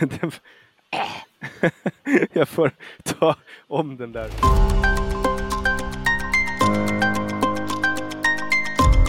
jag 2.32 2.48
får 2.48 2.70
ta 3.04 3.36
om 3.66 3.96
den 3.96 4.12
där. 4.12 4.28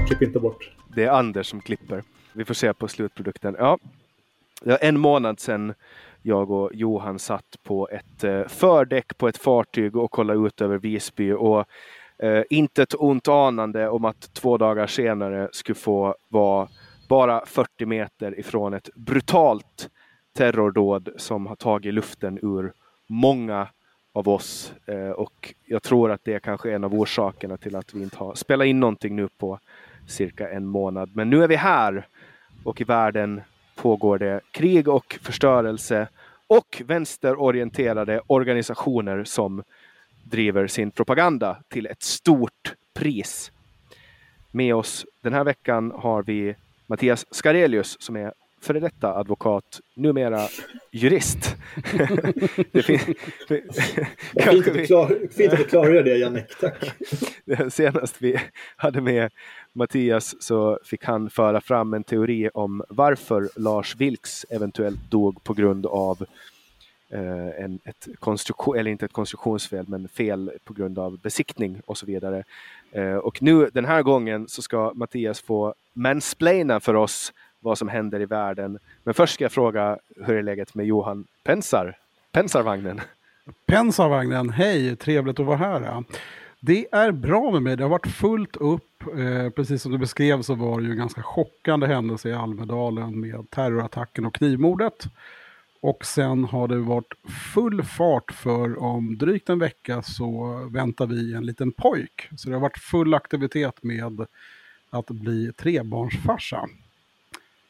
Klipp 0.08 0.22
inte 0.22 0.40
bort. 0.40 0.72
Det 0.96 1.04
är 1.04 1.10
Anders 1.10 1.48
som 1.48 1.62
klipper. 1.62 2.04
Vi 2.34 2.46
får 2.46 2.54
se 2.54 2.74
på 2.74 2.88
slutprodukten. 2.88 3.56
Ja, 3.60 3.78
var 4.62 4.78
en 4.82 5.00
månad 5.00 5.40
sedan 5.40 5.74
jag 6.22 6.52
och 6.52 6.72
Johan 6.74 7.20
satt 7.20 7.56
på 7.64 7.90
ett 7.90 8.24
eh, 8.24 8.48
fördäck 8.48 9.18
på 9.18 9.28
ett 9.28 9.38
fartyg 9.38 9.96
och 9.96 10.12
kollade 10.12 10.48
ut 10.48 10.62
över 10.62 10.78
Visby 10.78 11.32
och 11.32 11.66
eh, 12.20 12.44
inte 12.50 12.84
ett 12.84 12.96
ont 12.98 13.28
anande 13.28 13.90
om 13.90 14.06
att 14.06 14.34
två 14.34 14.58
dagar 14.58 14.88
senare 14.88 15.50
skulle 15.52 15.76
få 15.76 16.16
vara 16.28 16.68
bara 17.10 17.46
40 17.46 17.86
meter 17.86 18.40
ifrån 18.40 18.74
ett 18.74 18.90
brutalt 18.96 19.90
terrordåd 20.38 21.10
som 21.18 21.48
har 21.48 21.56
tagit 21.56 21.94
luften 21.94 22.40
ur 22.42 22.74
många 23.08 23.68
av 24.14 24.30
oss. 24.30 24.74
Eh, 24.86 25.10
och 25.10 25.54
jag 25.66 25.84
tror 25.84 26.12
att 26.12 26.22
det 26.24 26.34
är 26.34 26.40
kanske 26.40 26.74
en 26.74 26.84
av 26.84 26.94
orsakerna 26.94 27.58
till 27.58 27.76
att 27.76 27.94
vi 27.94 28.04
inte 28.04 28.18
har 28.18 28.36
spelat 28.36 28.66
in 28.68 28.80
någonting 28.80 29.16
nu 29.16 29.28
på 29.38 29.60
cirka 30.08 30.50
en 30.50 30.66
månad. 30.66 31.10
Men 31.14 31.30
nu 31.30 31.44
är 31.44 31.48
vi 31.48 31.56
här 31.56 32.08
och 32.64 32.82
i 32.82 32.84
världen 32.84 33.42
pågår 33.76 34.18
det 34.18 34.42
krig 34.52 34.88
och 34.88 35.20
förstörelse 35.22 36.08
och 36.48 36.82
vänsterorienterade 36.86 38.22
organisationer 38.28 39.24
som 39.24 39.64
driver 40.24 40.68
sin 40.68 40.92
propaganda 40.92 41.58
till 41.68 41.86
ett 41.86 42.04
stort 42.04 42.74
pris. 42.94 43.52
Med 44.52 44.76
oss 44.76 45.06
den 45.22 45.34
här 45.34 45.44
veckan 45.44 45.92
har 45.96 46.24
vi 46.24 46.56
Mattias 46.88 47.26
Skarelius 47.32 47.98
som 48.00 48.16
är 48.16 48.34
före 48.62 48.80
detta 48.80 49.14
advokat, 49.14 49.80
numera 49.94 50.48
jurist. 50.92 51.56
det 52.72 52.84
fin- 52.84 53.00
fint, 53.48 53.70
att 54.48 54.74
du 54.74 54.86
klar, 54.86 55.64
klargör 55.70 56.04
det 56.04 56.18
Jannik, 56.18 56.60
tack. 56.60 56.94
Senast 57.74 58.22
vi 58.22 58.40
hade 58.76 59.02
med 59.02 59.32
Mattias 59.74 60.36
så 60.40 60.80
fick 60.84 61.06
han 61.06 61.30
föra 61.30 61.62
fram 61.62 61.94
en 61.94 62.04
teori 62.04 62.50
om 62.54 62.84
varför 62.90 63.50
Lars 63.56 63.96
Vilks 63.96 64.46
eventuellt 64.50 65.12
dog 65.12 65.44
på 65.44 65.54
grund 65.54 65.86
av 65.86 66.26
eh, 67.10 67.64
en, 67.64 67.80
ett 67.84 68.08
konstruktion, 68.20 68.78
eller 68.78 68.92
inte 68.92 69.06
ett 69.06 69.14
konstruktionsfel, 69.14 69.86
men 69.88 70.08
fel 70.08 70.52
på 70.64 70.74
grund 70.74 71.00
av 71.00 71.20
besiktning 71.20 71.82
och 71.86 71.98
så 71.98 72.06
vidare. 72.06 72.44
Eh, 72.92 73.16
och 73.16 73.42
nu 73.42 73.70
den 73.74 73.86
här 73.86 74.02
gången 74.04 74.48
så 74.48 74.62
ska 74.62 74.92
Mattias 74.96 75.42
få 75.42 75.74
mansplaina 75.94 76.80
för 76.80 76.94
oss 76.94 77.34
vad 77.60 77.78
som 77.78 77.88
händer 77.88 78.22
i 78.22 78.26
världen. 78.26 78.80
Men 79.04 79.14
först 79.14 79.34
ska 79.34 79.44
jag 79.44 79.52
fråga 79.52 79.98
hur 80.16 80.36
är 80.36 80.44
läget 80.44 80.76
med 80.76 80.86
Johan 80.86 81.28
Pensar? 81.44 81.98
Pensarvagnen? 82.32 83.02
Pensarvagnen, 83.66 84.50
hej, 84.50 84.96
trevligt 84.96 85.40
att 85.40 85.46
vara 85.46 85.58
här. 85.58 86.04
Det 86.60 86.88
är 86.92 87.12
bra 87.12 87.52
med 87.52 87.62
mig, 87.62 87.78
det 87.78 87.84
har 87.84 87.90
varit 87.90 88.08
fullt 88.08 88.56
upp. 88.56 89.04
Eh, 89.18 89.50
precis 89.50 89.82
som 89.82 89.92
du 89.92 89.98
beskrev 89.98 90.42
så 90.42 90.56
var 90.56 90.80
det 90.80 90.86
ju 90.86 90.92
en 90.92 90.98
ganska 90.98 91.24
chockande 91.24 91.88
händelse 91.88 92.30
i 92.30 92.34
Almedalen 92.34 93.20
med 93.20 93.50
terrorattacken 93.50 94.26
och 94.26 94.36
knivmordet. 94.36 95.08
Och 95.82 96.06
sen 96.06 96.44
har 96.44 96.68
det 96.68 96.78
varit 96.78 97.14
full 97.54 97.84
fart 97.84 98.32
för 98.32 98.84
om 98.84 99.18
drygt 99.18 99.50
en 99.50 99.60
vecka 99.60 100.02
så 100.02 100.54
väntar 100.72 101.06
vi 101.08 101.34
en 101.34 101.46
liten 101.46 101.72
pojk. 101.72 102.30
Så 102.38 102.50
det 102.50 102.56
har 102.56 102.62
varit 102.62 102.78
full 102.78 103.14
aktivitet 103.14 103.84
med 103.84 104.26
att 104.90 105.08
bli 105.08 105.52
trebarnsfarsa. 105.54 106.68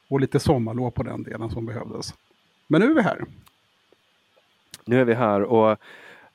Och 0.10 0.20
lite 0.20 0.40
sommarlov 0.40 0.92
på 0.92 1.04
den 1.04 1.24
delen 1.24 1.50
som 1.50 1.66
behövdes. 1.66 2.14
Men 2.68 2.82
nu 2.82 2.92
är 2.92 2.96
vi 2.96 3.02
här. 3.02 3.26
Nu 4.86 5.02
är 5.02 5.06
vi 5.06 5.14
här 5.14 5.42
och 5.44 5.78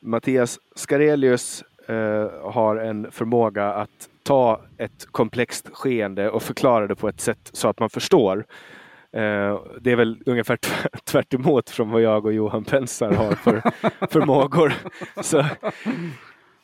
Mattias 0.00 0.58
Skarelius 0.74 1.64
eh, 1.88 2.52
har 2.52 2.76
en 2.76 3.12
förmåga 3.12 3.72
att 3.72 4.08
ta 4.22 4.60
ett 4.76 5.06
komplext 5.10 5.68
skeende 5.72 6.30
och 6.30 6.42
förklara 6.42 6.86
det 6.86 6.94
på 6.94 7.08
ett 7.08 7.20
sätt 7.20 7.50
så 7.52 7.68
att 7.68 7.80
man 7.80 7.90
förstår. 7.90 8.44
Eh, 9.12 9.60
det 9.80 9.92
är 9.92 9.96
väl 9.96 10.22
ungefär 10.26 10.56
tvärt 11.04 11.34
emot 11.34 11.70
från 11.70 11.90
vad 11.90 12.02
jag 12.02 12.26
och 12.26 12.32
Johan 12.32 12.64
Pensar 12.64 13.12
har 13.12 13.32
för 13.32 13.60
förmågor. 14.10 14.72
Så, 15.22 15.38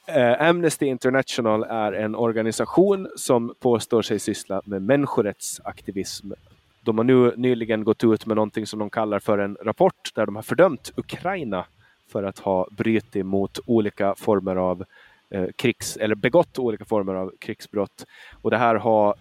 eh, 0.07 0.49
Amnesty 0.49 0.87
International 0.87 1.63
är 1.63 1.93
en 1.93 2.15
organisation 2.15 3.09
som 3.17 3.55
påstår 3.61 4.03
sig 4.03 4.19
syssla 4.19 4.63
med 4.65 4.83
människorättsaktivism 4.83 6.33
de 6.81 6.99
har 6.99 7.05
nu 7.05 7.35
nyligen 7.37 7.85
gått 7.85 8.05
ut 8.05 8.27
med 8.27 8.37
någonting 8.37 8.67
som 8.67 8.79
de 8.79 8.91
kallar 8.91 9.19
för 9.19 9.39
en 9.39 9.57
rapport 9.63 10.15
där 10.15 10.27
de 10.27 10.37
har 10.37 10.43
fördömt 10.43 10.93
Ukraina 10.97 11.67
för 12.13 12.23
att 12.23 12.39
ha 12.39 12.69
brutit 12.71 13.27
mot 13.27 13.59
olika 13.67 14.15
former 14.15 14.57
av 14.57 14.85
eh, 15.31 15.47
krigs 15.57 15.97
eller 15.97 16.15
begått 16.15 16.59
olika 16.59 16.85
former 16.85 17.15
av 17.15 17.33
krigsbrott. 17.39 18.07
Och 18.43 18.51
det 18.51 18.59
här 18.59 18.75
har 18.75 19.15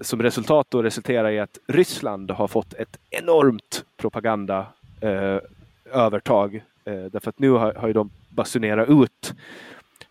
som 0.00 0.22
resultat 0.22 0.66
då 0.70 0.82
resulterat 0.82 1.32
i 1.32 1.38
att 1.38 1.58
Ryssland 1.66 2.30
har 2.30 2.48
fått 2.48 2.74
ett 2.74 2.98
enormt 3.10 3.84
propaganda 3.96 4.66
eh, 5.00 5.38
övertag. 5.84 6.54
Eh, 6.84 7.04
därför 7.04 7.28
att 7.28 7.38
nu 7.38 7.50
har, 7.50 7.74
har 7.74 7.92
de 7.92 8.10
basunerat 8.28 8.88
ut 8.88 9.34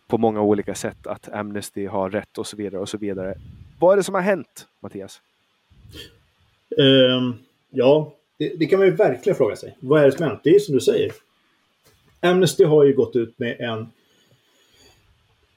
på 0.06 0.18
många 0.18 0.40
olika 0.40 0.74
sätt 0.74 1.06
att 1.06 1.28
Amnesty 1.32 1.86
har 1.86 2.10
rätt 2.10 2.38
och 2.38 2.46
så 2.46 2.56
vidare 2.56 2.80
och 2.80 2.88
så 2.88 2.98
vidare. 2.98 3.34
Vad 3.78 3.92
är 3.92 3.96
det 3.96 4.02
som 4.02 4.14
har 4.14 4.22
hänt, 4.22 4.68
Mattias? 4.80 5.20
Um, 6.76 7.38
ja, 7.70 8.14
det, 8.38 8.52
det, 8.58 8.66
kan 8.66 8.78
man 8.78 8.88
ju 8.88 8.94
verkligen 8.94 9.36
fråga 9.36 9.56
sig. 9.56 9.76
Vad 9.80 10.00
är 10.00 10.06
det 10.06 10.12
som 10.12 10.22
har 10.22 10.30
hänt? 10.30 10.40
Det 10.44 10.50
är 10.50 10.58
som 10.58 10.74
du 10.74 10.80
säger. 10.80 11.12
Amnesty 12.20 12.64
har 12.64 12.84
ju 12.84 12.94
gått 12.94 13.16
ut 13.16 13.38
med 13.38 13.60
en 13.60 13.86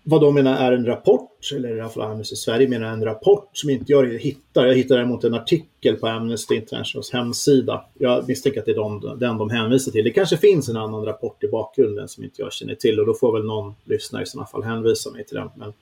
vad 0.09 0.21
de 0.21 0.35
menar 0.35 0.57
är 0.57 0.71
en 0.71 0.85
rapport, 0.85 1.51
eller 1.55 1.77
i 1.77 1.81
alla 1.81 1.89
fall 1.89 2.11
Amnesty 2.11 2.35
Sverige 2.35 2.67
menar 2.67 2.87
en 2.87 3.03
rapport 3.03 3.49
som 3.53 3.69
inte 3.69 3.91
jag 3.91 4.07
hittar. 4.07 4.65
Jag 4.65 4.75
hittar 4.75 4.95
däremot 4.95 5.23
en 5.23 5.33
artikel 5.33 5.95
på 5.95 6.07
Amnesty 6.07 6.55
Internationals 6.55 7.13
hemsida. 7.13 7.85
Jag 7.93 8.27
misstänker 8.27 8.59
att 8.59 8.65
det 8.65 8.71
är 8.71 8.75
de, 8.75 9.17
den 9.19 9.37
de 9.37 9.49
hänvisar 9.49 9.91
till. 9.91 10.03
Det 10.03 10.11
kanske 10.11 10.37
finns 10.37 10.69
en 10.69 10.77
annan 10.77 11.05
rapport 11.05 11.43
i 11.43 11.47
bakgrunden 11.47 12.07
som 12.07 12.23
inte 12.23 12.41
jag 12.41 12.53
känner 12.53 12.75
till 12.75 12.99
och 12.99 13.05
då 13.05 13.13
får 13.13 13.33
väl 13.33 13.45
någon 13.45 13.75
lyssnare 13.83 14.23
i 14.23 14.25
sådana 14.25 14.47
fall 14.47 14.63
hänvisa 14.63 15.11
mig 15.11 15.25
till 15.25 15.35
den. 15.35 15.49
Men 15.55 15.73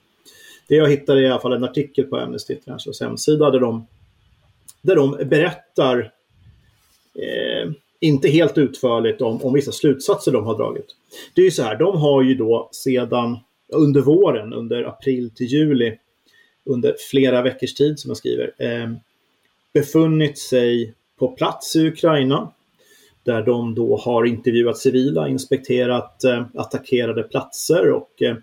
det 0.68 0.76
jag 0.76 0.90
hittar 0.90 1.16
är 1.16 1.22
i 1.22 1.30
alla 1.30 1.42
fall 1.42 1.54
en 1.54 1.64
artikel 1.64 2.06
på 2.06 2.18
Amnesty 2.18 2.54
Internationals 2.54 3.02
hemsida 3.02 3.52
där 3.52 3.60
de 3.60 3.88
där 4.86 4.96
de 4.96 5.12
berättar, 5.12 6.12
eh, 7.16 7.72
inte 8.00 8.28
helt 8.30 8.58
utförligt, 8.58 9.22
om, 9.22 9.44
om 9.44 9.54
vissa 9.54 9.72
slutsatser 9.72 10.32
de 10.32 10.46
har 10.46 10.58
dragit. 10.58 10.86
Det 11.36 11.42
är 11.42 11.46
ju 11.46 11.52
så 11.52 11.64
här, 11.64 11.76
de 11.76 11.98
har 11.98 12.22
ju 12.22 12.36
då 12.36 12.70
sedan 12.72 13.38
under 13.74 14.02
våren, 14.02 14.54
under 14.54 14.84
april 14.84 15.32
till 15.36 15.48
juli, 15.48 15.98
under 16.66 16.96
flera 17.10 17.42
veckors 17.42 17.74
tid 17.74 18.00
som 18.00 18.10
jag 18.10 18.18
skriver, 18.18 18.54
eh, 18.58 18.92
befunnit 19.74 20.38
sig 20.38 20.94
på 21.20 21.28
plats 21.28 21.76
i 21.76 21.88
Ukraina. 21.88 22.52
Där 23.24 23.42
de 23.42 23.76
då 23.76 23.98
har 23.98 24.26
intervjuat 24.26 24.78
civila, 24.78 25.28
inspekterat 25.28 26.24
eh, 26.24 26.46
attackerade 26.54 27.24
platser 27.24 27.92
och 27.92 28.22
eh, 28.22 28.36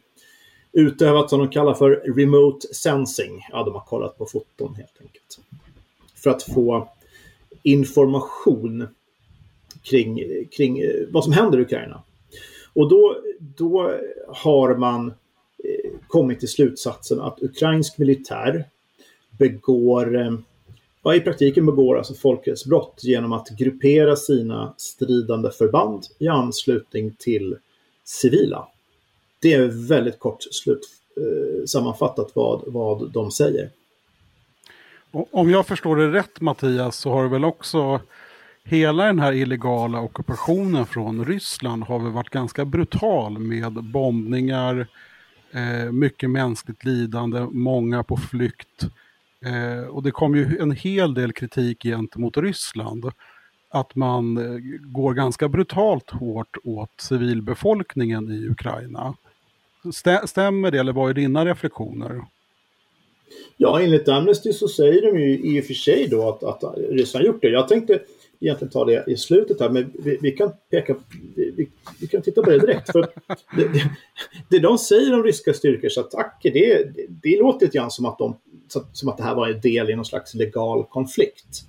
utövat 0.72 1.32
vad 1.32 1.40
de 1.40 1.48
kallar 1.48 1.74
för 1.74 1.90
remote 1.90 2.74
sensing. 2.74 3.46
Ja, 3.50 3.64
de 3.64 3.74
har 3.74 3.80
kollat 3.80 4.18
på 4.18 4.26
foton 4.26 4.74
helt 4.74 5.00
enkelt 5.00 5.38
för 6.22 6.30
att 6.30 6.42
få 6.42 6.88
information 7.62 8.86
kring, 9.82 10.20
kring 10.56 10.78
eh, 10.78 10.90
vad 11.10 11.24
som 11.24 11.32
händer 11.32 11.58
i 11.58 11.62
Ukraina. 11.62 12.02
Och 12.74 12.88
då, 12.88 13.16
då 13.40 13.92
har 14.28 14.76
man 14.76 15.08
eh, 15.64 15.90
kommit 16.08 16.40
till 16.40 16.48
slutsatsen 16.48 17.20
att 17.20 17.42
ukrainsk 17.42 17.98
militär 17.98 18.64
begår, 19.38 20.16
eh, 20.16 20.38
ja, 21.02 21.14
i 21.14 21.20
praktiken 21.20 21.66
begår 21.66 21.98
alltså 21.98 22.14
folkrättsbrott 22.14 23.00
genom 23.02 23.32
att 23.32 23.48
gruppera 23.48 24.16
sina 24.16 24.74
stridande 24.76 25.50
förband 25.50 26.02
i 26.18 26.28
anslutning 26.28 27.14
till 27.18 27.56
civila. 28.04 28.68
Det 29.40 29.52
är 29.52 29.88
väldigt 29.88 30.18
kort 30.18 30.42
slut, 30.42 30.88
eh, 31.16 31.64
sammanfattat 31.66 32.30
vad, 32.34 32.62
vad 32.66 33.10
de 33.10 33.30
säger. 33.30 33.70
Om 35.12 35.50
jag 35.50 35.66
förstår 35.66 35.96
det 35.96 36.12
rätt 36.12 36.40
Mattias 36.40 36.96
så 36.96 37.12
har 37.12 37.22
det 37.22 37.28
väl 37.28 37.44
också 37.44 38.00
hela 38.64 39.04
den 39.04 39.18
här 39.18 39.32
illegala 39.32 40.00
ockupationen 40.00 40.86
från 40.86 41.24
Ryssland 41.24 41.82
har 41.82 41.98
väl 41.98 42.12
varit 42.12 42.30
ganska 42.30 42.64
brutal 42.64 43.38
med 43.38 43.72
bombningar, 43.72 44.86
eh, 45.52 45.92
mycket 45.92 46.30
mänskligt 46.30 46.84
lidande, 46.84 47.40
många 47.40 48.02
på 48.02 48.16
flykt. 48.16 48.82
Eh, 49.44 49.88
och 49.88 50.02
det 50.02 50.10
kom 50.10 50.36
ju 50.36 50.58
en 50.58 50.70
hel 50.70 51.14
del 51.14 51.32
kritik 51.32 51.82
gentemot 51.82 52.36
Ryssland. 52.36 53.04
Att 53.70 53.94
man 53.94 54.36
eh, 54.36 54.58
går 54.80 55.14
ganska 55.14 55.48
brutalt 55.48 56.10
hårt 56.10 56.56
åt 56.64 57.00
civilbefolkningen 57.00 58.30
i 58.30 58.48
Ukraina. 58.48 59.14
Stämmer 60.26 60.70
det 60.70 60.78
eller 60.78 60.92
vad 60.92 61.10
är 61.10 61.14
dina 61.14 61.44
reflektioner? 61.44 62.22
Ja, 63.56 63.80
enligt 63.80 64.08
Amnesty 64.08 64.52
så 64.52 64.68
säger 64.68 65.02
de 65.02 65.20
ju 65.20 65.38
i 65.38 65.60
och 65.60 65.64
för 65.64 65.74
sig 65.74 66.08
då 66.10 66.28
att, 66.28 66.42
att 66.44 66.78
Ryssland 66.90 67.26
gjort 67.26 67.42
det. 67.42 67.48
Jag 67.48 67.68
tänkte, 67.68 68.00
egentligen 68.40 68.70
ta 68.70 68.84
det 68.84 69.04
i 69.06 69.16
slutet 69.16 69.60
här, 69.60 69.70
men 69.70 69.92
vi, 69.98 70.18
vi 70.22 70.30
kan 70.30 70.52
peka, 70.70 70.96
vi, 71.36 71.68
vi, 72.00 72.06
kan 72.06 72.22
titta 72.22 72.42
på 72.42 72.50
det 72.50 72.58
direkt. 72.58 72.92
För 72.92 73.00
det, 73.56 73.68
det, 73.72 73.90
det 74.48 74.58
de 74.58 74.78
säger 74.78 75.14
om 75.14 75.24
ryska 75.24 75.52
styrkors 75.52 75.98
attacker, 75.98 76.50
det, 76.50 76.84
det, 76.94 77.06
det 77.22 77.38
låter 77.38 77.66
lite 77.66 77.78
grann 77.78 77.90
som 77.90 78.06
att, 78.06 78.18
de, 78.18 78.36
som 78.92 79.08
att 79.08 79.16
det 79.16 79.22
här 79.22 79.34
var 79.34 79.48
en 79.48 79.60
del 79.60 79.90
i 79.90 79.96
någon 79.96 80.04
slags 80.04 80.34
legal 80.34 80.84
konflikt. 80.84 81.62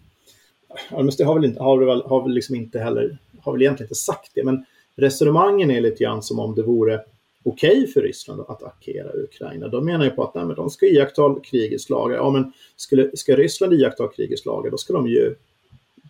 Amnesty 0.89 1.23
har 1.23 1.35
väl, 1.35 1.45
inte, 1.45 1.63
har 1.63 1.85
väl, 1.85 2.01
har 2.01 2.23
väl 2.23 2.33
liksom 2.33 2.55
inte 2.55 2.79
heller, 2.79 3.17
har 3.41 3.51
väl 3.51 3.61
egentligen 3.61 3.85
inte 3.85 3.95
sagt 3.95 4.31
det, 4.35 4.43
men 4.43 4.65
resonemangen 4.95 5.71
är 5.71 5.81
lite 5.81 6.03
grann 6.03 6.21
som 6.21 6.39
om 6.39 6.55
det 6.55 6.63
vore 6.63 7.01
okej 7.43 7.77
okay 7.77 7.87
för 7.87 8.01
Ryssland 8.01 8.41
att 8.41 8.49
attackera 8.49 9.13
Ukraina. 9.13 9.67
De 9.67 9.85
menar 9.85 10.05
ju 10.05 10.11
på 10.11 10.23
att 10.23 10.35
nej, 10.35 10.45
men 10.45 10.55
de 10.55 10.69
ska 10.69 10.85
iaktta 10.85 11.35
krigets 11.43 11.89
lagar. 11.89 12.17
Ja, 12.17 12.29
men 12.29 12.53
skulle, 12.75 13.17
ska 13.17 13.35
Ryssland 13.35 13.73
iaktta 13.73 14.07
krigets 14.07 14.45
lagar, 14.45 14.71
då 14.71 14.77
ska 14.77 14.93
de 14.93 15.07
ju 15.07 15.35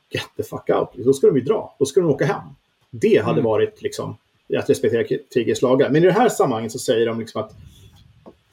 get 0.09 0.23
the 0.37 0.43
fuck 0.43 0.69
out. 0.69 1.05
Då 1.05 1.13
ska 1.13 1.27
de 1.27 1.35
ju 1.35 1.43
dra. 1.43 1.75
Då 1.79 1.85
ska 1.85 2.01
de 2.01 2.09
åka 2.09 2.25
hem. 2.25 2.43
Det 2.89 3.17
hade 3.17 3.39
mm. 3.39 3.43
varit 3.43 3.81
liksom 3.81 4.17
att 4.57 4.69
respektera 4.69 5.17
krigets 5.33 5.61
lagar. 5.61 5.89
Men 5.89 6.03
i 6.03 6.05
det 6.05 6.11
här 6.11 6.29
sammanhanget 6.29 6.71
så 6.71 6.79
säger 6.79 7.05
de 7.05 7.19
liksom 7.19 7.41
att, 7.41 7.51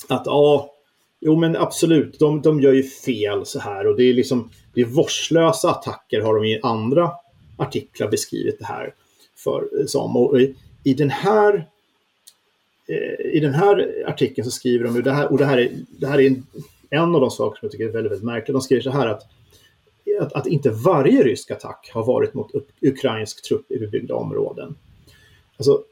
att 0.08 0.26
ja, 0.26 0.70
jo 1.20 1.36
men 1.36 1.56
absolut, 1.56 2.18
de, 2.18 2.42
de 2.42 2.60
gör 2.60 2.72
ju 2.72 2.82
fel 2.82 3.46
så 3.46 3.60
här 3.60 3.86
och 3.86 3.96
det 3.96 4.02
är 4.02 4.14
liksom 4.14 4.50
det 4.74 4.80
är 4.80 4.84
vårdslösa 4.84 5.70
attacker 5.70 6.20
har 6.20 6.34
de 6.34 6.44
i 6.44 6.60
andra 6.62 7.10
artiklar 7.56 8.08
beskrivit 8.08 8.58
det 8.58 8.64
här 8.64 8.94
för, 9.36 9.86
som. 9.86 10.16
Och 10.16 10.40
i, 10.40 10.54
i 10.84 10.94
den 10.94 11.10
här 11.10 11.68
Eh, 12.90 13.26
i 13.32 13.40
den 13.40 13.54
här 13.54 14.04
artikeln 14.06 14.44
så 14.44 14.50
skriver 14.50 14.84
de, 14.84 15.02
det 15.02 15.12
här, 15.12 15.32
och 15.32 15.38
det 15.38 15.44
här 15.44 15.58
är, 15.58 15.70
det 15.88 16.06
här 16.06 16.20
är 16.20 16.26
en, 16.26 16.46
en 16.90 17.14
av 17.14 17.20
de 17.20 17.30
saker 17.30 17.58
som 17.58 17.66
jag 17.66 17.72
tycker 17.72 17.84
är 17.84 17.92
väldigt, 17.92 18.12
väldigt 18.12 18.26
märkliga, 18.26 18.52
de 18.52 18.62
skriver 18.62 18.82
så 18.82 18.90
här 18.90 19.06
att, 19.06 19.22
att, 20.20 20.32
att 20.32 20.46
inte 20.46 20.70
varje 20.70 21.22
rysk 21.22 21.50
attack 21.50 21.90
har 21.94 22.06
varit 22.06 22.34
mot 22.34 22.50
ukrainsk 22.80 23.42
trupp 23.42 23.70
i 23.70 23.78
bebyggda 23.78 24.14
områden. 24.14 24.74
Alltså, 25.56 25.82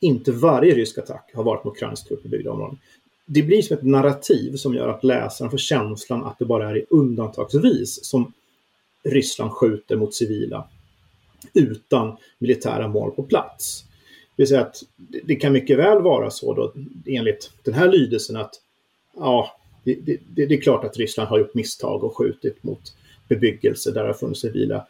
inte 0.00 0.32
varje 0.32 0.74
rysk 0.74 0.98
attack 0.98 1.30
har 1.34 1.44
varit 1.44 1.64
mot 1.64 1.74
ukrainsk 1.74 2.08
trupp 2.08 2.20
i 2.20 2.28
bebyggda 2.28 2.50
områden. 2.50 2.78
Det 3.26 3.42
blir 3.42 3.62
som 3.62 3.76
ett 3.76 3.84
narrativ 3.84 4.56
som 4.56 4.74
gör 4.74 4.88
att 4.88 5.04
läsaren 5.04 5.50
får 5.50 5.58
känslan 5.58 6.24
att 6.24 6.38
det 6.38 6.44
bara 6.44 6.70
är 6.70 6.84
undantagsvis 6.90 8.04
som 8.04 8.32
Ryssland 9.04 9.50
skjuter 9.50 9.96
mot 9.96 10.14
civila 10.14 10.68
utan 11.54 12.16
militära 12.38 12.88
mål 12.88 13.10
på 13.10 13.22
plats. 13.22 13.85
Det 14.36 14.42
vill 14.42 14.48
säga 14.48 14.60
att 14.60 14.82
det 15.24 15.36
kan 15.36 15.52
mycket 15.52 15.78
väl 15.78 16.02
vara 16.02 16.30
så 16.30 16.54
då, 16.54 16.72
enligt 17.06 17.50
den 17.62 17.74
här 17.74 17.88
lydelsen 17.88 18.36
att 18.36 18.54
ja, 19.16 19.50
det, 19.84 19.94
det, 19.94 20.46
det, 20.46 20.54
är 20.54 20.60
klart 20.60 20.84
att 20.84 20.96
Ryssland 20.96 21.28
har 21.28 21.38
gjort 21.38 21.54
misstag 21.54 22.04
och 22.04 22.16
skjutit 22.16 22.62
mot 22.62 22.94
bebyggelse 23.28 23.90
där 23.90 24.02
det 24.02 24.08
har 24.08 24.14
funnits 24.14 24.40
civila 24.40 24.86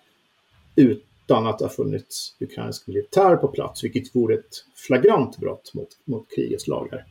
utan 0.77 1.47
att 1.47 1.59
det 1.59 1.65
har 1.65 1.71
funnits 1.71 2.37
ukrainsk 2.41 2.87
militär 2.87 3.37
på 3.37 3.49
plats, 3.49 3.85
vilket 3.85 4.15
vore 4.15 4.35
ett 4.35 4.65
flagrant 4.87 5.39
brott 5.39 5.75
mot, 5.75 5.89
mot 6.05 6.27
krigets 6.37 6.67
lagar. 6.67 7.05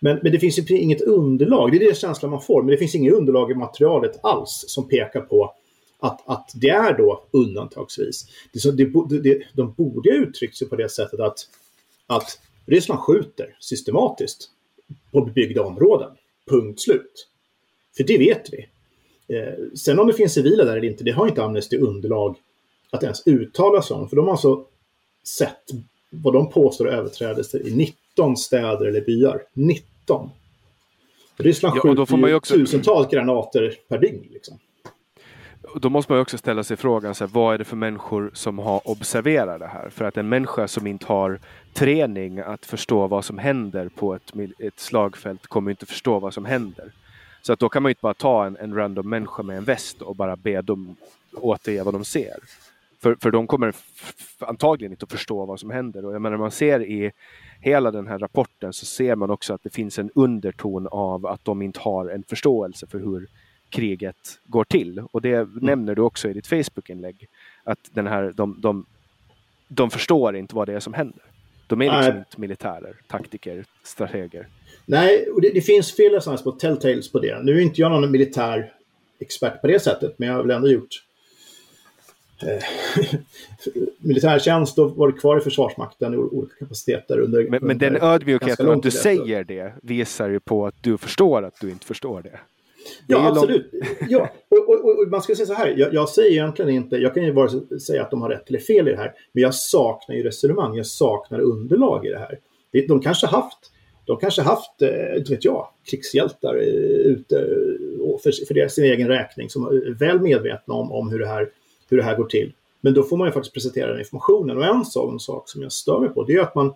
Men, 0.00 0.18
men 0.22 0.32
det 0.32 0.38
finns 0.38 0.58
ju 0.58 0.78
inget 0.78 1.02
underlag, 1.02 1.70
det 1.72 1.76
är 1.76 1.88
det 1.88 1.98
känslan 1.98 2.30
man 2.30 2.42
får, 2.42 2.62
men 2.62 2.70
det 2.70 2.78
finns 2.78 2.94
inget 2.94 3.14
underlag 3.14 3.50
i 3.50 3.54
materialet 3.54 4.24
alls 4.24 4.64
som 4.68 4.88
pekar 4.88 5.20
på 5.20 5.54
att, 5.98 6.22
att 6.26 6.50
det 6.54 6.68
är 6.68 6.98
då 6.98 7.24
undantagsvis. 7.30 8.26
Det, 8.52 8.76
det, 8.76 9.18
det, 9.18 9.42
de 9.54 9.72
borde 9.72 10.10
ha 10.10 10.16
uttryckt 10.16 10.56
sig 10.56 10.68
på 10.68 10.76
det 10.76 10.88
sättet 10.88 11.20
att 11.20 11.38
att 12.06 12.40
Ryssland 12.66 13.00
skjuter 13.00 13.56
systematiskt 13.60 14.50
på 15.12 15.20
bebyggda 15.20 15.62
områden. 15.62 16.10
Punkt 16.50 16.80
slut. 16.80 17.28
För 17.96 18.04
det 18.04 18.18
vet 18.18 18.52
vi. 18.52 18.68
Eh, 19.36 19.54
sen 19.74 19.98
om 19.98 20.06
det 20.06 20.14
finns 20.14 20.34
civila 20.34 20.64
där 20.64 20.76
eller 20.76 20.88
inte, 20.88 21.04
det 21.04 21.10
har 21.10 21.28
inte 21.28 21.44
Amnesty 21.44 21.78
underlag 21.78 22.36
att 22.90 23.02
ens 23.02 23.26
uttala 23.26 23.82
sig 23.82 23.96
om. 23.96 24.08
För 24.08 24.16
de 24.16 24.24
har 24.24 24.32
alltså 24.32 24.64
sett 25.24 25.70
vad 26.10 26.34
de 26.34 26.50
påstår 26.50 26.88
överträdelser 26.88 27.66
i 27.66 27.74
19 27.74 28.36
städer 28.36 28.86
eller 28.86 29.00
byar. 29.00 29.42
19! 29.52 30.30
Ryssland 31.36 31.76
ja, 31.76 31.80
skjuter 31.80 32.28
ju 32.28 32.34
också... 32.34 32.54
tusentals 32.54 33.08
granater 33.10 33.74
per 33.88 33.98
dygn. 33.98 34.26
Liksom 34.30 34.58
då 35.74 35.90
måste 35.90 36.12
man 36.12 36.20
också 36.20 36.38
ställa 36.38 36.64
sig 36.64 36.76
frågan, 36.76 37.14
så 37.14 37.24
här, 37.24 37.30
vad 37.32 37.54
är 37.54 37.58
det 37.58 37.64
för 37.64 37.76
människor 37.76 38.30
som 38.34 38.58
har 38.58 38.88
observerat 38.88 39.60
det 39.60 39.66
här? 39.66 39.90
För 39.90 40.04
att 40.04 40.16
en 40.16 40.28
människa 40.28 40.68
som 40.68 40.86
inte 40.86 41.06
har 41.06 41.40
träning 41.72 42.38
att 42.38 42.66
förstå 42.66 43.06
vad 43.06 43.24
som 43.24 43.38
händer 43.38 43.88
på 43.88 44.14
ett, 44.14 44.32
ett 44.58 44.80
slagfält 44.80 45.46
kommer 45.46 45.70
inte 45.70 45.86
förstå 45.86 46.18
vad 46.18 46.34
som 46.34 46.44
händer. 46.44 46.92
Så 47.42 47.52
att 47.52 47.58
då 47.58 47.68
kan 47.68 47.82
man 47.82 47.90
inte 47.90 48.02
bara 48.02 48.14
ta 48.14 48.46
en, 48.46 48.56
en 48.56 48.74
random 48.74 49.08
människa 49.08 49.42
med 49.42 49.56
en 49.56 49.64
väst 49.64 50.02
och 50.02 50.16
bara 50.16 50.36
be 50.36 50.62
dem 50.62 50.96
återge 51.34 51.82
vad 51.82 51.94
de 51.94 52.04
ser. 52.04 52.36
För, 53.02 53.16
för 53.20 53.30
de 53.30 53.46
kommer 53.46 53.74
antagligen 54.38 54.92
inte 54.92 55.04
att 55.04 55.12
förstå 55.12 55.46
vad 55.46 55.60
som 55.60 55.70
händer. 55.70 56.04
Och 56.04 56.14
jag 56.14 56.22
menar, 56.22 56.36
man 56.36 56.50
ser 56.50 56.82
i 56.82 57.12
hela 57.60 57.90
den 57.90 58.06
här 58.06 58.18
rapporten 58.18 58.72
så 58.72 58.86
ser 58.86 59.16
man 59.16 59.30
också 59.30 59.54
att 59.54 59.62
det 59.62 59.74
finns 59.74 59.98
en 59.98 60.10
underton 60.14 60.88
av 60.90 61.26
att 61.26 61.44
de 61.44 61.62
inte 61.62 61.80
har 61.80 62.08
en 62.08 62.22
förståelse 62.22 62.86
för 62.86 62.98
hur 62.98 63.28
kriget 63.76 64.40
går 64.44 64.64
till. 64.64 65.02
Och 65.10 65.22
det 65.22 65.34
mm. 65.34 65.58
nämner 65.62 65.94
du 65.94 66.02
också 66.02 66.28
i 66.28 66.32
ditt 66.32 66.46
Facebook-inlägg. 66.46 67.26
Att 67.64 67.78
den 67.92 68.06
här, 68.06 68.32
de, 68.36 68.60
de, 68.60 68.86
de 69.68 69.90
förstår 69.90 70.36
inte 70.36 70.54
vad 70.54 70.68
det 70.68 70.74
är 70.74 70.80
som 70.80 70.94
händer. 70.94 71.22
De 71.66 71.82
är 71.82 71.84
liksom 71.84 72.14
Nej. 72.14 72.18
inte 72.18 72.40
militärer, 72.40 72.96
taktiker, 73.06 73.64
strateger. 73.82 74.48
Nej, 74.86 75.26
och 75.28 75.40
det, 75.40 75.50
det 75.54 75.60
finns 75.60 75.92
flera 75.92 76.20
sådana 76.20 76.38
små 76.38 76.52
telltales 76.52 77.12
på 77.12 77.18
det. 77.18 77.42
Nu 77.42 77.56
är 77.56 77.60
inte 77.60 77.80
jag 77.80 77.90
någon 77.90 78.10
militär 78.10 78.72
expert 79.18 79.60
på 79.60 79.66
det 79.66 79.80
sättet, 79.80 80.14
men 80.18 80.28
jag 80.28 80.34
har 80.34 80.42
väl 80.42 80.56
ändå 80.56 80.68
gjort 80.68 81.02
eh, 82.42 82.62
militärtjänst 83.98 84.78
och 84.78 84.96
varit 84.96 85.20
kvar 85.20 85.38
i 85.38 85.40
Försvarsmakten 85.40 86.14
i 86.14 86.16
olika 86.16 86.54
kapaciteter 86.58 87.18
under... 87.18 87.50
Men, 87.50 87.64
men 87.64 87.78
den 87.78 87.96
ödmjukheten 87.96 88.70
att 88.70 88.82
du 88.82 88.90
säger 88.90 89.44
det 89.44 89.72
visar 89.82 90.28
ju 90.28 90.40
på 90.40 90.66
att 90.66 90.82
du 90.82 90.98
förstår 90.98 91.42
att 91.42 91.60
du 91.60 91.70
inte 91.70 91.86
förstår 91.86 92.22
det. 92.22 92.40
Ja, 93.06 93.28
absolut. 93.28 93.70
Ja, 94.08 94.30
och, 94.48 94.68
och, 94.68 94.98
och, 94.98 95.08
man 95.08 95.22
ska 95.22 95.34
säga 95.34 95.46
så 95.46 95.54
här, 95.54 95.74
jag, 95.76 95.94
jag, 95.94 96.08
säger 96.08 96.30
egentligen 96.30 96.70
inte, 96.70 96.96
jag 96.96 97.14
kan 97.14 97.24
ju 97.24 97.32
bara 97.32 97.78
säga 97.78 98.02
att 98.02 98.10
de 98.10 98.22
har 98.22 98.28
rätt 98.28 98.48
eller 98.48 98.58
fel 98.58 98.88
i 98.88 98.90
det 98.90 98.96
här, 98.96 99.12
men 99.32 99.42
jag 99.42 99.54
saknar 99.54 100.16
ju 100.16 100.22
resonemang, 100.22 100.76
jag 100.76 100.86
saknar 100.86 101.40
underlag 101.40 102.06
i 102.06 102.08
det 102.08 102.18
här. 102.18 102.38
De 102.88 103.00
kanske 103.00 103.26
haft, 103.26 103.58
de 104.04 104.16
kanske 104.16 104.42
haft, 104.42 104.82
eh, 104.82 105.16
inte 105.16 105.32
vet 105.32 105.44
jag, 105.44 105.68
krigshjältar 105.90 106.54
eh, 106.54 106.62
ute 107.12 107.46
för, 108.22 108.46
för 108.46 108.54
deras, 108.54 108.74
sin 108.74 108.84
egen 108.84 109.08
räkning 109.08 109.50
som 109.50 109.66
är 109.66 109.94
väl 109.98 110.20
medvetna 110.20 110.74
om, 110.74 110.92
om 110.92 111.10
hur, 111.10 111.18
det 111.18 111.26
här, 111.26 111.48
hur 111.88 111.96
det 111.96 112.02
här 112.02 112.16
går 112.16 112.24
till. 112.24 112.52
Men 112.80 112.94
då 112.94 113.02
får 113.02 113.16
man 113.16 113.28
ju 113.28 113.32
faktiskt 113.32 113.54
presentera 113.54 113.90
den 113.90 113.98
informationen. 113.98 114.56
Och 114.56 114.64
en 114.64 114.84
sån 114.84 115.20
sak 115.20 115.48
som 115.48 115.62
jag 115.62 115.72
stör 115.72 116.00
mig 116.00 116.08
på, 116.08 116.24
det 116.24 116.32
är 116.32 116.40
att 116.40 116.54
man, 116.54 116.74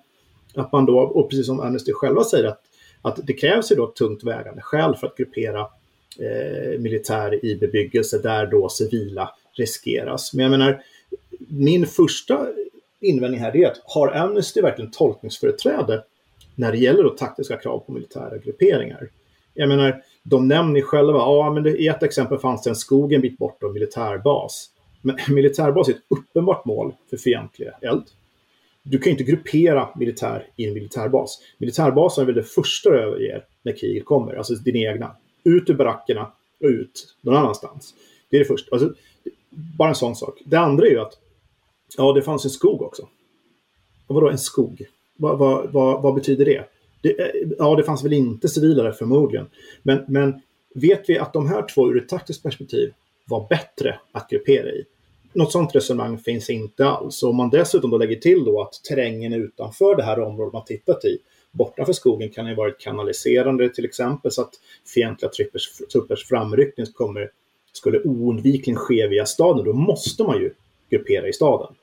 att 0.54 0.72
man 0.72 0.86
då, 0.86 0.98
och 0.98 1.30
precis 1.30 1.46
som 1.46 1.60
Amnesty 1.60 1.92
själva 1.92 2.24
säger, 2.24 2.44
att, 2.44 2.60
att 3.02 3.26
det 3.26 3.32
krävs 3.32 3.72
ju 3.72 3.76
då 3.76 3.86
tungt 3.86 4.24
vägande 4.24 4.62
skäl 4.62 4.96
för 4.96 5.06
att 5.06 5.16
gruppera 5.16 5.66
eh, 6.18 6.80
militär 6.80 7.44
i 7.44 7.56
bebyggelse 7.56 8.18
där 8.18 8.46
då 8.46 8.68
civila 8.68 9.34
riskeras. 9.52 10.34
Men 10.34 10.42
jag 10.42 10.50
menar, 10.50 10.82
min 11.48 11.86
första 11.86 12.48
invändning 13.00 13.40
här 13.40 13.56
är 13.56 13.66
att 13.66 13.80
har 13.84 14.16
Amnesty 14.16 14.60
verkligen 14.60 14.90
tolkningsföreträde 14.90 16.04
när 16.54 16.72
det 16.72 16.78
gäller 16.78 17.02
då 17.02 17.10
taktiska 17.10 17.56
krav 17.56 17.78
på 17.78 17.92
militära 17.92 18.38
grupperingar? 18.38 19.08
Jag 19.54 19.68
menar, 19.68 20.02
de 20.22 20.48
nämner 20.48 20.80
själva, 20.80 21.18
ja 21.18 21.52
men 21.52 21.66
i 21.66 21.86
ett 21.86 22.02
exempel 22.02 22.38
fanns 22.38 22.62
det 22.62 22.70
en 22.70 22.76
skog 22.76 23.12
en 23.12 23.20
bit 23.20 23.38
bort 23.38 23.62
och 23.62 23.72
militärbas. 23.72 24.70
Men 25.02 25.16
militärbas 25.34 25.88
är 25.88 25.92
ett 25.92 26.02
uppenbart 26.08 26.64
mål 26.64 26.94
för 27.10 27.16
fientlig 27.16 27.68
eld. 27.82 28.04
Du 28.82 28.98
kan 28.98 29.04
ju 29.04 29.10
inte 29.10 29.24
gruppera 29.24 29.88
militär 29.96 30.46
i 30.56 30.66
en 30.66 30.74
militärbas. 30.74 31.38
Militärbasen 31.58 32.22
är 32.22 32.26
väl 32.26 32.34
det 32.34 32.42
första 32.42 32.90
du 32.90 32.98
överger 32.98 33.44
när 33.62 33.72
kriget 33.72 34.04
kommer, 34.04 34.34
alltså 34.34 34.54
din 34.54 34.76
egna 34.76 35.16
ut 35.44 35.70
ur 35.70 35.74
barackerna 35.74 36.32
och 36.60 36.68
ut 36.68 37.16
någon 37.20 37.36
annanstans. 37.36 37.94
Det 38.30 38.36
är 38.36 38.38
det 38.38 38.44
första. 38.44 38.68
Alltså, 38.72 38.94
bara 39.50 39.88
en 39.88 39.94
sån 39.94 40.16
sak. 40.16 40.42
Det 40.44 40.56
andra 40.56 40.86
är 40.86 40.90
ju 40.90 41.00
att 41.00 41.18
ja, 41.96 42.12
det 42.12 42.22
fanns 42.22 42.44
en 42.44 42.50
skog 42.50 42.82
också. 42.82 43.08
Och 44.06 44.14
vadå 44.14 44.30
en 44.30 44.38
skog? 44.38 44.86
Vad, 45.16 45.38
vad, 45.38 45.72
vad, 45.72 46.02
vad 46.02 46.14
betyder 46.14 46.44
det? 46.44 46.64
det? 47.02 47.20
Eh, 47.20 47.48
ja, 47.58 47.76
det 47.76 47.82
fanns 47.82 48.04
väl 48.04 48.12
inte 48.12 48.48
civila 48.48 48.82
där 48.82 48.92
förmodligen. 48.92 49.46
Men, 49.82 50.04
men 50.08 50.40
vet 50.74 51.08
vi 51.08 51.18
att 51.18 51.32
de 51.32 51.48
här 51.48 51.66
två 51.74 51.90
ur 51.90 52.02
ett 52.02 52.08
taktiskt 52.08 52.42
perspektiv 52.42 52.92
var 53.26 53.46
bättre 53.48 54.00
att 54.12 54.30
gruppera 54.30 54.68
i? 54.68 54.84
Något 55.32 55.52
sånt 55.52 55.74
resonemang 55.74 56.18
finns 56.18 56.50
inte 56.50 56.86
alls. 56.86 57.22
Och 57.22 57.30
om 57.30 57.36
man 57.36 57.50
dessutom 57.50 57.90
då 57.90 57.98
lägger 57.98 58.16
till 58.16 58.44
då 58.44 58.62
att 58.62 58.72
terrängen 58.88 59.32
utanför 59.32 59.96
det 59.96 60.02
här 60.02 60.20
området 60.20 60.52
man 60.52 60.64
tittat 60.64 61.04
i 61.04 61.18
bortanför 61.50 61.92
skogen 61.92 62.30
kan 62.30 62.46
ju 62.46 62.54
varit 62.54 62.80
kanaliserande 62.80 63.68
till 63.68 63.84
exempel 63.84 64.30
så 64.30 64.42
att 64.42 64.54
fientliga 64.94 65.30
truppers, 65.30 65.68
truppers 65.92 66.28
framryckning 66.28 66.86
kommer, 66.86 67.30
skulle 67.72 68.00
oundvikligen 68.00 68.78
ske 68.78 69.08
via 69.08 69.26
staden. 69.26 69.64
Då 69.64 69.72
måste 69.72 70.22
man 70.22 70.36
ju 70.36 70.54
gruppera 70.90 71.28
i 71.28 71.32
staden. 71.32 71.74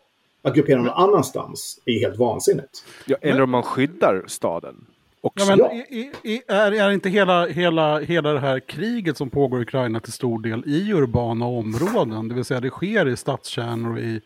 Att 0.42 0.56
gruppera 0.56 0.78
någon 0.78 0.90
annanstans 0.90 1.80
är 1.86 1.92
ju 1.92 2.00
helt 2.00 2.18
vansinnigt. 2.18 2.86
Ja, 3.06 3.18
eller 3.22 3.42
om 3.42 3.50
man 3.50 3.64
skyddar 3.64 4.24
staden 4.28 4.86
också. 5.22 5.46
Ja, 5.46 5.56
men 5.56 5.72
i, 5.72 6.12
i, 6.24 6.42
är, 6.48 6.72
är 6.72 6.92
inte 6.92 7.10
hela, 7.10 7.48
hela, 7.48 8.00
hela 8.00 8.34
det 8.34 8.40
här 8.40 8.60
kriget 8.60 9.18
som 9.18 9.30
pågår 9.30 9.60
i 9.60 9.64
Ukraina 9.64 10.00
till 10.00 10.14
stor 10.14 10.40
del 10.42 10.64
i 10.66 10.94
urbana 10.94 11.46
områden? 11.46 12.28
Det 12.28 12.36
vill 12.36 12.46
säga 12.46 12.60
det 12.60 12.70
sker 12.70 13.08
i 13.08 13.18
stadskärnor 13.18 14.00
i, 14.00 14.22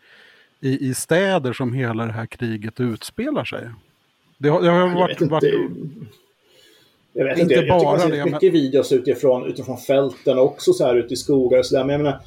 i, 0.59 0.89
i 0.89 0.93
städer 0.93 1.53
som 1.53 1.73
hela 1.73 2.05
det 2.05 2.11
här 2.11 2.25
kriget 2.25 2.79
utspelar 2.79 3.45
sig. 3.45 3.69
Det 4.41 4.49
har, 4.49 4.61
det 4.61 4.69
har 4.69 4.79
Jag 4.79 4.95
varit... 4.95 5.09
vet 5.15 5.21
inte. 5.21 5.31
varit 5.31 5.53
Jag 7.13 7.25
vet 7.25 7.39
Inte 7.39 7.41
inte. 7.41 7.53
Jag 7.53 7.63
tycker 7.63 7.73
bara 7.79 7.91
man 7.91 7.99
ser 7.99 8.09
det, 8.09 8.25
mycket 8.25 8.41
men- 8.41 8.51
videos 8.51 8.91
utifrån, 8.91 9.45
utifrån 9.45 9.77
fälten 9.77 10.37
också 10.37 10.73
så 10.73 10.85
här 10.85 10.95
ute 10.95 11.13
i 11.13 11.17
skogar 11.17 11.59
och 11.59 11.65
sådär. 11.65 11.83
Men 11.83 11.93
jag 11.93 12.01
menar, 12.01 12.19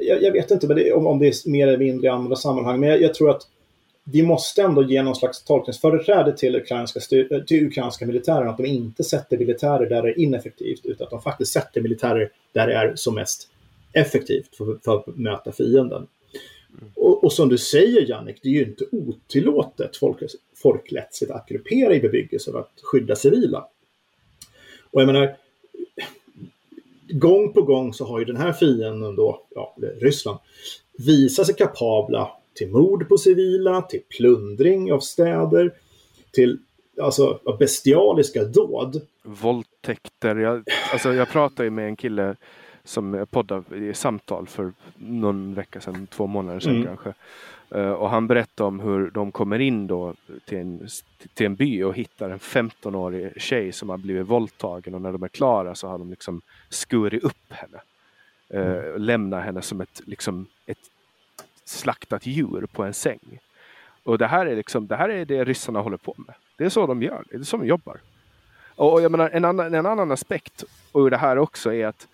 jag, 0.00 0.22
jag 0.22 0.32
vet 0.32 0.50
inte 0.50 0.66
men 0.66 0.76
det, 0.76 0.92
om, 0.92 1.06
om 1.06 1.18
det 1.18 1.26
är 1.26 1.50
mer 1.50 1.68
eller 1.68 1.78
mindre 1.78 2.06
i 2.06 2.10
andra 2.10 2.36
sammanhang. 2.36 2.80
Men 2.80 2.88
jag, 2.88 3.02
jag 3.02 3.14
tror 3.14 3.30
att 3.30 3.42
vi 4.04 4.22
måste 4.22 4.62
ändå 4.62 4.82
ge 4.82 5.02
någon 5.02 5.16
slags 5.16 5.44
tolkningsföreträde 5.44 6.36
till 6.36 6.56
ukrainska, 6.56 7.00
till 7.46 7.66
ukrainska 7.66 8.06
militären. 8.06 8.48
Att 8.48 8.56
de 8.56 8.66
inte 8.66 9.04
sätter 9.04 9.38
militärer 9.38 9.88
där 9.88 10.02
det 10.02 10.08
är 10.08 10.18
ineffektivt. 10.18 10.80
Utan 10.86 11.04
att 11.04 11.10
de 11.10 11.22
faktiskt 11.22 11.52
sätter 11.52 11.80
militärer 11.80 12.30
där 12.52 12.66
det 12.66 12.74
är 12.74 12.92
som 12.94 13.14
mest 13.14 13.48
effektivt 13.92 14.56
för, 14.56 14.78
för 14.84 14.96
att 14.96 15.06
möta 15.16 15.52
fienden. 15.52 16.06
Och, 16.94 17.24
och 17.24 17.32
som 17.32 17.48
du 17.48 17.58
säger 17.58 18.06
Jannik, 18.10 18.40
det 18.42 18.48
är 18.48 18.52
ju 18.52 18.64
inte 18.64 18.84
otillåtet 18.92 19.96
folk, 19.96 20.18
folkrättsligt 20.56 21.32
att 21.32 21.48
gruppera 21.48 21.94
i 21.94 22.00
bebyggelse 22.00 22.52
för 22.52 22.58
att 22.58 22.72
skydda 22.82 23.16
civila. 23.16 23.66
Och 24.90 25.00
jag 25.00 25.06
menar, 25.06 25.36
gång 27.08 27.52
på 27.52 27.62
gång 27.62 27.94
så 27.94 28.04
har 28.04 28.18
ju 28.18 28.24
den 28.24 28.36
här 28.36 28.52
fienden 28.52 29.16
då, 29.16 29.42
ja, 29.54 29.76
Ryssland, 30.00 30.38
visat 30.98 31.46
sig 31.46 31.54
kapabla 31.54 32.30
till 32.54 32.68
mord 32.68 33.08
på 33.08 33.18
civila, 33.18 33.82
till 33.82 34.02
plundring 34.08 34.92
av 34.92 35.00
städer, 35.00 35.74
till 36.30 36.58
alltså, 37.00 37.40
bestialiska 37.58 38.44
dåd. 38.44 39.00
Våldtäkter. 39.22 40.36
Jag, 40.36 40.64
alltså, 40.92 41.12
jag 41.12 41.28
pratade 41.28 41.64
ju 41.64 41.70
med 41.70 41.86
en 41.86 41.96
kille 41.96 42.36
som 42.84 43.26
poddade 43.30 43.76
i 43.76 43.94
samtal 43.94 44.46
för 44.46 44.72
någon 44.96 45.54
vecka 45.54 45.80
sedan, 45.80 46.06
två 46.06 46.26
månader 46.26 46.60
sedan 46.60 46.74
Mm. 46.74 46.86
kanske. 46.86 47.14
Eh, 47.70 47.90
och 47.90 48.10
han 48.10 48.26
berättade 48.26 48.68
om 48.68 48.80
hur 48.80 49.10
de 49.10 49.32
kommer 49.32 49.58
in 49.58 49.86
då 49.86 50.14
till 50.44 50.58
en, 50.58 50.88
till 51.34 51.46
en 51.46 51.54
by 51.54 51.82
och 51.82 51.94
hittar 51.94 52.30
en 52.30 52.38
15-årig 52.38 53.42
tjej 53.42 53.72
som 53.72 53.88
har 53.88 53.98
blivit 53.98 54.26
våldtagen 54.26 54.94
och 54.94 55.00
när 55.00 55.12
de 55.12 55.22
är 55.22 55.28
klara 55.28 55.74
så 55.74 55.88
har 55.88 55.98
de 55.98 56.10
liksom 56.10 56.42
skurit 56.68 57.24
upp 57.24 57.52
henne. 57.52 57.80
Uh, 58.54 58.98
lämnar 58.98 59.40
henne 59.40 59.62
som 59.62 59.80
ett, 59.80 60.02
liksom, 60.06 60.46
ett 60.66 60.78
slaktat 61.64 62.26
djur 62.26 62.66
på 62.72 62.82
en 62.84 62.94
säng. 62.94 63.40
Och 64.04 64.18
det 64.18 64.26
här 64.26 64.46
är 64.46 64.56
liksom, 64.56 64.86
det 64.86 64.96
här 64.96 65.08
är 65.08 65.24
det 65.24 65.44
ryssarna 65.44 65.80
håller 65.80 65.96
på 65.96 66.14
med. 66.16 66.34
Det 66.56 66.64
är 66.64 66.68
så 66.68 66.86
de 66.86 67.02
gör, 67.02 67.24
det 67.30 67.36
är 67.36 67.42
så 67.42 67.56
de 67.56 67.66
jobbar. 67.66 68.00
Och 68.74 68.92
och 68.92 69.02
jag 69.02 69.10
menar, 69.10 69.30
en, 69.30 69.44
annan, 69.44 69.74
en 69.74 69.86
annan 69.86 70.10
aspekt 70.10 70.64
och 70.92 71.10
det 71.10 71.16
här 71.16 71.38
också 71.38 71.72
är 71.72 71.86
att 71.86 72.08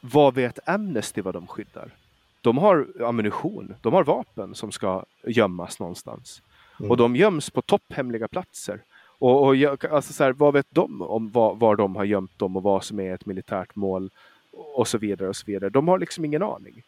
vad 0.00 0.34
vet 0.34 0.68
Amnesty 0.68 1.20
vad 1.20 1.34
de 1.34 1.46
skyddar? 1.46 1.94
De 2.40 2.58
har 2.58 2.86
ammunition, 3.04 3.74
de 3.82 3.92
har 3.92 4.04
vapen 4.04 4.54
som 4.54 4.72
ska 4.72 5.04
gömmas 5.26 5.80
någonstans. 5.80 6.42
Mm. 6.78 6.90
Och 6.90 6.96
de 6.96 7.16
göms 7.16 7.50
på 7.50 7.62
topphemliga 7.62 8.28
platser. 8.28 8.80
Och, 9.18 9.46
och 9.46 9.84
alltså 9.84 10.12
så 10.12 10.24
här, 10.24 10.32
vad 10.32 10.54
vet 10.54 10.66
de 10.70 11.02
om 11.02 11.30
var, 11.30 11.54
var 11.54 11.76
de 11.76 11.96
har 11.96 12.04
gömt 12.04 12.38
dem 12.38 12.56
och 12.56 12.62
vad 12.62 12.84
som 12.84 13.00
är 13.00 13.14
ett 13.14 13.26
militärt 13.26 13.74
mål 13.74 14.10
och 14.52 14.88
så 14.88 14.98
vidare. 14.98 15.28
och 15.28 15.36
så 15.36 15.46
vidare. 15.46 15.70
De 15.70 15.88
har 15.88 15.98
liksom 15.98 16.24
ingen 16.24 16.42
aning. 16.42 16.82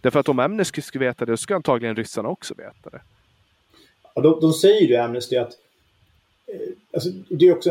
Därför 0.00 0.20
att 0.20 0.28
om 0.28 0.38
Amnesty 0.38 0.82
skulle 0.82 1.06
veta 1.06 1.24
det, 1.24 1.36
så 1.36 1.42
ska 1.42 1.54
antagligen 1.54 1.96
ryssarna 1.96 2.28
också 2.28 2.54
veta 2.54 2.90
det. 2.90 3.00
Ja, 4.14 4.22
de, 4.22 4.40
de 4.40 4.52
säger 4.52 4.88
ju 4.88 4.96
Amnesty 4.96 5.36
att 5.36 5.52
Alltså, 6.92 7.10
det 7.28 7.46
är 7.46 7.52
också 7.52 7.70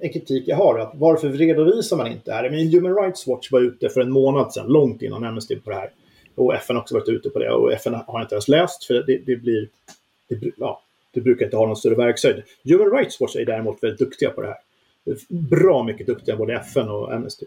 en, 0.00 0.12
kritik 0.12 0.44
jag 0.46 0.56
har. 0.56 0.78
Att 0.78 0.92
varför 0.94 1.28
redovisar 1.28 1.96
man 1.96 2.06
inte 2.06 2.30
det 2.30 2.34
här? 2.34 2.50
Men 2.50 2.68
Human 2.68 3.02
Rights 3.02 3.26
Watch 3.26 3.52
var 3.52 3.60
ute 3.60 3.88
för 3.88 4.00
en 4.00 4.12
månad 4.12 4.52
sedan, 4.52 4.66
långt 4.66 5.02
innan 5.02 5.24
Amnesty 5.24 5.56
på 5.56 5.70
det 5.70 5.76
här. 5.76 5.90
Och 6.34 6.54
FN 6.54 6.76
har 6.76 6.82
också 6.82 6.94
varit 6.94 7.08
ute 7.08 7.30
på 7.30 7.38
det. 7.38 7.50
Och 7.50 7.72
FN 7.72 7.94
har 8.06 8.22
inte 8.22 8.34
ens 8.34 8.48
läst, 8.48 8.84
för 8.84 8.94
det, 8.94 9.18
det 9.26 9.36
blir... 9.36 9.68
Det, 10.28 10.50
ja, 10.56 10.82
det 11.12 11.20
brukar 11.20 11.44
inte 11.44 11.56
ha 11.56 11.66
någon 11.66 11.76
större 11.76 11.94
verkshöjd. 11.94 12.42
Human 12.64 12.90
Rights 12.90 13.20
Watch 13.20 13.36
är 13.36 13.44
däremot 13.44 13.82
väldigt 13.82 13.98
duktiga 13.98 14.30
på 14.30 14.40
det 14.40 14.46
här. 14.46 14.58
Bra 15.28 15.82
mycket 15.82 16.06
duktiga, 16.06 16.36
både 16.36 16.54
FN 16.54 16.88
och 16.88 17.12
Amnesty. 17.14 17.46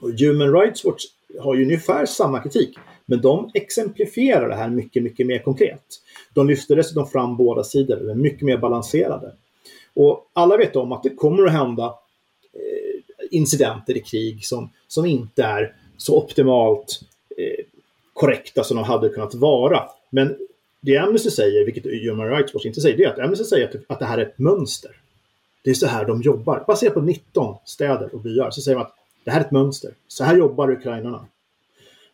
Och 0.00 0.10
Human 0.10 0.52
Rights 0.52 0.84
Watch 0.84 1.04
har 1.38 1.54
ju 1.54 1.64
ungefär 1.64 2.06
samma 2.06 2.42
kritik. 2.42 2.78
Men 3.06 3.20
de 3.20 3.50
exemplifierar 3.54 4.48
det 4.48 4.54
här 4.54 4.70
mycket, 4.70 5.02
mycket 5.02 5.26
mer 5.26 5.38
konkret. 5.38 6.00
De 6.34 6.48
lyfter 6.48 6.76
dessutom 6.76 7.06
fram 7.06 7.36
båda 7.36 7.64
sidor, 7.64 7.96
de 7.96 8.10
är 8.10 8.14
mycket 8.14 8.42
mer 8.42 8.56
balanserade. 8.56 9.32
Och 9.94 10.30
alla 10.32 10.56
vet 10.56 10.76
om 10.76 10.92
att 10.92 11.02
det 11.02 11.10
kommer 11.10 11.46
att 11.46 11.52
hända 11.52 11.94
eh, 12.52 13.26
incidenter 13.30 13.96
i 13.96 14.00
krig 14.00 14.46
som, 14.46 14.70
som 14.88 15.06
inte 15.06 15.42
är 15.42 15.74
så 15.96 16.18
optimalt 16.18 17.00
eh, 17.36 17.64
korrekta 18.12 18.64
som 18.64 18.76
de 18.76 18.84
hade 18.84 19.08
kunnat 19.08 19.34
vara. 19.34 19.82
Men 20.10 20.36
det 20.80 20.96
Amnesty 20.96 21.30
säger, 21.30 21.64
vilket 21.64 21.84
Human 21.84 22.28
Rights 22.28 22.54
Watch 22.54 22.66
inte 22.66 22.80
säger, 22.80 22.96
det 22.96 23.04
är 23.04 23.08
att 23.08 23.18
Amnesty 23.18 23.44
säger 23.44 23.68
att, 23.68 23.74
att 23.86 23.98
det 23.98 24.04
här 24.04 24.18
är 24.18 24.22
ett 24.22 24.38
mönster. 24.38 24.96
Det 25.62 25.70
är 25.70 25.74
så 25.74 25.86
här 25.86 26.04
de 26.04 26.22
jobbar. 26.22 26.64
Baserat 26.66 26.94
på 26.94 27.00
19 27.00 27.56
städer 27.64 28.14
och 28.14 28.20
byar 28.20 28.50
så 28.50 28.60
säger 28.60 28.78
man 28.78 28.86
att 28.86 28.94
det 29.24 29.30
här 29.30 29.40
är 29.40 29.44
ett 29.44 29.50
mönster. 29.50 29.94
Så 30.08 30.24
här 30.24 30.36
jobbar 30.36 30.70
ukrainarna. 30.70 31.26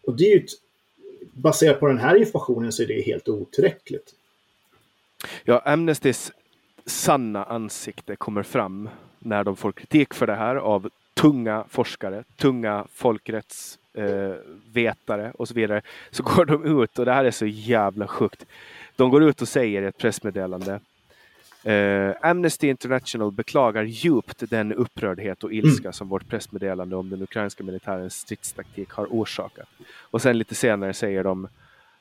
Och 0.07 0.17
det 0.17 0.25
är 0.25 0.31
ju 0.31 0.45
ett, 0.45 0.51
baserat 1.33 1.81
på 1.81 1.87
den 1.87 1.99
här 1.99 2.17
informationen 2.17 2.73
så 2.73 2.83
är 2.83 2.87
det 2.87 3.01
helt 3.01 3.29
otillräckligt. 3.29 4.15
Ja, 5.45 5.63
Amnestys 5.65 6.33
sanna 6.87 7.45
ansikte 7.45 8.17
kommer 8.17 8.43
fram 8.43 8.89
när 9.19 9.45
de 9.45 9.57
får 9.57 9.73
kritik 9.73 10.15
för 10.15 10.27
det 10.27 10.35
här 10.35 10.57
av 10.57 10.91
tunga 11.15 11.65
forskare, 11.69 12.25
tunga 12.37 12.87
folkrättsvetare 12.93 15.27
eh, 15.27 15.31
och 15.31 15.49
så 15.49 15.55
vidare. 15.55 15.83
Så 16.11 16.23
går 16.23 16.45
de 16.45 16.83
ut 16.83 16.99
och 16.99 17.05
det 17.05 17.13
här 17.13 17.25
är 17.25 17.31
så 17.31 17.47
jävla 17.47 18.09
sjukt. 18.09 18.47
De 18.97 19.11
går 19.11 19.23
ut 19.23 19.43
och 19.43 19.49
säger 19.49 19.83
i 19.83 19.87
ett 19.87 19.99
pressmeddelande 19.99 20.81
Eh, 21.67 22.15
Amnesty 22.23 22.69
International 22.69 23.33
beklagar 23.33 23.83
djupt 23.83 24.51
den 24.51 24.73
upprördhet 24.73 25.45
och 25.45 25.53
ilska 25.53 25.93
som 25.93 26.09
vårt 26.09 26.29
pressmeddelande 26.29 26.97
om 26.97 27.11
den 27.11 27.23
ukrainska 27.23 27.65
militärens 27.65 28.15
stridstaktik 28.15 28.91
har 28.91 29.07
orsakat. 29.07 29.69
Och 30.01 30.23
sen 30.23 30.39
lite 30.39 30.55
senare 30.55 30.95
säger 30.95 31.25
de 31.25 31.49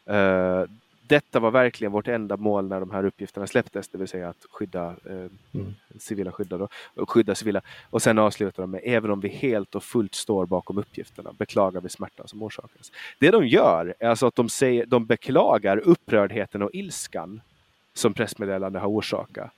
eh, 0.06 0.63
detta 1.08 1.40
var 1.40 1.52
verkligen 1.52 1.92
vårt 1.92 2.08
enda 2.08 2.38
mål 2.38 2.68
när 2.68 2.80
de 2.80 2.92
här 2.92 3.06
uppgifterna 3.06 3.48
släpptes, 3.48 3.88
det 3.88 3.98
vill 3.98 4.08
säga 4.08 4.30
att 4.30 4.46
skydda 4.52 4.96
eh, 5.06 5.26
Mm. 5.54 5.74
civila 6.00 6.32
skydda 6.32 6.58
då, 6.58 6.68
och 6.96 7.10
skydda 7.10 7.36
civila. 7.36 7.62
Och 7.90 8.02
sen 8.02 8.20
avslutar 8.20 8.64
de 8.64 8.72
med 8.72 8.82
även 8.84 9.12
om 9.12 9.20
vi 9.20 9.30
helt 9.30 9.76
och 9.76 9.84
fullt 9.84 10.16
står 10.16 10.46
bakom 10.46 10.78
uppgifterna 10.78 11.34
beklagar 11.34 11.82
vi 11.82 11.90
smärtan 11.90 12.28
som 12.28 12.44
orsakades. 12.44 12.92
Det 13.20 13.32
de 13.32 13.48
gör 13.48 13.96
är 14.00 14.10
alltså 14.10 14.28
att 14.28 14.36
de, 14.36 14.50
säger, 14.50 14.86
de 14.86 15.06
beklagar 15.06 15.78
upprördheten 15.78 16.62
och 16.62 16.70
ilskan 16.74 17.42
som 17.94 18.14
pressmeddelande 18.14 18.80
har 18.80 18.88
orsakat. 18.88 19.52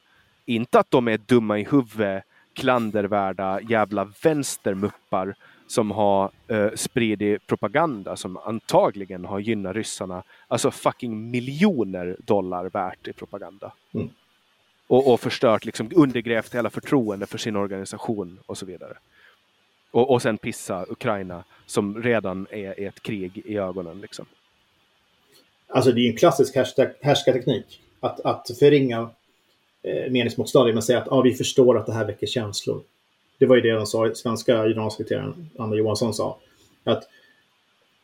Inte 0.46 0.80
att 0.80 0.92
de 0.92 1.08
är 1.08 1.18
dumma 1.18 1.60
i 1.60 1.64
huvudet, 1.64 2.24
klandervärda 2.54 3.62
jävla 3.62 4.12
vänstermuppar 4.24 5.36
som 5.68 5.92
har 5.92 6.32
eh, 6.48 6.72
spridit 6.76 7.48
propaganda 7.48 8.16
som 8.16 8.38
antagligen 8.38 9.26
har 9.26 9.40
gynnat 9.40 9.76
ryssarna, 9.76 10.24
alltså 10.48 10.72
fucking 10.72 11.32
miljoner 11.32 12.18
dollar 12.20 12.70
värt 12.70 13.08
i 13.08 13.14
propaganda. 13.14 13.72
Mm. 13.94 14.10
Och, 14.88 15.14
och 15.14 15.20
förstört, 15.20 15.66
liksom 15.66 15.92
undergrävt 15.96 16.56
hela 16.56 16.70
förtroende 16.70 17.26
för 17.26 17.38
sin 17.38 17.56
organisation 17.56 18.40
och 18.46 18.58
så 18.58 18.66
vidare. 18.66 18.98
Och, 19.92 20.12
och 20.12 20.22
sen 20.22 20.38
pissa 20.38 20.86
Ukraina 20.90 21.44
som 21.66 22.04
redan 22.04 22.48
är 22.50 22.80
i 22.80 22.86
ett 22.86 23.00
krig 23.00 23.42
i 23.46 23.58
ögonen. 23.58 24.02
Liksom. 24.02 24.26
Alltså 25.68 25.92
det 25.92 26.02
är 26.02 26.10
en 26.10 26.18
klassisk 26.18 26.56
härska- 26.56 26.94
härskarteknik. 27.02 27.82
Att, 28.00 28.20
att 28.20 28.58
förringa 28.60 29.10
eh, 29.84 30.12
meningsmotståndare 30.12 30.74
med 30.74 30.80
att 30.80 30.86
säga 30.86 31.02
att 31.02 31.12
ah, 31.12 31.22
vi 31.22 31.34
förstår 31.34 31.78
att 31.78 31.86
det 31.86 31.94
här 31.94 32.06
väcker 32.06 32.28
känslor. 32.28 32.82
Det 33.38 33.46
var 33.46 33.56
ju 33.56 33.62
det 33.62 33.72
de 33.72 33.88
sa, 33.88 34.16
svenska 34.16 34.64
generalsekreteraren 34.64 35.50
Anna 35.58 35.76
Johansson 35.76 36.14
sa. 36.14 36.40
Att 36.84 37.04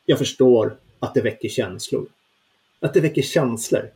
jag 0.06 0.18
förstår 0.18 0.78
att 1.00 1.14
det 1.14 1.22
väcker 1.22 1.50
känslor. 1.50 2.06
Att 2.80 2.94
det 2.94 3.00
väcker 3.00 3.22
känslor. 3.22 3.92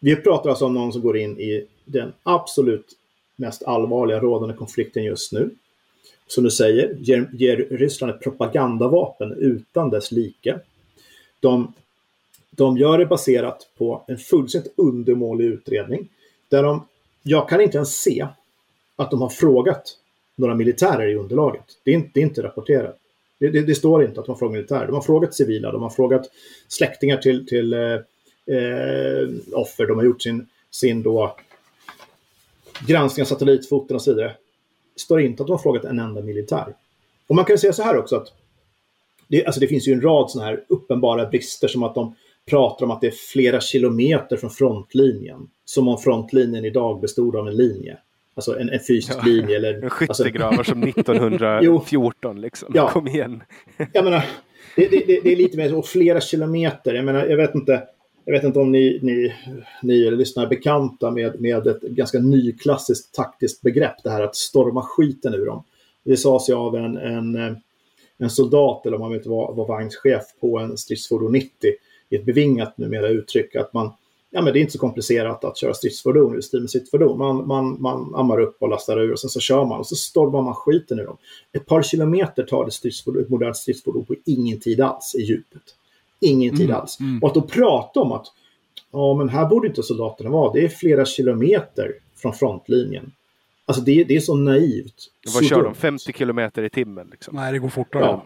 Vi 0.00 0.16
pratar 0.16 0.50
alltså 0.50 0.66
om 0.66 0.74
någon 0.74 0.92
som 0.92 1.02
går 1.02 1.16
in 1.16 1.40
i 1.40 1.66
den 1.84 2.12
absolut 2.22 2.86
mest 3.36 3.62
allvarliga 3.62 4.20
rådande 4.20 4.54
konflikten 4.54 5.04
just 5.04 5.32
nu. 5.32 5.50
Som 6.26 6.44
du 6.44 6.50
säger, 6.50 6.96
ger, 7.00 7.30
ger 7.32 7.56
Ryssland 7.56 8.14
ett 8.14 8.20
propagandavapen 8.20 9.32
utan 9.32 9.90
dess 9.90 10.12
like. 10.12 10.58
De 11.40 11.72
de 12.50 12.78
gör 12.78 12.98
det 12.98 13.06
baserat 13.06 13.68
på 13.78 14.04
en 14.06 14.18
fullständigt 14.18 14.74
undermålig 14.76 15.44
utredning. 15.44 16.08
Där 16.48 16.62
de, 16.62 16.86
jag 17.22 17.48
kan 17.48 17.60
inte 17.60 17.76
ens 17.76 18.02
se 18.02 18.26
att 18.96 19.10
de 19.10 19.22
har 19.22 19.28
frågat 19.28 19.96
några 20.40 20.54
militärer 20.54 21.08
i 21.08 21.14
underlaget. 21.14 21.64
Det 21.84 21.90
är 21.90 21.94
inte, 21.94 22.10
det 22.14 22.20
är 22.20 22.24
inte 22.24 22.42
rapporterat. 22.42 22.96
Det, 23.38 23.50
det, 23.50 23.62
det 23.62 23.74
står 23.74 24.04
inte 24.04 24.20
att 24.20 24.26
de 24.26 24.32
har 24.32 24.38
frågat 24.38 24.52
militärer. 24.52 24.86
De 24.86 24.94
har 24.94 25.02
frågat 25.02 25.34
civila, 25.34 25.72
de 25.72 25.82
har 25.82 25.90
frågat 25.90 26.30
släktingar 26.68 27.16
till, 27.16 27.46
till 27.46 27.72
eh, 27.72 27.80
eh 28.56 29.28
offer. 29.52 29.86
De 29.86 29.98
har 29.98 30.04
gjort 30.04 30.22
sin, 30.22 30.46
sin 30.70 31.02
då 31.02 31.36
granskning 32.86 33.22
av 33.22 33.26
satellitfoton 33.26 33.94
och 33.94 34.02
så 34.02 34.14
vidare. 34.14 34.36
Det 34.94 35.00
står 35.00 35.20
inte 35.20 35.42
att 35.42 35.46
de 35.46 35.52
har 35.52 35.58
frågat 35.58 35.84
en 35.84 35.98
enda 35.98 36.22
militär. 36.22 36.74
Och 37.26 37.34
man 37.34 37.44
kan 37.44 37.58
säga 37.58 37.72
så 37.72 37.82
här 37.82 37.96
också 37.96 38.16
att 38.16 38.32
det, 39.28 39.46
alltså 39.46 39.60
det 39.60 39.66
finns 39.66 39.88
ju 39.88 39.92
en 39.92 40.00
rad 40.00 40.30
sådana 40.30 40.50
här 40.50 40.64
uppenbara 40.68 41.26
brister 41.26 41.68
som 41.68 41.82
att 41.82 41.94
de 41.94 42.14
pratar 42.46 42.86
om 42.86 42.90
att 42.90 43.00
det 43.00 43.06
är 43.06 43.10
flera 43.32 43.60
kilometer 43.60 44.36
från 44.36 44.50
frontlinjen. 44.50 45.50
Som 45.64 45.88
om 45.88 45.98
frontlinjen 45.98 46.64
idag 46.64 47.00
bestod 47.00 47.36
av 47.36 47.48
en 47.48 47.56
linje. 47.56 47.98
Alltså 48.34 48.58
en, 48.58 48.68
en 48.68 48.80
fysisk 48.80 49.18
ja, 49.18 49.24
linje. 49.24 49.56
Eller, 49.56 49.82
en 49.82 49.90
skyttegravar 49.90 50.58
alltså, 50.58 50.72
som 50.72 50.82
1914 50.88 52.40
liksom. 52.40 52.72
Ja, 52.74 52.90
Kom 52.90 53.08
igen. 53.08 53.42
jag 53.92 54.04
menar, 54.04 54.24
det, 54.76 54.88
det, 54.88 55.20
det, 55.22 55.32
är 55.32 55.36
lite 55.36 55.56
mer 55.56 55.68
så, 55.68 55.82
flera 55.82 56.20
kilometer. 56.20 56.94
Jag 56.94 57.04
menar, 57.04 57.26
jag 57.26 57.36
vet 57.36 57.54
inte. 57.54 57.82
Jag 58.24 58.32
vet 58.32 58.44
inte 58.44 58.58
om 58.58 58.72
ni, 58.72 58.98
ni, 59.02 59.34
ni 59.82 60.06
eller 60.06 60.16
lyssnare 60.16 60.46
är 60.46 60.48
bekanta 60.48 61.10
med, 61.10 61.40
med 61.40 61.66
ett 61.66 61.80
ganska 61.80 62.18
nyklassiskt 62.18 63.14
taktiskt 63.14 63.62
begrepp. 63.62 64.02
Det 64.04 64.10
här 64.10 64.22
att 64.22 64.36
storma 64.36 64.82
skiten 64.82 65.34
ur 65.34 65.46
dem. 65.46 65.64
Det 66.04 66.16
sades 66.16 66.48
ju 66.48 66.54
av 66.54 66.76
en, 66.76 66.96
en, 66.96 67.56
en 68.18 68.30
soldat, 68.30 68.86
eller 68.86 68.96
om 68.96 69.02
man 69.02 69.14
inte 69.14 69.28
var, 69.28 69.54
var 69.54 69.66
vagnschef 69.66 70.22
på 70.40 70.58
en 70.58 70.76
stridsfordon 70.76 71.32
90 71.32 71.50
i 72.10 72.16
ett 72.16 72.24
bevingat 72.24 72.78
numera 72.78 73.08
uttryck 73.08 73.56
att 73.56 73.72
man, 73.72 73.92
ja 74.30 74.42
men 74.42 74.52
det 74.52 74.58
är 74.58 74.60
inte 74.60 74.72
så 74.72 74.78
komplicerat 74.78 75.44
att 75.44 75.56
köra 75.56 75.74
stridsfordon 75.74 76.32
eller 76.32 76.40
stil 76.40 76.60
med 76.60 76.70
sitt 76.70 76.90
fordon. 76.90 77.18
Man, 77.18 77.46
man, 77.46 77.82
man 77.82 78.14
ammar 78.14 78.40
upp 78.40 78.56
och 78.62 78.68
lastar 78.68 79.00
ur 79.00 79.12
och 79.12 79.20
sen 79.20 79.30
så 79.30 79.40
kör 79.40 79.64
man 79.64 79.78
och 79.78 79.86
så 79.86 79.96
stormar 79.96 80.42
man 80.42 80.54
skiten 80.54 80.98
ur 80.98 81.04
dem. 81.04 81.16
Ett 81.52 81.66
par 81.66 81.82
kilometer 81.82 82.42
tar 82.42 82.64
det 82.64 82.70
stridsfordon, 82.70 83.22
ett 83.22 83.28
modernt 83.28 83.56
stridsfordon 83.56 84.04
på 84.04 84.14
ingen 84.26 84.60
tid 84.60 84.80
alls 84.80 85.14
i 85.18 85.22
djupet. 85.22 85.62
Ingen 86.20 86.56
tid 86.56 86.66
mm, 86.66 86.76
alls. 86.76 87.00
Mm. 87.00 87.22
Och 87.22 87.28
att 87.28 87.34
då 87.34 87.42
prata 87.42 88.00
om 88.00 88.12
att 88.12 88.26
ja 88.92 89.14
men 89.14 89.28
här 89.28 89.46
borde 89.46 89.68
inte 89.68 89.82
soldaterna 89.82 90.30
vara, 90.30 90.52
det 90.52 90.64
är 90.64 90.68
flera 90.68 91.04
kilometer 91.04 91.92
från 92.16 92.34
frontlinjen. 92.34 93.12
Alltså 93.66 93.82
det, 93.82 94.04
det 94.04 94.16
är 94.16 94.20
så 94.20 94.34
naivt. 94.34 94.94
Vad 95.34 95.44
kör 95.44 95.62
de? 95.62 95.74
50 95.74 96.12
kilometer 96.12 96.62
i 96.62 96.70
timmen? 96.70 97.08
Liksom. 97.10 97.36
Nej, 97.36 97.52
det 97.52 97.58
går 97.58 97.68
fortare. 97.68 98.02
Ja. 98.02 98.24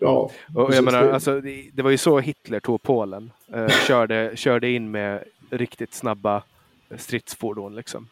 Ja, 0.00 0.30
och 0.54 0.74
jag 0.74 0.84
menar, 0.84 1.08
alltså, 1.08 1.40
det, 1.40 1.70
det, 1.72 1.82
var 1.82 1.90
ju 1.90 1.98
så 1.98 2.18
Hitler 2.18 2.60
tog 2.60 2.82
Polen. 2.82 3.30
Uh, 3.54 3.68
körde, 3.86 4.32
körde 4.34 4.70
in 4.70 4.90
med 4.90 5.24
riktigt 5.50 5.94
snabba 5.94 6.42
stridsfordon. 6.96 7.74
Liksom. 7.74 8.08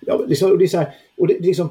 Ja, 0.00 0.24
liksom, 0.26 0.50
och 0.50 0.58
det 0.58 0.64
är 0.64 0.68
så 0.68 0.78
här, 0.78 0.94
och 1.16 1.26
det, 1.26 1.40
liksom, 1.40 1.68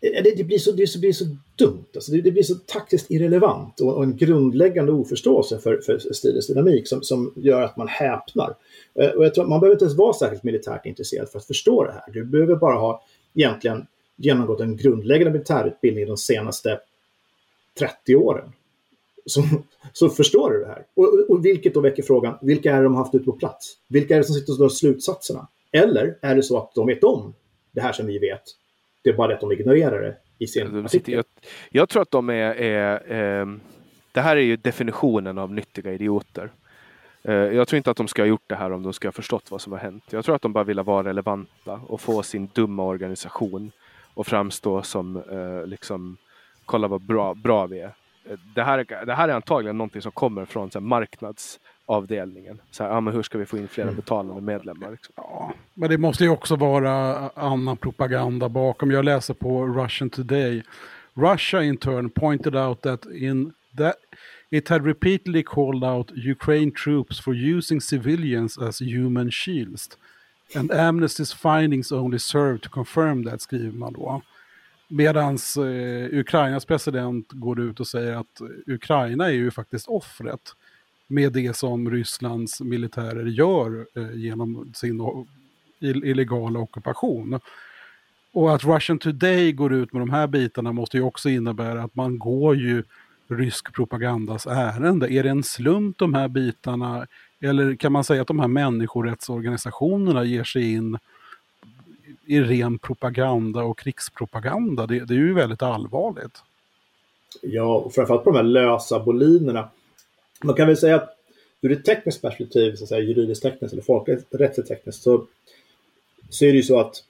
det, 0.00 0.36
det, 0.36 0.44
blir 0.44 0.58
så, 0.58 0.72
det 0.72 1.00
blir 1.00 1.12
så 1.12 1.24
dumt. 1.56 1.84
Alltså, 1.94 2.12
det, 2.12 2.20
det 2.20 2.30
blir 2.30 2.42
så 2.42 2.54
taktiskt 2.54 3.10
irrelevant 3.10 3.80
och, 3.80 3.94
och 3.96 4.02
en 4.02 4.16
grundläggande 4.16 4.92
oförståelse 4.92 5.58
för, 5.58 5.80
för 5.86 5.98
stridens 5.98 6.46
dynamik 6.46 6.88
som, 6.88 7.02
som 7.02 7.32
gör 7.36 7.62
att 7.62 7.76
man 7.76 7.88
häpnar. 7.88 8.54
Uh, 9.00 9.08
och 9.08 9.24
jag 9.24 9.34
tror 9.34 9.46
man 9.46 9.60
behöver 9.60 9.74
inte 9.74 9.84
ens 9.84 9.98
vara 9.98 10.12
särskilt 10.12 10.42
militärt 10.42 10.86
intresserad 10.86 11.28
för 11.28 11.38
att 11.38 11.46
förstå 11.46 11.84
det 11.84 11.92
här. 11.92 12.12
Du 12.12 12.24
behöver 12.24 12.56
bara 12.56 12.74
ha 12.74 13.02
egentligen 13.34 13.86
genomgått 14.16 14.60
en 14.60 14.76
grundläggande 14.76 15.32
militärutbildning 15.32 16.06
de 16.06 16.16
senaste 16.16 16.78
30 17.78 18.16
åren. 18.16 18.52
Så, 19.26 19.42
så 19.92 20.08
förstår 20.08 20.50
du 20.50 20.60
det 20.60 20.66
här. 20.66 20.86
Och, 20.94 21.30
och 21.30 21.44
vilket 21.44 21.74
då 21.74 21.80
väcker 21.80 22.02
frågan, 22.02 22.38
vilka 22.42 22.72
är 22.72 22.76
det 22.76 22.82
de 22.82 22.94
har 22.94 23.02
haft 23.02 23.14
ute 23.14 23.24
på 23.24 23.32
plats? 23.32 23.78
Vilka 23.88 24.14
är 24.14 24.18
det 24.18 24.24
som 24.24 24.34
sitter 24.34 24.52
och 24.52 24.58
drar 24.58 24.68
slutsatserna? 24.68 25.48
Eller 25.72 26.18
är 26.22 26.34
det 26.34 26.42
så 26.42 26.58
att 26.58 26.74
de 26.74 26.86
vet 26.86 27.04
om 27.04 27.34
det 27.72 27.80
här 27.80 27.92
som 27.92 28.06
vi 28.06 28.18
vet? 28.18 28.42
Det 29.02 29.10
är 29.10 29.14
bara 29.14 29.28
det 29.28 29.34
att 29.34 29.40
de 29.40 29.52
ignorerar 29.52 30.02
det 30.02 30.16
i 30.38 30.46
sin 30.46 30.72
de 30.72 30.84
artikel. 30.84 31.14
Jag, 31.14 31.24
jag, 31.70 31.88
tror 31.88 32.02
att 32.02 32.10
de 32.10 32.30
är... 32.30 32.54
är 32.54 33.40
eh, 33.40 33.46
det 34.12 34.20
här 34.20 34.36
är 34.36 34.40
ju 34.40 34.56
definitionen 34.56 35.38
av 35.38 35.52
nyttiga 35.52 35.92
idioter. 35.92 36.50
Eh, 37.22 37.34
jag 37.34 37.68
tror 37.68 37.76
inte 37.76 37.90
att 37.90 37.96
de 37.96 38.08
ska 38.08 38.22
ha 38.22 38.26
gjort 38.26 38.44
det 38.46 38.54
här 38.54 38.72
om 38.72 38.82
de 38.82 38.92
ska 38.92 39.08
ha 39.08 39.12
förstått 39.12 39.50
vad 39.50 39.60
som 39.60 39.72
har 39.72 39.78
hänt. 39.78 40.04
Jag 40.10 40.24
tror 40.24 40.34
att 40.34 40.42
de 40.42 40.52
bara 40.52 40.64
vill 40.64 40.80
vara 40.80 41.08
relevanta 41.08 41.80
och 41.86 42.00
få 42.00 42.22
sin 42.22 42.48
dumma 42.54 42.84
organisation 42.84 43.70
och 44.14 44.26
framstå 44.26 44.82
som 44.82 45.16
eh, 45.16 45.66
liksom 45.66 46.16
kolla 46.66 46.88
vad 46.88 47.00
bra, 47.00 47.34
bra 47.34 47.66
vi 47.66 47.80
är. 47.80 47.94
Det 48.54 48.62
här, 48.62 49.04
det 49.06 49.14
här 49.14 49.28
är 49.28 49.32
antagligen 49.32 49.78
någonting 49.78 50.02
som 50.02 50.12
kommer 50.12 50.44
från 50.44 50.70
så 50.70 50.78
här, 50.78 50.86
marknadsavdelningen. 50.86 52.60
Så 52.70 52.84
här, 52.84 52.90
ah, 52.90 53.00
men 53.00 53.14
hur 53.14 53.22
ska 53.22 53.38
vi 53.38 53.46
få 53.46 53.58
in 53.58 53.68
fler 53.68 53.84
mm. 53.84 53.96
betalande 53.96 54.42
medlemmar? 54.42 54.90
Liksom. 54.90 55.12
Ja, 55.16 55.52
men 55.74 55.90
det 55.90 55.98
måste 55.98 56.24
ju 56.24 56.30
också 56.30 56.56
vara 56.56 57.28
annan 57.28 57.76
propaganda 57.76 58.48
bakom. 58.48 58.90
Jag 58.90 59.04
läser 59.04 59.34
på 59.34 59.66
Russian 59.66 60.10
Today. 60.10 60.62
Russia 61.14 61.62
in 61.62 61.76
turn 61.76 62.10
pointed 62.10 62.56
out 62.56 62.82
that 62.82 63.06
in 63.06 63.52
that 63.76 63.96
it 64.50 64.68
had 64.68 64.86
repeatedly 64.86 65.42
called 65.42 65.84
out 65.84 66.10
Ukraine 66.16 66.70
troops 66.70 67.20
for 67.20 67.34
using 67.34 67.80
civilians 67.80 68.58
as 68.58 68.80
human 68.80 69.30
shields. 69.30 69.88
And 70.54 70.70
Amnesty's 70.70 71.32
findings 71.32 71.92
only 71.92 72.18
serve 72.18 72.60
to 72.60 72.68
confirm 72.68 73.24
that, 73.24 73.40
skriver 73.40 73.78
man 73.78 73.92
då. 73.92 74.22
Medan 74.94 75.38
eh, 75.58 76.18
Ukrainas 76.18 76.64
president 76.64 77.32
går 77.32 77.60
ut 77.60 77.80
och 77.80 77.86
säger 77.86 78.12
att 78.12 78.40
Ukraina 78.66 79.26
är 79.26 79.32
ju 79.32 79.50
faktiskt 79.50 79.88
offret 79.88 80.40
med 81.06 81.32
det 81.32 81.56
som 81.56 81.90
Rysslands 81.90 82.60
militärer 82.60 83.26
gör 83.26 83.86
eh, 83.94 84.14
genom 84.14 84.72
sin 84.74 85.26
illegala 85.80 86.58
ockupation. 86.58 87.40
Och 88.32 88.54
att 88.54 88.64
Russian 88.64 88.98
Today 88.98 89.52
går 89.52 89.72
ut 89.72 89.92
med 89.92 90.02
de 90.02 90.10
här 90.10 90.26
bitarna 90.26 90.72
måste 90.72 90.96
ju 90.96 91.02
också 91.02 91.28
innebära 91.28 91.82
att 91.82 91.94
man 91.94 92.18
går 92.18 92.56
ju 92.56 92.84
rysk 93.28 93.74
propagandas 93.74 94.46
ärende. 94.46 95.12
Är 95.12 95.22
det 95.22 95.30
en 95.30 95.42
slump 95.42 95.98
de 95.98 96.14
här 96.14 96.28
bitarna? 96.28 97.06
Eller 97.40 97.74
kan 97.76 97.92
man 97.92 98.04
säga 98.04 98.22
att 98.22 98.28
de 98.28 98.40
här 98.40 98.48
människorättsorganisationerna 98.48 100.24
ger 100.24 100.44
sig 100.44 100.72
in 100.72 100.98
i 102.26 102.40
ren 102.40 102.78
propaganda 102.78 103.62
och 103.62 103.78
krigspropaganda. 103.78 104.86
Det, 104.86 105.04
det 105.04 105.14
är 105.14 105.18
ju 105.18 105.34
väldigt 105.34 105.62
allvarligt. 105.62 106.42
Ja, 107.40 107.76
och 107.76 107.94
framförallt 107.94 108.24
på 108.24 108.30
de 108.30 108.36
här 108.36 108.42
lösa 108.42 109.00
bolinerna. 109.00 109.68
Man 110.44 110.54
kan 110.54 110.66
väl 110.66 110.76
säga 110.76 110.96
att 110.96 111.16
ur 111.60 111.72
ett 111.72 111.84
tekniskt 111.84 112.22
perspektiv, 112.22 112.74
så 112.76 112.84
att 112.84 112.88
säga, 112.88 113.00
juridiskt 113.00 113.42
tekniskt 113.42 113.72
eller 113.72 113.82
folkrättsligt 113.82 114.68
tekniskt, 114.68 115.02
så, 115.02 115.26
så 116.30 116.44
är 116.44 116.50
det 116.50 116.56
ju 116.56 116.62
så 116.62 116.80
att 116.80 117.04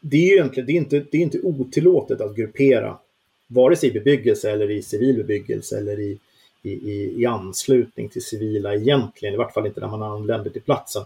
det 0.00 0.16
är 0.16 0.32
egentligen 0.32 0.66
det 0.66 0.72
är 0.72 0.76
inte, 0.76 1.04
det 1.10 1.18
är 1.18 1.22
inte 1.22 1.40
otillåtet 1.40 2.20
att 2.20 2.36
gruppera 2.36 2.98
vare 3.46 3.76
sig 3.76 3.88
i 3.88 3.92
bebyggelse 3.92 4.50
eller 4.50 4.70
i 4.70 4.82
civil 4.82 5.16
bebyggelse 5.16 5.78
eller 5.78 6.00
i, 6.00 6.18
i, 6.62 6.70
i, 6.70 7.20
i 7.20 7.26
anslutning 7.26 8.08
till 8.08 8.24
civila 8.24 8.74
egentligen, 8.74 9.34
i 9.34 9.36
vart 9.38 9.54
fall 9.54 9.66
inte 9.66 9.80
när 9.80 9.88
man 9.88 10.02
anländer 10.02 10.50
till 10.50 10.62
platsen. 10.62 11.02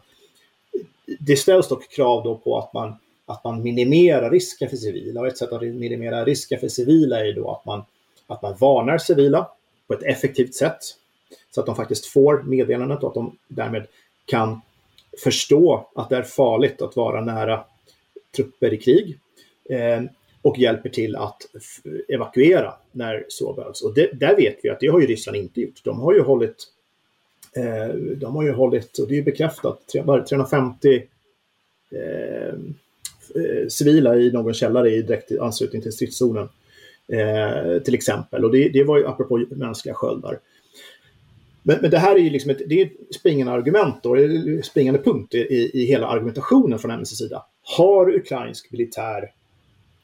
Det 1.18 1.36
ställs 1.36 1.68
dock 1.68 1.88
krav 1.88 2.24
då 2.24 2.36
på 2.36 2.58
att 2.58 2.72
man 2.72 2.94
att 3.26 3.44
man 3.44 3.62
minimerar 3.62 4.30
risken 4.30 4.68
för 4.68 4.76
civila. 4.76 5.20
Och 5.20 5.26
ett 5.26 5.38
sätt 5.38 5.52
att 5.52 5.62
minimera 5.62 6.24
risken 6.24 6.60
för 6.60 6.68
civila 6.68 7.26
är 7.26 7.32
då 7.32 7.50
att 7.50 7.64
man, 7.64 7.84
att 8.26 8.42
man 8.42 8.56
varnar 8.60 8.98
civila 8.98 9.48
på 9.86 9.94
ett 9.94 10.02
effektivt 10.02 10.54
sätt 10.54 10.78
så 11.50 11.60
att 11.60 11.66
de 11.66 11.76
faktiskt 11.76 12.06
får 12.06 12.42
meddelandet 12.42 13.02
och 13.02 13.08
att 13.08 13.14
de 13.14 13.36
därmed 13.48 13.86
kan 14.24 14.60
förstå 15.24 15.88
att 15.94 16.08
det 16.08 16.16
är 16.16 16.22
farligt 16.22 16.82
att 16.82 16.96
vara 16.96 17.20
nära 17.20 17.64
trupper 18.36 18.74
i 18.74 18.78
krig 18.78 19.18
eh, 19.70 20.02
och 20.42 20.58
hjälper 20.58 20.88
till 20.88 21.16
att 21.16 21.42
evakuera 22.08 22.74
när 22.92 23.24
så 23.28 23.52
behövs. 23.52 23.82
Och 23.82 23.94
det, 23.94 24.10
där 24.12 24.36
vet 24.36 24.58
vi 24.62 24.70
att 24.70 24.80
det 24.80 24.86
har 24.86 25.00
ju 25.00 25.06
Ryssland 25.06 25.36
inte 25.36 25.60
gjort. 25.60 25.84
De 25.84 26.00
har 26.00 26.14
ju 26.14 26.22
hållit, 26.22 26.56
eh, 27.56 27.94
de 27.94 28.36
har 28.36 28.42
ju 28.42 28.52
hållit 28.52 28.98
och 28.98 29.08
det 29.08 29.18
är 29.18 29.22
bekräftat, 29.22 29.88
350 29.88 31.02
eh, 31.90 32.58
Eh, 33.34 33.68
civila 33.68 34.16
i 34.16 34.32
någon 34.32 34.54
källare 34.54 34.90
i 34.90 35.02
direkt 35.02 35.32
anslutning 35.40 35.82
till 35.82 35.92
stridszonen. 35.92 36.48
Eh, 37.08 37.82
till 37.82 37.94
exempel. 37.94 38.44
Och 38.44 38.52
det, 38.52 38.68
det 38.68 38.84
var 38.84 38.98
ju 38.98 39.06
apropå 39.06 39.44
mänskliga 39.50 39.94
sköldar. 39.94 40.38
Men, 41.62 41.78
men, 41.80 41.90
det 41.90 41.98
här 41.98 42.14
är 42.14 42.20
ju 42.20 42.30
liksom 42.30 42.50
ett, 42.50 42.62
det 42.66 42.80
är 42.80 42.86
ett 42.86 43.14
springande 43.14 43.52
argument, 43.52 44.02
då, 44.02 44.16
springande 44.62 45.02
punkt 45.02 45.34
i, 45.34 45.70
i 45.74 45.84
hela 45.84 46.06
argumentationen 46.06 46.78
från 46.78 46.90
MSC 46.90 47.16
sida. 47.16 47.44
Har 47.76 48.14
ukrainsk 48.14 48.72
militär 48.72 49.30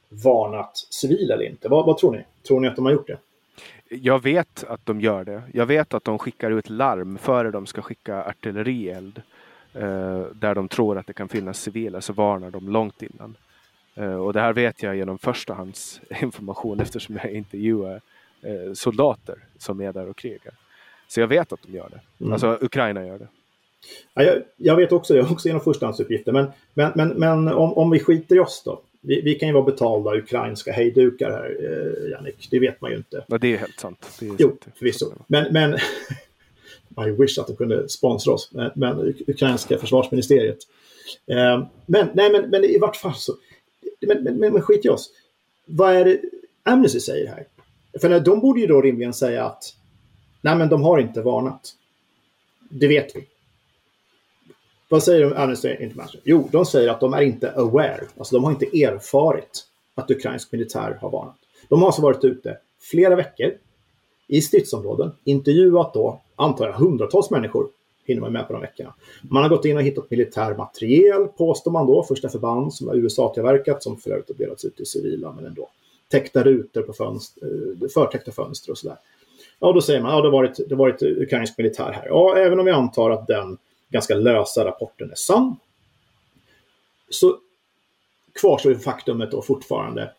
varnat 0.09 0.77
civila 0.91 1.35
eller 1.35 1.45
inte? 1.45 1.69
Vad, 1.69 1.87
vad 1.87 1.99
tror 1.99 2.13
ni? 2.13 2.25
Tror 2.49 2.61
ni 2.61 2.69
att 2.69 2.77
de 2.77 2.85
har 2.85 2.93
gjort 2.93 3.07
det? 3.07 3.19
Jag 3.89 4.23
vet 4.23 4.65
att 4.69 4.87
de 4.87 5.01
gör 5.01 5.25
det. 5.25 5.43
Jag 5.53 5.67
vet 5.67 5.95
att 5.95 6.05
de 6.05 6.19
skickar 6.19 6.51
ut 6.51 6.71
larm 6.71 7.19
före 7.19 7.51
de 7.51 7.67
ska 7.67 7.83
skicka 7.83 8.25
artillerield. 8.25 9.23
Eh, 9.79 10.27
där 10.35 10.55
de 10.55 10.69
tror 10.69 10.99
att 10.99 11.07
det 11.07 11.13
kan 11.13 11.29
finnas 11.29 11.61
civila 11.61 12.01
så 12.01 12.13
varnar 12.13 12.51
de 12.51 12.69
långt 12.69 13.03
innan. 13.03 13.37
Eh, 13.95 14.15
och 14.15 14.33
det 14.33 14.41
här 14.41 14.53
vet 14.53 14.83
jag 14.83 14.97
genom 14.97 15.19
förstahandsinformation 15.19 16.81
eftersom 16.83 17.19
jag 17.23 17.33
intervjuar 17.33 18.01
eh, 18.43 18.73
soldater 18.75 19.39
som 19.59 19.81
är 19.81 19.93
där 19.93 20.09
och 20.09 20.17
krigar. 20.17 20.55
Så 21.09 21.21
jag 21.21 21.29
vet 21.29 21.53
att 21.53 21.63
de 21.63 21.73
gör 21.73 21.89
det. 21.91 22.25
Mm. 22.25 22.33
Alltså 22.33 22.59
Ukraina 22.61 23.07
gör 23.07 23.19
det. 23.19 23.29
Ja, 24.15 24.23
jag, 24.23 24.43
jag, 24.57 24.77
vet 24.77 24.93
också 24.93 25.15
det, 25.15 25.23
också 25.23 25.49
genom 25.49 25.61
förstahandsuppgifter. 25.61 26.33
Men, 26.33 26.47
men, 26.75 26.93
men, 26.95 27.09
men 27.09 27.49
om, 27.49 27.73
om 27.73 27.91
vi 27.91 28.01
skiter 28.01 28.37
i 28.37 28.41
oss 28.41 28.63
då. 28.65 28.81
Vi, 29.01 29.21
vi, 29.21 29.35
kan 29.35 29.49
ju 29.49 29.55
vara 29.55 29.65
betalda 29.65 30.15
ukrainska 30.17 30.73
hejdukar 30.73 31.31
här, 31.31 31.57
eh, 31.61 32.11
Jannik. 32.11 32.49
Det 32.51 32.59
vet 32.59 32.81
man 32.81 32.91
ju 32.91 32.97
inte. 32.97 33.25
Ja, 33.29 33.39
det 33.39 33.55
är 33.55 33.59
helt 33.59 33.81
sant. 33.81 34.19
Är 34.23 34.37
jo, 34.39 34.57
förvisso. 34.75 35.13
Men, 35.27 35.53
men 35.53 35.79
i 37.07 37.11
wish 37.11 37.39
att 37.39 37.47
de 37.47 37.57
kunde 37.57 37.89
sponsra 37.89 38.33
oss, 38.33 38.51
men, 38.53 38.71
men 38.75 39.15
ukrainska 39.27 39.79
försvarsministeriet. 39.79 40.59
Eh, 41.27 41.67
men, 41.87 42.09
nej, 42.15 42.33
men, 42.33 42.51
men 42.51 42.65
i 42.65 42.79
vart 42.79 42.97
fall 42.97 43.15
så, 43.15 43.33
men, 44.01 44.23
men, 44.23 44.37
men, 44.37 44.53
men 44.53 44.63
skit 44.63 44.85
i 44.85 44.89
oss. 44.89 45.11
vad 45.65 45.97
är 45.97 46.05
det 46.05 46.21
Amnesty 46.63 47.01
säger 47.01 47.27
här? 47.27 47.47
För 48.01 48.21
de 48.21 48.41
borde 48.41 48.61
ju 48.61 48.67
då 48.67 48.81
rimligen 48.81 49.15
säga 49.15 49.45
att 49.45 49.75
nej 50.41 50.57
men 50.57 50.69
de 50.69 50.83
har 50.83 50.99
inte 50.99 51.23
varnat. 51.23 51.75
Det 52.69 52.89
vet 52.89 53.17
vi. 53.17 53.27
Vad 54.89 55.03
säger 55.03 55.23
de 55.23 55.33
Amnesty 55.33 55.77
International? 55.81 56.23
Jo, 56.25 56.49
de 56.53 56.67
säger 56.67 56.89
att 56.89 57.01
de 57.01 57.15
är 57.15 57.23
inte 57.23 57.53
aware, 57.53 58.01
alltså 58.19 58.37
de 58.37 58.45
har 58.45 58.51
inte 58.51 58.83
erfarit 58.83 59.67
att 59.95 60.11
ukrainsk 60.11 60.53
militär 60.53 60.99
har 61.01 61.11
varnat. 61.11 61.37
De 61.69 61.81
har 61.81 61.87
alltså 61.87 62.03
varit 62.03 62.25
ute 62.25 62.59
flera 62.81 63.17
veckor 63.17 63.53
i 64.27 64.43
stridsområden, 64.43 65.11
intervjuat 65.25 65.95
då, 65.95 66.21
antar 66.39 66.67
jag, 66.67 66.73
hundratals 66.73 67.31
människor 67.31 67.69
hinner 68.05 68.21
man 68.21 68.33
med 68.33 68.47
på 68.47 68.53
de 68.53 68.63
veckorna. 68.63 68.95
Man 69.23 69.43
har 69.43 69.51
gått 69.51 69.65
in 69.65 69.77
och 69.77 69.83
hittat 69.83 70.11
militär 70.11 70.55
materiel, 70.55 71.27
påstår 71.27 71.71
man 71.71 71.87
då, 71.87 72.03
första 72.03 72.29
förband 72.29 72.75
som 72.75 72.89
har 72.89 72.95
USA-tillverkat, 72.95 73.83
som 73.83 73.97
för 73.97 74.11
övrigt 74.11 74.29
har 74.29 74.35
delats 74.37 74.65
ut 74.65 74.77
till 74.77 74.87
civila, 74.87 75.33
men 75.33 75.47
ändå. 75.47 75.71
Täckta 76.11 76.43
rutor 76.43 76.83
på 76.83 76.93
fönster, 76.93 77.43
eh, 77.83 77.89
förtäckta 77.89 78.33
fönster 78.33 78.71
och 78.71 78.79
sådär. 78.79 78.97
Ja, 79.61 79.73
då 79.73 79.81
säger 79.81 80.01
man, 80.01 80.15
ja 80.15 80.21
det 80.21 80.27
har 80.27 80.33
varit, 80.33 80.57
det 80.57 80.71
har 80.71 80.77
varit 80.77 81.03
ukrainsk 81.03 81.59
militär 81.59 81.93
här. 81.93 82.07
Ja, 82.07 82.37
även 82.37 82.61
om 82.61 82.67
jag 82.67 82.77
antar 82.77 83.11
att 83.11 83.27
den 83.27 83.59
ganska 83.89 84.15
lösa 84.15 84.65
rapporten 84.65 85.11
är 85.11 85.15
sann, 85.15 85.57
så 87.11 87.37
kvarstår 88.41 88.73
ju 88.73 88.79
faktumet 88.79 89.31
då 89.31 89.43
fortfarande. 89.43 90.13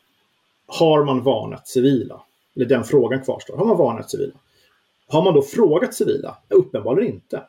Har 0.67 1.03
man 1.03 1.23
varnat 1.23 1.67
civila? 1.67 2.21
Eller 2.55 2.65
den 2.65 2.83
frågan 2.83 3.23
kvarstår. 3.23 3.57
Har 3.57 3.65
man 3.65 3.77
varnat 3.77 4.09
civila? 4.09 4.33
Har 5.09 5.23
man 5.23 5.33
då 5.33 5.41
frågat 5.41 5.93
civila? 5.93 6.37
Uppenbarligen 6.49 7.13
inte. 7.13 7.43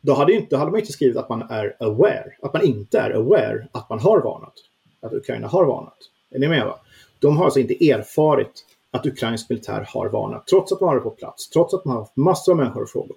Då 0.00 0.14
hade, 0.14 0.32
inte, 0.32 0.56
hade 0.56 0.70
man 0.70 0.80
inte 0.80 0.92
skrivit 0.92 1.16
att 1.16 1.28
man 1.28 1.42
är 1.42 1.76
aware, 1.80 2.32
att 2.42 2.52
man 2.52 2.64
inte 2.64 2.98
är 2.98 3.10
aware 3.10 3.68
att 3.72 3.90
man 3.90 3.98
har 3.98 4.20
varnat. 4.20 4.54
Att 5.00 5.12
Ukraina 5.12 5.48
har 5.48 5.64
varnat. 5.64 5.98
Är 6.30 6.38
ni 6.38 6.48
med? 6.48 6.66
Va? 6.66 6.78
De 7.18 7.36
har 7.36 7.44
alltså 7.44 7.60
inte 7.60 7.90
erfarit 7.90 8.64
att 8.90 9.06
ukrainsk 9.06 9.50
militär 9.50 9.86
har 9.88 10.08
varnat, 10.08 10.46
trots 10.46 10.72
att 10.72 10.80
man 10.80 10.88
har 10.88 10.94
varit 10.94 11.04
på 11.04 11.10
plats, 11.10 11.48
trots 11.48 11.74
att 11.74 11.84
man 11.84 11.94
har 11.94 12.02
haft 12.02 12.16
massor 12.16 12.52
av 12.52 12.58
människor 12.58 12.82
och 12.82 12.90
frågor. 12.90 13.16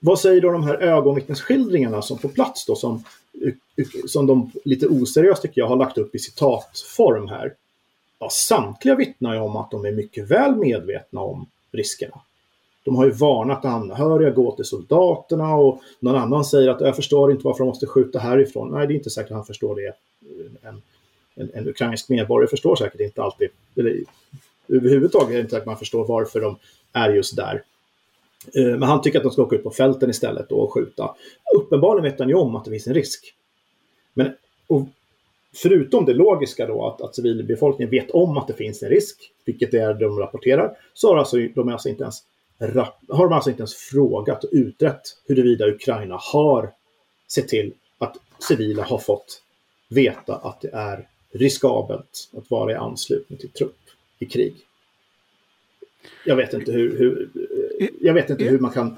Vad 0.00 0.20
säger 0.20 0.40
då 0.40 0.50
de 0.50 0.62
här 0.62 0.74
ögonvittnesskildringarna 0.74 2.02
som 2.02 2.18
på 2.18 2.28
plats 2.28 2.66
då, 2.66 2.74
som, 2.74 3.04
som 4.06 4.26
de 4.26 4.50
lite 4.64 4.86
oseriöst 4.86 5.42
tycker 5.42 5.60
jag 5.60 5.68
har 5.68 5.76
lagt 5.76 5.98
upp 5.98 6.14
i 6.14 6.18
citatform 6.18 7.28
här? 7.28 7.54
Ja, 8.18 8.28
samtliga 8.30 8.94
vittnar 8.94 9.34
ju 9.34 9.40
om 9.40 9.56
att 9.56 9.70
de 9.70 9.84
är 9.84 9.92
mycket 9.92 10.30
väl 10.30 10.56
medvetna 10.56 11.20
om 11.20 11.46
riskerna. 11.72 12.20
De 12.84 12.96
har 12.96 13.04
ju 13.04 13.10
varnat 13.10 13.64
anhöriga, 13.64 14.30
gå 14.30 14.56
till 14.56 14.64
soldaterna 14.64 15.54
och 15.54 15.80
någon 16.00 16.16
annan 16.16 16.44
säger 16.44 16.70
att 16.70 16.80
jag 16.80 16.96
förstår 16.96 17.32
inte 17.32 17.44
varför 17.44 17.58
de 17.58 17.68
måste 17.68 17.86
skjuta 17.86 18.18
härifrån. 18.18 18.70
Nej, 18.70 18.86
det 18.86 18.92
är 18.92 18.96
inte 18.96 19.10
säkert 19.10 19.30
att 19.30 19.36
han 19.36 19.44
förstår 19.44 19.76
det. 19.76 19.94
En, 20.68 20.82
en, 21.34 21.50
en 21.54 21.68
ukrainsk 21.68 22.08
medborgare 22.08 22.50
förstår 22.50 22.76
säkert 22.76 23.00
inte 23.00 23.22
alltid, 23.22 23.48
eller 23.76 24.00
överhuvudtaget 24.68 25.30
är 25.30 25.34
det 25.34 25.40
inte 25.40 25.50
säkert 25.50 25.62
att 25.62 25.66
man 25.66 25.78
förstår 25.78 26.06
varför 26.06 26.40
de 26.40 26.56
är 26.92 27.10
just 27.10 27.36
där. 27.36 27.62
Eh, 28.54 28.64
men 28.64 28.82
han 28.82 29.02
tycker 29.02 29.18
att 29.18 29.24
de 29.24 29.32
ska 29.32 29.42
åka 29.42 29.56
ut 29.56 29.64
på 29.64 29.70
fälten 29.70 30.10
istället 30.10 30.52
och 30.52 30.72
skjuta. 30.72 31.14
Uppenbarligen 31.56 32.10
vet 32.10 32.18
han 32.18 32.28
ju 32.28 32.34
om 32.34 32.56
att 32.56 32.64
det 32.64 32.70
finns 32.70 32.86
en 32.86 32.94
risk. 32.94 33.34
Men 34.14 34.32
förutom 35.54 36.04
det 36.04 36.14
logiska 36.14 36.66
då 36.66 36.86
att, 36.86 37.00
att 37.00 37.14
civilbefolkningen 37.14 37.90
vet 37.90 38.10
om 38.10 38.38
att 38.38 38.46
det 38.46 38.54
finns 38.54 38.82
en 38.82 38.88
risk, 38.88 39.32
vilket 39.44 39.70
det 39.70 39.78
är 39.78 39.94
de 39.94 40.18
rapporterar, 40.18 40.76
så 40.94 41.08
har 41.08 41.16
alltså, 41.16 41.36
de 41.54 41.68
alltså 41.68 41.88
inte 41.88 42.02
ens 42.02 42.22
har 42.58 43.24
de 43.24 43.32
alltså 43.32 43.50
inte 43.50 43.60
ens 43.60 43.74
frågat 43.74 44.44
och 44.44 44.50
utrett 44.52 45.16
huruvida 45.26 45.66
Ukraina 45.66 46.18
har 46.20 46.72
sett 47.28 47.48
till 47.48 47.72
att 47.98 48.16
civila 48.38 48.82
har 48.82 48.98
fått 48.98 49.42
veta 49.88 50.36
att 50.36 50.60
det 50.60 50.70
är 50.72 51.08
riskabelt 51.32 52.30
att 52.36 52.50
vara 52.50 52.72
i 52.72 52.74
anslutning 52.74 53.38
till 53.38 53.50
trupp 53.50 53.80
i 54.18 54.26
krig. 54.26 54.54
Jag 56.26 56.36
vet 56.36 56.52
inte 56.52 56.72
hur, 56.72 56.98
hur 56.98 57.28
jag 58.00 58.14
vet 58.14 58.30
inte 58.30 58.44
hur 58.44 58.58
man 58.58 58.70
kan 58.70 58.96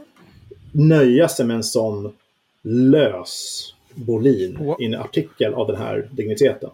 nöja 0.72 1.28
sig 1.28 1.46
med 1.46 1.56
en 1.56 1.64
sån 1.64 2.12
lös 2.62 3.74
bolin 3.94 4.74
i 4.80 4.84
en 4.84 4.94
artikel 4.94 5.54
av 5.54 5.66
den 5.66 5.76
här 5.76 6.08
digniteten. 6.12 6.70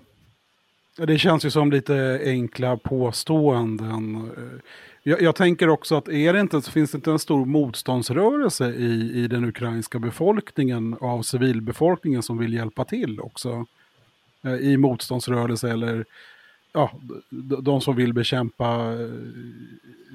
Det 0.96 1.18
känns 1.18 1.44
ju 1.44 1.50
som 1.50 1.72
lite 1.72 2.20
enkla 2.24 2.76
påståenden. 2.76 4.30
Jag, 5.04 5.22
jag, 5.22 5.36
tänker 5.36 5.68
också 5.68 5.96
att 5.96 6.08
är 6.08 6.32
det 6.32 6.40
inte, 6.40 6.62
finns 6.62 6.90
det 6.90 6.96
inte 6.96 7.10
en 7.10 7.18
stor 7.18 7.44
motståndsrörelse 7.44 8.70
i, 8.70 9.12
i 9.24 9.28
den 9.28 9.44
ukrainska 9.44 9.98
befolkningen 9.98 10.96
av 11.00 11.22
civilbefolkningen 11.22 12.22
som 12.22 12.38
vill 12.38 12.54
hjälpa 12.54 12.84
till 12.84 13.20
också? 13.20 13.66
Eh, 14.44 14.54
I 14.54 14.76
motståndsrörelse 14.76 15.70
eller 15.70 16.04
ja, 16.72 16.90
de 17.62 17.80
som 17.80 17.96
vill 17.96 18.12
bekämpa 18.12 18.92
eh, 18.92 19.08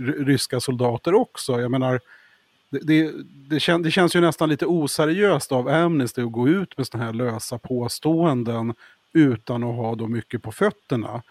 ryska 0.03 0.59
soldater 0.59 1.13
också. 1.13 1.61
Jag 1.61 1.71
menar, 1.71 1.99
det, 2.69 2.79
det, 2.79 3.11
det, 3.49 3.59
kän, 3.59 3.81
det, 3.81 3.91
känns 3.91 4.15
ju 4.15 4.21
nästan 4.21 4.49
lite 4.49 4.65
oseriöst 4.65 5.51
av 5.51 5.67
Amnesty 5.67 6.21
att 6.21 6.31
gå 6.31 6.47
ut 6.47 6.77
med 6.77 6.87
sådana 6.87 7.05
här 7.05 7.13
lösa 7.13 7.57
påståenden 7.57 8.73
utan 9.13 9.63
att 9.63 9.75
ha 9.75 9.95
då 9.95 10.07
mycket 10.07 10.43
på 10.43 10.51
fötterna. 10.51 11.23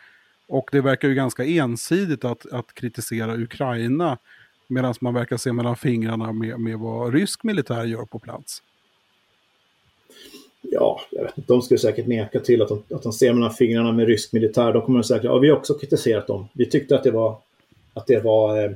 Och 0.49 0.69
det 0.73 0.81
verkar 0.81 1.09
ju 1.09 1.15
ganska 1.15 1.45
ensidigt 1.45 2.25
att, 2.25 2.53
att 2.53 2.75
kritisera 2.75 3.37
Ukraina 3.37 4.19
medan 4.67 4.95
man 5.01 5.15
verkar 5.15 5.37
se 5.37 5.53
mellan 5.53 5.77
fingrarna 5.77 6.33
med, 6.33 6.61
med 6.61 6.79
vad 6.79 7.15
rysk 7.15 7.43
militär 7.43 7.85
gör 7.85 8.05
på 8.05 8.19
plats. 8.19 8.63
Ja, 10.61 11.01
jag 11.11 11.23
vet 11.23 11.39
inte, 11.39 11.53
de 11.53 11.63
skulle 11.63 11.79
säkert 11.79 12.07
neka 12.07 12.41
till 12.41 12.63
att 12.63 12.69
de, 12.69 12.83
att 12.91 13.03
de 13.03 13.13
ser 13.13 13.33
mellan 13.33 13.55
fingrarna 13.55 13.93
med 13.93 14.07
rysk 14.07 14.33
militär. 14.33 14.73
De 14.73 14.83
kommer 14.83 15.03
säkert, 15.03 15.25
ja, 15.25 15.39
vi 15.39 15.49
har 15.49 15.57
också 15.57 15.75
kritiserat 15.75 16.27
dem. 16.27 16.49
Vi 16.53 16.67
tyckte 16.67 16.97
att 16.97 17.03
det 17.03 17.11
var, 17.11 17.39
att 17.95 18.07
det 18.07 18.21
var 18.21 18.59
eh, 18.59 18.71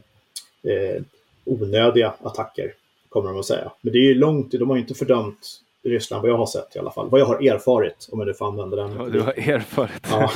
eh, 0.72 1.02
onödiga 1.44 2.14
attacker, 2.22 2.74
kommer 3.08 3.30
de 3.30 3.40
att 3.40 3.46
säga. 3.46 3.72
Men 3.80 3.92
det 3.92 3.98
är 3.98 4.04
ju 4.04 4.14
långt, 4.14 4.52
de 4.52 4.68
har 4.68 4.76
ju 4.76 4.82
inte 4.82 4.94
fördömt 4.94 5.60
Ryssland, 5.82 6.22
vad 6.22 6.30
jag 6.30 6.36
har 6.36 6.46
sett 6.46 6.76
i 6.76 6.78
alla 6.78 6.90
fall. 6.90 7.10
Vad 7.10 7.20
jag 7.20 7.26
har 7.26 7.48
erfarit, 7.48 8.08
om 8.12 8.18
jag 8.18 8.26
nu 8.26 8.34
får 8.34 8.46
använda 8.46 8.76
den. 8.76 8.96
Ja, 8.98 9.08
du 9.08 9.20
har 9.20 9.32
erfarit. 9.32 10.06
Ja. 10.10 10.32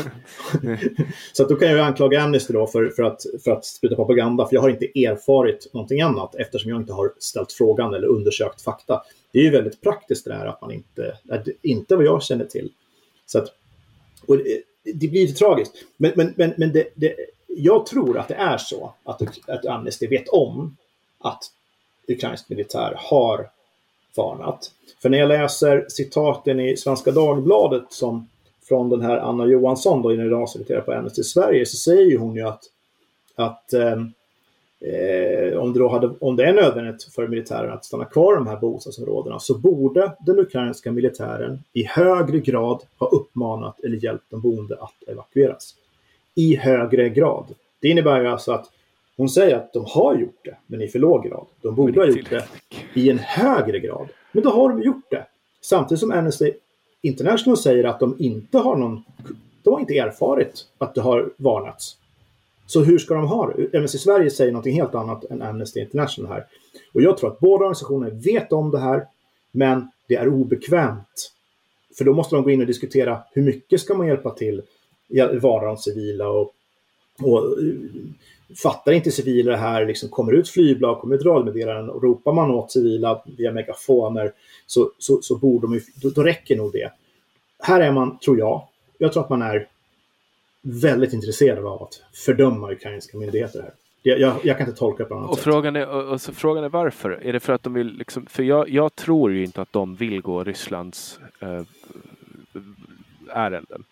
så 1.33 1.43
att 1.43 1.49
då 1.49 1.57
kan 1.57 1.69
jag 1.71 1.81
anklaga 1.81 2.23
Amnesty 2.23 2.53
då 2.53 2.67
för, 2.67 2.89
för, 2.89 3.03
att, 3.03 3.23
för 3.45 3.51
att 3.51 3.65
sprida 3.65 3.97
propaganda, 3.97 4.47
för 4.47 4.55
jag 4.55 4.61
har 4.61 4.69
inte 4.69 5.05
erfarit 5.05 5.71
någonting 5.75 6.01
annat 6.01 6.35
eftersom 6.35 6.71
jag 6.71 6.81
inte 6.81 6.93
har 6.93 7.13
ställt 7.19 7.53
frågan 7.53 7.95
eller 7.95 8.07
undersökt 8.07 8.63
fakta. 8.63 9.03
Det 9.33 9.39
är 9.39 9.43
ju 9.43 9.51
väldigt 9.51 9.81
praktiskt 9.81 10.25
det 10.25 10.35
här 10.35 10.47
att 10.47 10.61
man 10.61 10.73
inte, 10.73 11.19
inte 11.63 11.97
vad 11.97 12.05
jag 12.05 12.23
känner 12.23 12.45
till. 12.45 12.73
Så 13.27 13.39
att, 13.39 13.49
och 14.27 14.39
det, 14.39 14.63
det 14.85 15.09
blir 15.09 15.27
lite 15.27 15.39
tragiskt. 15.39 15.75
Men, 15.97 16.13
men, 16.17 16.35
men, 16.37 16.55
men 16.57 16.73
det, 16.73 16.89
det, 16.95 17.15
jag 17.47 17.87
tror 17.87 18.19
att 18.19 18.29
det 18.29 18.35
är 18.35 18.59
så 18.59 18.95
att, 19.05 19.23
att 19.47 19.67
Amnesty 19.67 20.07
vet 20.07 20.29
om 20.29 20.77
att 21.19 21.45
ukrainsk 22.09 22.49
militär 22.49 22.95
har 22.97 23.51
varnat. 24.17 24.71
För 25.03 25.09
när 25.09 25.19
jag 25.19 25.29
läser 25.29 25.87
citaten 25.89 26.61
i 26.61 26.77
Svenska 26.77 27.11
Dagbladet 27.11 27.85
som 27.89 28.29
från 28.69 28.89
den 28.89 29.01
här 29.01 29.17
Anna 29.17 29.47
Johansson, 29.47 30.03
då, 30.03 30.09
generalsekreterare 30.11 30.83
på 30.83 30.93
Amnesty 30.93 31.23
Sverige, 31.23 31.67
så 31.67 31.77
säger 31.77 32.19
hon 32.19 32.35
ju 32.35 32.43
att, 32.43 32.63
att 33.35 33.73
eh, 33.73 33.93
eh, 34.81 35.59
om, 35.59 35.73
det 35.73 35.79
då 35.79 35.89
hade, 35.89 36.11
om 36.21 36.37
det 36.37 36.45
är 36.45 36.53
nödvändigt 36.53 37.05
för 37.05 37.29
militären 37.29 37.73
att 37.73 37.85
stanna 37.85 38.05
kvar 38.05 38.33
i 38.33 38.37
de 38.37 38.47
här 38.47 38.57
bostadsområdena 38.57 39.39
så 39.39 39.59
borde 39.59 40.17
den 40.21 40.39
ukrainska 40.39 40.93
militären 40.93 41.59
i 41.73 41.85
högre 41.85 42.39
grad 42.39 42.83
ha 42.99 43.07
uppmanat 43.07 43.81
eller 43.81 44.05
hjälpt 44.05 44.25
de 44.31 44.41
boende 44.41 44.77
att 44.81 45.09
evakueras. 45.09 45.75
I 46.35 46.57
högre 46.57 47.09
grad. 47.09 47.45
Det 47.81 47.89
innebär 47.89 48.21
ju 48.21 48.27
alltså 48.27 48.53
att 48.53 48.71
hon 49.17 49.29
säger 49.29 49.57
att 49.57 49.73
de 49.73 49.85
har 49.89 50.17
gjort 50.17 50.41
det, 50.45 50.57
men 50.67 50.83
i 50.83 50.89
för 50.89 50.99
låg 50.99 51.25
grad. 51.25 51.47
De 51.63 51.75
borde 51.75 52.01
ha 52.01 52.07
gjort 52.07 52.31
det 52.31 52.45
i 52.95 53.11
en 53.11 53.19
högre 53.19 53.81
grad. 53.81 54.09
Men 54.33 54.43
då 54.43 54.51
har 54.51 54.69
de 54.69 54.83
gjort 54.83 55.11
det. 55.11 55.27
Samtidigt 55.61 56.01
som 56.01 56.13
Amnesty 56.13 56.53
International 57.03 57.57
säger 57.57 57.85
att 57.85 58.01
de 58.01 58.17
inte 58.19 58.59
har 58.59 58.77
någon... 58.77 59.05
De 59.63 59.73
har 59.73 59.81
inte 59.81 59.99
erfarit 59.99 60.67
att 60.79 60.95
det 60.95 61.01
har 61.01 61.33
varnats. 61.37 61.97
Så 62.67 62.85
hur 62.85 62.99
ska 62.99 63.15
de 63.15 63.27
ha 63.27 63.53
det? 63.53 63.79
Amnesty 63.79 63.99
Sverige 63.99 64.31
säger 64.31 64.53
något 64.53 64.67
helt 64.67 64.95
annat 64.95 65.25
än 65.25 65.43
Amnesty 65.43 65.81
International 65.81 66.33
här. 66.33 66.47
Och 66.95 67.03
jag 67.03 67.19
tror 67.19 67.31
att 67.31 67.41
båda 67.41 67.65
organisationerna 67.65 68.15
vet 68.15 68.53
om 68.53 68.71
det 68.71 68.79
här, 68.79 69.07
men 69.53 69.91
det 70.09 70.15
är 70.15 70.29
obekvämt. 70.29 71.33
För 71.99 72.05
då 72.05 72.15
måste 72.15 72.37
de 72.37 72.45
gå 72.45 72.51
in 72.51 72.61
och 72.61 72.67
diskutera 72.67 73.23
hur 73.33 73.43
mycket 73.43 73.81
ska 73.81 73.95
man 73.95 74.07
hjälpa 74.07 74.31
till, 74.31 74.63
vara 75.41 75.67
de 75.67 75.77
civila 75.77 76.29
och, 76.29 76.53
och 77.23 77.57
fattar 78.63 78.93
inte 78.93 79.11
civila 79.11 79.51
det 79.51 79.59
här, 79.59 79.87
liksom 79.87 80.09
kommer 80.09 80.33
ut 80.33 80.49
flygblad, 80.49 80.99
kommer 80.99 81.15
ut 81.15 81.25
radmeddelanden 81.25 81.91
och 81.91 82.03
ropar 82.03 82.33
man 82.33 82.51
åt 82.51 82.73
civila 82.73 83.23
via 83.39 83.53
megafoner 83.53 84.33
så, 84.67 84.91
så, 84.99 85.23
så 85.23 85.39
borde 85.39 85.67
de 85.67 85.75
ju, 85.75 85.81
då, 86.03 86.11
då 86.11 86.23
räcker 86.23 86.57
nog 86.57 86.73
det. 86.73 86.93
Här 87.59 87.81
är 87.81 87.93
man, 87.93 88.19
tror 88.19 88.39
jag, 88.39 88.69
jag 88.99 89.13
tror 89.13 89.23
att 89.23 89.31
man 89.31 89.43
är 89.43 89.69
väldigt 90.63 91.13
intresserad 91.13 91.67
av 91.67 91.83
att 91.83 92.03
fördöma 92.13 92.73
ukrainska 92.73 93.19
myndigheter 93.19 93.63
här. 93.63 93.73
Jag, 94.03 94.21
jag, 94.21 94.35
jag, 94.43 94.59
kan 94.59 94.67
inte 94.67 94.79
tolka 94.79 95.05
på 95.05 95.15
annat 95.15 95.31
och 95.31 95.37
sätt. 95.37 95.45
Frågan 95.45 95.77
är, 95.77 95.89
och, 95.89 96.13
och 96.13 96.21
så 96.21 96.33
frågan 96.33 96.65
är 96.65 96.69
varför? 96.69 97.11
Är 97.11 97.33
det 97.33 97.41
för 97.41 97.53
att 97.53 97.63
de 97.63 97.75
vill, 97.75 97.87
liksom, 97.87 98.27
för 98.27 98.43
jag, 98.43 98.69
jag 98.69 98.95
tror 98.95 99.33
ju 99.33 99.45
inte 99.45 99.63
att 99.63 99.73
de 99.73 99.95
vill 99.95 100.21
gå 100.21 100.45
Rysslands 100.45 101.21
äh, 101.41 101.63
ärenden. 103.29 103.85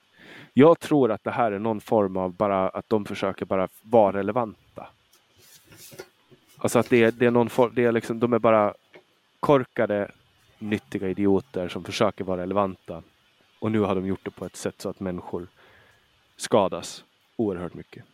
Jag 0.52 0.80
tror 0.80 1.10
att 1.12 1.24
det 1.24 1.30
här 1.30 1.52
är 1.52 1.58
någon 1.58 1.80
form 1.80 2.16
av 2.16 2.32
bara 2.34 2.68
att 2.68 2.88
de 2.88 3.04
försöker 3.04 3.44
bara 3.46 3.68
vara 3.82 4.16
relevanta. 4.18 4.86
Alltså 6.58 6.78
att 6.78 6.90
det 6.90 7.02
är, 7.02 7.10
det 7.12 7.26
är 7.26 7.30
någon 7.30 7.50
form, 7.50 7.72
det 7.74 7.84
är 7.84 7.92
liksom, 7.92 8.20
de 8.20 8.32
är 8.32 8.38
bara 8.38 8.74
korkade, 9.40 10.10
nyttiga 10.58 11.08
idioter 11.08 11.68
som 11.68 11.84
försöker 11.84 12.24
vara 12.24 12.42
relevanta. 12.42 13.02
Och 13.58 13.72
nu 13.72 13.80
har 13.80 13.94
de 13.94 14.06
gjort 14.06 14.24
det 14.24 14.30
på 14.30 14.44
ett 14.44 14.56
sätt 14.56 14.74
så 14.80 14.88
att 14.88 15.00
människor 15.00 15.46
skadas 16.36 17.04
oerhört 17.36 17.74
mycket. 17.74 18.04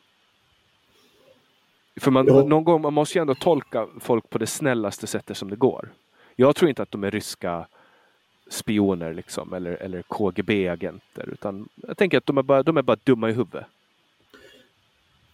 För 2.00 2.10
man, 2.10 2.26
Ja. 2.26 2.42
någon 2.44 2.64
gång, 2.64 2.82
man 2.82 2.94
måste 2.94 3.18
ju 3.18 3.20
ändå 3.20 3.34
tolka 3.34 3.86
folk 4.00 4.30
på 4.30 4.38
det 4.38 4.46
snällaste 4.46 5.06
sättet 5.06 5.36
som 5.36 5.50
det 5.50 5.56
går. 5.56 5.88
Jag 6.36 6.56
tror 6.56 6.68
inte 6.68 6.82
att 6.82 6.90
de 6.90 7.04
är 7.04 7.10
ryska 7.10 7.66
spioner 8.48 9.14
liksom, 9.14 9.52
eller, 9.52 9.70
eller 9.70 10.02
KGB-agenter. 10.02 11.28
Utan 11.32 11.68
jag 11.88 11.96
tänker 11.96 12.18
att 12.18 12.26
de 12.26 12.38
är, 12.38 12.42
bara, 12.42 12.62
de 12.62 12.76
är 12.76 12.82
bara 12.82 12.96
dumma 13.04 13.30
i 13.30 13.32
huvudet. 13.32 13.64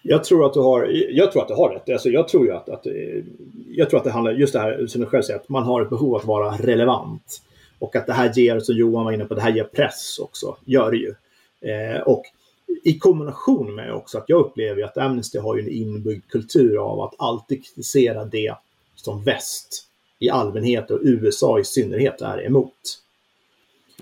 Jag 0.03 0.25
tror 0.25 0.47
att 0.47 0.55
du 0.55 0.61
har, 0.61 0.89
jag 1.11 1.33
tror 1.33 1.43
att 1.43 1.49
du 1.49 1.55
har 1.55 1.71
rätt. 1.71 1.89
Alltså 1.89 2.09
jag 2.09 2.29
tror 2.29 2.47
ju 2.47 2.53
att, 2.53 2.69
att, 2.69 2.87
jag 3.71 3.91
tror 3.91 3.99
att 3.99 4.05
det 4.05 4.11
handlar, 4.11 4.33
just 4.33 4.53
det 4.53 4.59
här 4.59 4.87
som 4.87 5.01
du 5.01 5.07
själv 5.07 5.23
säger, 5.23 5.41
att 5.41 5.49
man 5.49 5.63
har 5.63 5.83
ett 5.83 5.91
behov 5.91 6.17
att 6.17 6.25
vara 6.25 6.57
relevant. 6.57 7.43
Och 7.79 7.97
att 7.97 8.07
det 8.07 8.13
här 8.13 8.33
ger, 8.35 8.61
som 8.61 8.77
Johan 8.77 9.05
var 9.05 9.13
inne 9.13 9.25
på, 9.25 9.35
det 9.35 9.41
här 9.41 9.53
ger 9.53 9.65
press 9.65 10.19
också. 10.19 10.57
Gör 10.65 10.91
det 10.91 10.97
ju. 10.97 11.15
Eh, 11.71 12.01
och 12.01 12.25
i 12.85 12.99
kombination 12.99 13.75
med 13.75 13.95
också 13.95 14.19
att 14.19 14.29
jag 14.29 14.41
upplever 14.41 14.83
att 14.83 14.99
Amnesty 14.99 15.39
har 15.39 15.57
ju 15.57 15.63
en 15.63 15.69
inbyggd 15.69 16.29
kultur 16.29 16.77
av 16.77 17.01
att 17.01 17.15
alltid 17.19 17.65
kritisera 17.65 18.25
det 18.25 18.55
som 18.95 19.25
väst 19.25 19.89
i 20.19 20.31
allmänhet 20.31 20.91
och 20.91 21.01
USA 21.03 21.59
i 21.59 21.65
synnerhet 21.65 22.21
är 22.21 22.47
emot. 22.47 23.01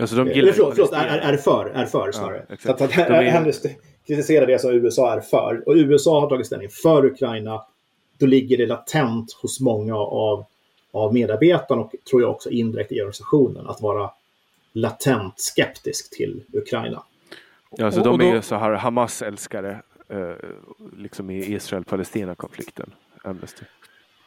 Alltså 0.00 0.16
de 0.16 0.22
Eller 0.22 0.34
gillar 0.34 0.52
förlåt, 0.52 0.74
förlåt 0.74 0.92
är, 0.92 1.18
är, 1.18 1.36
för, 1.36 1.66
är 1.66 1.86
för 1.86 2.12
snarare. 2.12 2.46
så 2.62 2.70
att, 2.70 2.80
att 2.80 2.90
De 2.94 3.02
är- 3.02 3.36
Amnesty 3.36 3.68
kritiserar 4.06 4.46
det 4.46 4.58
som 4.58 4.70
USA 4.70 5.12
är 5.16 5.20
för. 5.20 5.62
Och 5.68 5.74
USA 5.74 6.20
har 6.20 6.28
tagit 6.28 6.46
ställning 6.46 6.68
för 6.68 7.04
Ukraina. 7.06 7.62
Då 8.18 8.26
ligger 8.26 8.56
det 8.58 8.66
latent 8.66 9.32
hos 9.42 9.60
många 9.60 9.96
av, 9.96 10.44
av 10.92 11.14
medarbetarna 11.14 11.80
och 11.82 11.92
tror 12.10 12.22
jag 12.22 12.30
också 12.30 12.50
indirekt 12.50 12.92
i 12.92 13.00
organisationen 13.00 13.66
att 13.66 13.80
vara 13.80 14.10
latent 14.72 15.34
skeptisk 15.40 16.10
till 16.16 16.42
Ukraina. 16.52 17.02
Alltså 17.80 18.00
Och- 18.00 18.18
de 18.18 18.26
är 18.30 18.34
ju 18.34 18.42
så 18.42 18.54
här 18.56 18.72
Hamas-älskare 18.72 19.82
eh, 20.08 20.30
liksom 20.96 21.30
i 21.30 21.52
Israel-Palestina-konflikten. 21.54 22.90
Amnesty. 23.24 23.64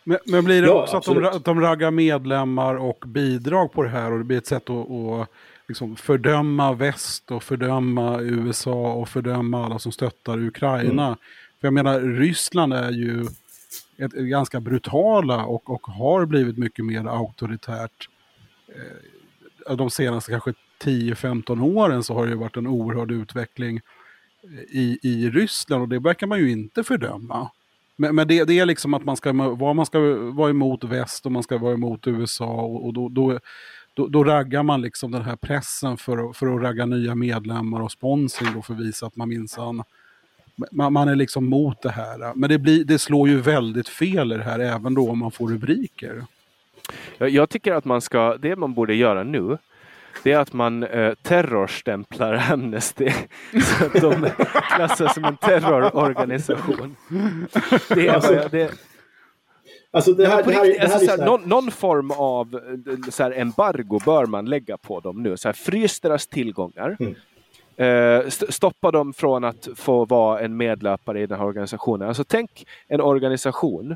Men, 0.03 0.17
men 0.25 0.45
blir 0.45 0.61
det 0.61 0.67
Ja, 0.67 0.81
också 0.83 0.97
att 0.97 1.03
de, 1.05 1.11
absolut. 1.11 1.33
att 1.35 1.45
de 1.45 1.61
raggar 1.61 1.91
medlemmar 1.91 2.75
och 2.75 3.03
bidrag 3.07 3.71
på 3.71 3.83
det 3.83 3.89
här 3.89 4.11
och 4.11 4.17
det 4.17 4.23
blir 4.23 4.37
ett 4.37 4.47
sätt 4.47 4.69
att, 4.69 4.91
att 4.91 5.29
liksom 5.67 5.95
fördöma 5.95 6.73
väst 6.73 7.31
och 7.31 7.43
fördöma 7.43 8.21
USA 8.21 8.93
och 8.93 9.09
fördöma 9.09 9.65
alla 9.65 9.79
som 9.79 9.91
stöttar 9.91 10.37
Ukraina. 10.37 11.05
Mm. 11.05 11.17
För 11.61 11.67
jag 11.67 11.73
menar, 11.73 11.99
Ryssland 11.99 12.73
är 12.73 12.91
ju 12.91 13.25
ett, 13.97 14.11
ganska 14.11 14.59
brutala 14.59 15.45
och, 15.45 15.69
och 15.69 15.87
har 15.87 16.25
blivit 16.25 16.57
mycket 16.57 16.85
mer 16.85 17.05
auktoritärt. 17.05 18.09
Eh, 18.67 19.75
de 19.75 19.89
senaste 19.89 20.31
kanske 20.31 20.53
10-15 20.83 21.63
åren 21.63 22.03
så 22.03 22.13
har 22.13 22.25
det 22.25 22.31
ju 22.31 22.37
varit 22.37 22.57
en 22.57 22.67
oerhörd 22.67 23.11
utveckling 23.11 23.81
i, 24.69 24.99
i 25.03 25.29
Ryssland 25.29 25.81
och 25.81 25.89
det 25.89 25.99
verkar 25.99 26.27
man 26.27 26.39
ju 26.39 26.51
inte 26.51 26.83
fördöma. 26.83 27.51
Men, 27.95 28.15
men 28.15 28.27
det, 28.27 28.43
det 28.43 28.59
är 28.59 28.65
liksom 28.65 28.93
att 28.93 29.05
man 29.05 29.17
ska, 29.17 29.33
vara- 29.33 29.73
man 29.73 29.85
ska 29.85 29.99
vara 30.15 30.49
emot 30.49 30.83
väst 30.83 31.25
och 31.25 31.31
man 31.31 31.43
ska 31.43 31.57
vara 31.57 31.73
emot 31.73 32.07
USA 32.07 32.51
och, 32.61 32.85
och 32.85 32.93
då, 32.93 33.09
då, 33.09 33.39
då, 33.95 34.07
då 34.07 34.23
raggar 34.23 34.63
man 34.63 34.81
liksom 34.81 35.11
den 35.11 35.21
här 35.21 35.35
pressen 35.35 35.97
för, 35.97 36.29
att- 36.29 36.37
för 36.37 36.55
att 36.55 36.61
ragga 36.61 36.85
nya 36.85 37.15
medlemmar 37.15 37.81
och 37.81 37.91
sponsring 37.91 38.55
och 38.55 38.65
för 38.65 38.73
att 38.73 38.79
visa 38.79 39.05
att 39.05 39.15
man 39.15 39.29
minsann 39.29 39.83
man, 40.71 40.93
man 40.93 41.07
är 41.07 41.15
liksom 41.15 41.49
mot 41.49 41.81
det 41.81 41.89
här. 41.91 42.33
Men 42.35 42.49
det, 42.49 42.57
blir, 42.59 42.83
det 42.85 42.99
slår 42.99 43.29
ju 43.29 43.41
väldigt 43.41 43.89
fel 43.89 44.31
i 44.33 44.37
det 44.37 44.43
här 44.43 44.59
även 44.59 44.93
då 44.93 45.09
om 45.09 45.19
man 45.19 45.31
får 45.31 45.49
rubriker. 45.49 46.25
Jag, 47.17 47.29
jag 47.29 47.49
tycker 47.49 47.73
att 47.73 47.85
man 47.85 48.01
ska, 48.01 48.37
det 48.37 48.55
man 48.55 48.73
borde 48.73 48.95
göra 48.95 49.23
nu, 49.23 49.57
det 50.23 50.31
är 50.31 50.39
att 50.39 50.53
man 50.53 50.83
eh, 50.83 51.13
terrorstämplar 51.21 52.45
Amnesty 52.51 53.09
så 53.63 53.85
att 53.85 53.93
de 53.93 54.29
klassas 54.75 55.13
som 55.13 55.25
en 55.25 55.37
terrororganisation. 55.37 56.95
Det 57.89 58.07
är, 58.07 58.13
Alltså, 58.13 58.33
jag- 58.33 58.51
det, 58.51 58.71
Alltså 59.95 60.13
det 60.13 60.27
här, 60.27 60.43
på 60.43 60.49
det 60.49 60.55
här, 60.55 60.63
riktigt, 60.63 60.81
det 60.81 60.87
här 60.87 60.93
alltså, 60.93 61.03
är 61.03 61.07
så 61.07 61.11
här, 61.11 61.17
så 61.17 61.23
här- 61.23 61.29
någon, 61.39 61.49
någon 61.49 61.71
form 61.71 62.11
av 62.11 62.55
eh, 62.55 63.09
så 63.11 63.23
här, 63.23 63.31
embargo 63.31 63.99
bör 64.05 64.25
man 64.25 64.45
lägga 64.45 64.77
på 64.77 64.99
dem 64.99 65.23
nu. 65.23 65.37
Så 65.37 65.47
här, 65.47 65.53
frys 65.53 65.99
deras 65.99 66.27
tillgångar. 66.27 66.97
Mm. 66.99 67.15
Eh, 67.77 68.25
st- 68.27 68.51
stoppa 68.51 68.91
dem 68.91 69.13
från 69.13 69.43
att 69.43 69.67
få 69.75 70.05
vara 70.05 70.39
en 70.39 70.57
medlöpare 70.57 71.21
i 71.21 71.25
den 71.27 71.39
här 71.39 71.45
organisationen. 71.45 72.07
Alltså 72.07 72.23
tänk 72.23 72.65
en 72.87 73.01
organisation 73.01 73.95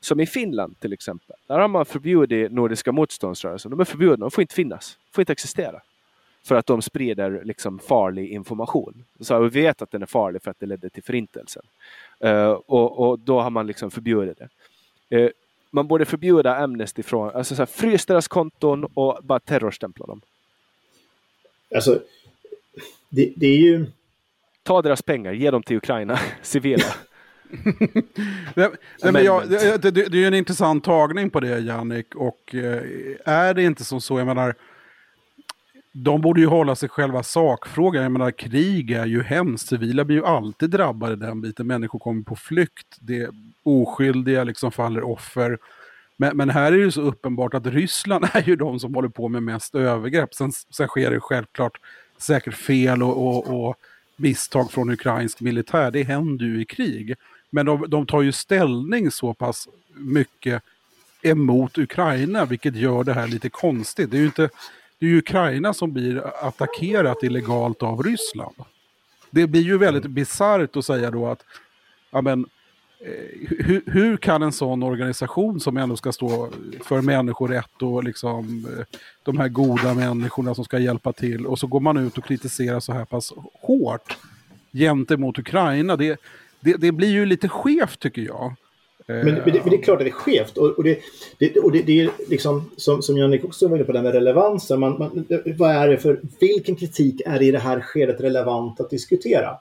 som 0.00 0.20
i 0.20 0.26
Finland 0.26 0.80
till 0.80 0.92
exempel. 0.92 1.36
Där 1.46 1.58
har 1.58 1.68
man 1.68 1.86
förbjudit 1.86 2.52
Nordiska 2.52 2.92
motståndsrörelsen. 2.92 3.70
De 3.70 3.80
är 3.80 3.84
förbjudna, 3.84 4.16
de 4.24 4.30
får 4.30 4.42
inte 4.42 4.54
finnas. 4.54 4.98
får 5.14 5.22
inte 5.22 5.32
existera. 5.32 5.80
För 6.44 6.54
att 6.54 6.66
de 6.66 6.82
sprider 6.82 7.40
liksom 7.44 7.78
farlig 7.78 8.30
information. 8.30 9.04
Så 9.20 9.38
vi 9.38 9.48
vet 9.62 9.82
att 9.82 9.90
den 9.90 10.02
är 10.02 10.06
farlig 10.06 10.42
för 10.42 10.50
att 10.50 10.60
det 10.60 10.66
ledde 10.66 10.90
till 10.90 11.02
förintelsen. 11.02 11.62
Eh, 12.20 12.50
och, 12.50 12.98
och 13.08 13.18
då 13.18 13.40
har 13.40 13.50
man 13.50 13.66
liksom 13.66 13.90
förbjudit 13.90 14.38
det. 14.38 14.48
Eh, 15.10 15.28
man 15.70 15.88
borde 15.88 16.04
förbjuda 16.04 16.56
Amnesty 16.56 17.02
från, 17.02 17.30
alltså 17.34 17.54
så 17.54 17.62
här, 17.62 17.66
frys 17.66 18.06
deras 18.06 18.28
konton 18.28 18.84
och 18.84 19.18
bara 19.22 19.40
terrorstämpla 19.40 20.06
dem. 20.06 20.20
Alltså, 21.74 22.00
det, 23.08 23.32
det 23.36 23.46
är 23.46 23.56
ju... 23.56 23.86
Ta 24.62 24.82
deras 24.82 25.02
pengar, 25.02 25.32
ge 25.32 25.50
dem 25.50 25.62
till 25.62 25.76
Ukraina, 25.76 26.18
civila. 26.42 26.86
Nej, 28.54 28.70
nej, 29.02 29.12
men 29.12 29.24
jag, 29.24 29.50
det, 29.50 29.82
det, 29.82 29.90
det 29.90 30.00
är 30.00 30.20
ju 30.20 30.26
en 30.26 30.34
intressant 30.34 30.84
tagning 30.84 31.30
på 31.30 31.40
det, 31.40 31.58
Jannik. 31.58 32.14
Och 32.14 32.54
eh, 32.54 32.82
är 33.24 33.54
det 33.54 33.62
inte 33.62 33.84
som 33.84 34.00
så, 34.00 34.18
jag 34.18 34.26
menar, 34.26 34.54
de 35.92 36.20
borde 36.20 36.40
ju 36.40 36.46
hålla 36.46 36.74
sig 36.74 36.88
själva 36.88 37.22
sakfrågan. 37.22 38.02
Jag 38.02 38.12
menar, 38.12 38.30
krig 38.30 38.90
är 38.90 39.06
ju 39.06 39.22
hemskt. 39.22 39.68
Civila 39.68 40.04
blir 40.04 40.16
ju 40.16 40.24
alltid 40.24 40.70
drabbade 40.70 41.16
den 41.16 41.40
biten. 41.40 41.66
Människor 41.66 41.98
kommer 41.98 42.22
på 42.22 42.36
flykt. 42.36 42.96
Det 43.00 43.30
oskyldiga 43.66 44.44
liksom 44.44 44.72
faller 44.72 45.02
offer. 45.02 45.58
Men, 46.16 46.36
men 46.36 46.50
här 46.50 46.72
är 46.72 46.78
det 46.78 46.92
så 46.92 47.00
uppenbart 47.00 47.54
att 47.54 47.66
Ryssland 47.66 48.24
är 48.32 48.42
ju 48.42 48.56
de 48.56 48.80
som 48.80 48.94
håller 48.94 49.08
på 49.08 49.28
med 49.28 49.42
mest 49.42 49.74
övergrepp. 49.74 50.34
Sen, 50.34 50.52
sen 50.52 50.88
sker 50.88 51.10
det 51.10 51.20
självklart 51.20 51.80
säkert 52.18 52.54
fel 52.54 53.02
och, 53.02 53.26
och, 53.26 53.66
och 53.66 53.76
misstag 54.16 54.70
från 54.70 54.90
ukrainsk 54.90 55.40
militär. 55.40 55.90
Det 55.90 56.02
händer 56.02 56.44
ju 56.44 56.60
i 56.60 56.64
krig. 56.64 57.14
Men 57.50 57.66
de, 57.66 57.84
de 57.88 58.06
tar 58.06 58.22
ju 58.22 58.32
ställning 58.32 59.10
så 59.10 59.34
pass 59.34 59.68
mycket 59.94 60.62
emot 61.22 61.78
Ukraina, 61.78 62.44
vilket 62.44 62.76
gör 62.76 63.04
det 63.04 63.12
här 63.12 63.26
lite 63.26 63.48
konstigt. 63.48 64.10
Det 64.10 64.16
är 64.16 64.20
ju 64.20 64.26
inte 64.26 64.48
det 64.98 65.06
är 65.06 65.10
ju 65.10 65.18
Ukraina 65.18 65.74
som 65.74 65.92
blir 65.92 66.46
attackerat 66.46 67.22
illegalt 67.22 67.82
av 67.82 68.02
Ryssland. 68.02 68.56
Det 69.30 69.46
blir 69.46 69.62
ju 69.62 69.78
väldigt 69.78 70.06
bisarrt 70.06 70.76
att 70.76 70.84
säga 70.84 71.10
då 71.10 71.26
att 71.26 71.44
ja, 72.10 72.20
men, 72.20 72.46
Eh, 73.00 73.48
hur, 73.58 73.82
hur 73.86 74.16
kan 74.16 74.42
en 74.42 74.52
sån 74.52 74.82
organisation 74.82 75.60
som 75.60 75.76
ändå 75.76 75.96
ska 75.96 76.12
stå 76.12 76.50
för 76.84 77.00
människorätt 77.00 77.82
och 77.82 78.04
liksom 78.04 78.66
eh, 78.78 78.84
de 79.22 79.38
här 79.38 79.48
goda 79.48 79.94
människorna 79.94 80.54
som 80.54 80.64
ska 80.64 80.78
hjälpa 80.78 81.12
till 81.12 81.46
och 81.46 81.58
så 81.58 81.66
går 81.66 81.80
man 81.80 81.96
ut 81.96 82.18
och 82.18 82.24
kritiserar 82.24 82.80
så 82.80 82.92
här 82.92 83.04
pass 83.04 83.32
hårt 83.52 84.16
gentemot 84.72 85.38
Ukraina. 85.38 85.96
Det, 85.96 86.20
det, 86.60 86.76
det 86.76 86.92
blir 86.92 87.08
ju 87.08 87.26
lite 87.26 87.48
skevt 87.48 87.98
tycker 87.98 88.22
jag. 88.22 88.54
Men, 89.08 89.24
men, 89.24 89.34
det, 89.34 89.42
men 89.44 89.70
det 89.70 89.76
är 89.76 89.82
klart 89.82 89.98
att 89.98 90.04
det 90.04 90.10
är 90.10 90.12
skevt. 90.12 90.58
Och, 90.58 90.70
och, 90.70 90.84
det, 90.84 90.98
det, 91.38 91.56
och 91.56 91.72
det, 91.72 91.82
det 91.82 92.00
är 92.00 92.10
liksom, 92.28 92.70
som, 92.76 93.02
som 93.02 93.18
Jannik 93.18 93.44
också 93.44 93.68
var 93.68 93.76
inne 93.76 93.84
på, 93.84 93.92
det 93.92 94.02
med 94.02 94.12
relevansen. 94.12 94.80
Man, 94.80 94.98
man, 94.98 95.26
vad 95.58 95.70
är 95.70 95.88
det 95.88 95.98
för, 95.98 96.20
vilken 96.40 96.76
kritik 96.76 97.20
är 97.26 97.42
i 97.42 97.50
det 97.50 97.58
här 97.58 97.80
skedet 97.80 98.20
relevant 98.20 98.80
att 98.80 98.90
diskutera? 98.90 99.58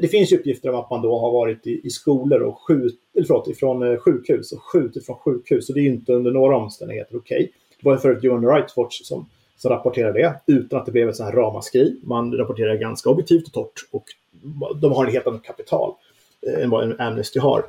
Det 0.00 0.08
finns 0.08 0.32
ju 0.32 0.36
uppgifter 0.36 0.68
om 0.68 0.80
att 0.80 0.90
man 0.90 1.02
då 1.02 1.18
har 1.18 1.32
varit 1.32 1.66
i, 1.66 1.80
i 1.84 1.90
skolor 1.90 2.40
och 2.40 2.58
skjut, 2.62 3.00
eller 3.14 3.26
förlåt, 3.26 3.48
ifrån 3.48 3.92
eh, 3.92 3.98
sjukhus 3.98 4.52
och 4.52 4.62
skjutit 4.62 5.06
från 5.06 5.16
sjukhus. 5.16 5.66
Så 5.66 5.72
det 5.72 5.80
är 5.80 5.82
ju 5.82 5.88
inte 5.88 6.12
under 6.12 6.30
några 6.30 6.56
omständigheter 6.56 7.16
okej. 7.16 7.52
Det 7.80 7.86
var 7.86 7.92
ju 7.92 7.98
förut 7.98 8.22
Human 8.22 8.54
Rights 8.54 8.76
Watch 8.76 9.00
som, 9.02 9.28
som 9.56 9.70
rapporterade 9.70 10.18
det 10.18 10.52
utan 10.52 10.80
att 10.80 10.86
det 10.86 10.92
blev 10.92 11.08
ett 11.08 11.16
sånt 11.16 11.34
här 11.34 11.40
ramaskri. 11.40 12.00
Man 12.02 12.36
rapporterar 12.36 12.76
ganska 12.76 13.10
objektivt 13.10 13.46
och 13.46 13.52
torrt 13.52 13.88
och 13.90 14.04
de 14.80 14.92
har 14.92 15.04
en 15.04 15.12
helt 15.12 15.26
annat 15.26 15.42
kapital 15.42 15.92
eh, 16.46 16.62
än 16.62 16.70
vad 16.70 16.84
en 16.84 17.00
Amnesty 17.00 17.40
har. 17.40 17.64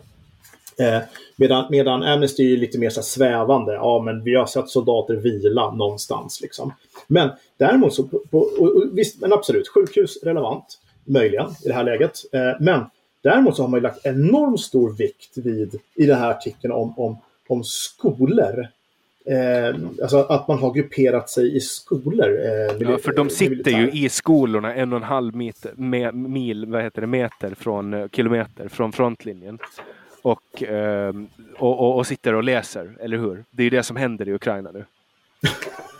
Eh, 0.79 1.01
medan, 1.35 1.65
medan 1.69 2.03
Amnesty 2.03 2.53
är 2.53 2.57
lite 2.57 2.79
mer 2.79 2.89
så 2.89 2.99
här 2.99 3.05
svävande. 3.05 3.73
Ja, 3.73 4.01
men 4.05 4.23
vi 4.23 4.35
har 4.35 4.45
sett 4.45 4.69
soldater 4.69 5.15
vila 5.15 5.71
någonstans. 5.71 6.41
Liksom. 6.41 6.73
Men 7.07 7.29
däremot 7.57 7.93
så, 7.93 8.03
på, 8.03 8.21
på, 8.31 8.39
och, 8.39 8.67
och, 8.67 8.83
visst, 8.93 9.21
men 9.21 9.33
absolut, 9.33 9.67
sjukhus 9.67 10.23
relevant, 10.23 10.77
möjligen 11.05 11.49
i 11.65 11.67
det 11.67 11.73
här 11.73 11.83
läget. 11.83 12.17
Eh, 12.33 12.51
men 12.59 12.85
däremot 13.21 13.55
så 13.55 13.63
har 13.63 13.69
man 13.69 13.77
ju 13.77 13.83
lagt 13.83 14.05
enormt 14.05 14.61
stor 14.61 14.93
vikt 14.93 15.37
vid, 15.37 15.79
i 15.95 16.05
den 16.05 16.19
här 16.19 16.29
artikeln 16.29 16.73
om, 16.73 16.99
om, 16.99 17.17
om 17.47 17.63
skolor 17.63 18.67
Eh, 19.25 19.75
alltså 20.01 20.17
att 20.17 20.47
man 20.47 20.59
har 20.59 20.73
grupperat 20.73 21.29
sig 21.29 21.55
i 21.55 21.59
skolor. 21.59 22.39
Eh, 22.45 22.77
ja, 22.79 22.97
för 22.97 23.15
de 23.15 23.29
sitter 23.29 23.71
ju 23.71 23.91
i 23.91 24.09
skolorna 24.09 24.73
en 24.73 24.93
och 24.93 24.97
en 24.97 25.03
halv 25.03 25.35
meter, 25.35 25.71
me, 25.75 26.11
mil, 26.11 26.65
vad 26.65 26.83
heter 26.83 27.01
det, 27.01 27.07
meter 27.07 27.55
från 27.55 27.93
eh, 27.93 28.07
kilometer 28.07 28.67
från 28.67 28.91
frontlinjen. 28.91 29.59
Och, 30.21 30.63
eh, 30.63 31.13
och, 31.57 31.79
och, 31.79 31.97
och, 31.97 32.07
sitter 32.07 32.33
och 32.33 32.43
läser, 32.43 32.97
eller 32.99 33.17
hur? 33.17 33.43
Det 33.51 33.61
är 33.61 33.63
ju 33.63 33.69
det 33.69 33.83
som 33.83 33.95
händer 33.95 34.29
i 34.29 34.33
Ukraina 34.33 34.71
nu. 34.71 34.85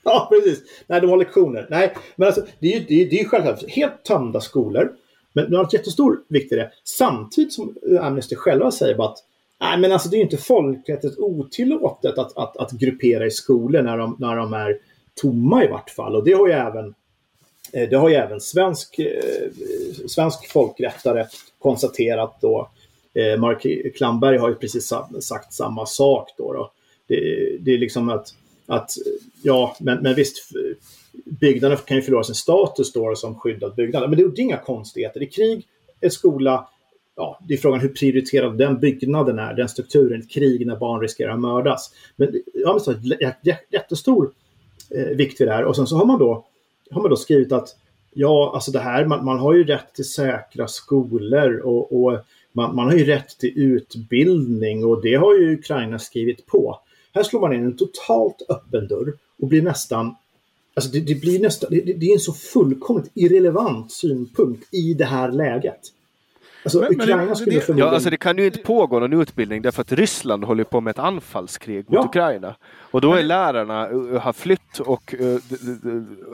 ja, 0.04 0.28
precis. 0.30 0.62
Nej, 0.86 1.00
de 1.00 1.10
har 1.10 1.16
lektioner. 1.16 1.66
Nej, 1.70 1.94
men 2.16 2.26
alltså, 2.26 2.42
det 2.58 2.74
är 2.74 2.78
ju 2.80 2.84
det 2.88 3.02
är, 3.02 3.10
det 3.10 3.20
är 3.20 3.24
självklart 3.24 3.70
helt 3.70 4.04
tömda 4.04 4.40
skolor. 4.40 4.92
Men 5.32 5.50
det 5.50 5.56
har 5.56 5.64
ett 5.64 5.72
jättestor 5.72 6.20
vikt 6.28 6.52
i 6.52 6.56
det. 6.56 6.70
Samtidigt 6.84 7.52
som 7.52 7.76
eh, 7.90 8.06
Amnesty 8.06 8.36
själva 8.36 8.70
säger 8.70 9.04
att 9.04 9.24
Nej, 9.60 9.78
men 9.78 9.92
alltså 9.92 10.08
det 10.08 10.16
är 10.16 10.18
ju 10.18 10.24
inte 10.24 10.36
folkrättsligt 10.36 11.18
otillåtet 11.18 12.18
att, 12.18 12.36
att, 12.36 12.56
att 12.56 12.70
gruppera 12.70 13.26
i 13.26 13.30
skolor 13.30 13.82
när 13.82 13.98
de, 13.98 14.16
när 14.18 14.36
de 14.36 14.52
är 14.52 14.78
tomma 15.14 15.64
i 15.64 15.68
vart 15.68 15.90
fall. 15.90 16.16
Och 16.16 16.24
det 16.24 16.32
har 16.32 16.46
ju 16.46 16.52
även, 16.52 16.94
eh, 17.72 17.88
det 17.88 17.96
har 17.96 18.08
ju 18.08 18.14
även 18.14 18.40
svensk, 18.40 18.98
eh, 18.98 19.50
svensk 20.08 20.52
folkrättare 20.52 21.26
konstaterat 21.58 22.38
då. 22.40 22.70
Eh, 23.14 23.40
Mark 23.40 23.66
Klamberg 23.96 24.38
har 24.38 24.48
ju 24.48 24.54
precis 24.54 24.92
sagt 25.20 25.52
samma 25.52 25.86
sak 25.86 26.28
då. 26.36 26.52
då. 26.52 26.70
Det, 27.06 27.16
det 27.60 27.74
är 27.74 27.78
liksom 27.78 28.08
att, 28.08 28.34
att 28.70 28.90
ja, 29.42 29.76
men, 29.80 30.02
men 30.02 30.14
visst, 30.14 30.50
byggnaden 31.24 31.78
kan 31.78 31.96
ju 31.96 32.02
förlora 32.02 32.24
sin 32.24 32.34
status 32.34 32.92
då 32.92 33.14
som 33.14 33.34
skyddad 33.34 33.74
byggnad. 33.74 34.10
Men 34.10 34.18
det 34.18 34.24
är 34.24 34.40
inga 34.40 34.56
konstigheter. 34.56 35.22
I 35.22 35.26
krig, 35.26 35.66
en 36.00 36.10
skola, 36.10 36.68
ja, 37.16 37.40
det 37.48 37.54
är 37.54 37.58
frågan 37.58 37.80
hur 37.80 37.88
prioriterad 37.88 38.58
den 38.58 38.80
byggnaden 38.80 39.38
är, 39.38 39.54
den 39.54 39.68
strukturen, 39.68 40.20
ett 40.20 40.30
krig 40.30 40.66
när 40.66 40.76
barn 40.76 41.00
riskerar 41.00 41.32
att 41.32 41.40
mördas. 41.40 41.94
Men 42.16 42.42
ja, 42.54 42.72
men 42.72 42.80
så, 42.80 42.94
jättestor 43.70 44.30
eh, 44.90 45.16
vikt 45.16 45.40
vid 45.40 45.48
det 45.48 45.52
här. 45.52 45.64
Och 45.64 45.76
sen 45.76 45.86
så 45.86 45.96
har 45.96 46.04
man 46.04 46.18
då, 46.18 46.44
har 46.90 47.00
man 47.00 47.10
då 47.10 47.16
skrivit 47.16 47.52
att 47.52 47.76
ja, 48.12 48.52
alltså 48.54 48.70
det 48.70 48.80
här, 48.80 49.04
man, 49.04 49.24
man 49.24 49.38
har 49.38 49.54
ju 49.54 49.64
rätt 49.64 49.94
till 49.94 50.04
säkra 50.04 50.68
skolor 50.68 51.58
och, 51.58 52.04
och 52.04 52.18
man, 52.52 52.76
man, 52.76 52.86
har 52.86 52.94
ju 52.94 53.04
rätt 53.04 53.38
till 53.38 53.52
utbildning 53.56 54.84
och 54.84 55.02
det 55.02 55.14
har 55.14 55.38
ju 55.38 55.54
Ukraina 55.54 55.98
skrivit 55.98 56.46
på. 56.46 56.80
Här 57.14 57.22
slår 57.22 57.40
man 57.40 57.52
in 57.52 57.64
en 57.64 57.76
totalt 57.76 58.42
öppen 58.48 58.88
dörr 58.88 59.12
och 59.42 59.48
blir 59.48 59.62
nästan 59.62 60.14
Alltså 60.74 60.90
det, 60.90 61.00
det 61.00 61.14
blir 61.14 61.40
nästan, 61.40 61.70
det, 61.70 61.80
det, 61.80 62.06
är 62.06 62.12
en 62.12 62.20
så 62.20 62.32
fullkomligt 62.32 63.10
irrelevant 63.14 63.92
synpunkt 63.92 64.74
i 64.74 64.94
det 64.94 65.04
här 65.04 65.32
läget. 65.32 65.80
Alltså, 66.62 66.80
men, 66.80 66.92
Ukraina 66.92 67.24
men, 67.24 67.36
skulle 67.36 67.56
det, 67.56 67.60
förmodligen... 67.60 67.88
Ja, 67.88 67.94
alltså 67.94 68.10
det 68.10 68.16
kan 68.16 68.38
ju 68.38 68.46
inte 68.46 68.58
pågå 68.58 69.00
någon 69.00 69.20
utbildning 69.20 69.62
därför 69.62 69.80
att 69.80 69.92
Ryssland 69.92 70.44
håller 70.44 70.64
på 70.64 70.80
med 70.80 70.90
ett 70.90 70.98
anfallskrig 70.98 71.76
mot 71.76 71.94
ja. 71.94 72.04
Ukraina. 72.04 72.56
Och 72.80 73.00
då 73.00 73.14
är 73.14 73.22
lärarna 73.22 73.90
uh, 73.90 74.18
har 74.18 74.32
flytt 74.32 74.78
och... 74.78 75.14
Uh, 75.20 75.38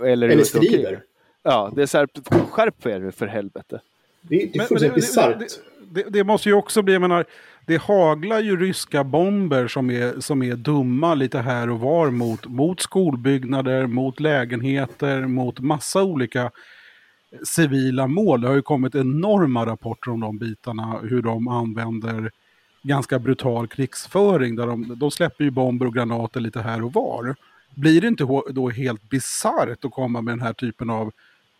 eller 0.04 0.28
eller 0.28 0.44
strider. 0.44 1.02
Ja, 1.42 1.72
det 1.76 1.82
är 1.82 1.86
så 1.86 1.98
här, 1.98 2.08
skärp 2.50 2.86
er 2.86 3.10
för 3.10 3.26
helvete. 3.26 3.80
Det, 4.20 4.50
det 4.52 4.58
är 4.58 4.64
fullständigt 4.64 4.94
bisarrt. 4.94 5.38
Det, 5.38 6.02
det, 6.02 6.10
det, 6.10 6.24
måste 6.24 6.48
ju 6.48 6.54
också 6.54 6.82
bli, 6.82 6.92
jag 6.92 7.00
menar, 7.02 7.24
det 7.66 7.82
haglar 7.82 8.40
ju 8.40 8.56
ryska 8.56 9.04
bomber 9.04 9.68
som 9.68 9.90
är, 9.90 10.20
som 10.20 10.42
är 10.42 10.56
dumma 10.56 11.14
lite 11.14 11.38
här 11.38 11.70
och 11.70 11.80
var 11.80 12.10
mot, 12.10 12.46
mot 12.46 12.80
skolbyggnader, 12.80 13.86
mot 13.86 14.20
lägenheter, 14.20 15.26
mot 15.26 15.60
massa 15.60 16.02
olika 16.02 16.50
civila 17.44 18.06
mål. 18.06 18.40
Det 18.40 18.48
har 18.48 18.54
ju 18.54 18.62
kommit 18.62 18.94
enorma 18.94 19.66
rapporter 19.66 20.10
om 20.10 20.20
de 20.20 20.38
bitarna, 20.38 20.98
hur 21.02 21.22
de 21.22 21.48
använder 21.48 22.30
ganska 22.82 23.18
brutal 23.18 23.68
krigsföring. 23.68 24.56
Där 24.56 24.66
de, 24.66 24.98
de 24.98 25.10
släpper 25.10 25.44
ju 25.44 25.50
bomber 25.50 25.86
och 25.86 25.94
granater 25.94 26.40
lite 26.40 26.60
här 26.60 26.84
och 26.84 26.92
var. 26.92 27.36
Blir 27.74 28.00
det 28.00 28.08
inte 28.08 28.24
då 28.50 28.70
helt 28.70 29.08
bisarrt 29.08 29.84
att 29.84 29.90
komma 29.90 30.20
med 30.20 30.32
den 30.32 30.42
här 30.42 30.52
typen 30.52 30.90
av 30.90 31.12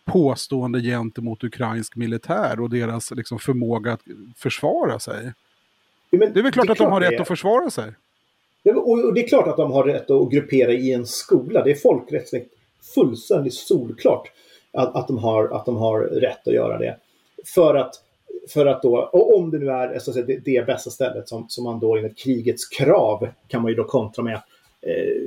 påstående 0.05 0.81
gentemot 0.81 1.43
ukrainsk 1.43 1.95
militär 1.95 2.59
och 2.59 2.69
deras 2.69 3.11
liksom, 3.11 3.39
förmåga 3.39 3.93
att 3.93 4.01
försvara 4.35 4.99
sig? 4.99 5.33
Ja, 6.09 6.19
det 6.19 6.39
är 6.39 6.43
väl 6.43 6.51
klart 6.51 6.67
är 6.67 6.71
att 6.71 6.77
de 6.77 6.91
har 6.91 7.01
rätt 7.01 7.21
att 7.21 7.27
försvara 7.27 7.69
sig? 7.69 7.93
Och, 8.75 9.13
det 9.13 9.23
är 9.23 9.27
klart 9.27 9.47
att 9.47 9.57
de 9.57 9.71
har 9.71 9.83
rätt 9.83 10.11
att 10.11 10.31
gruppera 10.31 10.71
i 10.71 10.93
en 10.93 11.05
skola. 11.05 11.63
Det 11.63 11.71
är 11.71 11.75
folkrättsligt 11.75 12.53
fullständigt 12.95 13.53
solklart 13.53 14.31
att, 14.73 14.95
att, 14.95 15.07
de 15.07 15.17
har, 15.17 15.55
att 15.55 15.65
de 15.65 15.77
har 15.77 15.99
rätt 15.99 16.47
att 16.47 16.53
göra 16.53 16.77
det. 16.77 16.97
För 17.45 17.75
att, 17.75 17.95
för 18.53 18.65
att 18.65 18.81
då, 18.81 18.97
och 18.97 19.37
om 19.37 19.51
det 19.51 19.59
nu 19.59 19.69
är 19.69 19.99
så 19.99 20.11
att 20.11 20.15
säga, 20.15 20.25
det, 20.25 20.39
det 20.45 20.65
bästa 20.65 20.89
stället 20.89 21.29
som, 21.29 21.45
som 21.49 21.63
man 21.63 21.79
då 21.79 21.97
enligt 21.97 22.17
krigets 22.17 22.67
krav 22.67 23.27
kan 23.47 23.61
man 23.61 23.71
ju 23.71 23.75
då 23.75 23.83
kontra 23.83 24.23
med 24.23 24.41
eh, 24.81 25.23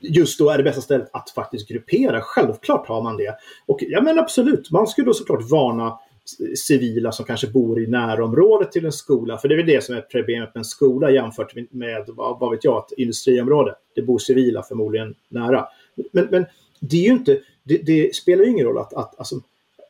just 0.00 0.38
då 0.38 0.50
är 0.50 0.58
det 0.58 0.64
bästa 0.64 0.80
stället 0.80 1.08
att 1.12 1.30
faktiskt 1.30 1.68
gruppera. 1.68 2.20
Självklart 2.20 2.88
har 2.88 3.02
man 3.02 3.16
det. 3.16 3.34
Och 3.66 3.78
ja 3.88 4.00
men 4.00 4.18
absolut, 4.18 4.70
man 4.70 4.86
skulle 4.86 5.06
då 5.06 5.14
såklart 5.14 5.50
varna 5.50 5.98
civila 6.56 7.12
som 7.12 7.24
kanske 7.24 7.46
bor 7.46 7.82
i 7.82 7.86
närområdet 7.86 8.72
till 8.72 8.84
en 8.84 8.92
skola. 8.92 9.38
För 9.38 9.48
det 9.48 9.54
är 9.54 9.56
väl 9.56 9.66
det 9.66 9.84
som 9.84 9.94
är 9.94 10.00
problemet 10.00 10.54
med 10.54 10.60
en 10.60 10.64
skola 10.64 11.10
jämfört 11.10 11.54
med, 11.70 12.04
vad, 12.08 12.50
vet 12.50 12.64
jag, 12.64 12.84
ett 12.84 12.98
industriområde. 12.98 13.74
Det 13.94 14.02
bor 14.02 14.18
civila 14.18 14.62
förmodligen 14.62 15.14
nära. 15.28 15.66
Men, 16.12 16.28
men 16.30 16.46
det 16.80 16.96
är 16.96 17.02
ju 17.02 17.12
inte, 17.12 17.40
det, 17.64 17.78
det, 17.78 18.14
spelar 18.14 18.44
ju 18.44 18.50
ingen 18.50 18.66
roll 18.66 18.78
att, 18.78 18.94
att, 18.94 19.18
alltså, 19.18 19.40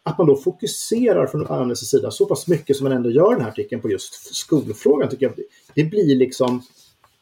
att 0.03 0.19
man 0.19 0.27
då 0.27 0.37
fokuserar 0.37 1.27
från 1.27 1.47
Amnestys 1.47 1.91
sida 1.91 2.11
så 2.11 2.27
pass 2.27 2.47
mycket 2.47 2.77
som 2.77 2.85
man 2.85 2.97
ändå 2.97 3.11
gör 3.11 3.31
den 3.31 3.41
här 3.41 3.49
artikeln 3.49 3.83
på 3.83 3.91
just 3.91 4.35
skolfrågan. 4.35 5.09
Tycker 5.09 5.27
jag, 5.27 5.35
det 5.75 5.85
blir 5.85 6.17
liksom 6.17 6.63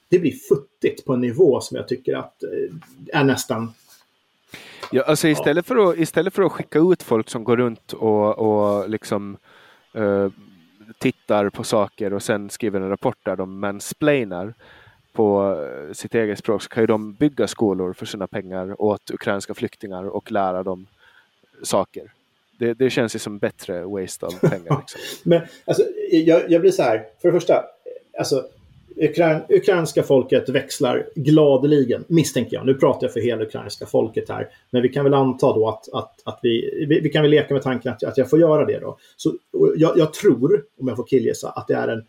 det 0.09 0.19
blir 0.19 0.33
futtigt 0.33 1.05
på 1.05 1.13
en 1.13 1.21
nivå 1.21 1.61
som 1.61 1.77
jag 1.77 1.89
tycker 1.89 2.15
att 2.15 2.43
eh, 2.43 3.21
är 3.21 3.25
nästan 3.25 3.73
Ja, 4.93 5.03
alltså 5.03 5.29
istället. 5.29 5.67
För 5.67 5.91
att, 5.91 5.99
istället 5.99 6.35
för 6.35 6.43
att 6.43 6.53
skicka 6.53 6.79
ut 6.79 7.03
folk 7.03 7.31
som 7.31 7.45
går 7.45 7.57
runt 7.57 7.93
och, 7.93 8.39
och 8.39 8.89
liksom 8.89 9.37
uh, 9.97 10.29
tittar 10.99 11.49
på 11.49 11.65
saker 11.65 12.13
och 12.13 12.23
sen 12.23 12.51
skriver 12.51 12.81
en 12.81 12.89
rapport 12.89 13.19
där 13.23 13.37
de 13.37 13.61
mansplainar 13.61 14.55
på 15.13 15.59
eh, 15.89 15.93
sitt 15.93 16.15
eget 16.15 16.39
språk 16.39 16.63
så 16.63 16.69
kan 16.69 16.83
ju 16.83 16.87
de 16.87 17.15
bygga 17.15 17.49
skolor 17.49 17.93
för 17.93 18.07
sina 18.07 18.27
pengar 18.27 18.83
åt 18.83 19.11
ukrainska 19.11 19.55
flyktingar 19.55 20.05
och 20.05 20.33
lära 20.33 20.63
dem 20.63 20.87
saker. 21.63 22.13
Det, 22.59 22.75
det 22.75 22.91
känns 22.91 23.15
ju 23.15 23.19
som 23.19 23.39
bättre 23.39 23.85
waste 23.85 24.27
av 24.27 24.31
pengar. 24.41 24.79
Liksom. 24.81 25.01
Men 25.23 25.43
alltså, 25.65 25.83
jag, 26.11 26.51
jag, 26.51 26.61
blir 26.61 26.71
så 26.71 26.83
här, 26.83 27.07
för 27.23 27.29
det 27.29 27.41
första, 27.41 27.65
alltså, 28.19 28.45
Ukrain, 29.03 29.41
ukrainska 29.49 30.03
folket 30.03 30.49
växlar 30.49 31.09
gladeligen, 31.15 32.05
misstänker 32.09 32.57
jag. 32.57 32.67
Nu 32.67 32.75
pratar 32.75 33.07
jag 33.07 33.13
för 33.13 33.21
hela 33.21 33.43
ukrainska 33.43 33.87
folket 33.87 34.29
här. 34.29 34.49
Men 34.71 34.83
vi 34.83 34.89
kan 34.89 35.05
väl 35.05 35.15
anta 35.15 35.47
då 35.47 35.69
att, 35.69 35.89
att, 35.93 36.21
att 36.25 36.39
vi, 36.43 36.85
vi, 36.89 37.01
vi 37.01 37.09
kan 37.09 37.23
väl 37.23 37.31
leka 37.31 37.55
med 37.55 37.63
tanken 37.63 37.93
att, 37.93 38.05
att 38.05 38.19
jag 38.19 38.31
får 38.31 38.41
göra 38.41 38.65
det 38.65 38.79
då. 38.79 38.99
Så 39.17 39.35
jag, 39.77 39.99
jag 39.99 40.13
tror, 40.13 40.65
om 40.81 40.89
jag 40.89 40.97
får 40.97 41.07
killgissa, 41.07 41.51
att 41.51 41.67
det 41.67 41.75
är 41.75 41.89
en 41.89 42.05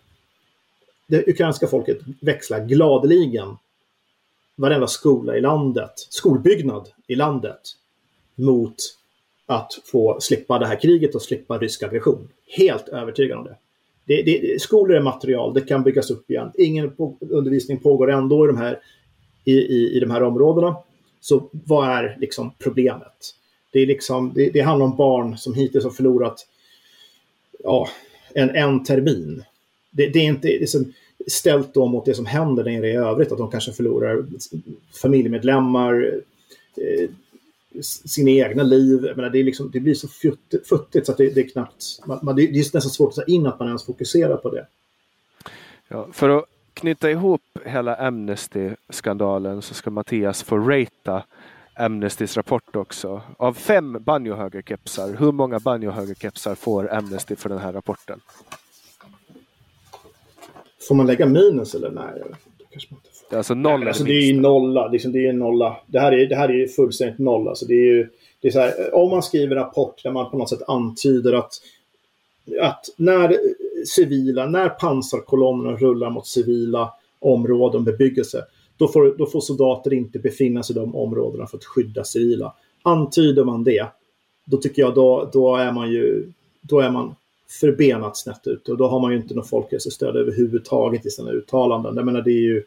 det 1.08 1.28
ukrainska 1.28 1.68
folket 1.68 1.98
växlar 2.22 2.66
gladeligen 2.66 3.58
varenda 4.56 4.88
skola 4.88 5.38
i 5.38 5.42
landet, 5.42 5.92
skolbyggnad 5.96 6.90
i 7.08 7.16
landet 7.16 7.62
mot 8.36 8.76
att 9.46 9.74
få 9.92 10.18
slippa 10.22 10.60
det 10.60 10.66
här 10.66 10.82
kriget 10.82 11.16
och 11.16 11.22
slippa 11.22 11.58
rysk 11.58 11.84
aggression. 11.84 12.30
Helt 12.58 12.90
övertygad 12.90 13.38
om 13.38 13.44
det. 13.44 13.58
Det, 14.06 14.24
det. 14.24 14.62
Skolor 14.62 14.98
är 14.98 15.02
material, 15.02 15.54
det 15.54 15.62
kan 15.62 15.84
byggas 15.84 16.12
upp 16.12 16.32
igen. 16.32 16.52
Ingen 16.58 16.92
på, 16.92 17.18
undervisning 17.20 17.80
pågår 17.80 18.12
ändå 18.12 18.46
i 18.46 18.48
de, 18.48 18.58
här, 18.58 18.80
i, 19.44 19.54
i, 19.54 19.98
i 19.98 20.00
de 20.00 20.12
här 20.12 20.24
områdena. 20.24 20.76
Så 21.22 21.50
vad 21.52 21.90
är 21.90 22.18
liksom 22.20 22.52
problemet? 22.60 23.36
Det, 23.72 23.80
är 23.80 23.86
liksom, 23.86 24.32
det, 24.36 24.50
det 24.50 24.62
handlar 24.62 24.86
om 24.86 24.96
barn 24.96 25.38
som 25.38 25.54
hittills 25.54 25.84
har 25.84 25.92
förlorat 25.92 26.48
ja, 27.64 27.90
en, 28.34 28.50
en 28.50 28.84
termin. 28.84 29.44
Det, 29.92 30.08
det 30.08 30.20
är 30.20 30.24
inte 30.24 30.48
liksom, 30.48 30.94
ställt 31.28 31.74
då 31.74 31.86
mot 31.86 32.06
det 32.06 32.14
som 32.14 32.26
händer 32.26 32.64
nere 32.64 32.88
i 32.88 32.96
övrigt, 32.96 33.32
att 33.32 33.38
de 33.38 33.52
kanske 33.52 33.72
förlorar 33.72 34.26
familjemedlemmar, 35.02 36.22
eh, 36.78 37.10
sina 37.82 38.32
egna 38.32 38.64
liv. 38.64 39.02
menar, 39.16 39.30
det, 39.30 39.40
är 39.40 39.44
liksom, 39.44 39.72
det 39.72 39.80
blir 39.80 39.94
så 39.94 40.08
futtigt, 40.08 40.68
futtigt 40.68 41.06
så 41.06 41.12
att 41.12 41.18
det, 41.18 41.30
det 41.30 41.42
är 41.42 41.50
knappt... 41.50 41.86
Man, 42.06 42.36
det 42.36 42.44
är 42.44 42.52
nästan 42.52 42.82
svårt 42.82 43.10
att 43.10 43.16
ta 43.16 43.24
in 43.24 43.48
att 43.48 43.60
man 43.60 43.68
ens 43.68 43.86
fokuserar 43.86 44.38
på 44.38 44.50
det. 44.50 44.68
Ja, 45.88 46.08
för 46.12 46.30
att 46.30 46.46
knyta 46.74 47.12
ihop 47.12 47.42
hela 47.66 47.96
Amnesty-skandalen 47.96 49.62
så 49.62 49.74
ska 49.74 49.90
Mattias 49.90 50.44
få 50.44 50.58
ratea 50.58 51.24
Amnestys 51.76 52.38
rapport 52.38 52.76
också. 52.76 53.22
Av 53.38 53.54
fem 53.54 54.04
banjohögerkepsar, 54.04 55.16
hur 55.20 55.32
många 55.32 55.60
banjohögerkepsar 55.60 56.56
får 56.56 56.94
Amnesty 56.94 57.36
för 57.36 57.50
den 57.50 57.58
här 57.58 57.74
rapporten? 57.74 58.20
Får 60.88 60.96
man 60.96 61.08
lägga 61.08 61.26
minus 61.26 61.76
eller 61.76 61.92
nej? 61.92 62.24
Det 62.58 62.64
kanske 62.70 62.94
man 62.94 63.00
inte. 63.00 63.13
Alltså 63.30 63.54
noll 63.54 63.80
nej, 63.80 63.88
alltså, 63.88 64.04
Det 64.04 64.14
är 64.14 64.26
ju 64.26 64.42
nolla. 64.42 64.88
Liksom, 64.88 65.12
det 65.12 65.28
är 65.28 65.34
nolla. 65.34 65.78
Det 65.88 66.00
här 66.00 66.12
är, 66.12 66.28
det 66.28 66.36
här 66.36 66.52
är 66.52 66.68
fullständigt 66.68 67.20
noll. 67.20 67.48
Alltså, 67.48 67.66
det 67.66 67.74
är 67.74 67.86
ju, 67.86 68.10
det 68.42 68.48
är 68.48 68.52
så 68.52 68.60
här, 68.60 68.96
om 68.96 69.10
man 69.10 69.24
skriver 69.24 69.56
rapport 69.56 70.04
där 70.04 70.12
man 70.12 70.32
på 70.32 70.38
något 70.38 70.50
sätt 70.50 70.62
antyder 70.68 71.34
att, 71.34 71.54
att 72.62 72.86
när 72.98 73.38
civila, 73.86 74.46
när 74.46 74.70
pansarkolonnerna 74.70 75.78
rullar 75.78 76.10
mot 76.10 76.28
civila 76.28 76.94
områden, 77.20 77.84
bebyggelse, 77.84 78.46
då 78.78 78.88
får, 78.88 79.16
då 79.18 79.26
får 79.26 79.42
soldater 79.42 79.94
inte 79.94 80.20
befinna 80.20 80.64
sig 80.64 80.76
i 80.76 80.80
de 80.80 80.96
områdena 80.96 81.48
för 81.48 81.58
att 81.58 81.66
skydda 81.66 82.04
civila. 82.04 82.54
Antyder 82.82 83.44
man 83.44 83.64
det, 83.64 83.88
då 84.46 84.58
tycker 84.58 84.82
jag 84.82 84.96
då, 84.96 85.30
då 85.34 85.56
är 85.56 85.72
man 85.72 85.92
ju 85.92 86.32
då 86.62 86.80
är 86.80 86.92
man 86.92 87.16
förbenat 87.60 88.18
snett 88.18 88.48
ute 88.48 88.72
och 88.72 88.78
då 88.78 88.88
har 88.88 89.00
man 89.00 89.12
ju 89.12 89.18
inte 89.18 89.36
något 89.36 89.50
folkhälsostöd 89.50 90.16
överhuvudtaget 90.16 91.06
i 91.06 91.10
sina 91.10 91.32
uttalanden. 91.32 91.96
Jag 91.96 92.06
menar, 92.06 92.22
det 92.22 92.32
är 92.32 92.44
ju 92.44 92.64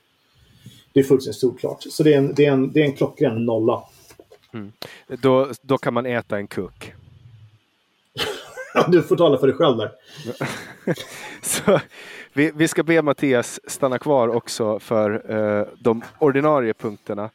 det 0.97 1.01
är 1.01 1.05
fullständigt 1.05 1.41
solklart. 1.41 1.83
Så 1.83 2.03
det 2.03 2.15
är 2.15 2.19
en, 2.19 2.35
det 2.35 2.47
är 2.47 2.53
en, 2.53 2.73
det 2.73 2.81
är 2.81 2.85
en 2.85 2.93
klockren 2.93 3.45
nolla. 3.45 3.83
Mm. 4.53 4.73
Då, 5.09 5.49
då 5.63 5.79
kan 5.79 5.95
man 5.95 6.07
äta 6.07 6.37
en 6.37 6.47
kuk. 6.47 6.93
du 8.89 9.03
får 9.03 9.17
tala 9.17 9.39
för 9.39 9.47
dig 9.47 9.57
själv 9.57 9.77
där. 9.77 9.93
Så, 11.43 11.81
vi, 12.33 12.53
vi, 12.55 12.69
ska 12.69 12.83
be 12.83 13.03
Mattias 13.03 13.61
stanna 13.67 13.99
kvar 13.99 14.29
också 14.29 14.79
för 14.79 15.33
uh, 15.33 15.67
de 15.79 16.05
ordinarie 16.19 16.75
punkterna 16.75 17.31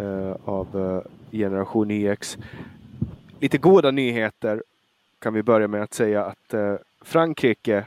uh, 0.00 0.34
av 0.44 0.76
uh, 0.76 1.00
Generation 1.30 1.90
YX. 1.90 2.38
Lite 3.40 3.58
goda 3.58 3.90
nyheter 3.90 4.62
kan 5.18 5.34
vi 5.34 5.42
börja 5.42 5.68
med 5.68 5.82
att 5.82 5.94
säga 5.94 6.24
att 6.24 6.54
Frankrike, 7.00 7.84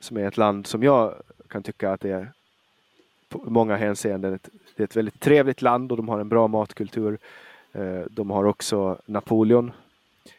som 0.00 0.16
är 0.16 0.28
ett 0.28 0.36
land 0.36 0.66
som 0.66 0.82
jag 0.82 1.14
kan 1.48 1.62
tycka 1.62 1.92
att 1.92 2.00
det 2.00 2.10
är 2.10 2.32
på 3.38 3.50
många 3.50 3.76
hänseenden 3.76 4.34
ett, 4.34 4.48
det 4.76 4.82
är 4.82 4.84
ett 4.84 4.96
väldigt 4.96 5.20
trevligt 5.20 5.62
land 5.62 5.90
och 5.90 5.96
de 5.96 6.08
har 6.08 6.20
en 6.20 6.28
bra 6.28 6.48
matkultur. 6.48 7.18
Eh, 7.72 8.02
de 8.10 8.30
har 8.30 8.44
också 8.44 8.98
Napoleon, 9.06 9.72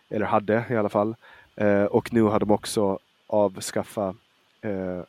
eller 0.09 0.25
hade 0.25 0.65
i 0.69 0.75
alla 0.75 0.89
fall. 0.89 1.15
Eh, 1.55 1.83
och 1.83 2.13
nu 2.13 2.21
har 2.21 2.39
de 2.39 2.51
också 2.51 2.99
avskaffat 3.27 4.15
eh, 4.61 5.01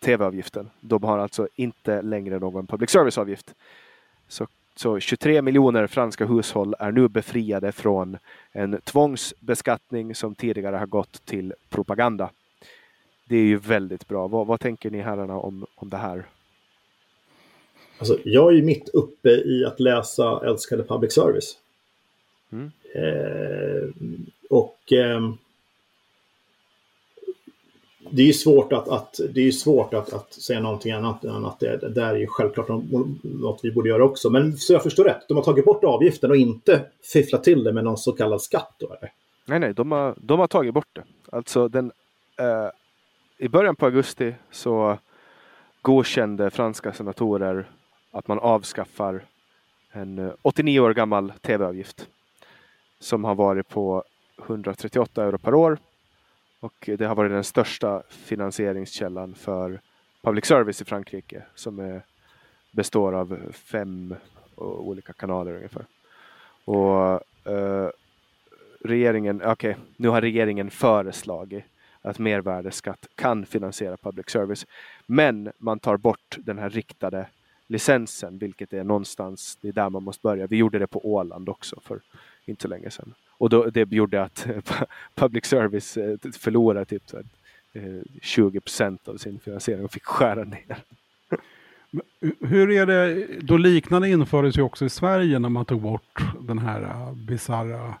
tv-avgiften. 0.00 0.70
De 0.80 1.04
har 1.04 1.18
alltså 1.18 1.48
inte 1.54 2.02
längre 2.02 2.38
någon 2.38 2.66
public 2.66 2.90
service-avgift. 2.90 3.54
Så, 4.28 4.46
så 4.74 5.00
23 5.00 5.42
miljoner 5.42 5.86
franska 5.86 6.26
hushåll 6.26 6.74
är 6.78 6.92
nu 6.92 7.08
befriade 7.08 7.72
från 7.72 8.18
en 8.52 8.80
tvångsbeskattning 8.84 10.14
som 10.14 10.34
tidigare 10.34 10.76
har 10.76 10.86
gått 10.86 11.24
till 11.24 11.54
propaganda. 11.68 12.30
Det 13.24 13.36
är 13.36 13.44
ju 13.44 13.56
väldigt 13.56 14.08
bra. 14.08 14.28
Vad, 14.28 14.46
vad 14.46 14.60
tänker 14.60 14.90
ni 14.90 15.00
herrarna 15.00 15.36
om, 15.36 15.66
om 15.74 15.88
det 15.88 15.96
här? 15.96 16.24
Alltså, 18.02 18.18
jag 18.24 18.52
är 18.52 18.56
ju 18.56 18.62
mitt 18.62 18.88
uppe 18.88 19.30
i 19.30 19.64
att 19.64 19.80
läsa 19.80 20.40
älskade 20.46 20.84
public 20.84 21.12
service. 21.12 21.56
Mm. 22.52 22.70
Eh, 22.94 23.88
och 24.50 24.92
eh, 24.92 25.20
det 28.10 28.22
är 28.22 28.26
ju 28.26 28.32
svårt 28.32 28.72
att, 28.72 28.88
att, 28.88 29.20
det 29.34 29.48
är 29.48 29.52
svårt 29.52 29.94
att, 29.94 30.12
att 30.12 30.32
säga 30.32 30.60
någonting 30.60 30.92
annat 30.92 31.24
än 31.24 31.44
att 31.44 31.60
det, 31.60 31.76
det 31.76 31.88
där 31.88 32.14
är 32.14 32.18
ju 32.18 32.26
självklart 32.26 32.68
något 33.22 33.60
vi 33.62 33.72
borde 33.72 33.88
göra 33.88 34.04
också. 34.04 34.30
Men 34.30 34.56
så 34.56 34.72
jag 34.72 34.82
förstår 34.82 35.04
rätt, 35.04 35.28
de 35.28 35.36
har 35.36 35.44
tagit 35.44 35.64
bort 35.64 35.84
avgiften 35.84 36.30
och 36.30 36.36
inte 36.36 36.80
fifflat 37.12 37.44
till 37.44 37.64
det 37.64 37.72
med 37.72 37.84
någon 37.84 37.98
så 37.98 38.12
kallad 38.12 38.42
skatt 38.42 38.74
då 38.78 38.86
eller? 38.86 39.12
Nej, 39.46 39.58
nej, 39.58 39.74
de 39.74 39.92
har, 39.92 40.14
de 40.20 40.40
har 40.40 40.46
tagit 40.46 40.74
bort 40.74 40.88
det. 40.92 41.04
Alltså 41.30 41.68
den, 41.68 41.92
eh, 42.38 42.68
i 43.38 43.48
början 43.48 43.76
på 43.76 43.86
augusti 43.86 44.34
så 44.50 44.98
godkände 45.82 46.50
franska 46.50 46.92
senatorer 46.92 47.68
att 48.12 48.28
man 48.28 48.38
avskaffar 48.38 49.24
en 49.92 50.18
eh, 50.18 50.32
89 50.42 50.80
år 50.80 50.94
gammal 50.94 51.32
tv-avgift 51.40 52.08
som 52.98 53.24
har 53.24 53.34
varit 53.34 53.68
på 53.68 54.04
138 54.46 55.24
euro 55.24 55.38
per 55.38 55.54
år 55.54 55.78
och 56.60 56.90
det 56.98 57.04
har 57.04 57.14
varit 57.14 57.32
den 57.32 57.44
största 57.44 58.02
finansieringskällan 58.08 59.34
för 59.34 59.80
public 60.22 60.46
service 60.46 60.82
i 60.82 60.84
Frankrike 60.84 61.42
som 61.54 61.78
är, 61.78 62.02
består 62.70 63.12
av 63.12 63.38
fem 63.52 64.14
eh, 64.56 64.62
olika 64.62 65.12
kanaler 65.12 65.54
ungefär. 65.54 65.86
Och 66.64 67.22
eh, 67.52 67.90
regeringen, 68.80 69.36
okej, 69.44 69.70
okay, 69.70 69.74
nu 69.96 70.08
har 70.08 70.20
regeringen 70.20 70.70
föreslagit 70.70 71.64
att 72.02 72.18
mervärdesskatt 72.18 73.08
kan 73.14 73.46
finansiera 73.46 73.96
public 73.96 74.30
service. 74.30 74.66
Men 75.06 75.52
man 75.58 75.78
tar 75.78 75.96
bort 75.96 76.38
den 76.38 76.58
här 76.58 76.70
riktade 76.70 77.26
licensen, 77.72 78.38
vilket 78.38 78.72
är 78.72 78.84
någonstans, 78.84 79.58
det 79.60 79.68
är 79.68 79.72
där 79.72 79.90
man 79.90 80.02
måste 80.02 80.22
börja. 80.22 80.46
Vi 80.46 80.56
gjorde 80.56 80.78
det 80.78 80.86
på 80.86 81.12
Åland 81.12 81.48
också 81.48 81.80
för 81.80 82.00
inte 82.44 82.62
så 82.62 82.68
länge 82.68 82.90
sedan. 82.90 83.14
Och 83.28 83.50
då, 83.50 83.64
det 83.64 83.92
gjorde 83.92 84.22
att 84.22 84.46
public 85.14 85.44
service 85.44 85.96
eh, 85.96 86.16
förlorade 86.38 86.84
typ 86.84 87.02
20 88.22 88.56
eh, 88.56 88.60
procent 88.60 89.08
av 89.08 89.16
sin 89.16 89.40
finansiering 89.40 89.84
och 89.84 89.92
fick 89.92 90.04
skära 90.04 90.44
ner. 90.44 90.76
Hur 92.40 92.70
är 92.70 92.86
det, 92.86 93.26
då 93.40 93.56
liknande 93.56 94.08
infördes 94.08 94.58
ju 94.58 94.62
också 94.62 94.84
i 94.84 94.90
Sverige 94.90 95.38
när 95.38 95.48
man 95.48 95.64
tog 95.64 95.80
bort 95.80 96.22
den 96.40 96.58
här 96.58 96.82
eh, 96.82 97.12
bisarra, 97.14 97.94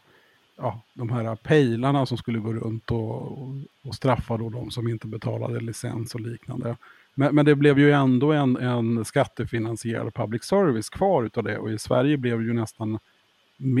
ja, 0.56 0.80
de 0.94 1.10
här 1.10 1.36
pejlarna 1.36 2.06
som 2.06 2.18
skulle 2.18 2.38
gå 2.38 2.52
runt 2.52 2.90
och, 2.90 3.38
och 3.82 3.94
straffa 3.94 4.36
då 4.36 4.48
de 4.48 4.70
som 4.70 4.88
inte 4.88 5.06
betalade 5.06 5.60
licens 5.60 6.14
och 6.14 6.20
liknande. 6.20 6.76
Men, 7.14 7.34
men 7.34 7.44
det 7.44 7.54
blev 7.54 7.78
ju 7.78 7.92
ändå 7.92 8.32
en, 8.32 8.56
en 8.56 9.04
skattefinansierad 9.04 10.14
public 10.14 10.44
service 10.44 10.88
kvar 10.88 11.24
utav 11.24 11.44
det 11.44 11.58
och 11.58 11.70
i 11.70 11.78
Sverige 11.78 12.16
blev 12.16 12.38
det 12.38 12.44
ju 12.44 12.52
nästan 12.52 12.98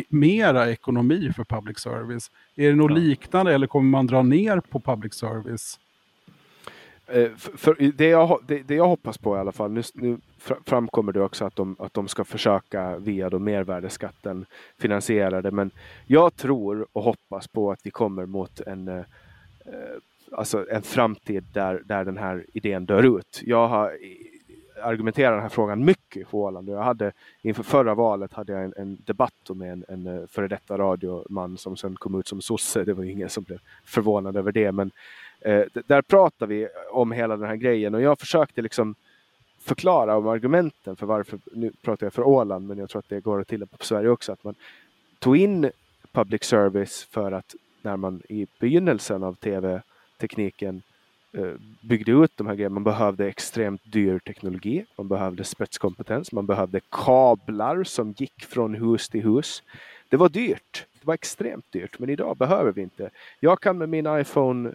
mera 0.08 0.70
ekonomi 0.70 1.32
för 1.36 1.44
public 1.44 1.78
service. 1.78 2.30
Är 2.56 2.68
det 2.68 2.74
något 2.74 2.90
ja. 2.90 2.96
liknande 2.96 3.54
eller 3.54 3.66
kommer 3.66 3.90
man 3.90 4.06
dra 4.06 4.22
ner 4.22 4.60
på 4.60 4.80
public 4.80 5.14
service? 5.14 5.78
Eh, 7.06 7.30
för, 7.36 7.56
för 7.56 7.92
det, 7.92 8.08
jag, 8.08 8.40
det, 8.46 8.62
det, 8.62 8.74
jag 8.74 8.88
hoppas 8.88 9.18
på 9.18 9.36
i 9.36 9.40
alla 9.40 9.52
fall, 9.52 9.72
nu, 9.72 9.82
nu 9.94 10.18
framkommer 10.66 11.12
det 11.12 11.20
också 11.20 11.44
att 11.44 11.56
de, 11.56 11.76
att 11.78 11.94
de 11.94 12.08
ska 12.08 12.24
försöka 12.24 12.98
via 12.98 13.30
då 13.30 13.38
mervärdesskatten 13.38 14.46
finansiera 14.78 15.42
det. 15.42 15.50
Men 15.50 15.70
jag 16.06 16.36
tror 16.36 16.86
och 16.92 17.02
hoppas 17.02 17.48
på 17.48 17.72
att 17.72 17.80
vi 17.82 17.90
kommer 17.90 18.26
mot 18.26 18.60
en, 18.60 18.88
eh, 18.88 19.04
alltså 20.32 20.70
en 20.70 20.82
framtid 20.82 21.44
där, 21.52 21.82
där 21.84 22.04
den 22.04 22.18
här 22.18 22.46
idén 22.52 22.84
dör 22.84 23.18
ut. 23.18 23.40
Jag 23.44 23.68
har 23.68 23.86
eh, 23.86 24.86
argumenterat 24.86 25.32
den 25.32 25.42
här 25.42 25.48
frågan 25.48 25.84
mycket 25.84 26.30
på 26.30 26.42
Åland. 26.42 26.68
Jag 26.68 26.82
hade, 26.82 27.12
inför 27.42 27.62
förra 27.62 27.94
valet 27.94 28.32
hade 28.32 28.52
jag 28.52 28.64
en, 28.64 28.74
en 28.76 28.98
debatt 29.04 29.50
med 29.54 29.72
en, 29.72 29.84
en 29.88 30.06
eh, 30.06 30.26
före 30.26 30.48
detta 30.48 30.78
radioman 30.78 31.58
som 31.58 31.76
sen 31.76 31.96
kom 31.96 32.20
ut 32.20 32.28
som 32.28 32.42
sosse. 32.42 32.84
Det 32.84 32.94
var 32.94 33.04
ingen 33.04 33.28
som 33.28 33.44
blev 33.44 33.58
förvånad 33.84 34.36
över 34.36 34.52
det. 34.52 34.72
Men 34.72 34.90
eh, 35.40 35.64
där 35.86 36.02
pratade 36.02 36.54
vi 36.54 36.68
om 36.92 37.12
hela 37.12 37.36
den 37.36 37.48
här 37.48 37.56
grejen 37.56 37.94
och 37.94 38.02
jag 38.02 38.18
försökte 38.18 38.62
liksom 38.62 38.94
förklara 39.60 40.16
om 40.16 40.28
argumenten 40.28 40.96
för 40.96 41.06
varför, 41.06 41.38
nu 41.52 41.72
pratar 41.82 42.06
jag 42.06 42.12
för 42.12 42.22
Åland 42.22 42.66
men 42.66 42.78
jag 42.78 42.90
tror 42.90 42.98
att 42.98 43.08
det 43.08 43.20
går 43.20 43.40
att 43.40 43.48
tillämpa 43.48 43.76
på 43.76 43.84
Sverige 43.84 44.08
också, 44.08 44.32
att 44.32 44.44
man 44.44 44.54
tog 45.18 45.36
in 45.36 45.70
public 46.12 46.44
service 46.44 47.08
för 47.10 47.32
att 47.32 47.54
när 47.82 47.96
man 47.96 48.22
i 48.28 48.46
begynnelsen 48.58 49.22
av 49.22 49.34
tv 49.34 49.82
tekniken 50.22 50.82
eh, 51.32 51.54
byggde 51.80 52.12
ut 52.12 52.32
de 52.36 52.46
här 52.46 52.54
grejerna. 52.54 52.74
Man 52.74 52.84
behövde 52.84 53.28
extremt 53.28 53.80
dyr 53.84 54.18
teknologi. 54.18 54.84
Man 54.96 55.08
behövde 55.08 55.44
spetskompetens. 55.44 56.32
Man 56.32 56.46
behövde 56.46 56.80
kablar 56.90 57.84
som 57.84 58.12
gick 58.12 58.44
från 58.44 58.74
hus 58.74 59.08
till 59.08 59.22
hus. 59.22 59.62
Det 60.08 60.16
var 60.16 60.28
dyrt. 60.28 60.86
Det 61.00 61.06
var 61.06 61.14
extremt 61.14 61.72
dyrt, 61.72 61.98
men 61.98 62.10
idag 62.10 62.36
behöver 62.36 62.72
vi 62.72 62.82
inte. 62.82 63.10
Jag 63.40 63.60
kan 63.60 63.78
med 63.78 63.88
min 63.88 64.06
iPhone, 64.20 64.68
eh, 64.68 64.74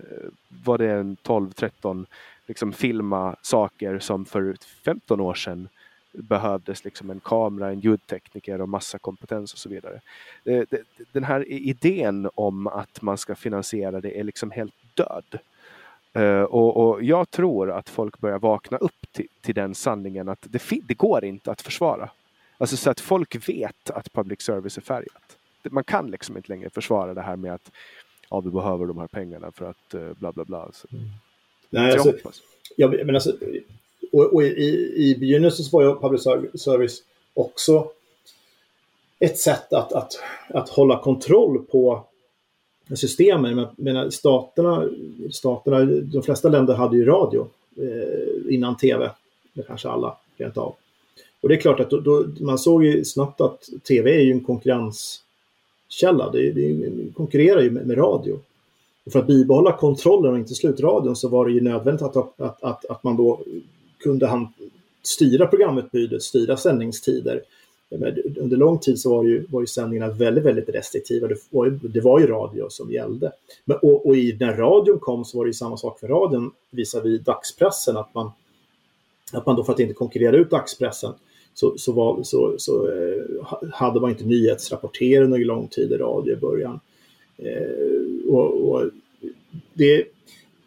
var 0.66 0.78
det 0.78 0.92
en 0.92 1.18
12-13, 1.24 2.06
liksom 2.48 2.74
filma 2.74 3.36
saker 3.42 4.00
som 4.00 4.26
för 4.26 4.56
15 4.86 5.20
år 5.22 5.34
sedan 5.34 5.70
behövdes 6.12 6.86
liksom 6.86 7.10
en 7.10 7.20
kamera, 7.20 7.70
en 7.70 7.80
ljudtekniker 7.80 8.62
och 8.62 8.70
massa 8.70 9.00
kompetens 9.00 9.54
och 9.54 9.60
så 9.60 9.70
vidare. 9.70 10.02
Eh, 10.46 10.64
den 11.12 11.24
här 11.24 11.52
idén 11.52 12.30
om 12.36 12.68
att 12.68 13.02
man 13.02 13.18
ska 13.18 13.36
finansiera 13.36 14.02
det 14.02 14.20
är 14.20 14.24
liksom 14.24 14.52
helt 14.52 14.74
död. 14.98 15.40
Uh, 16.18 16.42
och, 16.42 16.78
och, 16.78 17.04
jag 17.04 17.32
tror 17.32 17.72
att 17.72 17.90
folk 17.90 18.20
börjar 18.20 18.40
vakna 18.40 18.78
upp 18.78 19.12
till, 19.12 19.28
till 19.42 19.56
den 19.56 19.76
sanningen 19.76 20.30
att 20.30 20.40
det, 20.42 20.62
det, 20.88 20.94
går 20.94 21.26
inte 21.26 21.52
att 21.52 21.62
försvara. 21.62 22.10
Alltså 22.58 22.78
så 22.78 22.90
att 22.90 23.00
folk 23.00 23.50
vet 23.50 23.90
att 23.90 24.14
public 24.14 24.42
service 24.42 24.78
är 24.78 24.82
färgat. 24.82 25.38
Man 25.64 25.84
kan 25.84 26.12
liksom 26.12 26.38
inte 26.38 26.50
längre 26.50 26.70
försvara 26.70 27.14
det 27.14 27.22
här 27.22 27.36
med 27.36 27.54
att 27.54 27.72
ja, 28.30 28.40
vi 28.40 28.50
behöver 28.50 28.86
de 28.86 28.98
här 28.98 29.08
pengarna 29.08 29.52
för 29.52 29.70
att 29.70 29.96
uh, 29.96 30.14
bla 30.20 30.32
bla 30.32 30.44
bla. 30.44 30.70
Så, 30.74 30.88
mm. 30.92 31.06
Nej, 31.70 31.92
alltså, 31.92 32.14
jag 32.76 33.06
men 33.06 33.16
alltså, 33.16 33.32
och, 34.12 34.34
och 34.34 34.44
i, 34.44 34.94
i 34.96 35.16
begynnelsen 35.20 35.66
så 35.66 35.78
var 35.78 35.84
ju 35.84 35.96
public 35.96 36.24
service 36.64 37.04
också 37.34 37.92
ett 39.20 39.38
sätt 39.38 39.74
att, 39.74 39.94
att, 39.94 40.20
att 40.50 40.70
hålla 40.70 41.00
kontroll 41.00 41.66
på 41.66 42.06
systemen. 42.96 43.68
Men 43.76 44.12
staterna, 44.12 44.90
staterna, 45.32 45.86
de 45.86 46.24
flesta 46.24 46.50
länder 46.50 46.74
hade 46.74 46.98
ju 46.98 47.06
radio 47.06 47.48
eh, 47.78 48.54
innan 48.54 48.78
tv. 48.78 49.12
Kanske 49.68 49.90
alla, 49.90 50.18
rent 50.38 50.58
av. 50.58 50.76
Och 51.42 51.50
det 51.50 51.56
är 51.56 51.60
klart 51.60 51.80
att 51.80 51.90
då, 51.90 52.00
då, 52.00 52.26
man 52.40 52.58
såg 52.58 52.86
ju 52.86 53.06
snabbt 53.06 53.42
att 53.42 53.70
tv 53.88 54.16
är 54.16 54.22
ju 54.22 54.32
en 54.32 54.44
konkurrenskälla. 54.44 56.32
Det, 56.32 56.52
det 56.52 57.14
konkurrerar 57.14 57.62
ju 57.62 57.72
med, 57.72 57.88
med, 57.88 57.98
radio. 57.98 58.40
Och 59.06 59.12
för 59.12 59.20
att 59.20 59.28
bibehålla 59.28 59.78
kontrollen 59.78 60.34
och 60.34 60.40
inte 60.40 60.56
slutradion 60.56 61.16
så 61.16 61.28
var 61.28 61.46
det 61.46 61.52
ju 61.52 61.62
nödvändigt 61.62 62.02
att, 62.02 62.18
att, 62.18 62.64
att, 62.64 62.86
att 62.86 63.04
man 63.04 63.18
då 63.18 63.40
kunde 64.00 64.28
han, 64.28 64.48
styra 65.04 65.48
programutbudet, 65.48 66.24
styra 66.24 66.58
sändningstider. 66.58 67.42
Under 68.40 68.58
lång 68.58 68.80
tid 68.80 69.00
så 69.00 69.10
var 69.10 69.24
ju, 69.24 69.46
var 69.50 69.62
ju 69.62 69.68
sändningarna 69.68 70.14
väldigt, 70.14 70.44
väldigt 70.44 70.70
restriktiva. 70.70 71.28
Det 71.28 71.36
var 71.50 71.66
ju, 71.66 71.72
det 71.72 72.02
var 72.02 72.20
ju 72.20 72.28
radio 72.28 72.70
som 72.70 72.92
gällde. 72.92 73.32
Men, 73.66 73.78
och, 73.78 74.06
och 74.06 74.18
i, 74.18 74.38
när 74.40 74.58
radion 74.58 75.00
kom 75.00 75.26
så 75.26 75.38
var 75.38 75.46
det 75.46 75.50
ju 75.50 75.54
samma 75.54 75.78
sak 75.78 76.00
för 76.00 76.08
radion 76.08 76.52
visar 76.72 77.02
vi 77.02 77.18
dagspressen. 77.18 77.98
Att 77.98 78.14
man, 78.14 78.32
att 79.34 79.46
man 79.46 79.56
då 79.56 79.64
för 79.64 79.74
att 79.74 79.80
inte 79.80 79.94
konkurrera 79.94 80.38
ut 80.38 80.50
dagspressen 80.50 81.14
så, 81.54 81.78
så, 81.78 81.92
var, 81.92 82.24
så, 82.24 82.56
så 82.58 82.92
eh, 82.92 83.24
hade 83.74 84.00
man 84.00 84.10
inte 84.10 84.26
nyhetsrapportering 84.26 85.24
under 85.24 85.40
lång 85.40 85.68
tid 85.68 85.92
i 85.92 85.98
radio 85.98 86.34
i 86.34 86.40
början. 86.40 86.80
Eh, 87.38 88.28
och, 88.28 88.70
och, 88.70 88.84
det, 89.74 90.06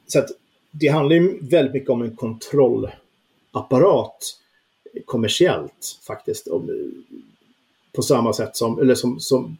så 0.06 0.18
att 0.18 0.28
det 0.70 0.88
handlar 0.88 1.16
ju 1.16 1.38
väldigt 1.40 1.74
mycket 1.74 1.90
om 1.90 2.02
en 2.02 2.16
kontrollapparat 2.16 4.40
kommersiellt 5.04 5.98
faktiskt. 6.06 6.48
På 7.92 8.02
samma 8.02 8.32
sätt 8.32 8.56
som, 8.56 8.80
eller 8.80 8.94
som, 8.94 9.20
som, 9.20 9.56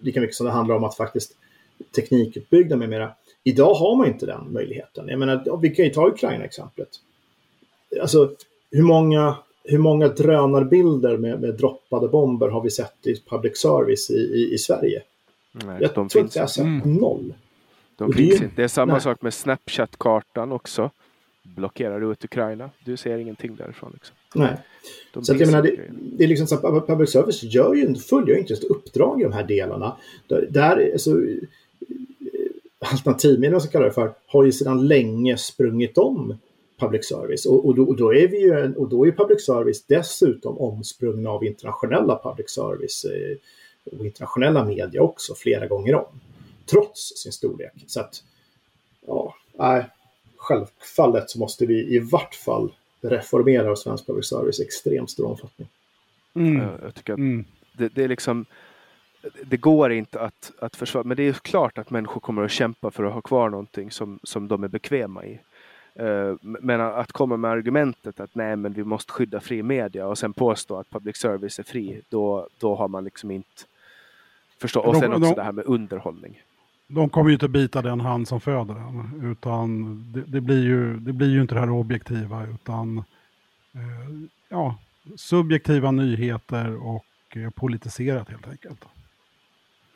lika 0.00 0.20
mycket 0.20 0.36
som 0.36 0.46
det 0.46 0.52
handlar 0.52 0.74
om 0.74 0.84
att 0.84 0.96
faktiskt 0.96 1.32
teknikutbyggnad 1.96 2.78
med 2.78 2.88
mera. 2.88 3.12
Idag 3.44 3.74
har 3.74 3.96
man 3.96 4.06
inte 4.06 4.26
den 4.26 4.52
möjligheten. 4.52 5.08
Jag 5.08 5.18
menar, 5.18 5.58
vi 5.62 5.70
kan 5.70 5.84
ju 5.84 5.90
ta 5.90 6.08
Ukraina-exemplet. 6.08 6.88
Alltså, 8.00 8.30
hur 8.70 8.82
många, 8.82 9.36
hur 9.64 9.78
många 9.78 10.08
drönarbilder 10.08 11.16
med, 11.16 11.40
med 11.40 11.54
droppade 11.54 12.08
bomber 12.08 12.48
har 12.48 12.60
vi 12.60 12.70
sett 12.70 13.06
i 13.06 13.20
public 13.28 13.58
service 13.60 14.10
i, 14.10 14.14
i, 14.14 14.54
i 14.54 14.58
Sverige? 14.58 15.02
Nej, 15.52 15.78
jag 15.80 15.90
de 15.94 16.08
tror 16.08 16.24
inte 16.24 16.38
jag 16.38 16.42
har 16.42 16.48
sett 16.48 16.64
Mm. 16.64 16.94
noll. 16.94 17.34
De 17.96 18.04
Och 18.04 18.10
det 18.10 18.16
finns 18.16 18.40
är- 18.40 18.44
inte. 18.44 18.56
Det 18.56 18.64
är 18.64 18.68
samma 18.68 18.92
nej. 18.92 19.02
sak 19.02 19.22
med 19.22 19.34
Snapchat-kartan 19.34 20.52
också. 20.52 20.90
Blockerar 21.44 22.00
du 22.00 22.12
ut 22.12 22.24
Ukraina, 22.24 22.70
du 22.84 22.96
ser 22.96 23.18
ingenting 23.18 23.56
därifrån. 23.56 23.90
Liksom. 23.94 24.16
Nej. 24.34 24.56
De 25.12 25.24
Så 25.24 25.32
att 25.32 25.40
jag 25.40 25.46
menar, 25.46 25.62
det, 25.62 25.80
det 25.90 26.24
är 26.24 26.28
liksom 26.28 26.46
så 26.46 26.54
att 26.66 26.86
public 26.86 27.10
service 27.10 27.42
gör 27.42 27.74
ju, 27.74 27.94
fullgör 27.94 28.34
ju 28.34 28.40
inte 28.40 28.54
ett 28.54 28.64
uppdrag 28.64 29.20
i 29.20 29.24
de 29.24 29.32
här 29.32 29.44
delarna. 29.46 29.96
Där, 30.50 30.90
alltså, 30.92 31.20
alternativmedierna 32.78 33.60
som 33.60 33.70
kallar 33.70 33.86
det 33.86 33.92
för, 33.92 34.12
har 34.26 34.44
ju 34.44 34.52
sedan 34.52 34.86
länge 34.88 35.36
sprungit 35.36 35.98
om 35.98 36.38
public 36.78 37.08
service. 37.08 37.46
Och, 37.46 37.66
och, 37.66 37.74
då, 37.74 37.82
och, 37.84 37.96
då, 37.96 38.14
är 38.14 38.28
vi 38.28 38.40
ju, 38.40 38.52
en- 38.60 38.76
och 38.76 38.88
då 38.88 39.06
är 39.06 39.12
public 39.12 39.44
service 39.46 39.84
dessutom 39.86 40.58
omsprungna 40.58 41.30
av 41.30 41.44
internationella 41.44 42.20
public 42.22 42.50
service 42.50 43.04
eh, 43.04 43.36
och 43.98 44.06
internationella 44.06 44.64
media 44.64 45.02
också 45.02 45.34
flera 45.34 45.66
gånger 45.66 45.94
om. 45.94 46.20
Trots 46.66 47.12
sin 47.16 47.32
storlek. 47.32 47.72
Så 47.86 48.00
att, 48.00 48.22
ja, 49.06 49.34
nej, 49.58 49.86
självfallet 50.44 51.30
så 51.30 51.38
måste 51.38 51.66
vi 51.66 51.94
i 51.96 51.98
vart 51.98 52.34
fall 52.34 52.72
reformera 53.00 53.76
svensk 53.76 54.06
public 54.06 54.26
service 54.28 54.60
i 54.60 54.62
extremt 54.62 55.10
stor 55.10 55.26
omfattning. 55.26 55.68
Mm. 56.34 56.68
Jag 56.82 56.94
tycker 56.94 57.12
att 57.12 57.18
Mm. 57.18 57.44
det, 57.72 57.88
det 57.94 58.04
är 58.04 58.08
liksom 58.08 58.46
det 59.42 59.56
går 59.56 59.92
inte 59.92 60.20
att, 60.20 60.52
att 60.58 60.76
försvara, 60.76 61.04
men 61.04 61.16
det 61.16 61.22
är 61.22 61.32
klart 61.32 61.78
att 61.78 61.90
människor 61.90 62.20
kommer 62.20 62.42
att 62.44 62.50
kämpa 62.50 62.90
för 62.90 63.04
att 63.04 63.12
ha 63.12 63.20
kvar 63.20 63.48
någonting 63.48 63.90
som, 63.90 64.18
som 64.22 64.48
de 64.48 64.64
är 64.64 64.68
bekväma 64.68 65.24
i. 65.24 65.40
Eh, 65.94 66.34
Men 66.42 66.80
att 66.80 67.12
komma 67.12 67.36
med 67.36 67.50
argumentet 67.50 68.20
att 68.20 68.34
nej 68.34 68.56
men 68.56 68.72
vi 68.72 68.84
måste 68.84 69.12
skydda 69.12 69.40
fri 69.40 69.62
media 69.62 70.06
och 70.06 70.18
sen 70.18 70.32
påstå 70.32 70.76
att 70.76 70.90
public 70.90 71.16
service 71.16 71.58
är 71.58 71.62
fri, 71.62 72.00
då, 72.08 72.48
då 72.58 72.74
har 72.74 72.88
man 72.88 73.04
liksom 73.04 73.30
inte 73.30 73.62
förstått. 74.58 74.86
Och 74.86 74.96
sen 74.96 75.12
också 75.12 75.28
de- 75.28 75.34
det 75.34 75.42
här 75.42 75.52
med 75.52 75.64
underhållning. 75.66 76.42
De 76.94 77.08
kommer 77.08 77.30
ju 77.30 77.34
inte 77.34 77.48
bita 77.48 77.82
den 77.82 78.00
hand 78.00 78.28
som 78.28 78.40
föder 78.40 78.74
den. 78.74 79.20
Utan 79.30 79.98
det, 80.12 80.22
det, 80.26 80.40
blir, 80.40 80.64
ju, 80.64 80.96
det 80.96 81.12
blir 81.12 81.28
ju 81.28 81.42
inte 81.42 81.54
det 81.54 81.60
här 81.60 81.70
objektiva 81.70 82.46
utan 82.46 82.98
eh, 83.74 84.28
ja, 84.48 84.78
subjektiva 85.16 85.90
nyheter 85.90 86.86
och 86.86 87.04
eh, 87.36 87.50
politiserat 87.50 88.28
helt 88.28 88.48
enkelt. 88.48 88.84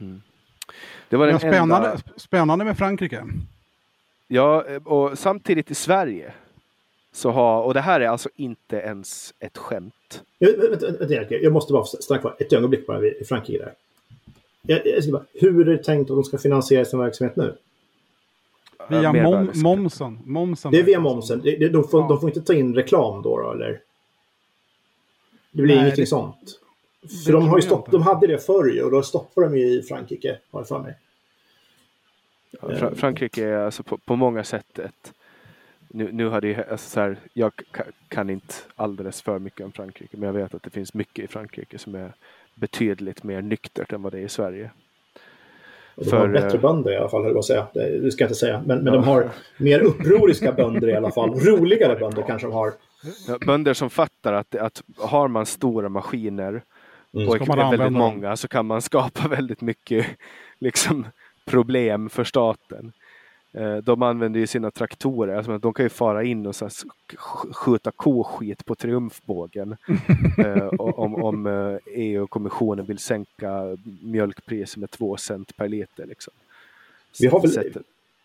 Mm. 0.01 0.23
Det 1.09 1.17
var 1.17 1.27
den 1.27 1.39
spännande, 1.39 1.89
enda, 1.89 2.03
spännande 2.17 2.65
med 2.65 2.79
Frankrike. 2.79 3.25
ja, 4.29 4.65
eh, 4.69 4.83
och 4.83 5.19
samtidigt 5.19 5.71
i 5.71 5.75
Sverige 5.75 6.33
så 7.13 7.31
har, 7.31 7.63
och 7.63 7.75
det 7.75 7.81
här 7.81 8.01
är 8.01 8.09
alltså 8.09 8.29
inte 8.37 8.77
ens 8.77 9.35
ett 9.39 9.59
skämt. 9.59 10.23
Jag, 10.39 10.57
vänta, 10.71 10.87
vänta, 10.87 11.15
Erik, 11.15 11.43
jag 11.43 11.53
måste 11.53 11.73
bara 11.73 11.85
stanna 11.85 12.21
kvar 12.21 12.37
ett 12.39 12.53
ögonblick 12.53 12.87
bara 12.87 12.99
vid 12.99 13.29
Frankrike 13.29 13.59
där. 13.59 13.75
Jag, 14.69 14.87
jag 14.87 15.03
ska 15.03 15.13
bara, 15.13 15.25
hur 15.35 15.69
är 15.69 15.77
det 15.77 15.85
tänkt 15.85 16.11
att 16.11 16.17
de 16.17 16.25
ska 16.25 16.39
finansiera 16.39 16.85
sin 16.85 16.99
verksamhet 16.99 17.37
nu? 17.37 17.57
Via 18.89 19.03
Eh, 19.03 19.13
mom, 19.13 19.51
momsen. 19.55 20.19
momsen. 20.25 20.71
Det 20.73 20.79
är 20.79 20.83
via 20.83 21.01
momsen. 21.01 21.41
Det, 21.45 21.69
de, 21.69 21.89
får, 21.89 22.01
Ja. 22.01 22.09
de 22.09 22.21
får 22.21 22.29
inte 22.31 22.41
ta 22.41 22.55
in 22.55 22.75
reklam 22.75 23.23
då, 23.23 23.39
då 23.41 23.53
eller? 23.53 23.81
Det 25.51 25.63
blir 25.63 25.75
Nej, 25.75 25.85
ingenting 25.85 26.03
det- 26.03 26.07
sånt. 26.07 26.61
För 27.25 27.33
de, 27.33 27.43
har 27.43 27.49
ju 27.49 27.57
jag 27.57 27.65
stopp, 27.65 27.91
de 27.91 28.03
hade 28.03 28.27
det 28.27 28.39
förr 28.39 28.83
och 28.85 28.91
då 28.91 29.03
stoppade 29.03 29.47
de 29.49 29.59
ju 29.59 29.67
i 29.67 29.83
Frankrike, 29.83 30.39
har 30.51 30.61
jag 30.61 30.69
för 30.69 30.79
mig. 30.79 30.95
Ja, 32.51 32.69
Fra- 32.69 32.95
Frankrike 32.95 33.45
är 33.47 33.59
alltså 33.59 33.83
på, 33.83 33.99
på 33.99 34.17
många 34.17 34.45
sätt 34.45 34.79
ett... 34.79 35.13
Nu, 35.89 36.13
nu 36.13 36.27
har 36.29 36.41
det 36.41 36.71
alltså 36.71 36.91
så 36.91 37.01
här, 37.01 37.17
jag 37.33 37.53
ka- 37.73 37.93
kan 38.09 38.31
inte 38.31 38.55
alldeles 38.77 39.23
för 39.23 39.39
mycket 39.39 39.65
om 39.67 39.73
Frankrike, 39.73 40.17
men 40.17 40.27
jag 40.27 40.33
vet 40.33 40.55
att 40.55 40.63
det 40.63 40.71
finns 40.71 40.95
mycket 40.95 41.25
i 41.25 41.29
Frankrike 41.29 41.79
som 41.79 41.95
är 41.95 42.13
betydligt 42.59 43.23
mer 43.23 43.43
nyktert 43.43 43.93
än 43.93 44.03
vad 44.03 44.13
det 44.13 44.19
är 44.19 44.25
i 44.25 44.29
Sverige. 44.29 44.71
De 45.97 46.05
För, 46.05 46.17
har 46.17 46.29
bättre 46.29 46.59
eh, 46.59 46.61
bönder 46.61 46.93
i 46.93 46.97
alla 46.97 47.09
fall, 47.09 47.25
höll 47.25 47.43
säga. 47.43 47.67
Det, 47.75 47.99
det 47.99 48.11
ska 48.13 48.25
jag 48.25 48.29
inte 48.29 48.39
säga. 48.39 48.63
Men, 48.67 48.79
men 48.79 48.87
Ja. 48.95 49.01
de 49.01 49.05
har 49.05 49.31
mer 49.59 49.81
upproriska 49.81 50.53
bönder 50.53 50.89
i 50.89 50.97
alla 50.97 51.11
fall. 51.11 51.31
Roligare 51.41 51.97
bönder 51.99 52.23
kanske 52.27 52.47
de 52.47 52.53
har. 52.53 52.73
Ja, 53.29 53.39
Bönder 53.47 53.75
som 53.75 53.91
fattar 53.91 54.33
att, 54.33 54.55
att 54.55 54.83
har 54.99 55.29
man 55.29 55.47
stora 55.47 55.89
maskiner 55.89 56.63
Mm. 57.15 57.29
och 57.29 57.35
Ska 57.35 57.45
är 57.45 57.57
man 57.57 57.71
väldigt 57.71 57.93
många 57.93 58.37
så 58.37 58.49
kan 58.49 58.67
man 58.67 58.83
skapa 58.83 59.29
väldigt 59.31 59.61
mycket 59.61 60.07
liksom, 60.59 61.07
problem 61.45 62.11
för 62.11 62.25
staten. 62.25 62.93
Eh, 63.59 63.77
De 63.77 64.03
använder 64.03 64.41
ju 64.41 64.47
sina 64.47 64.71
traktorer, 64.71 65.37
alltså 65.37 65.59
de 65.59 65.73
kan 65.73 65.85
ju 65.85 65.89
fara 65.89 66.25
in 66.25 66.47
och 66.47 66.57
så 66.57 66.65
här 66.65 66.71
sk- 66.71 67.53
skjuta 67.53 67.91
koskit 67.91 68.65
på 68.65 68.75
triumfbågen. 68.75 69.77
Eh, 70.39 70.67
om 70.79 71.15
om 71.15 71.47
eh, 71.47 71.77
EU-kommissionen 71.95 72.85
vill 72.85 72.99
sänka 72.99 73.77
mjölkpriset 74.03 74.77
med 74.77 74.91
två 74.91 75.17
cent 75.17 75.57
per 75.57 75.69
liter. 75.69 76.07
Liksom. 76.07 76.33
Vi 77.21 77.27
har 77.27 77.41
väl- 77.41 77.51
Sättet- 77.51 77.83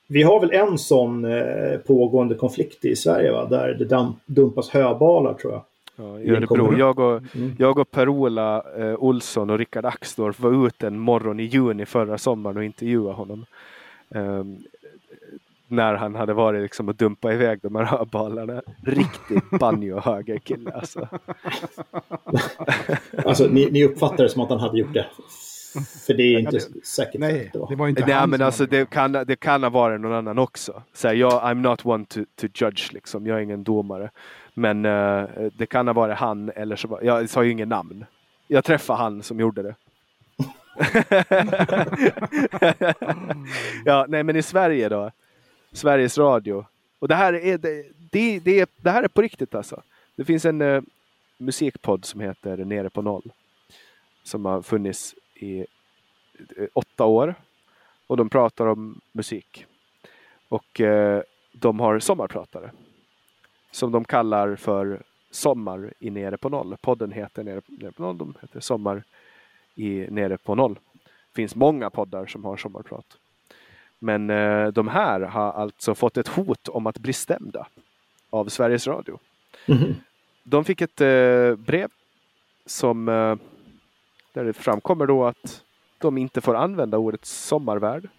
Vi 0.08 0.24
har 0.24 0.40
väl 0.40 0.52
en 0.52 0.78
sån 0.78 1.26
eh, 1.26 1.78
pågående 1.88 2.36
konflikt 2.36 2.86
i 2.86 2.96
Sverige, 2.96 3.32
va? 3.32 3.46
där 3.46 3.74
det 3.74 4.14
dumpas 4.26 4.70
höbalar 4.70 5.34
tror 5.34 5.54
jag. 5.54 5.62
Ja, 5.96 6.20
i 6.20 6.30
Örebro. 6.30 6.78
Jag 6.78 7.00
och, 7.00 7.22
Mm. 7.36 7.56
jag 7.60 7.78
och 7.80 7.92
Per-Ola 7.92 8.64
eh, 8.78 8.96
Olsson 8.96 9.50
och 9.50 9.58
Rickard 9.58 9.86
Axdorff 9.86 10.40
var 10.40 10.68
ute 10.68 10.88
en 10.88 11.00
morgon 11.00 11.40
i 11.40 11.44
juni 11.44 11.86
förra 11.86 12.18
sommaren 12.18 12.58
och 12.58 12.64
intervjuade 12.64 13.14
honom. 13.16 13.46
Ehm, 14.16 14.58
när 15.74 15.96
han 15.96 16.16
hade 16.16 16.34
varit 16.34 16.62
liksom 16.62 16.90
och 16.90 16.96
dumpat 16.96 17.34
iväg 17.34 17.60
de 17.62 17.76
här 17.76 17.84
höbalarna. 17.84 18.62
Riktigt 18.84 19.50
banjo 19.60 20.02
kille 20.44 20.72
alltså. 20.72 21.08
Alltså, 23.26 23.48
ni, 23.48 23.72
ni 23.72 23.84
uppfattar 23.84 24.24
det 24.24 24.30
som 24.30 24.42
att 24.42 24.50
han 24.50 24.60
hade 24.60 24.80
gjort 24.80 24.94
det. 24.94 25.06
För 26.08 26.14
det 26.14 26.24
är 26.24 26.40
inte 26.40 26.56
Ja, 26.56 26.62
säkert 26.84 27.20
Nej, 27.20 27.50
det 27.54 27.76
var. 27.76 27.88
inte 27.88 28.06
Nej 28.06 28.28
men 28.28 28.42
alltså 28.42 28.66
det 28.66 28.90
kan, 28.90 29.12
det 29.12 29.36
kan 29.36 29.64
ha 29.64 29.70
varit 29.70 30.02
någon 30.02 30.14
annan 30.14 30.40
också. 30.40 30.84
Så 30.94 31.08
här, 31.08 31.16
jag, 31.16 31.32
I'm 31.32 31.62
not 31.62 31.86
one 31.86 32.06
to, 32.06 32.20
to 32.36 32.48
judge 32.54 32.94
liksom. 32.94 33.28
Jag 33.28 33.38
är 33.38 33.42
ingen 33.42 33.64
domare. 33.64 34.10
Men 34.54 34.86
eh, 34.86 35.24
det 35.58 35.66
kan 35.66 35.88
ha 35.88 35.94
varit 35.94 36.18
han 36.18 36.52
eller 36.56 36.76
så 36.76 36.88
var, 36.88 37.02
jag 37.02 37.30
sa 37.30 37.44
ju 37.44 37.52
ingen 37.52 37.70
namn. 37.70 38.06
Jag 38.48 38.64
träffade 38.64 39.00
han 39.00 39.24
som 39.24 39.40
gjorde 39.40 39.64
det. 39.64 39.76
ja, 43.86 44.06
nej 44.10 44.24
men 44.24 44.36
i 44.36 44.42
Sverige 44.42 44.90
då. 44.90 45.12
Sveriges 45.74 46.18
Radio. 46.18 46.66
Och 47.00 47.08
det 47.08 47.16
här 47.16 47.34
är, 47.34 47.58
det, 47.58 47.86
det, 48.12 48.40
det, 48.40 48.70
det 48.78 48.90
här 48.90 49.04
är 49.04 49.08
på 49.08 49.22
riktigt 49.22 49.56
alltså. 49.56 49.82
Det 50.16 50.26
finns 50.26 50.46
en 50.46 50.62
eh, 50.62 50.82
musikpodd 51.38 52.06
som 52.06 52.22
heter 52.22 52.58
Nere 52.58 52.90
på 52.90 53.02
noll. 53.02 53.32
Som 54.24 54.46
har 54.46 54.62
funnits 54.62 55.16
i 55.36 55.60
eh, 55.60 56.68
åtta 56.74 57.06
år. 57.06 57.36
Och 58.08 58.18
de 58.18 58.30
pratar 58.30 58.68
om 58.68 59.02
musik. 59.12 59.66
Och 60.50 60.82
eh, 60.82 61.22
de 61.52 61.80
har 61.80 62.00
sommarpratare. 62.00 62.72
Som 63.72 63.92
de 63.92 64.06
kallar 64.06 64.56
för 64.56 65.04
Sommar 65.32 65.94
i 66.00 66.10
Nere 66.10 66.38
på 66.38 66.50
noll. 66.50 66.78
Podden 66.82 67.12
heter 67.12 67.44
Nere, 67.44 67.62
Nere 67.68 67.92
på 67.92 68.04
noll. 68.04 68.18
De 68.18 68.34
heter 68.42 68.60
Sommar 68.60 69.04
i 69.76 70.08
Nere 70.10 70.38
på 70.38 70.56
noll. 70.56 70.80
Det 71.04 71.36
finns 71.36 71.56
många 71.56 71.90
poddar 71.90 72.26
som 72.26 72.46
har 72.46 72.58
sommarprat. 72.58 73.18
Men 74.04 74.30
eh, 74.30 74.68
de 74.68 74.88
här 74.88 75.20
har 75.20 75.52
alltså 75.52 75.96
fått 75.96 76.18
ett 76.18 76.28
hot 76.28 76.68
om 76.68 76.88
att 76.88 76.98
bli 76.98 77.14
stämda 77.14 77.68
av 78.30 78.50
Sveriges 78.50 78.88
Radio. 78.88 79.20
Mhm. 79.68 79.96
De 80.44 80.66
fick 80.66 80.82
ett 80.82 81.02
eh, 81.02 81.56
brev 81.56 81.90
som 82.66 83.10
eh, 83.10 83.36
där 84.34 84.46
det 84.46 84.54
framkommer 84.54 85.06
då 85.06 85.26
att 85.26 85.64
de 85.98 86.18
inte 86.18 86.42
får 86.42 86.56
använda 86.56 86.98
ordet 86.98 87.26
sommarvärd 87.26 88.10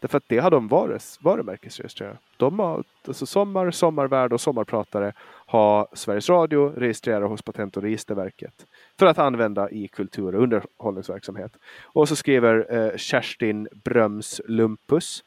Därför 0.00 0.18
att 0.18 0.28
det 0.28 0.38
har 0.38 0.50
de 0.50 0.68
varit, 0.68 1.18
varumärkesregistrerat. 1.20 2.18
De 2.36 2.58
har, 2.58 2.84
alltså 3.06 3.26
Sommar, 3.26 3.70
Sommarvärd 3.70 4.32
och 4.32 4.40
Sommarpratare 4.40 5.12
har 5.46 5.88
Sveriges 5.92 6.28
Radio 6.28 6.72
registrerat 6.76 7.30
hos 7.30 7.42
Patent 7.42 7.76
och 7.76 7.82
registerverket 7.82 8.66
för 8.98 9.06
att 9.06 9.18
använda 9.18 9.70
i 9.70 9.88
kultur 9.88 10.34
och 10.34 10.42
underhållningsverksamhet. 10.42 11.52
Och 11.82 12.08
så 12.08 12.16
skriver 12.16 12.74
eh, 12.76 12.96
Kerstin 12.96 13.68
Bröms 13.84 14.40
Lumpus, 14.48 15.24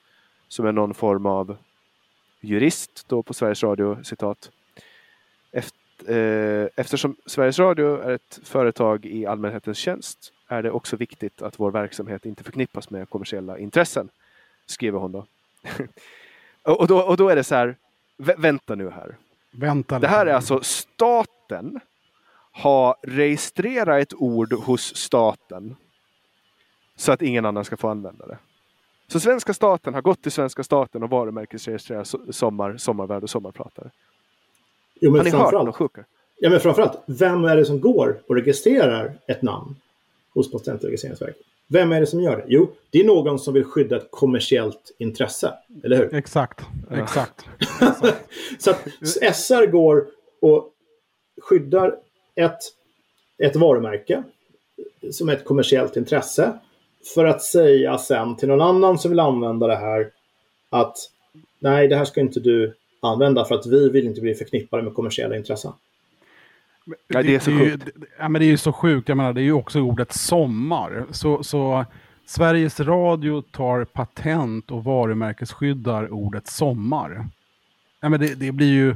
som 0.52 0.66
är 0.66 0.72
någon 0.72 0.94
form 0.94 1.26
av 1.26 1.58
jurist 2.42 3.06
då 3.08 3.24
på 3.24 3.34
Sveriges 3.34 3.64
Radio, 3.64 4.04
citat. 4.04 4.52
Efter, 5.52 6.14
eh, 6.64 6.70
eftersom 6.76 7.16
Sveriges 7.26 7.60
Radio 7.60 8.02
är 8.02 8.12
ett 8.12 8.40
företag 8.44 9.06
i 9.06 9.26
allmänhetens 9.26 9.78
tjänst 9.78 10.34
är 10.48 10.64
det 10.64 10.72
också 10.72 10.96
viktigt 10.96 11.42
att 11.42 11.60
vår 11.60 11.72
verksamhet 11.72 12.26
inte 12.26 12.44
förknippas 12.44 12.90
med 12.90 13.10
kommersiella 13.10 13.58
intressen, 13.58 14.10
skriver 14.66 15.00
hon 15.00 15.12
då. 15.12 15.26
och, 16.74 16.88
då 16.88 17.00
och 17.00 17.18
då 17.18 17.30
är 17.30 17.36
det 17.36 17.44
så 17.44 17.56
här, 17.56 17.76
vänta 18.18 18.76
nu 18.76 18.90
här. 18.90 19.16
Vänta 19.52 20.00
det 20.00 20.08
här 20.08 20.26
är 20.26 20.34
alltså 20.34 20.62
staten 20.64 21.80
har 22.52 22.96
registrerat 23.02 24.02
ett 24.02 24.14
ord 24.14 24.54
hos 24.54 24.96
staten 24.96 25.76
så 26.96 27.12
att 27.12 27.22
ingen 27.22 27.46
annan 27.46 27.66
ska 27.66 27.78
få 27.78 27.88
använda 27.88 28.28
det. 28.28 28.38
Så 29.12 29.20
svenska 29.20 29.54
staten 29.54 29.94
har 29.94 30.02
gått 30.02 30.22
till 30.22 30.32
svenska 30.32 30.64
staten 30.64 31.04
och 31.04 31.10
varumärkesregistrerat 31.10 32.16
sommar, 32.30 32.78
sommarvärd 32.78 33.24
och 33.24 33.30
sommarpratare. 33.30 33.90
Jo, 35.02 35.12
men 35.12 35.20
har 35.20 35.26
ni 35.26 35.32
hört 35.32 35.54
något 35.54 35.76
sjuka? 35.76 36.06
Ja, 36.40 36.50
men 36.50 36.60
framförallt, 36.60 37.04
vem 37.06 37.46
är 37.46 37.56
det 37.56 37.66
som 37.66 37.82
går 37.82 38.22
och 38.28 38.36
registrerar 38.36 39.14
ett 39.28 39.42
namn 39.42 39.76
hos 40.34 40.52
Patent 40.52 40.84
och 40.84 40.86
registreringsverket? 40.86 41.42
Vem 41.68 41.92
är 41.92 42.00
det 42.00 42.06
som 42.06 42.22
gör 42.22 42.38
det? 42.38 42.44
Jo, 42.48 42.72
det 42.90 43.00
är 43.00 43.06
någon 43.06 43.40
som 43.40 43.54
vill 43.54 43.64
skydda 43.64 43.98
ett 43.98 44.08
kommersiellt 44.12 44.92
intresse. 44.98 45.54
Eller 45.84 45.98
hur? 45.98 46.16
Exakt. 46.16 46.62
Exakt. 46.92 47.46
så 48.60 48.72
att 48.72 48.88
SR 49.36 49.66
går 49.66 50.06
och 50.42 50.70
skyddar 51.42 51.96
ett, 52.36 52.60
ett 53.38 53.56
varumärke 53.56 54.24
som 55.12 55.30
är 55.30 55.34
ett 55.34 55.46
kommersiellt 55.46 55.98
intresse 55.98 56.54
för 57.16 57.26
att 57.26 57.42
säga 57.42 57.98
sen 57.98 58.36
till 58.36 58.48
någon 58.48 58.62
annan 58.62 59.00
som 59.00 59.12
vill 59.12 59.20
använda 59.20 59.68
det 59.68 59.76
här 59.76 60.10
att 60.70 60.98
nej, 61.60 61.88
det 61.88 61.96
här 61.96 62.06
ska 62.06 62.22
inte 62.22 62.40
du 62.40 62.76
använda 63.02 63.46
för 63.46 63.56
att 63.56 63.66
vi 63.66 63.90
vill 63.90 64.08
inte 64.08 64.22
bli 64.22 64.36
förknippade 64.36 64.84
med 64.84 64.94
kommersiella 64.94 65.38
intressen. 65.38 65.74
Ja, 67.08 67.24
det 67.24 67.36
är 67.36 67.40
så 67.40 67.52
sjukt. 67.52 67.86
Det, 67.86 68.08
ja, 68.20 68.30
men 68.30 68.40
det 68.40 68.46
är 68.46 68.50
ju 68.50 68.58
så 68.58 68.74
sjukt. 68.74 69.10
Jag 69.10 69.18
menar, 69.18 69.34
det 69.34 69.42
är 69.42 69.44
ju 69.44 69.54
också 69.54 69.80
ordet 69.80 70.14
sommar. 70.14 71.06
Så, 71.12 71.44
så 71.44 71.86
Sveriges 72.26 72.80
Radio 72.80 73.42
tar 73.42 73.86
patent 73.86 74.72
och 74.72 74.84
varumärkesskyddar 74.84 76.14
ordet 76.14 76.48
sommar. 76.48 77.28
Ja, 78.02 78.10
men 78.10 78.20
det, 78.20 78.36
det 78.36 78.52
blir 78.52 78.74
ju... 78.74 78.96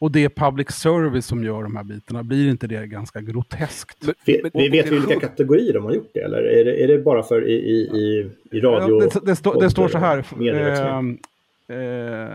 Och 0.00 0.12
det 0.12 0.24
är 0.24 0.28
public 0.28 0.70
service 0.70 1.26
som 1.26 1.44
gör 1.44 1.62
de 1.62 1.76
här 1.76 1.84
bitarna. 1.84 2.22
Blir 2.22 2.50
inte 2.50 2.66
det 2.66 2.86
ganska 2.86 3.20
groteskt? 3.20 4.06
Men, 4.06 4.14
vi, 4.24 4.50
vi 4.54 4.68
vet 4.68 4.86
ju 4.86 4.90
vilka 4.90 5.20
kategorier 5.20 5.74
de 5.74 5.84
har 5.84 5.92
gjort 5.92 6.10
det, 6.14 6.20
eller 6.20 6.42
är 6.42 6.64
det, 6.64 6.84
är 6.84 6.88
det 6.88 6.98
bara 6.98 7.22
för 7.22 7.48
i, 7.48 7.52
i, 7.52 7.98
i, 7.98 8.30
i 8.50 8.60
radio? 8.60 9.02
Ja, 9.02 9.10
det, 9.14 9.26
det, 9.26 9.36
stå, 9.36 9.60
det, 9.60 9.70
står 9.70 9.88
så 9.88 9.98
här. 9.98 10.18
Eh, 10.18 10.98
eh, 11.76 12.28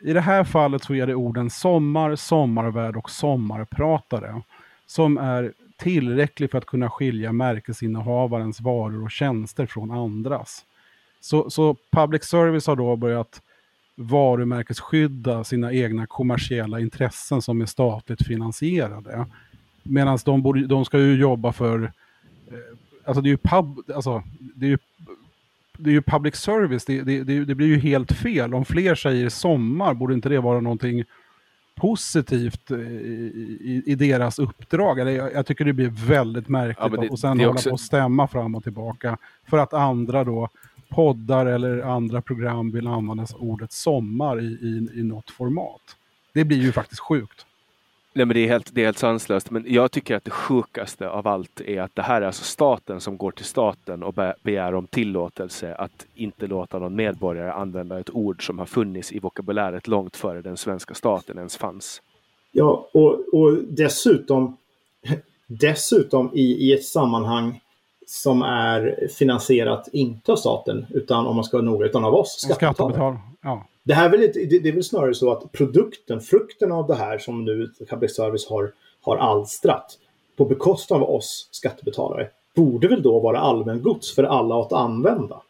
I 0.00 0.12
det 0.12 0.20
här 0.20 0.44
fallet 0.44 0.84
så 0.84 0.94
är 0.94 1.06
det 1.06 1.14
orden 1.14 1.50
sommar, 1.50 2.16
sommarvärd 2.16 2.96
och 2.96 3.10
sommarpratare 3.10 4.42
som 4.86 5.18
är 5.18 5.52
tillräcklig 5.76 6.50
för 6.50 6.58
att 6.58 6.66
kunna 6.66 6.90
skilja 6.90 7.32
märkesinnehavarens 7.32 8.60
varor 8.60 9.04
och 9.04 9.10
tjänster 9.10 9.66
från 9.66 9.90
andras. 9.90 10.64
Så, 11.20 11.50
så 11.50 11.76
public 11.90 12.24
service 12.24 12.66
har 12.66 12.76
då 12.76 12.96
börjat 12.96 13.42
varumärkesskydda 14.00 15.44
sina 15.44 15.72
egna 15.72 16.06
kommersiella 16.06 16.80
intressen 16.80 17.42
som 17.42 17.60
är 17.60 17.66
statligt 17.66 18.26
finansierade. 18.26 19.26
Medan 19.82 20.18
de, 20.24 20.66
de 20.68 20.84
ska 20.84 20.98
ju 20.98 21.14
jobba 21.14 21.52
för, 21.52 21.82
eh, 21.82 22.54
alltså 23.04 23.20
det 23.20 23.28
är 23.28 23.30
ju 23.30 23.36
pub, 23.36 23.90
alltså 23.94 24.22
det 24.38 24.66
är 24.66 24.70
ju, 24.70 24.78
det 25.78 25.90
är 25.90 25.94
ju 25.94 26.02
public 26.02 26.36
service, 26.36 26.84
det, 26.84 27.02
det, 27.02 27.22
det, 27.22 27.44
det 27.44 27.54
blir 27.54 27.66
ju 27.66 27.78
helt 27.78 28.12
fel. 28.12 28.54
Om 28.54 28.64
fler 28.64 28.94
säger 28.94 29.28
sommar, 29.28 29.94
borde 29.94 30.14
inte 30.14 30.28
det 30.28 30.40
vara 30.40 30.60
någonting 30.60 31.04
positivt 31.74 32.70
eh, 32.70 32.78
i, 32.78 33.52
i, 33.60 33.92
i 33.92 33.94
deras 33.94 34.38
uppdrag? 34.38 34.98
Eller 34.98 35.10
jag, 35.10 35.34
jag, 35.34 35.46
tycker 35.46 35.64
det 35.64 35.72
blir 35.72 36.06
väldigt 36.06 36.48
märkligt 36.48 36.92
ja, 36.92 37.00
det, 37.00 37.08
och 37.08 37.18
sen 37.18 37.40
hålla 37.40 37.50
också... 37.50 37.68
på 37.68 37.74
att 37.74 37.80
stämma 37.80 38.28
fram 38.28 38.54
och 38.54 38.62
tillbaka 38.62 39.18
för 39.50 39.58
att 39.58 39.74
andra 39.74 40.24
då 40.24 40.48
poddar 40.90 41.46
eller 41.46 41.82
andra 41.82 42.22
program 42.22 42.70
vill 42.70 42.86
använda 42.86 43.26
ordet 43.38 43.72
sommar 43.72 44.40
i, 44.40 44.44
i, 44.44 45.00
i 45.00 45.02
något 45.02 45.30
format. 45.30 45.96
Det 46.32 46.44
blir 46.44 46.58
ju 46.58 46.72
faktiskt 46.72 47.00
sjukt. 47.00 47.46
Nej, 48.12 48.26
men 48.26 48.34
det 48.34 48.40
är 48.40 48.48
helt, 48.48 48.74
det 48.74 48.80
är 48.80 48.84
helt 48.84 48.98
sanslöst. 48.98 49.50
Men 49.50 49.64
jag 49.68 49.92
tycker 49.92 50.16
att 50.16 50.24
det 50.24 50.30
sjukaste 50.30 51.08
av 51.08 51.28
allt 51.28 51.60
är 51.60 51.80
att 51.80 51.94
det 51.94 52.02
här 52.02 52.22
är 52.22 52.26
alltså 52.26 52.44
staten 52.44 53.00
som 53.00 53.16
går 53.16 53.30
till 53.30 53.44
staten 53.44 54.02
och 54.02 54.14
begär 54.42 54.74
om 54.74 54.86
tillåtelse 54.86 55.74
att 55.74 56.06
inte 56.14 56.46
låta 56.46 56.78
någon 56.78 56.96
medborgare 56.96 57.52
använda 57.52 58.00
ett 58.00 58.10
ord 58.10 58.46
som 58.46 58.58
har 58.58 58.66
funnits 58.66 59.12
i 59.12 59.18
vokabuläret 59.18 59.88
långt 59.88 60.16
före 60.16 60.42
den 60.42 60.56
svenska 60.56 60.94
staten 60.94 61.38
ens 61.38 61.56
fanns. 61.56 62.02
Ja, 62.52 62.88
och, 62.92 63.34
och 63.34 63.58
dessutom, 63.68 64.56
dessutom 65.46 66.30
i, 66.34 66.68
i 66.68 66.72
ett 66.72 66.84
sammanhang 66.84 67.60
som 68.10 68.42
är 68.42 69.08
finansierat 69.18 69.88
inte 69.92 70.32
av 70.32 70.36
staten, 70.36 70.86
utan 70.90 71.26
om 71.26 71.36
man 71.36 71.44
ska 71.44 71.56
vara 71.56 71.64
noga, 71.64 71.86
utan 71.86 72.04
av 72.04 72.14
oss 72.14 72.40
skattebetalare. 72.40 73.18
Ja. 73.42 73.66
Det, 73.82 73.94
här 73.94 74.04
är 74.04 74.10
väl, 74.10 74.20
det, 74.20 74.58
det 74.58 74.68
är 74.68 74.72
väl 74.72 74.84
snarare 74.84 75.14
så 75.14 75.32
att 75.32 75.52
produkten, 75.52 76.20
frukten 76.20 76.72
av 76.72 76.86
det 76.86 76.94
här 76.94 77.18
som 77.18 77.44
nu 77.44 77.70
public 77.90 78.16
service 78.16 78.46
har, 78.48 78.72
har 79.02 79.16
alstrat 79.16 79.98
på 80.36 80.44
bekostnad 80.44 81.02
av 81.02 81.10
oss 81.10 81.48
skattebetalare 81.50 82.28
borde 82.56 82.88
väl 82.88 83.02
då 83.02 83.20
vara 83.20 83.38
allmängods 83.38 84.14
för 84.14 84.24
alla 84.24 84.60
att 84.60 84.72
använda? 84.72 85.40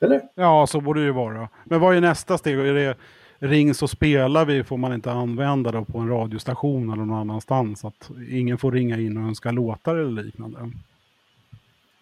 Eller? 0.00 0.20
Ja, 0.34 0.66
så 0.66 0.80
borde 0.80 1.00
det 1.00 1.06
ju 1.06 1.12
vara. 1.12 1.48
Men 1.64 1.80
vad 1.80 1.96
är 1.96 2.00
nästa 2.00 2.38
steg? 2.38 2.58
Är 2.58 2.74
det 2.74 2.96
ring 3.38 3.74
så 3.74 3.88
spelar 3.88 4.44
vi 4.44 4.64
får 4.64 4.76
man 4.76 4.94
inte 4.94 5.12
använda 5.12 5.72
det 5.72 5.84
på 5.84 5.98
en 5.98 6.08
radiostation 6.08 6.92
eller 6.92 7.04
någon 7.04 7.18
annanstans? 7.18 7.84
Att 7.84 8.10
ingen 8.30 8.58
får 8.58 8.72
ringa 8.72 8.98
in 8.98 9.16
och 9.16 9.22
önska 9.22 9.50
låtar 9.50 9.96
eller 9.96 10.22
liknande? 10.22 10.70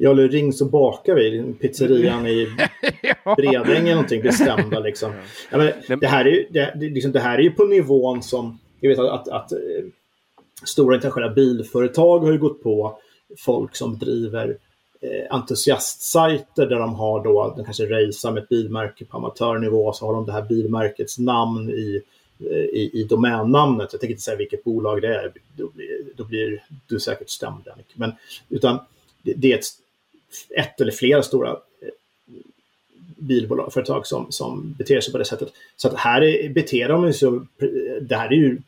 Ja, 0.02 0.10
eller 0.10 0.28
ring 0.28 0.52
så 0.52 0.64
bakar 0.64 1.14
vi. 1.14 1.54
Pizzerian 1.60 2.26
i 2.26 2.48
Bredänge 3.36 3.76
eller 3.76 3.90
någonting 3.90 4.20
blir 4.20 4.30
stämda 4.30 4.78
liksom. 4.78 5.12
Ja, 5.50 5.58
men 5.58 6.00
det, 6.00 6.06
här 6.06 6.24
är 6.24 6.30
ju, 6.30 6.46
det, 6.50 6.74
liksom, 6.74 7.12
det 7.12 7.20
här 7.20 7.38
är 7.38 7.42
ju 7.42 7.50
på 7.50 7.64
nivån 7.64 8.22
som, 8.22 8.58
jag 8.80 8.90
vet 8.90 8.98
att, 8.98 9.08
att, 9.08 9.28
att 9.28 9.52
eh, 9.52 9.58
stora 10.64 10.94
internationella 10.94 11.34
bilföretag 11.34 12.18
har 12.18 12.32
ju 12.32 12.38
gått 12.38 12.62
på 12.62 12.98
folk 13.38 13.76
som 13.76 13.98
driver 13.98 14.56
eh, 15.00 15.34
entusiastsajter 15.34 16.66
där 16.66 16.78
de 16.78 16.94
har 16.94 17.24
då, 17.24 17.54
de 17.56 17.64
kanske 17.64 17.84
racear 17.84 18.32
med 18.32 18.42
ett 18.42 18.48
bilmärke 18.48 19.04
på 19.04 19.16
amatörnivå, 19.16 19.92
så 19.92 20.06
har 20.06 20.12
de 20.12 20.26
det 20.26 20.32
här 20.32 20.42
bilmärkets 20.42 21.18
namn 21.18 21.70
i, 21.70 22.02
eh, 22.38 22.56
i, 22.56 22.90
i 22.92 23.04
domännamnet. 23.04 23.88
Jag 23.92 24.00
tänker 24.00 24.12
inte 24.12 24.22
säga 24.22 24.36
vilket 24.36 24.64
bolag 24.64 25.02
det 25.02 25.14
är, 25.16 25.32
då 25.56 25.68
blir, 25.68 25.88
då 26.16 26.24
blir 26.24 26.64
du 26.86 27.00
säkert 27.00 27.30
stämd. 27.30 27.68
Men, 27.94 28.12
utan 28.48 28.78
det, 29.22 29.32
det 29.32 29.52
är 29.52 29.58
ett 29.58 29.64
ett 30.56 30.80
eller 30.80 30.92
flera 30.92 31.22
stora 31.22 31.50
eh, 31.50 31.88
bilföretag 33.16 34.06
som, 34.06 34.32
som 34.32 34.74
beter 34.78 35.00
sig 35.00 35.12
på 35.12 35.18
det 35.18 35.24
sättet. 35.24 35.52
Så 35.76 35.88
att 35.88 35.94
här 35.94 36.22
är, 36.22 36.48
beter 36.48 36.88
de 36.88 37.12
sig, 37.12 37.28
eh, 37.28 38.02
det 38.02 38.16
här 38.16 38.28
är 38.28 38.36
ju, 38.36 38.58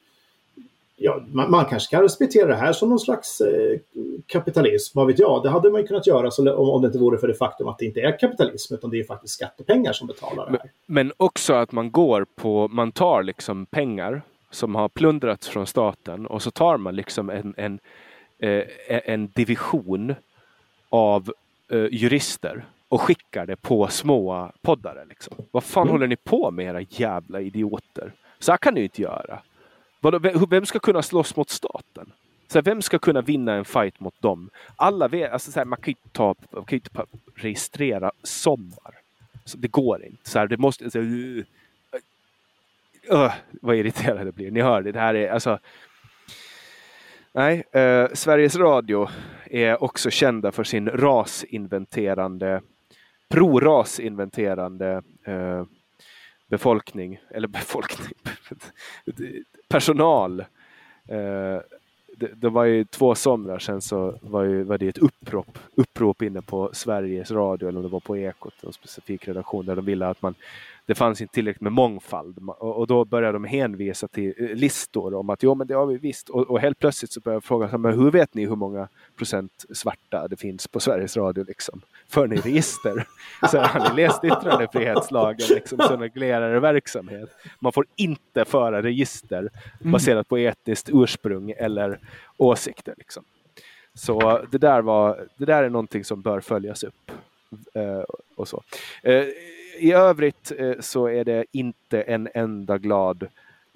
ja, 0.96 1.22
man, 1.32 1.50
man 1.50 1.64
kanske 1.64 1.90
kan 1.90 2.02
respektera 2.02 2.46
det 2.46 2.54
här 2.54 2.72
som 2.72 2.88
någon 2.88 3.00
slags 3.00 3.40
eh, 3.40 3.78
kapitalism, 4.26 4.98
vad 4.98 5.06
vet 5.06 5.18
jag. 5.18 5.42
Det 5.42 5.50
hade 5.50 5.70
man 5.70 5.80
ju 5.80 5.86
kunnat 5.86 6.06
göra 6.06 6.30
så, 6.30 6.54
om, 6.54 6.70
om 6.70 6.82
det 6.82 6.86
inte 6.86 6.98
vore 6.98 7.18
för 7.18 7.28
det 7.28 7.34
faktum 7.34 7.68
att 7.68 7.78
det 7.78 7.84
inte 7.84 8.00
är 8.00 8.18
kapitalism 8.18 8.74
utan 8.74 8.90
det 8.90 9.00
är 9.00 9.04
faktiskt 9.04 9.34
skattepengar 9.34 9.92
som 9.92 10.06
betalar 10.06 10.44
det 10.44 10.50
här. 10.50 10.70
Men, 10.86 10.94
men 11.06 11.12
också 11.16 11.54
att 11.54 11.72
man 11.72 11.90
går 11.90 12.26
på, 12.36 12.68
man 12.68 12.92
tar 12.92 13.22
liksom 13.22 13.66
pengar 13.66 14.22
som 14.50 14.74
har 14.74 14.88
plundrats 14.88 15.48
från 15.48 15.66
staten 15.66 16.26
och 16.26 16.42
så 16.42 16.50
tar 16.50 16.76
man 16.76 16.96
liksom 16.96 17.30
en, 17.30 17.54
en, 17.56 17.78
eh, 18.38 18.64
en 18.86 19.30
division 19.30 20.14
av 20.88 21.32
uh, 21.72 21.88
jurister 21.90 22.64
och 22.88 23.00
skickar 23.00 23.46
det 23.46 23.56
på 23.56 23.88
små 23.88 24.52
poddare. 24.62 25.04
Liksom. 25.04 25.36
Vad 25.50 25.64
fan 25.64 25.82
mm. 25.82 25.92
håller 25.92 26.06
ni 26.06 26.16
på 26.16 26.50
med 26.50 26.66
era 26.66 26.80
jävla 26.80 27.40
idioter? 27.40 28.12
Så 28.38 28.52
här 28.52 28.56
kan 28.58 28.74
ni 28.74 28.82
inte 28.82 29.02
göra. 29.02 29.42
Vem 30.48 30.66
ska 30.66 30.78
kunna 30.78 31.02
slåss 31.02 31.36
mot 31.36 31.50
staten? 31.50 32.12
Så 32.48 32.58
här, 32.58 32.62
vem 32.62 32.82
ska 32.82 32.98
kunna 32.98 33.20
vinna 33.20 33.54
en 33.54 33.64
fight 33.64 34.00
mot 34.00 34.22
dem? 34.22 34.50
Alla 34.76 35.08
vet, 35.08 35.32
alltså, 35.32 35.52
så 35.52 35.60
här, 35.60 35.64
man 35.64 35.76
kan 35.76 35.86
ju 35.86 35.90
inte, 35.90 36.08
ta, 36.12 36.34
man 36.50 36.64
kan 36.64 36.76
inte 36.76 36.90
registrera 37.34 38.12
sommar. 38.22 38.98
Så 39.44 39.58
det 39.58 39.68
går 39.68 40.04
inte. 40.04 40.30
Så 40.30 40.38
här, 40.38 40.46
det 40.46 40.56
måste, 40.56 40.90
så, 40.90 40.98
uh, 40.98 41.44
uh, 43.12 43.32
vad 43.50 43.76
irriterad 43.76 44.26
det 44.26 44.32
blir. 44.32 44.50
Ni 44.50 44.60
hör 44.60 44.82
det. 44.82 44.92
Det 44.92 45.00
här 45.00 45.14
är 45.14 45.30
alltså 45.30 45.58
Nej, 47.34 47.62
eh, 47.72 48.08
Sveriges 48.12 48.56
Radio 48.56 49.08
är 49.44 49.84
också 49.84 50.10
kända 50.10 50.52
för 50.52 50.64
sin 50.64 50.88
rasinventerande 50.88 52.60
pro-rasinventerande 53.28 55.02
eh, 55.24 55.64
befolkning, 56.46 57.20
eller 57.30 57.48
befolkning, 57.48 58.14
personal. 59.68 60.40
Eh, 61.08 61.60
det, 62.16 62.28
det, 62.34 62.48
var 62.48 62.64
ju 62.64 62.84
två 62.84 63.14
somrar 63.14 63.58
sedan 63.58 63.80
så 63.80 64.18
var, 64.22 64.42
ju, 64.42 64.62
var 64.62 64.78
det 64.78 64.88
ett 64.88 64.98
upprop, 64.98 65.58
upprop 65.74 66.22
inne 66.22 66.42
på 66.42 66.70
Sveriges 66.72 67.30
Radio 67.30 67.68
eller 67.68 67.78
om 67.78 67.82
det 67.82 67.92
var 67.92 68.00
på 68.00 68.16
Ekot, 68.16 68.64
en 68.64 68.72
specifik 68.72 69.28
redaktion 69.28 69.66
där 69.66 69.76
de 69.76 69.84
ville 69.84 70.06
att 70.06 70.22
man 70.22 70.34
det 70.86 70.94
fanns 70.94 71.20
inte 71.20 71.34
tillräckligt 71.34 71.60
med 71.60 71.72
mångfald 71.72 72.38
och, 72.58 72.86
då 72.86 73.04
började 73.04 73.32
de 73.32 73.44
hänvisa 73.44 74.08
till 74.08 74.34
eh, 74.38 74.46
listor 74.46 75.14
om 75.14 75.30
att 75.30 75.42
jo 75.42 75.54
men 75.54 75.66
det 75.66 75.74
har 75.74 75.86
vi 75.86 75.98
visst 75.98 76.28
och, 76.28 76.50
och 76.50 76.60
helt 76.60 76.78
plötsligt 76.78 77.12
så 77.12 77.20
började 77.20 77.36
jag 77.36 77.44
fråga 77.44 77.78
men 77.78 77.98
hur 77.98 78.10
vet 78.10 78.34
ni 78.34 78.46
hur 78.46 78.56
många 78.56 78.88
procent 79.16 79.64
svarta 79.74 80.28
det 80.28 80.36
finns 80.36 80.68
på 80.68 80.80
Sveriges 80.80 81.16
Radio 81.16 81.44
liksom? 81.44 81.80
För 82.08 82.26
ni 82.26 82.36
register? 82.36 83.06
Så 83.50 83.58
har 83.58 83.90
ni 83.90 84.02
läst 84.02 84.24
yttrandefrihetslagen 84.24 85.46
liksom, 85.50 85.78
som 85.78 86.00
reglerar 86.00 86.60
verksamhet? 86.60 87.30
Man 87.58 87.72
får 87.72 87.86
inte 87.96 88.44
föra 88.44 88.82
register 88.82 89.50
mm. 89.80 89.92
baserat 89.92 90.28
på 90.28 90.36
etniskt 90.36 90.90
ursprung 90.92 91.50
eller 91.56 91.98
åsikter. 92.36 92.94
Liksom. 92.98 93.24
Så 93.94 94.40
det 94.50 94.58
där, 94.58 94.82
var, 94.82 95.28
det 95.36 95.44
där 95.44 95.62
är 95.62 95.70
någonting 95.70 96.04
som 96.04 96.22
bör 96.22 96.40
följas 96.40 96.84
upp. 96.84 97.12
Uh, 97.76 98.04
och 98.34 98.48
så. 98.48 98.62
Uh, 99.06 99.24
i 99.78 99.92
övrigt 99.92 100.52
eh, 100.58 100.74
så 100.80 101.06
är 101.06 101.24
det 101.24 101.44
inte 101.52 102.02
en 102.02 102.28
enda 102.34 102.78
glad 102.78 103.26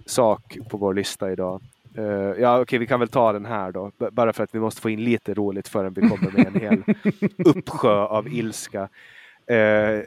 sak 0.07 0.59
på 0.69 0.77
vår 0.77 0.95
lista 0.95 1.33
idag. 1.33 1.63
Uh, 1.99 2.05
ja, 2.05 2.55
okej, 2.55 2.63
okay, 2.63 2.79
vi 2.79 2.87
kan 2.87 3.01
väl 3.01 3.09
ta 3.09 3.33
den 3.33 3.47
här 3.47 3.73
då, 3.73 3.91
bara 4.13 4.33
för 4.33 4.45
att 4.45 4.55
vi 4.55 4.59
måste 4.59 4.81
få 4.81 4.91
in 4.91 5.05
lite 5.05 5.35
roligt 5.35 5.69
förrän 5.69 5.93
vi 5.93 6.01
kommer 6.01 6.31
med 6.31 6.47
en 6.47 6.61
hel 6.61 6.83
uppsjö 7.57 8.05
av 8.05 8.29
ilska. 8.29 8.89
Uh, 9.51 10.03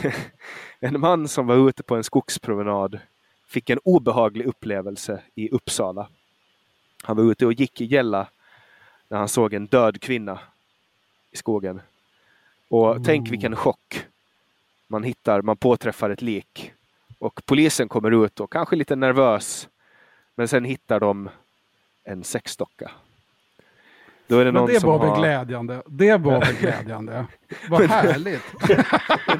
en 0.80 1.00
man 1.00 1.28
som 1.28 1.46
var 1.46 1.68
ute 1.68 1.82
på 1.82 1.96
en 1.96 2.04
skogspromenad 2.04 2.98
fick 3.46 3.70
en 3.70 3.78
obehaglig 3.84 4.46
upplevelse 4.46 5.22
i 5.34 5.50
Uppsala. 5.50 6.08
Han 7.02 7.16
var 7.16 7.24
ute 7.30 7.46
och 7.46 7.52
gick 7.52 7.80
i 7.80 7.84
gälla 7.84 8.28
när 9.08 9.18
han 9.18 9.28
såg 9.28 9.54
en 9.54 9.66
död 9.66 10.00
kvinna 10.00 10.38
i 11.30 11.36
skogen. 11.36 11.80
Och 12.68 12.90
mm. 12.90 13.04
tänk 13.04 13.32
vilken 13.32 13.56
chock 13.56 14.06
man 14.88 15.02
hittar, 15.02 15.42
man 15.42 15.56
påträffar 15.56 16.10
ett 16.10 16.22
lik 16.22 16.72
och 17.18 17.42
polisen 17.46 17.88
kommer 17.88 18.24
ut 18.24 18.40
och 18.40 18.52
kanske 18.52 18.76
lite 18.76 18.96
nervös. 18.96 19.68
Men 20.34 20.48
sen 20.48 20.64
hittar 20.64 21.00
de 21.00 21.28
en 22.04 22.24
sexdocka. 22.24 22.90
Då 24.28 24.38
är 24.38 24.44
det 24.44 24.52
Men 24.52 24.66
det 24.66 24.84
var 24.84 24.98
väl 24.98 25.08
har... 25.08 25.18
glädjande. 25.18 25.82
Det 25.86 26.16
var 26.20 26.40
väl 26.40 26.54
glädjande. 26.54 27.26
Vad 27.68 27.82
härligt. 27.82 28.42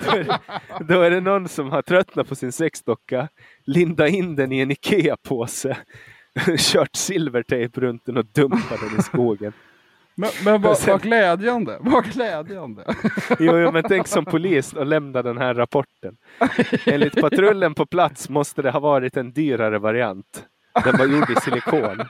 då, 0.05 0.11
är 0.11 0.25
det, 0.25 0.39
då 0.85 1.01
är 1.01 1.11
det 1.11 1.21
någon 1.21 1.49
som 1.49 1.71
har 1.71 1.83
tröttnat 1.83 2.29
på 2.29 2.35
sin 2.35 2.53
sexdocka, 2.53 3.29
lindat 3.65 4.11
in 4.11 4.37
den 4.37 4.53
i 4.53 4.61
en 4.61 4.71
Ikea-påse, 4.71 5.77
kört 6.59 6.97
silvertejp 6.97 7.81
runt 7.81 8.05
den 8.05 8.17
och 8.17 8.27
dumpat 8.27 8.81
den 8.81 8.99
i 8.99 9.03
skogen. 9.03 9.53
Men, 10.17 10.31
men 10.45 10.63
vad, 10.63 10.87
vad 10.87 11.03
glädjande, 11.03 11.77
vad 11.81 12.05
glädjande. 12.05 12.85
Jo, 13.39 13.59
jo, 13.59 13.73
men 13.73 13.83
tänk 13.89 14.07
som 14.07 14.25
polis 14.25 14.73
och 14.73 14.87
lämna 14.87 15.23
den 15.23 15.39
här 15.39 15.55
rapporten. 15.55 16.17
Enligt 16.87 17.21
patrullen 17.21 17.75
på 17.75 17.87
plats 17.87 18.29
måste 18.29 18.63
det 18.63 18.71
ha 18.71 18.81
varit 18.81 19.17
en 19.17 19.33
dyrare 19.33 19.79
variant. 19.79 20.47
Den 20.85 20.97
var 20.97 21.07
gjord 21.07 21.31
i 21.31 21.35
silikon. 21.41 22.05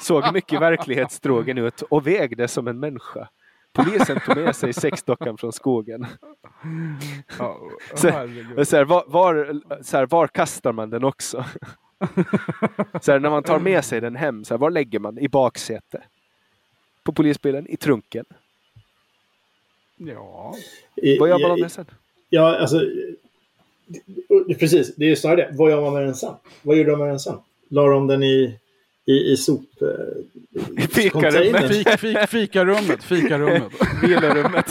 Såg 0.00 0.34
mycket 0.34 0.60
verklighetstrogen 0.60 1.58
ut 1.58 1.82
och 1.82 2.06
vägde 2.06 2.48
som 2.48 2.68
en 2.68 2.80
människa. 2.80 3.28
Polisen 3.72 4.20
tog 4.20 4.36
med 4.36 4.56
sig 4.56 4.72
sexdockan 4.72 5.36
från 5.36 5.52
skogen. 5.52 6.06
Oh, 7.40 7.56
så, 7.94 8.10
så 8.64 8.76
här, 8.76 8.84
var, 8.84 9.04
var, 9.06 9.60
så 9.82 9.96
här, 9.96 10.06
var 10.06 10.26
kastar 10.26 10.72
man 10.72 10.90
den 10.90 11.04
också? 11.04 11.44
Så 13.00 13.12
här, 13.12 13.18
när 13.18 13.30
man 13.30 13.42
tar 13.42 13.58
med 13.58 13.84
sig 13.84 14.00
den 14.00 14.16
hem, 14.16 14.44
så 14.44 14.54
här, 14.54 14.58
var 14.58 14.70
lägger 14.70 14.98
man? 14.98 15.18
I 15.18 15.28
baksätet? 15.28 16.02
På 17.08 17.12
polisbilen 17.12 17.66
i 17.68 17.76
trunken. 17.76 18.24
Ja. 19.96 20.54
Vad 21.20 21.28
gör 21.28 21.48
man 21.48 21.60
med 21.60 21.72
sen? 21.72 21.86
Ja, 22.28 22.58
alltså. 22.58 22.80
Precis, 24.58 24.94
det 24.96 25.04
är 25.04 25.08
ju 25.08 25.16
snarare 25.16 25.36
det. 25.36 25.48
Vad 25.52 25.70
gör 25.70 25.80
man 25.80 25.94
med 25.94 26.02
den 26.02 26.14
sen? 26.14 26.34
Vad 26.62 26.76
gjorde 26.76 26.90
de 26.90 26.98
med 26.98 27.08
den 27.08 27.20
sen? 27.20 27.38
La 27.68 27.86
de 27.86 28.06
den 28.06 28.22
i, 28.22 28.58
i, 29.06 29.12
i 29.12 29.36
sop... 29.36 29.62
I 30.78 30.80
fikarummet. 30.80 31.68
Fik, 31.68 31.88
fik, 31.88 32.18
fikarummet. 32.28 33.04
Fikarummet. 33.04 33.72
Vilorummet. 34.02 34.66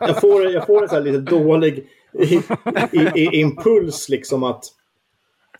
jag, 0.00 0.20
får, 0.20 0.50
jag 0.50 0.66
får 0.66 0.82
en 0.82 0.88
sån 0.88 0.96
här 0.96 1.04
lite 1.04 1.18
dålig 1.18 1.86
i, 2.12 2.34
i, 2.92 3.08
i 3.14 3.40
impuls 3.40 4.08
liksom 4.08 4.42
att 4.42 4.64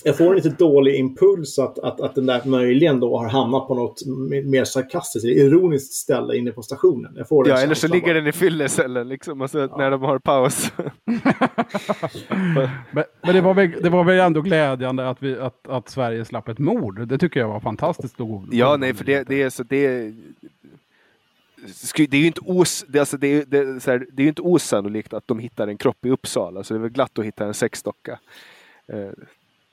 jag 0.05 0.16
får 0.16 0.30
en 0.30 0.36
lite 0.36 0.48
dålig 0.48 0.94
impuls 0.94 1.59
att, 1.59 1.78
att, 1.78 2.00
att 2.00 2.14
den 2.14 2.26
där 2.26 2.40
möjligen 2.44 3.00
då 3.00 3.18
har 3.18 3.28
hamnat 3.28 3.68
på 3.68 3.74
något 3.74 4.07
mer 4.44 4.64
sarkastiskt, 4.64 5.24
ironiskt 5.24 5.92
ställe 5.92 6.36
inne 6.36 6.50
på 6.50 6.62
stationen. 6.62 7.14
Jag 7.16 7.28
får 7.28 7.48
ja, 7.48 7.59
eller 7.59 7.74
så 7.74 7.88
ligger 7.88 8.14
den 8.14 8.26
i 8.26 8.32
fyllecellen 8.32 9.09
liksom, 9.09 9.42
alltså, 9.42 9.59
ja. 9.59 9.76
när 9.76 9.90
de 9.90 10.03
har 10.03 10.18
paus. 10.18 10.72
men, 12.90 13.05
men 13.22 13.34
det, 13.34 13.40
var 13.40 13.55
väl, 13.55 13.70
det 13.82 13.90
var 13.90 14.05
väl 14.05 14.20
ändå 14.20 14.40
glädjande 14.40 15.09
att, 15.09 15.22
vi, 15.22 15.38
att, 15.38 15.68
att 15.68 15.88
Sverige 15.88 16.24
slapp 16.24 16.48
ett 16.48 16.59
mord. 16.59 17.09
Det 17.09 17.18
tycker 17.18 17.40
jag 17.40 17.48
var 17.48 17.61
fantastiskt. 17.61 18.16
Ja, 18.50 18.76
nej, 18.76 18.94
för 18.94 19.05
det, 19.05 19.28
det 19.28 19.42
är 19.42 19.50
så 19.50 19.62
det 19.62 20.12
det 21.96 22.16
är 22.16 22.20
ju 22.20 22.26
inte, 22.26 22.40
os, 22.44 22.84
det, 22.88 22.98
alltså 22.98 23.16
det, 23.16 23.44
det, 23.44 23.86
här, 23.86 24.07
det 24.12 24.22
är 24.22 24.28
inte 24.28 24.42
osannolikt 24.42 25.12
att 25.12 25.28
de 25.28 25.38
hittar 25.38 25.68
en 25.68 25.76
kropp 25.76 26.07
i 26.07 26.11
Uppsala, 26.11 26.64
så 26.64 26.74
det 26.74 26.78
är 26.78 26.82
väl 26.82 26.90
glatt 26.90 27.18
att 27.18 27.24
hitta 27.24 27.46
en 27.46 27.55
sexdocka. 27.55 28.18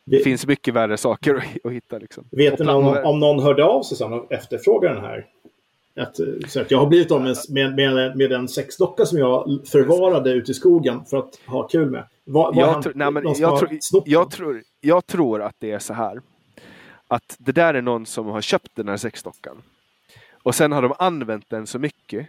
Eh, 0.10 0.18
det 0.18 0.24
finns 0.24 0.48
mycket 0.48 0.74
värre 0.74 0.98
saker 0.98 1.36
att, 1.36 1.66
att 1.66 1.72
hitta. 1.72 1.98
Liksom. 1.98 2.24
Vet 2.32 2.60
ni 2.60 2.68
om, 2.68 2.98
om 3.04 3.20
någon 3.20 3.44
hörde 3.44 3.66
av 3.66 3.84
sig 3.84 3.98
sen 3.98 4.14
och 4.14 4.32
efterfrågade 4.32 4.96
den 4.96 5.04
här? 5.04 5.26
Att, 5.96 6.20
så 6.48 6.62
att 6.62 6.72
jag 6.72 6.78
har 6.80 6.88
blivit 6.88 7.12
av 7.12 7.22
med, 7.22 7.36
med, 7.50 7.76
med, 7.76 8.18
med 8.18 8.32
en 8.32 8.48
sexdocka 8.48 9.06
som 9.06 9.18
jag 9.18 9.60
förvarade 9.68 10.32
ute 10.32 10.52
i 10.52 10.54
skogen 10.54 11.06
för 11.06 11.18
att 11.18 11.36
ha 11.46 11.68
kul 11.68 11.90
med. 11.90 12.04
Var, 12.26 12.54
var 12.54 12.62
jag, 12.62 12.84
tro, 12.84 12.92
nej, 12.96 13.12
men 13.12 13.24
jag, 13.38 13.60
tro, 13.60 13.68
jag, 14.06 14.32
tror, 14.32 14.64
jag 14.82 15.06
tror 15.06 15.42
att 15.42 15.56
det 15.60 15.72
är 15.72 15.80
så 15.80 15.94
här. 15.94 16.22
Att 17.08 17.36
det 17.40 17.52
där 17.52 17.74
är 17.74 17.82
någon 17.82 18.06
som 18.06 18.26
har 18.26 18.42
köpt 18.42 18.76
den 18.76 18.88
här 18.88 18.98
sexdockan. 18.98 19.62
Och 20.44 20.56
sen 20.56 20.72
har 20.72 20.82
de 20.82 20.94
använt 21.00 21.50
den 21.50 21.68
så 21.68 21.80
mycket 21.80 22.28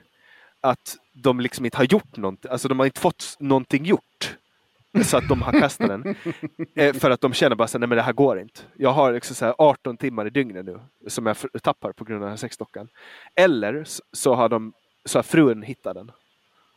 att 0.61 0.97
de 1.13 1.41
liksom 1.41 1.65
inte 1.65 1.77
har 1.77 1.85
gjort 1.85 2.17
någonting. 2.17 2.51
Alltså 2.51 2.69
de 2.69 2.79
har 2.79 2.87
inte 2.87 3.01
fått 3.01 3.37
någonting 3.39 3.85
gjort 3.85 4.37
så 5.05 5.17
att 5.17 5.29
de 5.29 5.43
har 5.43 5.53
kastat 5.53 5.89
den. 5.89 6.15
Eh, 6.75 6.95
för 6.95 7.11
att 7.11 7.21
de 7.21 7.33
känner 7.33 7.57
bara 7.57 7.65
att 7.65 7.91
det 7.91 8.03
här 8.03 8.13
går 8.13 8.41
inte. 8.41 8.61
Jag 8.77 8.93
har 8.93 9.13
liksom 9.13 9.37
så 9.37 9.55
18 9.59 9.97
timmar 9.97 10.27
i 10.27 10.31
dygnet 10.31 10.65
nu 10.65 10.81
som 11.07 11.27
jag 11.27 11.37
tappar 11.63 11.93
på 11.93 12.05
grund 12.05 12.17
av 12.17 12.21
den 12.21 12.31
här 12.31 12.37
sexdockan. 12.37 12.89
Eller 13.35 13.85
så 14.13 14.35
har, 14.35 14.49
de, 14.49 14.73
så 15.05 15.19
har 15.19 15.23
frun 15.23 15.63
hittat 15.63 15.95
den 15.95 16.11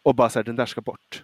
och 0.04 0.16
bara 0.16 0.30
sagt 0.30 0.46
den 0.46 0.56
där 0.56 0.66
ska 0.66 0.82
bort. 0.82 1.24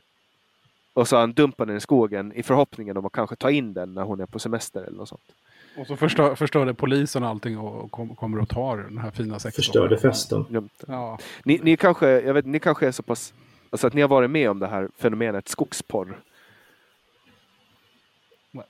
Och 0.93 1.07
så 1.07 1.15
har 1.15 1.21
han 1.21 1.33
dumpat 1.33 1.67
den 1.67 1.77
i 1.77 1.79
skogen 1.79 2.33
i 2.33 2.43
förhoppningen 2.43 2.97
om 2.97 3.05
att 3.05 3.11
kanske 3.11 3.35
ta 3.35 3.51
in 3.51 3.73
den 3.73 3.93
när 3.93 4.03
hon 4.03 4.19
är 4.19 4.25
på 4.25 4.39
semester 4.39 4.81
eller 4.81 4.97
något 4.97 5.09
sånt. 5.09 5.31
Och 5.77 5.87
så 5.87 5.95
förstör, 5.95 6.35
förstörde 6.35 6.73
polisen 6.73 7.23
allting 7.23 7.57
och 7.57 7.91
kom, 7.91 8.15
kommer 8.15 8.39
och 8.39 8.49
tar 8.49 8.77
den 8.77 8.97
här 8.97 9.11
fina 9.11 9.39
sexdockan. 9.39 9.63
Förstörde 9.63 9.97
festen. 9.97 10.69
Ja. 10.87 11.19
Ni, 11.43 11.59
ni, 11.63 11.77
kanske, 11.77 12.21
jag 12.21 12.33
vet, 12.33 12.45
ni 12.45 12.59
kanske 12.59 12.87
är 12.87 12.91
så 12.91 13.03
pass, 13.03 13.33
alltså 13.69 13.87
att 13.87 13.93
ni 13.93 14.01
har 14.01 14.09
varit 14.09 14.31
med 14.31 14.49
om 14.49 14.59
det 14.59 14.67
här 14.67 14.89
fenomenet 14.97 15.47
skogsporr. 15.47 16.19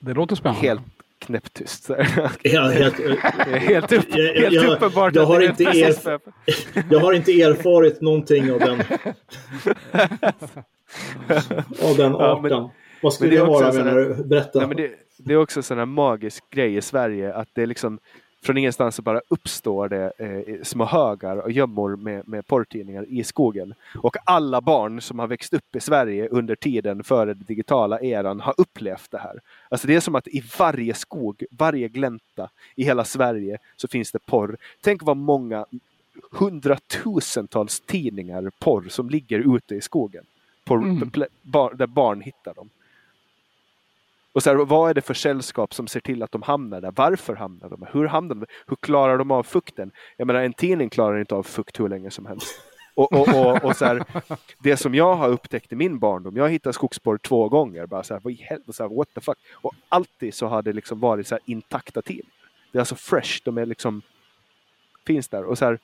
Det 0.00 0.14
låter 0.14 0.36
spännande. 0.36 0.66
Helt 0.66 0.82
knäpptyst. 1.18 1.90
Ja, 2.42 2.62
helt, 2.62 2.94
helt, 3.46 3.92
upp, 3.92 4.04
jag, 4.08 4.34
helt 4.34 4.52
jag, 4.54 4.72
uppenbart. 4.72 5.14
Jag 5.14 5.26
har, 5.26 5.40
inte 5.40 5.64
erf 5.64 6.06
jag 6.90 7.00
har 7.00 7.12
inte 7.12 7.42
erfarit 7.42 8.00
någonting 8.00 8.52
av 8.52 8.58
den, 8.58 8.70
av 11.82 11.96
den 11.96 12.12
ja, 12.12 12.32
arten. 12.32 12.42
Men, 12.42 12.68
Vad 13.02 13.14
skulle 13.14 13.30
det, 13.30 13.36
det 13.36 13.44
vara 13.44 13.72
menar 13.72 13.94
du? 13.94 14.24
Berätta. 14.24 14.66
Nej, 14.66 14.76
det, 14.76 14.90
det, 15.18 15.32
är 15.32 15.36
också 15.36 15.58
en 15.58 15.62
sån 15.62 15.78
här 15.78 15.86
magisk 15.86 16.50
grej 16.50 16.76
i 16.76 16.82
Sverige 16.82 17.34
att 17.34 17.48
det 17.52 17.62
är 17.62 17.66
liksom 17.66 17.98
från 18.42 18.56
ingenstans 18.56 18.94
så 18.94 19.02
bara 19.02 19.20
uppstår 19.28 19.88
det 19.88 20.12
eh, 20.18 20.62
små 20.62 20.84
högar 20.84 21.36
och 21.36 21.52
gömmor 21.52 21.96
med, 21.96 22.28
med 22.28 22.46
porrtidningar 22.46 23.06
i 23.08 23.24
skogen. 23.24 23.74
Och 24.02 24.16
alla 24.24 24.60
barn 24.60 25.00
som 25.00 25.18
har 25.18 25.26
växt 25.26 25.52
upp 25.52 25.76
i 25.76 25.80
Sverige 25.80 26.28
under 26.28 26.54
tiden 26.54 27.04
före 27.04 27.34
den 27.34 27.44
digitala 27.46 28.00
eran 28.00 28.40
har 28.40 28.54
upplevt 28.58 29.10
det 29.10 29.18
här. 29.18 29.40
Alltså 29.68 29.86
det 29.86 29.94
är 29.94 30.00
som 30.00 30.14
att 30.14 30.28
i 30.28 30.42
varje 30.58 30.94
skog, 30.94 31.44
varje 31.50 31.88
glänta 31.88 32.50
i 32.76 32.84
hela 32.84 33.04
Sverige 33.04 33.58
så 33.76 33.88
finns 33.88 34.12
det 34.12 34.18
porr. 34.18 34.56
Tänk 34.80 35.02
vad 35.02 35.16
många 35.16 35.66
hundratusentals 36.30 37.80
tidningar 37.80 38.50
porr 38.58 38.88
som 38.88 39.10
ligger 39.10 39.56
ute 39.56 39.74
i 39.74 39.80
skogen. 39.80 40.24
Porr, 40.64 40.82
mm. 40.82 41.10
där 41.74 41.86
barn 41.86 42.20
hittar 42.20 42.54
dem. 42.54 42.70
Och 44.32 44.42
så 44.42 44.50
här, 44.50 44.56
vad 44.56 44.90
är 44.90 44.94
det 44.94 45.00
för 45.00 45.14
sällskap 45.14 45.74
som 45.74 45.86
ser 45.86 46.00
till 46.00 46.22
att 46.22 46.32
de 46.32 46.42
hamnar 46.42 46.80
där? 46.80 46.92
Varför 46.96 47.34
hamnar 47.34 47.68
de 47.68 47.80
där? 47.80 47.90
Hur 47.92 48.06
hamnar 48.06 48.34
de 48.34 48.46
Hur 48.66 48.76
klarar 48.76 49.18
de 49.18 49.30
av 49.30 49.42
fukten? 49.42 49.90
Jag 50.16 50.26
menar, 50.26 50.40
en 50.40 50.52
tidning 50.52 50.90
klarar 50.90 51.18
inte 51.18 51.34
av 51.34 51.42
fukt 51.42 51.80
hur 51.80 51.88
länge 51.88 52.10
som 52.10 52.26
helst. 52.26 52.60
Och, 52.94 53.12
och, 53.12 53.28
och, 53.28 53.64
och 53.64 53.76
så 53.76 53.84
här, 53.84 54.04
det 54.58 54.76
som 54.76 54.94
jag 54.94 55.14
har 55.14 55.28
upptäckt 55.28 55.72
i 55.72 55.76
min 55.76 55.98
barndom, 55.98 56.36
jag 56.36 56.44
har 56.44 56.48
hittat 56.48 56.78
två 57.22 57.48
gånger, 57.48 57.86
bara 57.86 58.02
så 58.02 58.14
här, 58.14 58.20
vad 58.24 58.32
i 58.32 58.36
helvete, 58.36 58.72
så 58.72 58.82
här, 58.82 58.96
what 58.96 59.14
the 59.14 59.20
fuck? 59.20 59.38
Och 59.52 59.74
alltid 59.88 60.34
så 60.34 60.46
har 60.46 60.62
det 60.62 60.72
liksom 60.72 61.00
varit 61.00 61.26
så 61.26 61.34
här 61.34 61.42
intakta 61.44 62.02
till. 62.02 62.26
Det 62.72 62.78
är 62.78 62.80
alltså 62.80 62.94
fresh, 62.94 63.40
de 63.44 63.58
är 63.58 63.66
liksom, 63.66 64.02
finns 65.06 65.28
där. 65.28 65.44
Och 65.44 65.58
så 65.58 65.64
här, 65.64 65.78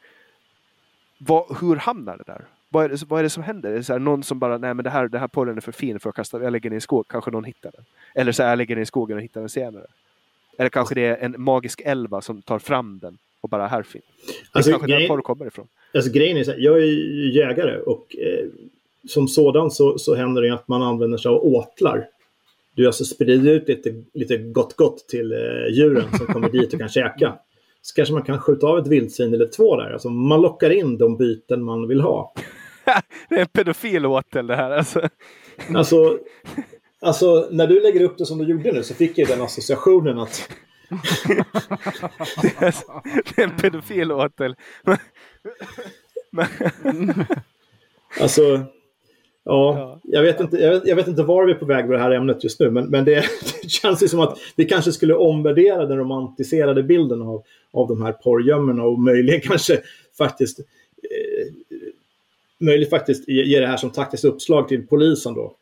vad, 1.18 1.56
hur 1.60 1.76
hamnar 1.76 2.16
det 2.16 2.24
där? 2.26 2.44
Vad 2.68 2.84
är 2.84 2.88
det, 2.88 3.02
vad 3.08 3.18
är 3.18 3.22
det 3.22 3.30
som 3.30 3.42
händer? 3.42 3.70
Är 3.70 3.74
det 3.76 3.84
så 3.84 3.92
här, 3.92 4.00
någon 4.00 4.22
som 4.22 4.38
bara, 4.38 4.58
nej 4.58 4.74
men 4.74 4.84
det 4.84 4.90
här, 4.90 5.08
det 5.08 5.18
här 5.18 5.28
porren 5.28 5.56
är 5.56 5.60
för 5.60 5.72
fin 5.72 6.00
för 6.00 6.10
att 6.10 6.16
kasta, 6.16 6.42
jag 6.42 6.52
lägger 6.52 6.70
den 6.70 6.76
i 6.76 6.80
skog, 6.80 7.08
kanske 7.08 7.30
någon 7.30 7.44
hittar 7.44 7.70
den. 7.74 7.84
Eller 8.14 8.32
så 8.32 8.42
här, 8.42 8.50
jag 8.50 8.56
lägger 8.56 8.74
den 8.74 8.82
i 8.82 8.86
skogen 8.86 9.16
och 9.16 9.22
hittar 9.22 9.40
den 9.40 9.48
senare. 9.48 9.86
Eller 10.58 10.70
kanske 10.70 10.94
det 10.94 11.06
är 11.06 11.16
en 11.16 11.34
magisk 11.38 11.80
elva 11.84 12.20
som 12.20 12.42
tar 12.42 12.58
fram 12.58 12.98
den 13.02 13.18
och 13.40 13.48
bara 13.48 13.66
här 13.66 13.82
finns. 13.82 14.04
Alltså, 14.52 14.70
kanske 14.70 14.88
där 14.88 14.98
grej- 14.98 15.08
porr 15.08 15.20
kommer 15.20 15.46
ifrån. 15.46 15.66
Alltså 15.94 16.10
grejen 16.10 16.36
är 16.36 16.44
så 16.44 16.50
här, 16.50 16.58
jag 16.58 16.78
är 16.78 16.84
ju 16.84 17.32
jägare 17.32 17.78
och 17.78 18.16
eh, 18.18 18.46
som 19.08 19.28
sådan 19.28 19.70
så, 19.70 19.98
så 19.98 20.14
händer 20.14 20.42
det 20.42 20.54
att 20.54 20.68
man 20.68 20.82
använder 20.82 21.18
sig 21.18 21.28
av 21.28 21.44
åtlar. 21.44 22.08
Du 22.74 22.86
alltså 22.86 23.04
sprider 23.04 23.52
ut 23.52 23.68
lite, 23.68 24.02
lite 24.12 24.36
gott 24.38 24.76
gott 24.76 25.08
till 25.08 25.32
eh, 25.32 25.38
djuren 25.72 26.04
som 26.18 26.26
kommer 26.26 26.48
dit 26.48 26.72
och 26.72 26.78
kan 26.80 26.88
käka. 26.88 27.38
Så 27.86 27.94
kanske 27.94 28.14
man 28.14 28.22
kan 28.22 28.40
skjuta 28.40 28.66
av 28.66 28.78
ett 28.78 28.86
vildsvin 28.86 29.34
eller 29.34 29.46
två 29.46 29.76
där. 29.76 29.90
Alltså 29.92 30.08
man 30.08 30.42
lockar 30.42 30.70
in 30.70 30.98
de 30.98 31.16
byten 31.16 31.64
man 31.64 31.88
vill 31.88 32.00
ha. 32.00 32.34
Det 33.28 33.34
är 33.34 33.40
en 33.40 33.48
pedofil 33.48 34.06
åtel 34.06 34.46
det 34.46 34.56
här 34.56 34.70
alltså. 34.70 35.08
Alltså, 35.74 36.18
alltså 37.00 37.48
när 37.50 37.66
du 37.66 37.80
lägger 37.80 38.00
upp 38.00 38.18
det 38.18 38.26
som 38.26 38.38
du 38.38 38.44
gjorde 38.44 38.72
nu 38.72 38.82
så 38.82 38.94
fick 38.94 39.18
jag 39.18 39.28
den 39.28 39.42
associationen 39.42 40.18
att 40.18 40.48
Det 42.42 42.58
är, 42.58 42.74
det 43.36 43.42
är 43.42 43.44
en 43.44 43.56
pedofil 43.56 44.12
åtel. 44.12 44.56
Alltså, 48.20 48.66
ja, 49.46 49.78
Ja. 49.78 50.00
Jag, 50.02 50.22
vet 50.22 50.40
inte, 50.40 50.56
jag, 50.56 50.70
vet, 50.70 50.86
jag 50.86 50.96
vet 50.96 51.08
inte 51.08 51.22
var 51.22 51.46
vi 51.46 51.52
är 51.52 51.56
på 51.56 51.64
väg 51.64 51.84
med 51.84 51.98
det 51.98 52.02
här 52.02 52.10
ämnet 52.10 52.44
just 52.44 52.60
nu, 52.60 52.70
men, 52.70 52.86
men 52.86 53.04
det, 53.04 53.14
det 53.62 53.68
känns 53.68 54.02
ju 54.02 54.08
som 54.08 54.20
att 54.20 54.38
vi 54.56 54.64
kanske 54.64 54.92
skulle 54.92 55.14
omvärdera 55.14 55.86
den 55.86 55.98
romantiserade 55.98 56.82
bilden 56.82 57.22
av, 57.22 57.42
av 57.72 57.88
de 57.88 58.02
här 58.02 58.12
porrgömmorna 58.12 58.84
och 58.84 58.98
möjligen 58.98 59.40
kanske 59.40 59.80
faktiskt 60.18 60.58
eh, 60.58 60.64
möjligt 62.58 62.90
faktiskt 62.90 63.28
ge, 63.28 63.60
det 63.60 63.66
här 63.66 63.76
som 63.76 63.90
taktiskt 63.90 64.24
uppslag 64.24 64.68
till 64.68 64.86
polisen 64.86 65.34
då. 65.34 65.54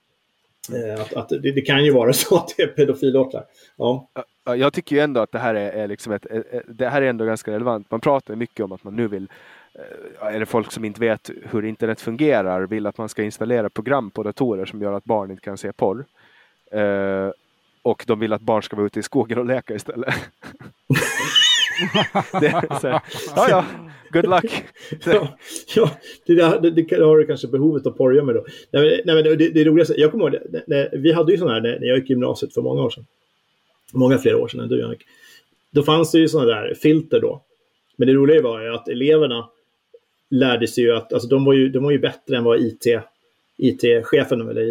Eh, 0.72 1.00
att, 1.00 1.14
att 1.14 1.28
det, 1.28 1.52
det 1.52 1.60
kan 1.60 1.84
ju 1.84 1.92
vara 1.92 2.12
så 2.12 2.36
att 2.36 2.54
det 2.56 2.62
är 2.62 2.66
pedofilåtlar. 2.66 3.44
Ja. 3.76 4.08
Ja, 4.44 4.56
Jag 4.56 4.72
tycker 4.72 4.96
ju 4.96 5.02
ändå 5.02 5.20
att 5.20 5.32
det 5.32 5.38
här 5.38 5.54
är, 5.54 5.72
är 5.72 5.88
liksom 5.88 6.12
ett, 6.12 6.26
det 6.68 6.88
här 6.88 7.02
är 7.02 7.06
ändå 7.06 7.24
ganska 7.24 7.52
relevant. 7.52 7.90
Man 7.90 8.00
pratar 8.00 8.36
mycket 8.36 8.64
om 8.64 8.72
att 8.72 8.84
man 8.84 8.96
nu 8.96 9.08
vill, 9.08 9.28
Eh, 9.78 10.34
eller 10.34 10.44
folk 10.44 10.72
som 10.72 10.84
inte 10.84 11.00
vet 11.00 11.30
hur 11.50 11.64
internet 11.64 12.00
fungerar, 12.00 12.66
vill 12.66 12.86
att 12.86 12.98
man 12.98 13.08
ska 13.08 13.22
installera 13.22 13.70
program 13.70 14.10
på 14.10 14.22
datorer 14.22 14.64
som 14.64 14.82
gör 14.82 14.92
att 14.92 15.04
barn 15.04 15.30
inte 15.30 15.42
kan 15.42 15.58
se 15.58 15.72
porr. 15.72 16.04
Eh, 16.70 17.30
och 17.82 18.04
de 18.06 18.20
vill 18.20 18.32
att 18.32 18.40
barn 18.42 18.62
ska 18.62 18.76
vara 18.76 18.86
ute 18.86 18.98
i 19.00 19.02
skogen 19.02 19.38
och 19.38 19.46
leka 19.46 19.74
istället. 19.74 20.14
det, 22.40 22.78
så 22.80 22.86
ja, 23.36 23.48
ja, 23.48 23.64
good 24.12 24.28
luck. 24.30 24.64
Ja, 25.04 25.38
ja 25.74 25.90
det, 26.26 26.34
där- 26.34 26.60
det, 26.60 26.70
det 26.70 27.04
har 27.04 27.18
du 27.18 27.26
kanske 27.26 27.48
behovet 27.48 27.86
av 27.86 27.90
porrgömmor 27.90 28.34
då. 28.34 28.44
Nej, 28.70 28.82
men, 28.82 29.14
nej, 29.14 29.22
men 29.24 29.38
det, 29.38 29.48
det 29.48 29.64
roligaste, 29.64 29.94
jag 30.00 30.10
kommer 30.10 30.24
ihåg, 30.24 30.32
det, 30.50 30.64
det, 30.66 30.90
vi 30.92 31.12
hade 31.12 31.32
ju 31.32 31.38
sådana 31.38 31.54
här 31.54 31.60
när, 31.60 31.80
när 31.80 31.86
jag 31.86 31.98
gick 31.98 32.10
i 32.10 32.12
gymnasiet 32.12 32.54
för 32.54 32.62
många 32.62 32.82
år 32.82 32.90
sedan. 32.90 33.06
Många 33.92 34.18
fler 34.18 34.34
år 34.34 34.48
sedan 34.48 34.60
än 34.60 34.68
du 34.68 34.80
Jannik. 34.80 35.02
Då 35.70 35.82
fanns 35.82 36.12
det 36.12 36.18
ju 36.18 36.28
sådana 36.28 36.50
där 36.50 36.74
filter 36.74 37.20
då. 37.20 37.42
Men 37.96 38.08
det 38.08 38.14
roliga 38.14 38.42
var 38.42 38.60
ju 38.60 38.74
att 38.74 38.88
eleverna 38.88 39.48
lärde 40.30 40.68
sig 40.68 40.84
ju 40.84 40.96
att, 40.96 41.12
alltså 41.12 41.28
de 41.28 41.44
var 41.44 41.52
ju, 41.52 41.68
de 41.68 41.84
var 41.84 41.90
ju 41.90 41.98
bättre 41.98 42.36
än 42.36 42.44
vad 42.44 42.60
IT, 42.60 42.86
IT-chefen 43.56 44.48
eller 44.48 44.62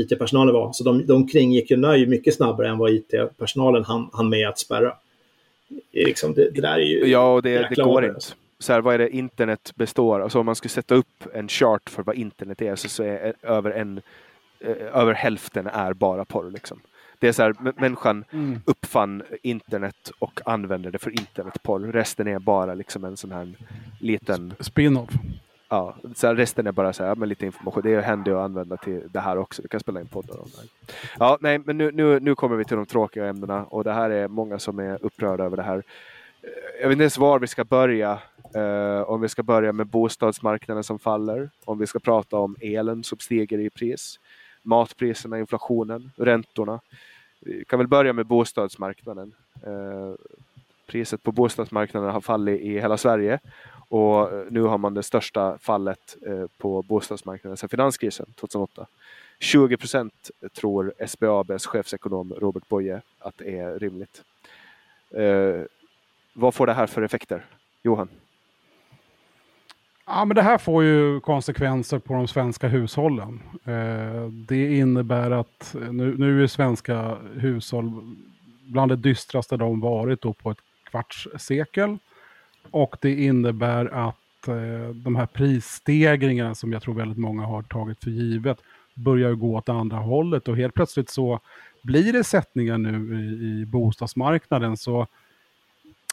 IT-personalen 0.00 0.54
var. 0.54 0.72
Så 0.72 0.84
de, 0.84 1.06
de 1.06 1.28
kringgick 1.28 1.70
ju 1.70 1.76
nöj 1.76 2.06
mycket 2.06 2.34
snabbare 2.34 2.68
än 2.68 2.78
vad 2.78 2.90
IT-personalen 2.90 3.84
hann, 3.84 4.10
hann 4.12 4.28
med 4.28 4.48
att 4.48 4.58
spärra. 4.58 4.92
Liksom, 5.92 6.34
det, 6.34 6.50
det 6.50 6.60
där 6.60 6.74
är 6.74 6.84
ju 6.84 7.06
Ja, 7.06 7.34
och 7.34 7.42
det, 7.42 7.68
det 7.68 7.82
går 7.82 8.04
inte. 8.04 8.20
Så 8.58 8.72
här, 8.72 8.80
vad 8.80 8.94
är 8.94 8.98
det 8.98 9.10
internet 9.10 9.72
består 9.74 10.20
Alltså 10.20 10.38
om 10.38 10.46
man 10.46 10.56
skulle 10.56 10.70
sätta 10.70 10.94
upp 10.94 11.26
en 11.34 11.48
chart 11.48 11.90
för 11.90 12.02
vad 12.02 12.16
internet 12.16 12.62
är 12.62 12.76
så, 12.76 12.88
så 12.88 13.02
är 13.02 13.34
över, 13.42 13.70
en, 13.70 14.00
eh, 14.60 14.76
över 14.92 15.12
hälften 15.12 15.66
är 15.66 15.92
bara 15.92 16.24
porr. 16.24 16.50
Liksom. 16.50 16.80
Det 17.22 17.28
är 17.28 17.32
så 17.32 17.42
här, 17.42 17.52
mä- 17.52 17.80
människan 17.80 18.24
Mm. 18.32 18.60
uppfann 18.64 19.22
internet 19.42 20.10
och 20.18 20.40
använder 20.44 20.90
det 20.90 20.98
för 20.98 21.10
internetporr. 21.10 21.80
Resten 21.92 22.26
är 22.28 22.38
bara 22.38 22.74
liksom 22.74 23.04
en 23.04 23.16
sån 23.16 23.32
här 23.32 23.54
liten, 24.00 24.54
Spin-off. 24.60 25.10
ja, 25.68 25.96
så 26.14 26.26
här, 26.26 26.34
resten 26.34 26.66
är 26.66 26.72
bara 26.72 26.92
så 26.92 27.04
här, 27.04 27.14
men 27.14 27.28
lite 27.28 27.46
information. 27.46 27.82
Det 27.82 28.00
händer 28.00 28.32
att 28.32 28.38
använda 28.44 28.76
till 28.76 29.02
det 29.10 29.20
här 29.20 29.36
också. 29.38 29.62
Vi 29.62 29.68
kan 29.68 29.80
spela 29.80 30.00
in 30.00 30.06
poddar 30.06 30.38
om 30.40 30.48
det. 30.56 30.92
Ja, 31.18 31.38
nej, 31.40 31.58
men 31.58 31.78
nu, 31.78 31.90
nu, 31.92 32.20
nu 32.20 32.34
kommer 32.34 32.56
vi 32.56 32.64
till 32.64 32.76
de 32.76 32.86
tråkiga 32.86 33.26
ämnena 33.26 33.64
och 33.64 33.84
det 33.84 33.92
här 33.92 34.10
är 34.10 34.28
många 34.28 34.58
som 34.58 34.78
är 34.78 34.98
upprörda 35.04 35.44
över 35.44 35.56
det 35.56 35.62
här. 35.62 35.76
Eh, 36.42 36.50
Jag 36.80 36.88
vet 36.88 36.92
inte 36.92 37.02
ens 37.02 37.18
var 37.18 37.38
vi 37.38 37.46
ska 37.46 37.64
börja. 37.64 38.18
Eh, 38.54 39.02
om 39.10 39.20
vi 39.20 39.28
ska 39.28 39.42
börja 39.42 39.72
med 39.72 39.86
bostadsmarknaden 39.86 40.84
som 40.84 40.98
faller, 40.98 41.50
om 41.64 41.78
vi 41.78 41.86
ska 41.86 41.98
prata 41.98 42.36
om 42.36 42.56
elen 42.60 43.04
som 43.04 43.18
stiger 43.18 43.58
i 43.58 43.70
pris, 43.70 44.20
matpriserna, 44.62 45.38
inflationen, 45.38 46.10
räntorna. 46.16 46.80
Vi 47.44 47.64
kan 47.64 47.78
väl 47.78 47.88
börja 47.88 48.12
med 48.12 48.26
bostadsmarknaden. 48.26 49.34
Eh, 49.66 50.14
priset 50.86 51.22
på 51.22 51.32
bostadsmarknaden 51.32 52.10
har 52.10 52.20
fallit 52.20 52.60
i 52.60 52.80
hela 52.80 52.96
Sverige 52.96 53.38
och 53.88 54.30
nu 54.50 54.62
har 54.62 54.78
man 54.78 54.94
det 54.94 55.02
största 55.02 55.58
fallet 55.58 56.16
eh, 56.26 56.46
på 56.58 56.82
bostadsmarknaden 56.82 57.56
sedan 57.56 57.68
finanskrisen 57.68 58.26
2008. 58.36 58.86
20 59.38 59.76
procent 59.76 60.30
tror 60.52 60.94
SBABs 61.06 61.66
chefsekonom 61.66 62.34
Robert 62.34 62.68
Boye 62.68 63.02
att 63.18 63.38
det 63.38 63.58
är 63.58 63.78
rimligt. 63.78 64.22
Eh, 65.10 65.62
vad 66.32 66.54
får 66.54 66.66
det 66.66 66.72
här 66.72 66.86
för 66.86 67.02
effekter? 67.02 67.44
Johan? 67.82 68.08
Ja, 70.14 70.24
men 70.24 70.34
det 70.34 70.42
här 70.42 70.58
får 70.58 70.84
ju 70.84 71.20
konsekvenser 71.20 71.98
på 71.98 72.14
de 72.14 72.28
svenska 72.28 72.68
hushållen. 72.68 73.40
Eh, 73.64 74.28
det 74.48 74.76
innebär 74.76 75.30
att 75.30 75.74
eh, 75.74 75.92
nu, 75.92 76.14
nu 76.18 76.42
är 76.42 76.46
svenska 76.46 77.16
hushåll 77.34 78.16
bland 78.66 78.90
det 78.90 78.96
dystraste 78.96 79.56
de 79.56 79.80
varit 79.80 80.22
då 80.22 80.32
på 80.32 80.50
ett 80.50 80.58
kvarts 80.90 81.28
sekel. 81.38 81.98
Och 82.70 82.96
det 83.00 83.22
innebär 83.24 83.86
att 83.86 84.48
eh, 84.48 84.94
de 84.94 85.16
här 85.16 85.26
prisstegringarna 85.26 86.54
som 86.54 86.72
jag 86.72 86.82
tror 86.82 86.94
väldigt 86.94 87.18
många 87.18 87.42
har 87.42 87.62
tagit 87.62 88.04
för 88.04 88.10
givet 88.10 88.58
börjar 88.94 89.32
gå 89.32 89.56
åt 89.56 89.68
andra 89.68 89.96
hållet 89.96 90.48
och 90.48 90.56
helt 90.56 90.74
plötsligt 90.74 91.10
så 91.10 91.40
blir 91.82 92.12
det 92.12 92.24
sättningar 92.24 92.78
nu 92.78 93.20
i, 93.20 93.60
i 93.60 93.66
bostadsmarknaden 93.66 94.76
så 94.76 95.06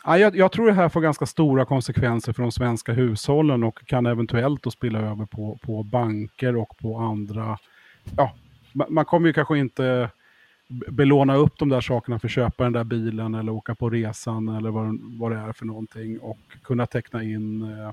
Ja, 0.05 0.17
jag, 0.17 0.35
jag 0.35 0.51
tror 0.51 0.67
det 0.67 0.73
här 0.73 0.89
får 0.89 1.01
ganska 1.01 1.25
stora 1.25 1.65
konsekvenser 1.65 2.33
för 2.33 2.41
de 2.41 2.51
svenska 2.51 2.93
hushållen 2.93 3.63
och 3.63 3.85
kan 3.85 4.05
eventuellt 4.05 4.63
då 4.63 4.71
spilla 4.71 4.99
över 4.99 5.25
på, 5.25 5.59
på 5.61 5.83
banker 5.83 6.55
och 6.55 6.77
på 6.77 6.97
andra. 6.97 7.57
Ja, 8.17 8.33
man 8.89 9.05
kommer 9.05 9.27
ju 9.27 9.33
kanske 9.33 9.57
inte 9.57 10.09
belåna 10.69 11.35
upp 11.35 11.59
de 11.59 11.69
där 11.69 11.81
sakerna 11.81 12.19
för 12.19 12.27
att 12.27 12.31
köpa 12.31 12.63
den 12.63 12.73
där 12.73 12.83
bilen 12.83 13.35
eller 13.35 13.51
åka 13.51 13.75
på 13.75 13.89
resan 13.89 14.47
eller 14.47 14.69
vad, 14.69 14.99
vad 15.19 15.31
det 15.31 15.37
är 15.37 15.51
för 15.51 15.65
någonting 15.65 16.19
och 16.19 16.39
kunna 16.63 16.85
teckna 16.85 17.23
in 17.23 17.61
eh, 17.61 17.91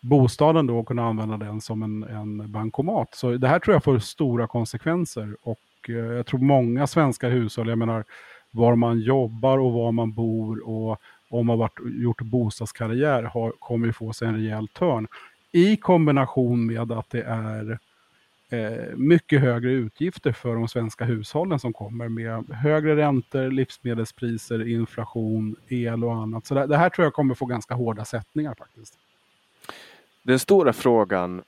bostaden 0.00 0.66
då 0.66 0.78
och 0.78 0.88
kunna 0.88 1.06
använda 1.06 1.36
den 1.36 1.60
som 1.60 1.82
en, 1.82 2.02
en 2.02 2.52
bankomat. 2.52 3.14
Så 3.14 3.32
det 3.32 3.48
här 3.48 3.58
tror 3.58 3.74
jag 3.74 3.84
får 3.84 3.98
stora 3.98 4.46
konsekvenser 4.46 5.36
och 5.42 5.60
eh, 5.88 5.94
jag 5.94 6.26
tror 6.26 6.40
många 6.40 6.86
svenska 6.86 7.28
hushåll, 7.28 7.68
jag 7.68 7.78
menar 7.78 8.04
var 8.50 8.76
man 8.76 9.00
jobbar 9.00 9.58
och 9.58 9.72
var 9.72 9.92
man 9.92 10.12
bor 10.12 10.68
och 10.68 11.00
om 11.28 11.46
man 11.46 11.58
varit, 11.58 11.78
gjort 11.84 12.20
bostadskarriär 12.20 13.22
har, 13.22 13.52
kommer 13.58 13.86
ju 13.86 13.92
få 13.92 14.12
sig 14.12 14.28
en 14.28 14.34
rejäl 14.36 14.68
törn. 14.68 15.08
I 15.52 15.76
kombination 15.76 16.66
med 16.66 16.92
att 16.92 17.10
det 17.10 17.22
är 17.22 17.78
eh, 18.50 18.96
mycket 18.96 19.40
högre 19.40 19.70
utgifter 19.70 20.32
för 20.32 20.54
de 20.54 20.68
svenska 20.68 21.04
hushållen 21.04 21.58
som 21.58 21.72
kommer 21.72 22.08
med 22.08 22.50
högre 22.50 22.96
räntor, 22.96 23.50
livsmedelspriser, 23.50 24.68
inflation, 24.68 25.56
el 25.68 26.04
och 26.04 26.14
annat. 26.14 26.46
Så 26.46 26.54
det, 26.54 26.66
det 26.66 26.76
här 26.76 26.90
tror 26.90 27.06
jag 27.06 27.14
kommer 27.14 27.34
få 27.34 27.46
ganska 27.46 27.74
hårda 27.74 28.04
sättningar 28.04 28.54
faktiskt. 28.58 28.98
Den 30.22 30.38
stora 30.38 30.72
frågan 30.72 31.42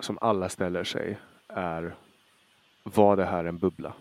som 0.00 0.18
alla 0.20 0.48
ställer 0.48 0.84
sig 0.84 1.18
är 1.48 1.94
var 2.82 3.16
det 3.16 3.24
här 3.24 3.44
en 3.44 3.58
bubbla? 3.58 3.92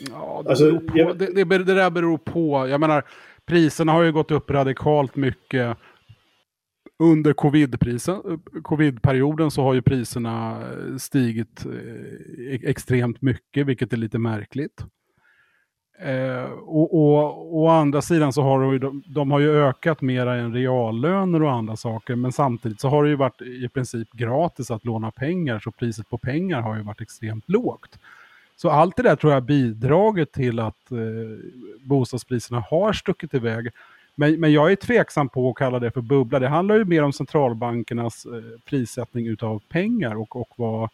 Ja, 0.00 0.40
det, 0.44 0.50
Alltså, 0.50 0.80
på, 0.80 0.98
jag- 0.98 1.18
det, 1.18 1.26
det, 1.44 1.44
det 1.58 1.74
där 1.74 1.90
beror 1.90 2.18
på. 2.18 2.68
Jag 2.68 2.80
menar, 2.80 3.02
priserna 3.46 3.92
har 3.92 4.02
ju 4.02 4.12
gått 4.12 4.30
upp 4.30 4.50
radikalt 4.50 5.16
mycket. 5.16 5.76
Under 7.02 7.32
covid-perioden 8.62 9.50
så 9.50 9.62
har 9.62 9.74
ju 9.74 9.82
priserna 9.82 10.62
eh, 10.62 10.96
stigit 10.96 11.66
eh, 11.66 12.54
e- 12.54 12.60
extremt 12.70 13.22
mycket, 13.22 13.66
vilket 13.66 13.92
är 13.92 13.96
lite 13.96 14.18
märkligt. 14.18 14.84
Eh, 16.00 16.44
och, 16.52 16.94
och, 16.94 17.56
å 17.56 17.68
andra 17.68 18.02
sidan 18.02 18.32
så 18.32 18.42
har 18.42 18.78
de, 18.78 19.02
de 19.06 19.30
har 19.30 19.38
ju 19.40 19.50
ökat 19.64 20.00
mera 20.02 20.34
än 20.34 20.52
reallöner 20.54 21.42
och 21.42 21.52
andra 21.52 21.76
saker. 21.76 22.16
Men 22.16 22.32
samtidigt 22.32 22.80
så 22.80 22.88
har 22.88 23.04
det 23.04 23.10
ju 23.10 23.16
varit 23.16 23.42
i 23.42 23.68
princip 23.68 24.12
gratis 24.12 24.70
att 24.70 24.84
låna 24.84 25.10
pengar. 25.10 25.58
Så 25.58 25.70
priset 25.72 26.08
på 26.08 26.18
pengar 26.18 26.60
har 26.60 26.76
ju 26.76 26.82
varit 26.82 27.00
extremt 27.00 27.48
lågt. 27.48 27.98
Så 28.60 28.70
allt 28.70 28.96
det 28.96 29.02
där 29.02 29.16
tror 29.16 29.32
jag 29.32 29.42
bidragit 29.42 30.32
till 30.32 30.60
att 30.60 30.90
eh, 30.90 30.98
bostadspriserna 31.80 32.64
har 32.70 32.92
stuckit 32.92 33.34
iväg. 33.34 33.68
Men, 34.14 34.40
men 34.40 34.52
jag 34.52 34.72
är 34.72 34.76
tveksam 34.76 35.28
på 35.28 35.50
att 35.50 35.56
kalla 35.56 35.78
det 35.78 35.90
för 35.90 36.00
bubbla. 36.00 36.38
Det 36.38 36.48
handlar 36.48 36.74
ju 36.74 36.84
mer 36.84 37.02
om 37.02 37.12
centralbankernas 37.12 38.26
eh, 38.26 38.60
prissättning 38.64 39.26
utav 39.26 39.62
pengar 39.68 40.14
och, 40.14 40.36
och 40.36 40.52
vad, 40.56 40.88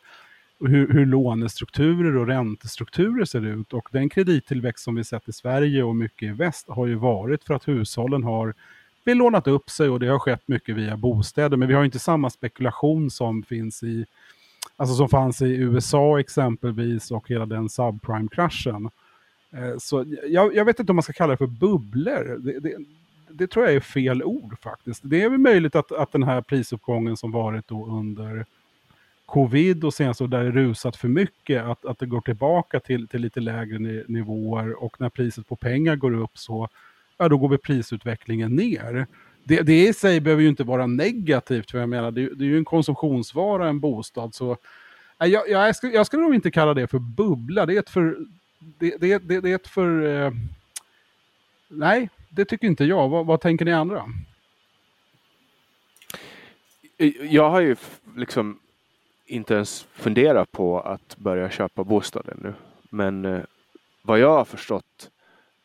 hur, 0.61 0.93
hur 0.93 1.07
lånestrukturer 1.07 2.17
och 2.17 2.27
räntestrukturer 2.27 3.25
ser 3.25 3.47
ut. 3.47 3.73
Och 3.73 3.89
den 3.93 4.09
kredittillväxt 4.09 4.85
som 4.85 4.95
vi 4.95 5.05
sett 5.05 5.29
i 5.29 5.33
Sverige 5.33 5.83
och 5.83 5.97
mycket 5.97 6.29
i 6.29 6.33
väst 6.33 6.69
har 6.69 6.87
ju 6.87 6.95
varit 6.95 7.45
för 7.45 7.55
att 7.55 7.69
hushållen 7.69 8.23
har 8.25 8.55
belånat 9.05 9.47
upp 9.47 9.71
sig 9.71 9.89
och 9.89 10.01
det 10.01 10.07
har 10.07 10.19
skett 10.19 10.43
mycket 10.47 10.77
via 10.77 10.97
bostäder. 10.97 11.57
Men 11.57 11.69
vi 11.69 11.75
har 11.75 11.85
inte 11.85 11.99
samma 11.99 12.31
spekulation 12.31 13.11
som 13.11 13.43
finns 13.43 13.83
i 13.83 14.07
alltså 14.77 14.95
som 14.95 15.09
fanns 15.09 15.43
i 15.43 15.55
USA 15.55 16.21
exempelvis 16.21 17.11
och 17.11 17.29
hela 17.29 17.47
den 17.47 17.69
subprime-kraschen. 17.69 18.91
Eh, 19.53 19.79
så 19.79 20.05
jag, 20.29 20.55
jag, 20.55 20.65
vet 20.65 20.81
inte 20.81 20.93
om 20.93 20.97
man 20.97 21.03
ska 21.03 21.13
kalla 21.13 21.31
det 21.31 21.37
för 21.37 21.47
bubblor. 21.47 22.39
Det, 22.39 22.61
det, 22.61 22.77
det, 23.29 23.47
tror 23.47 23.65
jag 23.65 23.75
är 23.75 23.81
fel 23.81 24.23
ord 24.23 24.59
faktiskt. 24.63 25.01
Det 25.05 25.23
är 25.23 25.29
väl 25.29 25.39
möjligt 25.39 25.77
att, 25.77 25.93
att 25.93 26.13
den 26.13 26.23
här 26.23 26.43
prisuppgången 26.43 27.17
som 27.17 27.33
varit 27.33 27.69
då 27.69 27.87
under 27.87 28.47
covid 29.27 29.85
och 29.85 29.95
sen 29.95 30.15
så 30.15 30.27
där 30.27 30.45
det 30.45 30.51
rusat 30.51 30.97
för 30.97 31.09
mycket, 31.09 31.65
att, 31.65 31.85
att 31.85 31.99
det 31.99 32.07
går 32.07 32.21
tillbaka 32.21 32.81
till, 32.81 33.09
till 33.09 33.21
lite 33.21 33.41
lägre 33.41 33.79
nivåer 34.09 34.83
och 34.83 35.01
när 35.01 35.09
priset 35.09 35.49
på 35.49 35.57
pengar 35.57 35.97
går 35.97 36.15
upp 36.15 36.39
så, 36.39 36.69
ja 37.19 37.29
då 37.29 37.39
går 37.39 37.49
väl 37.49 37.59
prisutvecklingen 37.59 38.57
ner. 38.57 39.07
Det, 39.45 39.63
det 39.63 39.89
i 39.89 39.93
sig 39.93 40.21
behöver 40.21 40.43
ju 40.43 40.49
inte 40.49 40.65
vara 40.65 40.87
negativt, 40.87 41.71
för 41.71 41.79
jag 41.79 41.89
menar 41.89 42.11
det, 42.11 42.35
det 42.35 42.45
är 42.45 42.49
ju 42.49 42.59
en 42.59 42.65
konsumtionsvara, 42.65 43.69
en 43.69 43.81
bostad, 43.81 44.35
så 44.35 44.57
jag, 45.19 45.49
jag, 45.49 45.77
skulle, 45.77 45.93
jag 45.93 46.07
skulle 46.07 46.23
nog 46.23 46.35
inte 46.35 46.51
kalla 46.51 46.75
det 46.75 46.87
för 46.87 46.99
bubbla, 46.99 47.67
det 47.67 47.75
är 47.75 47.79
ett 47.79 47.91
för, 47.91 48.17
det, 48.59 48.97
det, 49.01 49.19
det, 49.19 49.41
det 49.41 49.51
är 49.51 49.55
ett 49.55 49.69
för, 49.69 50.07
eh, 50.07 50.33
nej, 51.69 52.09
det 52.29 52.45
tycker 52.45 52.67
inte 52.67 52.85
jag. 52.85 53.09
Vad, 53.09 53.27
vad 53.27 53.41
tänker 53.41 53.65
ni 53.65 53.73
andra? 53.73 54.05
Eh, 56.99 57.13
jag 57.35 57.51
har 57.51 57.61
ju 57.61 57.77
liksom 58.17 58.59
inte 59.27 59.55
ens 59.55 59.87
funderat 59.93 60.53
på 60.53 60.81
att 60.81 61.17
börja 61.17 61.51
köpa 61.51 61.85
bostad 61.85 62.29
ännu. 62.29 62.55
Men 62.91 63.25
eh, 63.25 63.41
vad 64.03 64.19
jag 64.19 64.33
har 64.33 64.45
förstått, 64.45 65.11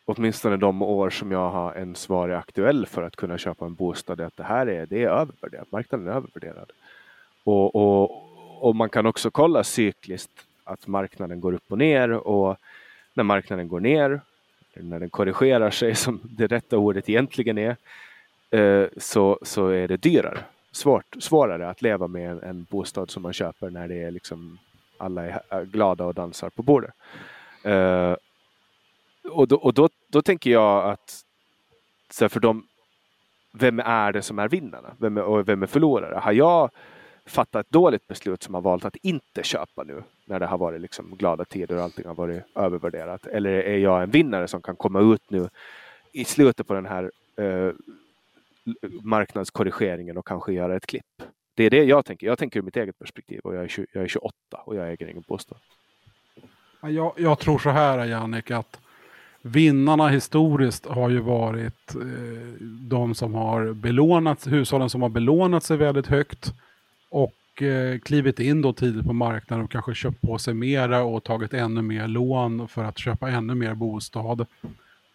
åtminstone 0.09 0.57
de 0.57 0.81
år 0.81 1.09
som 1.09 1.31
jag 1.31 1.49
har 1.49 1.73
ens 1.75 2.09
varit 2.09 2.37
aktuell 2.37 2.85
för 2.85 3.03
att 3.03 3.15
kunna 3.15 3.37
köpa 3.37 3.65
en 3.65 3.73
bostad, 3.73 4.19
är 4.19 4.25
att 4.25 4.37
det 4.37 4.43
här 4.43 4.69
är, 4.69 4.85
det 4.85 5.03
är 5.03 5.09
övervärderat. 5.09 5.71
Marknaden 5.71 6.07
är 6.07 6.11
övervärderad. 6.11 6.71
Och, 7.43 7.75
och, 7.75 8.23
och 8.67 8.75
man 8.75 8.89
kan 8.89 9.05
också 9.05 9.31
kolla 9.31 9.63
cykliskt 9.63 10.31
att 10.63 10.87
marknaden 10.87 11.41
går 11.41 11.53
upp 11.53 11.71
och 11.71 11.77
ner 11.77 12.11
och 12.11 12.57
när 13.13 13.23
marknaden 13.23 13.67
går 13.67 13.79
ner, 13.79 14.21
när 14.73 14.99
den 14.99 15.09
korrigerar 15.09 15.69
sig 15.71 15.95
som 15.95 16.19
det 16.23 16.47
rätta 16.47 16.77
ordet 16.77 17.09
egentligen 17.09 17.57
är, 17.57 17.75
eh, 18.49 18.87
så, 18.97 19.39
så 19.41 19.67
är 19.67 19.87
det 19.87 19.97
dyrare 19.97 20.39
svårt, 20.71 21.15
svårare 21.19 21.69
att 21.69 21.81
leva 21.81 22.07
med 22.07 22.31
en, 22.31 22.43
en, 22.43 22.67
bostad 22.69 23.09
som 23.09 23.23
man 23.23 23.33
köper 23.33 23.69
när 23.69 23.87
det 23.87 24.03
är 24.03 24.11
liksom 24.11 24.57
alla 24.97 25.23
är 25.25 25.65
glada 25.65 26.05
och 26.05 26.13
dansar 26.13 26.49
på 26.49 26.63
bordet. 26.63 26.93
Eh, 27.63 28.15
och 29.31 29.47
då, 29.47 29.55
och 29.55 29.73
då, 29.73 29.89
då 30.07 30.21
tänker 30.21 30.49
jag 30.49 30.89
att 30.89 31.23
så 32.09 32.29
för 32.29 32.39
dem, 32.39 32.67
vem 33.53 33.79
är 33.79 34.13
det 34.13 34.21
som 34.21 34.39
är 34.39 34.47
vinnarna 34.47 34.95
vem 34.99 35.17
är, 35.17 35.23
och 35.23 35.49
vem 35.49 35.63
är 35.63 35.67
förlorare? 35.67 36.19
Har 36.19 36.31
jag 36.31 36.69
fattat 37.25 37.65
ett 37.65 37.71
dåligt 37.71 38.07
beslut 38.07 38.43
som 38.43 38.53
har 38.53 38.61
valt 38.61 38.85
att 38.85 38.95
inte 38.95 39.43
köpa 39.43 39.83
nu 39.83 40.03
när 40.25 40.39
det 40.39 40.45
har 40.45 40.57
varit 40.57 40.81
liksom 40.81 41.15
glada 41.17 41.45
tider 41.45 41.77
och 41.77 41.83
allting 41.83 42.05
har 42.05 42.15
varit 42.15 42.43
övervärderat? 42.55 43.25
Eller 43.25 43.49
är 43.49 43.77
jag 43.77 44.03
en 44.03 44.11
vinnare 44.11 44.47
som 44.47 44.61
kan 44.61 44.75
komma 44.75 45.13
ut 45.13 45.29
nu 45.29 45.49
i 46.11 46.25
slutet 46.25 46.67
på 46.67 46.73
den 46.73 46.85
här 46.85 47.11
eh, 47.37 47.71
marknadskorrigeringen 49.01 50.17
och 50.17 50.27
kanske 50.27 50.53
göra 50.53 50.75
ett 50.75 50.85
klipp. 50.85 51.23
Det 51.55 51.63
är 51.63 51.69
det 51.69 51.83
jag 51.83 52.05
tänker. 52.05 52.27
Jag 52.27 52.37
tänker 52.37 52.59
ur 52.59 52.63
mitt 52.63 52.77
eget 52.77 52.99
perspektiv 52.99 53.39
och 53.43 53.55
jag 53.55 53.63
är, 53.63 53.67
20, 53.67 53.85
jag 53.91 54.03
är 54.03 54.07
28 54.07 54.35
och 54.65 54.75
jag 54.75 54.91
äger 54.91 55.07
ingen 55.07 55.23
bostad. 55.27 55.57
Jag, 56.81 57.13
jag 57.17 57.39
tror 57.39 57.59
så 57.59 57.69
här 57.69 58.05
Jannik 58.05 58.51
att 58.51 58.81
vinnarna 59.41 60.07
historiskt 60.07 60.85
har 60.85 61.09
ju 61.09 61.19
varit 61.19 61.95
eh, 61.95 62.61
de 62.81 63.15
som 63.15 63.33
har 63.33 63.73
belånat, 63.73 64.47
hushållen 64.47 64.89
som 64.89 65.01
har 65.01 65.09
belånat 65.09 65.63
sig 65.63 65.77
väldigt 65.77 66.07
högt 66.07 66.53
och 67.09 67.63
eh, 67.63 67.99
klivit 67.99 68.39
in 68.39 68.61
då 68.61 68.73
tidigt 68.73 69.05
på 69.05 69.13
marknaden 69.13 69.65
och 69.65 69.71
kanske 69.71 69.93
köpt 69.93 70.21
på 70.21 70.37
sig 70.37 70.53
mera 70.53 71.03
och 71.03 71.23
tagit 71.23 71.53
ännu 71.53 71.81
mer 71.81 72.07
lån 72.07 72.67
för 72.67 72.83
att 72.83 72.97
köpa 72.97 73.29
ännu 73.29 73.55
mer 73.55 73.75
bostad. 73.75 74.45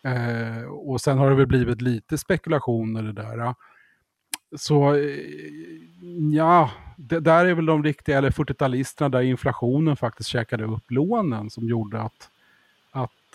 Eh, 0.02 0.64
och 0.64 1.00
sen 1.00 1.18
har 1.18 1.30
det 1.30 1.36
väl 1.36 1.46
blivit 1.46 1.80
lite 1.80 2.18
spekulationer 2.18 3.02
det 3.02 3.12
där. 3.12 3.54
Så 4.56 4.94
eh, 4.94 5.18
ja, 6.32 6.70
det 6.96 7.20
där 7.20 7.46
är 7.46 7.54
väl 7.54 7.66
de 7.66 7.84
riktiga, 7.84 8.18
eller 8.18 8.30
40-talisterna 8.30 9.08
där 9.08 9.22
inflationen 9.22 9.96
faktiskt 9.96 10.28
käkade 10.28 10.64
upp 10.64 10.90
lånen 10.90 11.50
som 11.50 11.68
gjorde 11.68 12.00
att, 12.00 12.30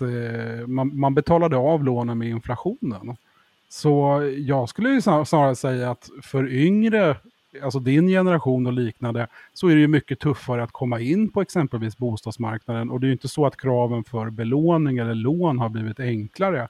att 0.01 0.61
eh, 0.61 0.67
man, 0.67 0.99
man 0.99 1.13
betalade 1.13 1.57
av 1.57 1.83
lånen 1.83 2.17
med 2.17 2.29
inflationen. 2.29 3.17
Så 3.69 4.21
jag 4.37 4.69
skulle 4.69 4.89
ju 4.89 5.01
snarare 5.01 5.55
säga 5.55 5.91
att 5.91 6.09
för 6.21 6.53
yngre 6.53 7.15
alltså 7.63 7.79
din 7.79 8.07
generation 8.07 8.67
och 8.67 8.73
liknande, 8.73 9.27
så 9.53 9.67
är 9.67 9.75
det 9.75 9.81
ju 9.81 9.87
mycket 9.87 10.19
tuffare 10.19 10.63
att 10.63 10.71
komma 10.71 10.99
in 10.99 11.29
på 11.29 11.41
exempelvis 11.41 11.97
bostadsmarknaden. 11.97 12.89
Och 12.89 12.99
det 12.99 13.05
är 13.05 13.09
ju 13.09 13.13
inte 13.13 13.27
så 13.27 13.45
att 13.45 13.57
kraven 13.57 14.03
för 14.03 14.29
belåning 14.29 14.97
eller 14.97 15.15
lån 15.15 15.59
har 15.59 15.69
blivit 15.69 15.99
enklare. 15.99 16.67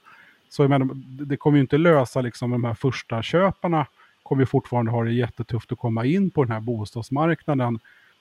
Så 0.50 0.64
jag 0.64 0.70
menar, 0.70 0.90
det 1.26 1.38
kommer 1.38 1.58
ju 1.58 1.62
inte 1.62 1.78
lösa 1.78 2.22
liksom 2.22 2.52
de 2.52 2.64
här 2.64 2.74
första 2.74 3.22
köparna 3.22 3.86
kommer 4.30 4.46
fortfarande 4.46 4.92
ha 4.92 5.04
det 5.04 5.12
jättetufft 5.12 5.72
att 5.72 5.80
komma 5.80 6.06
in 6.06 6.32
på 6.32 6.44
den 6.44 6.52
här 6.52 6.60
bostadsmarknaden. 6.60 7.80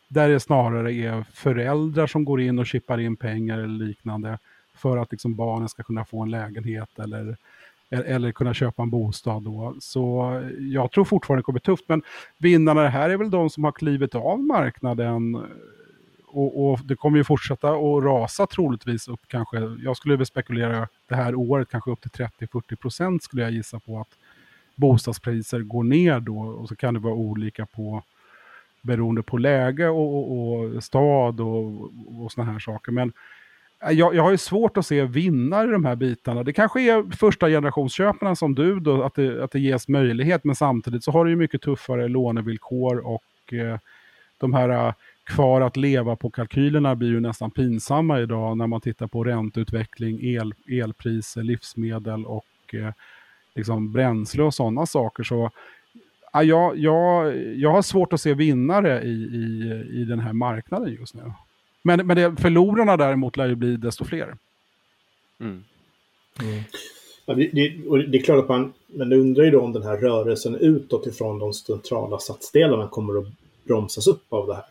Där 0.09 0.28
det 0.28 0.40
snarare 0.40 0.92
är 0.92 1.24
föräldrar 1.32 2.06
som 2.06 2.24
går 2.24 2.40
in 2.40 2.59
och 2.59 2.66
chippar 2.66 3.00
in 3.00 3.16
pengar 3.16 3.59
eller 3.59 3.86
liknande 3.86 4.38
för 4.79 4.97
att 4.97 5.12
liksom 5.12 5.35
barnen 5.35 5.68
ska 5.68 5.83
kunna 5.83 6.05
få 6.05 6.22
en 6.22 6.31
lägenhet 6.31 6.99
eller 6.99 7.37
e-, 7.91 8.03
eller 8.07 8.33
kunna 8.33 8.55
köpa 8.55 8.83
en 8.83 8.91
bostad 8.91 9.43
då. 9.43 9.76
Så 9.81 10.33
jag 10.59 10.91
tror 10.91 11.05
fortfarande 11.05 11.41
det 11.41 11.45
kommer 11.45 11.61
bli 11.61 11.64
tufft. 11.64 11.85
Men 11.89 12.03
vinnarna 12.39 12.89
här 12.89 13.11
är 13.11 13.16
väl 13.16 13.31
de 13.31 13.51
som 13.51 13.64
har 13.64 13.72
klivit 13.72 14.14
av 14.14 14.41
marknaden. 14.41 15.35
Och, 16.26 16.70
och 16.70 16.81
det 16.85 16.97
kommer 16.97 17.18
ju 17.18 17.24
fortsätta 17.24 17.70
att 17.70 18.05
rasa 18.05 18.47
troligtvis 18.47 19.09
upp 19.09 19.20
kanske. 19.26 19.59
Jag 19.59 19.97
skulle 19.97 20.16
väl 20.16 20.26
spekulera 20.26 20.89
det 21.09 21.14
här 21.14 21.35
året 21.35 21.68
kanske 21.70 21.91
upp 21.91 22.01
till 22.01 22.11
30-40 22.11 22.76
procent 22.76 23.22
skulle 23.22 23.43
jag 23.43 23.53
gissa 23.53 23.81
på 23.81 24.01
att 24.01 24.18
bostadspriser 24.74 25.61
går 25.61 25.83
ner 25.83 26.20
då. 26.20 26.39
Och 26.39 26.68
så 26.68 26.76
kan 26.76 26.95
det 26.95 27.01
vara 27.01 27.14
olika 27.14 27.66
på 27.66 28.03
beroende 28.83 29.22
på 29.22 29.39
läge 29.39 29.89
och, 29.89 30.33
och, 30.33 30.64
och 30.64 30.85
stad 30.85 31.41
och, 31.41 31.83
och 32.22 32.33
sådana 32.33 32.53
här 32.53 32.59
saker. 32.59 32.93
Men 32.93 33.12
Äh, 33.87 33.93
jag, 33.93 34.14
jag 34.14 34.22
har 34.22 34.31
ju 34.31 34.39
svårt 34.39 34.76
att 34.76 34.87
se 34.87 35.05
vinnare 35.05 35.68
i 35.68 35.72
de 35.72 35.85
här 35.85 35.97
bitarna. 35.97 36.43
Det 36.43 36.53
kanske 36.53 36.81
är 36.81 37.16
första 37.16 37.49
generationsköparna 37.49 38.37
som 38.37 38.55
du, 38.55 38.81
då, 38.81 39.03
att, 39.03 39.14
det, 39.14 39.45
att 39.45 39.51
det 39.51 39.61
ges 39.61 39.89
möjlighet, 39.89 40.45
men 40.45 40.57
samtidigt 40.57 41.05
så 41.05 41.11
har 41.11 41.24
du 41.24 41.31
ju 41.31 41.37
mycket 41.37 41.62
tuffare 41.62 42.09
lånevillkor 42.09 43.07
och 43.07 43.53
eh, 43.53 43.79
de 44.39 44.55
här 44.55 44.68
äh, 44.68 44.93
kvar 45.24 45.61
att 45.61 45.76
leva 45.76 46.16
på 46.16 46.31
kalkylerna 46.31 46.95
blir 46.95 47.09
ju 47.09 47.20
nästan 47.20 47.51
pinsamma 47.51 48.20
idag 48.20 48.57
när 48.57 48.66
man 48.66 48.81
tittar 48.81 49.07
på 49.07 49.24
ränteutveckling, 49.24 50.18
el, 50.22 50.55
elpriser, 50.68 51.43
livsmedel 51.43 52.26
och 52.26 52.47
eh, 52.72 52.93
liksom 53.55 53.93
bränsle 53.93 54.43
och 54.43 54.55
sådana 54.55 54.87
saker. 54.87 55.22
Så 55.22 55.51
ja, 56.33 56.43
jag, 56.43 56.76
jag, 56.76 57.37
jag 57.57 57.72
har 57.72 57.83
svårt 57.83 58.12
att 58.12 58.20
se 58.20 58.35
vinnare 58.35 59.03
i, 59.03 59.12
i, 59.12 59.72
i 60.01 60.05
den 60.05 60.20
här 60.20 60.33
marknaden 60.33 60.93
just 60.93 61.14
nu. 61.14 61.33
Men, 61.83 62.07
men 62.07 62.16
det, 62.16 62.37
förlorarna 62.37 62.97
däremot 62.97 63.37
lär 63.37 63.49
ju 63.49 63.55
bli 63.55 63.76
desto 63.76 64.05
fler. 64.05 64.37
Mm. 65.41 65.64
Mm. 66.41 66.62
Ja, 67.26 67.35
det, 67.35 67.51
det, 67.53 67.68
det, 68.07 68.18
är 68.18 68.22
klart 68.22 68.43
att 68.43 68.49
man, 68.49 68.72
men 68.87 69.12
undrar 69.12 69.45
ju 69.45 69.51
då 69.51 69.61
om 69.61 69.72
den 69.72 69.83
här 69.83 69.97
rörelsen 69.97 70.55
utåt 70.55 71.07
ifrån 71.07 71.39
de 71.39 71.55
centrala 71.55 72.18
satsdelarna 72.18 72.89
kommer 72.89 73.18
att 73.18 73.26
bromsas 73.64 74.07
upp 74.07 74.24
av 74.29 74.47
det 74.47 74.55
här. 74.55 74.64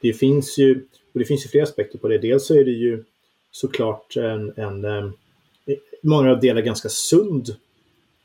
Det 0.00 0.12
finns 0.12 0.58
ju, 0.58 0.86
och 1.12 1.18
det 1.18 1.24
finns 1.24 1.44
ju 1.44 1.48
flera 1.48 1.64
aspekter 1.64 1.98
på 1.98 2.08
det. 2.08 2.18
Dels 2.18 2.46
så 2.46 2.54
är 2.54 2.64
det 2.64 2.70
ju 2.70 3.04
såklart 3.50 4.16
en, 4.16 4.52
en, 4.56 4.84
en 4.84 5.12
många 6.02 6.34
delar 6.34 6.60
ganska 6.60 6.88
sund 6.88 7.56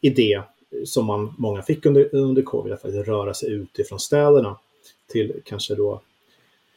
idé 0.02 0.42
som 0.86 1.06
man, 1.06 1.34
många 1.38 1.62
fick 1.62 1.86
under, 1.86 2.16
under 2.16 2.42
covid, 2.42 2.74
att 2.74 2.86
röra 2.86 3.34
sig 3.34 3.52
ut 3.52 3.80
ifrån 3.80 4.00
städerna 4.00 4.58
till 5.08 5.34
kanske 5.46 5.76
då 5.76 6.02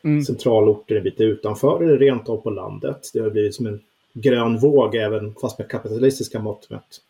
mm. 0.04 0.24
centralorter 0.24 0.96
en 0.96 1.02
bit 1.02 1.20
utanför 1.20 1.82
eller 1.82 1.98
rent 1.98 2.28
av 2.28 2.36
på 2.36 2.50
landet. 2.50 3.10
Det 3.12 3.20
har 3.20 3.30
blivit 3.30 3.54
som 3.54 3.66
en 3.66 3.80
grön 4.12 4.58
våg 4.58 4.94
även 4.94 5.34
fast 5.34 5.58
med 5.58 5.70
kapitalistiska 5.70 6.40
mått 6.40 6.70
mätt. 6.70 7.00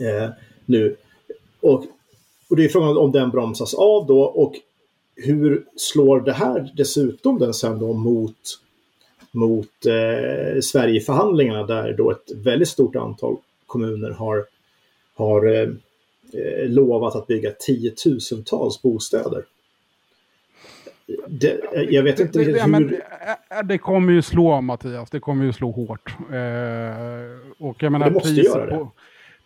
Eh, 0.00 0.30
nu. 0.66 0.96
Och, 1.60 1.84
och 2.50 2.56
det 2.56 2.64
är 2.64 2.68
frågan 2.68 2.96
om 2.96 3.12
den 3.12 3.30
bromsas 3.30 3.74
av 3.74 4.06
då 4.06 4.22
och 4.22 4.54
hur 5.16 5.64
slår 5.76 6.20
det 6.20 6.32
här 6.32 6.72
dessutom 6.76 7.38
den 7.38 7.54
sen 7.54 7.78
då 7.78 7.92
mot, 7.92 8.60
mot 9.32 9.86
eh, 9.86 10.60
Sverigeförhandlingarna 10.60 11.66
där 11.66 11.92
då 11.92 12.10
ett 12.10 12.30
väldigt 12.34 12.68
stort 12.68 12.96
antal 12.96 13.36
kommuner 13.66 14.10
har, 14.10 14.44
har 15.14 15.46
eh, 15.46 15.68
eh 16.32 16.68
lovat 16.68 17.16
att 17.16 17.26
bygga 17.26 17.50
tiotusentals 17.50 18.82
bostäder. 18.82 19.44
Det, 21.28 21.60
jag 21.90 22.02
vet 22.02 22.20
inte 22.20 22.38
det, 22.38 22.44
hur... 22.44 22.66
Men, 22.66 23.00
det 23.64 23.78
kommer 23.78 24.12
ju 24.12 24.22
slå 24.22 24.60
Mattias, 24.60 25.10
det 25.10 25.20
kommer 25.20 25.44
ju 25.44 25.52
slå 25.52 25.70
hårt. 25.70 26.14
Eh, 26.18 27.66
och 27.66 27.82
jag 27.82 27.92
menar, 27.92 28.06
det 28.06 28.12
måste 28.12 28.28
priset, 28.28 28.44
göra 28.44 28.66
det. 28.66 28.76
På, 28.76 28.92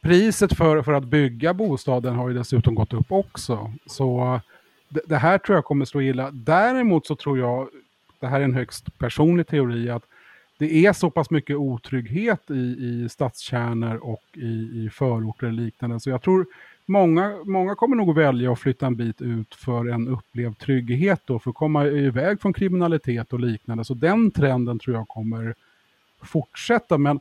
priset 0.01 0.57
för, 0.57 0.83
för 0.83 0.93
att 0.93 1.05
bygga 1.05 1.55
bostaden 1.55 2.15
har 2.15 2.29
ju 2.29 2.35
dessutom 2.35 2.75
gått 2.75 2.93
upp 2.93 3.13
också. 3.13 3.73
Så 3.87 4.41
det, 4.89 5.01
det, 5.07 5.17
här 5.17 5.39
tror 5.39 5.57
jag 5.57 5.65
kommer 5.65 5.85
slå 5.85 6.03
illa. 6.03 6.31
Däremot 6.31 7.07
så 7.07 7.17
tror 7.17 7.39
jag, 7.39 7.69
det 8.21 8.27
här 8.27 8.41
är 8.41 8.45
en 8.45 8.55
högst 8.55 8.99
personlig 8.99 9.47
teori, 9.47 9.91
att 9.91 10.05
det 10.59 10.87
är 10.87 10.93
så 10.93 11.11
pass 11.11 11.31
mycket 11.31 11.57
otrygghet 11.57 12.51
i, 12.51 12.55
i 12.55 13.09
stadskärnor 13.11 13.97
och 13.97 14.23
i, 14.33 14.85
i 14.85 14.91
förorter 14.93 15.47
och 15.47 15.53
liknande. 15.53 16.01
Så 16.01 16.11
jag 16.11 16.23
tror 16.23 16.47
många, 16.87 17.39
många 17.45 17.75
kommer 17.75 17.97
nog 17.97 18.15
välja 18.15 18.53
att 18.53 18.59
flytta 18.59 18.87
en 18.87 18.97
bit 18.97 19.23
ut 19.23 19.55
för 19.55 19.89
en 19.89 20.09
upplevd 20.09 20.59
trygghet 20.59 21.23
då, 21.25 21.39
för 21.39 21.51
att 21.51 21.57
komma 21.57 21.87
iväg 21.87 22.41
från 22.41 22.53
kriminalitet 22.53 23.33
och 23.33 23.41
liknande. 23.41 23.85
Så 23.85 23.95
den 23.95 24.31
trenden 24.31 24.79
tror 24.79 24.97
jag 24.97 25.09
kommer 25.09 25.55
fortsätta. 26.23 26.99
Men 26.99 27.21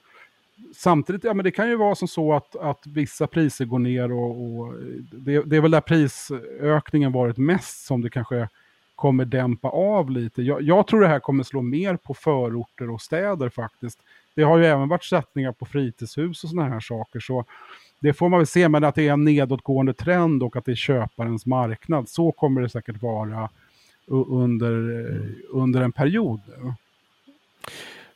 samtidigt, 0.76 1.24
ja 1.24 1.34
men 1.34 1.44
det 1.44 1.52
kan 1.52 1.70
ju 1.70 1.76
vara 1.76 1.96
som 1.96 2.08
så 2.08 2.34
att, 2.34 2.56
att 2.56 2.88
vissa 2.88 3.28
priser 3.28 3.66
går 3.66 3.80
ner 3.80 4.12
och, 4.12 4.60
och 4.60 4.74
det, 5.12 5.42
det, 5.42 5.56
är 5.58 5.62
väl 5.62 5.72
där 5.72 5.82
prisökningen 5.82 7.12
varit 7.12 7.38
mest 7.38 7.86
som 7.86 8.02
det 8.02 8.10
kanske 8.10 8.50
kommer 8.96 9.26
dämpa 9.26 9.70
av 9.70 10.10
lite. 10.10 10.42
Jag, 10.42 10.62
jag, 10.62 10.88
tror 10.88 11.02
det 11.02 11.08
här 11.08 11.20
kommer 11.20 11.44
slå 11.44 11.62
mer 11.62 11.96
på 11.96 12.14
förorter 12.14 12.90
och 12.90 13.02
städer 13.02 13.50
faktiskt. 13.50 14.00
Det 14.36 14.44
har 14.44 14.58
ju 14.58 14.66
även 14.66 14.90
varit 14.90 15.04
sättningar 15.04 15.52
på 15.52 15.66
fritidshus 15.66 16.44
och 16.44 16.50
sådana 16.50 16.70
här 16.70 16.80
saker. 16.80 17.20
Så 17.20 17.46
det 18.04 18.14
får 18.14 18.30
man 18.30 18.40
väl 18.40 18.48
se, 18.48 18.70
men 18.70 18.84
att 18.84 18.96
det 18.96 19.08
är 19.08 19.14
en 19.14 19.24
nedåtgående 19.24 19.94
trend 19.94 20.44
och 20.44 20.56
att 20.56 20.66
det 20.66 20.72
är 20.72 20.76
köparens 20.76 21.46
marknad. 21.46 22.10
Så 22.10 22.32
kommer 22.32 22.62
det 22.62 22.70
säkert 22.70 23.02
vara 23.02 23.50
under, 24.08 25.00
eh, 25.00 25.30
under 25.50 25.82
en 25.82 25.92
period. 25.92 26.40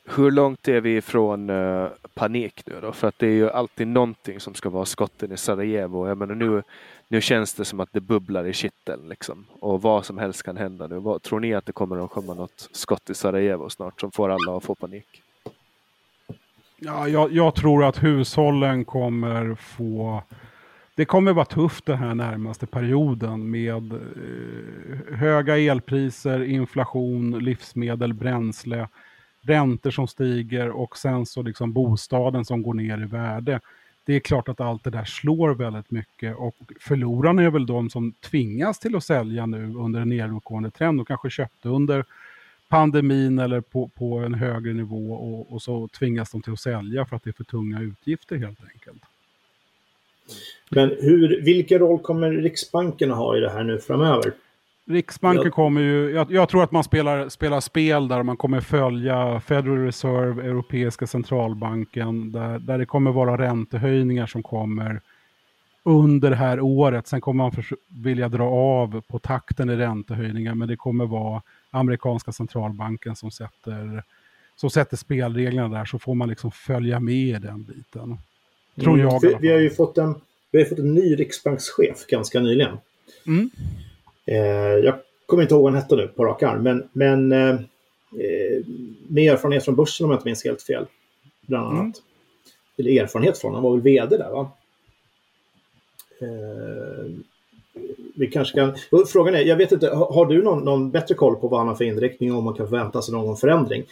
Hur 0.04 0.30
långt 0.30 0.68
är 0.68 0.80
vi 0.80 0.96
ifrån 0.96 1.50
uh, 1.50 1.88
panik 2.14 2.62
nu 2.66 2.80
då? 2.80 2.92
För 2.92 3.08
att 3.08 3.18
det 3.18 3.26
är 3.26 3.32
ju 3.32 3.50
alltid 3.50 3.88
någonting 3.88 4.40
som 4.40 4.54
ska 4.54 4.70
vara 4.70 4.84
skotten 4.84 5.32
i 5.32 5.36
Sarajevo. 5.36 6.08
Jag 6.08 6.18
menar 6.18 6.34
nu, 6.34 6.62
nu 7.08 7.20
känns 7.20 7.54
det 7.54 7.64
som 7.64 7.80
att 7.80 7.92
det 7.92 8.00
bubblar 8.00 8.46
i 8.46 8.52
kitteln 8.52 9.08
liksom. 9.08 9.46
Och 9.60 9.82
vad 9.82 10.04
som 10.04 10.18
helst 10.18 10.42
kan 10.42 10.56
hända 10.56 10.86
nu. 10.86 10.98
Vad, 10.98 11.22
tror 11.22 11.40
ni 11.40 11.54
att 11.54 11.66
det 11.66 11.72
kommer 11.72 12.04
att 12.04 12.10
komma 12.10 12.34
något 12.34 12.68
skott 12.72 13.10
i 13.10 13.14
Sarajevo 13.14 13.68
snart 13.68 14.00
som 14.00 14.10
får 14.10 14.28
alla 14.28 14.56
att 14.56 14.64
få 14.64 14.74
panik? 14.74 15.22
Ja, 16.80 17.08
jag, 17.08 17.32
jag, 17.32 17.54
tror 17.54 17.84
att 17.84 18.02
hushållen 18.02 18.84
kommer 18.84 19.54
få... 19.54 20.22
Det 20.94 21.04
kommer 21.04 21.32
vara 21.32 21.44
tufft 21.44 21.86
den 21.86 21.98
här 21.98 22.14
närmaste 22.14 22.66
perioden 22.66 23.50
med 23.50 23.92
eh, 23.92 25.16
höga 25.16 25.58
elpriser, 25.58 26.44
inflation, 26.44 27.38
livsmedel, 27.38 28.14
bränsle, 28.14 28.88
räntor 29.40 29.90
som 29.90 30.08
stiger 30.08 30.68
och 30.68 30.96
sen 30.96 31.26
så 31.26 31.42
liksom 31.42 31.72
bostaden 31.72 32.44
som 32.44 32.62
går 32.62 32.74
ner 32.74 33.02
i 33.02 33.06
värde. 33.06 33.60
Det 34.04 34.14
är 34.14 34.20
klart 34.20 34.48
att 34.48 34.60
allt 34.60 34.84
det 34.84 34.90
där 34.90 35.04
slår 35.04 35.54
väldigt 35.54 35.90
mycket 35.90 36.36
och 36.36 36.56
förlorarna 36.80 37.42
är 37.42 37.50
väl 37.50 37.66
de 37.66 37.90
som 37.90 38.12
tvingas 38.12 38.78
till 38.78 38.96
att 38.96 39.04
sälja 39.04 39.46
nu 39.46 39.74
under 39.74 40.00
en 40.00 40.08
nedåtgående 40.08 40.70
trend 40.70 41.00
och 41.00 41.08
kanske 41.08 41.30
köpte 41.30 41.68
under 41.68 42.04
pandemin 42.68 43.38
eller 43.38 43.60
på, 43.60 43.88
på 43.88 44.18
en 44.18 44.34
högre 44.34 44.72
nivå 44.72 45.12
och, 45.12 45.52
och, 45.52 45.62
så 45.62 45.88
tvingas 45.88 46.30
de 46.30 46.42
till 46.42 46.52
att 46.52 46.60
sälja 46.60 47.04
för 47.04 47.16
att 47.16 47.24
det 47.24 47.30
är 47.30 47.32
för 47.32 47.44
tunga 47.44 47.80
utgifter 47.80 48.36
helt 48.36 48.60
enkelt. 48.72 49.02
Men 50.70 50.88
hur, 50.88 51.42
vilken 51.44 51.78
roll 51.78 51.98
kommer 51.98 52.30
Riksbanken 52.30 53.10
att 53.10 53.16
ha 53.16 53.36
i 53.36 53.40
det 53.40 53.50
här 53.50 53.64
nu 53.64 53.78
framöver? 53.78 54.32
Riksbanken 54.86 55.44
jag... 55.44 55.52
kommer 55.52 55.80
ju, 55.80 56.10
jag, 56.10 56.32
jag, 56.32 56.48
tror 56.48 56.62
att 56.62 56.72
man 56.72 56.84
spelar, 56.84 57.28
spelar 57.28 57.60
spel 57.60 58.08
där 58.08 58.22
man 58.22 58.36
kommer 58.36 58.60
följa 58.60 59.40
Federal 59.40 59.78
Reserve, 59.78 60.44
Europeiska 60.44 61.06
centralbanken, 61.06 62.32
där, 62.32 62.58
där 62.58 62.78
det 62.78 62.86
kommer 62.86 63.12
vara 63.12 63.38
räntehöjningar 63.38 64.26
som 64.26 64.42
kommer 64.42 65.00
under 65.82 66.30
det 66.30 66.36
här 66.36 66.60
året. 66.60 67.06
Sen 67.06 67.20
kommer 67.20 67.44
man 67.44 67.52
för, 67.52 67.64
vilja 67.88 68.28
dra 68.28 68.44
av 68.44 69.00
på 69.00 69.18
takten 69.18 69.70
i 69.70 69.76
räntehöjningar, 69.76 70.54
men 70.54 70.68
det 70.68 70.76
kommer 70.76 71.06
vara 71.06 71.42
amerikanska 71.70 72.32
centralbanken 72.32 73.16
som 73.16 73.30
sätter, 73.30 74.04
som 74.56 74.70
sätter 74.70 74.96
spelreglerna 74.96 75.78
där, 75.78 75.84
så 75.84 75.98
får 75.98 76.14
man 76.14 76.28
liksom 76.28 76.52
följa 76.52 77.00
med 77.00 77.14
i 77.14 77.32
den 77.32 77.62
biten. 77.62 78.18
Tror 78.80 78.94
mm, 78.94 79.06
jag. 79.06 79.20
Vi, 79.20 79.36
vi, 79.40 79.48
har 79.48 79.58
ju 79.58 79.70
fått 79.70 79.98
en, 79.98 80.14
vi 80.50 80.58
har 80.58 80.64
fått 80.64 80.78
en 80.78 80.94
ny 80.94 81.14
riksbankschef 81.14 82.06
ganska 82.06 82.40
nyligen. 82.40 82.78
Mm. 83.26 83.50
Eh, 84.26 84.36
jag 84.84 84.94
kommer 85.26 85.42
inte 85.42 85.54
ihåg 85.54 85.62
vad 85.62 85.72
han 85.72 85.82
hette 85.82 85.96
nu 85.96 86.08
på 86.08 86.24
rak 86.24 86.42
arm, 86.42 86.62
men, 86.62 86.88
men 86.92 87.32
eh, 87.32 87.48
eh, 87.48 88.64
med 89.08 89.32
erfarenhet 89.32 89.64
från 89.64 89.76
börsen 89.76 90.04
om 90.04 90.10
jag 90.10 90.18
inte 90.18 90.28
minns 90.28 90.44
helt 90.44 90.62
fel. 90.62 90.86
Bland 91.40 91.66
annat. 91.66 91.80
Mm. 91.80 91.92
Eller 92.78 93.02
erfarenhet 93.02 93.38
från, 93.38 93.54
han 93.54 93.62
var 93.62 93.72
väl 93.72 93.80
vd 93.80 94.16
där 94.16 94.30
va? 94.30 94.50
Eh, 96.20 97.10
vi 98.18 98.26
kanske 98.26 98.58
kan... 98.58 98.74
Frågan 99.06 99.34
är, 99.34 99.40
jag 99.40 99.56
vet 99.56 99.72
inte, 99.72 99.88
har 99.88 100.26
du 100.26 100.42
någon, 100.42 100.64
någon, 100.64 100.90
bättre 100.90 101.14
koll 101.14 101.36
på 101.36 101.48
vad 101.48 101.60
han 101.60 101.68
har 101.68 101.74
för 101.74 101.84
inriktning 101.84 102.32
och 102.32 102.38
om 102.38 102.44
man 102.44 102.54
kan 102.54 102.68
förvänta 102.68 103.02
sig 103.02 103.14
någon 103.14 103.36
förändring? 103.36 103.84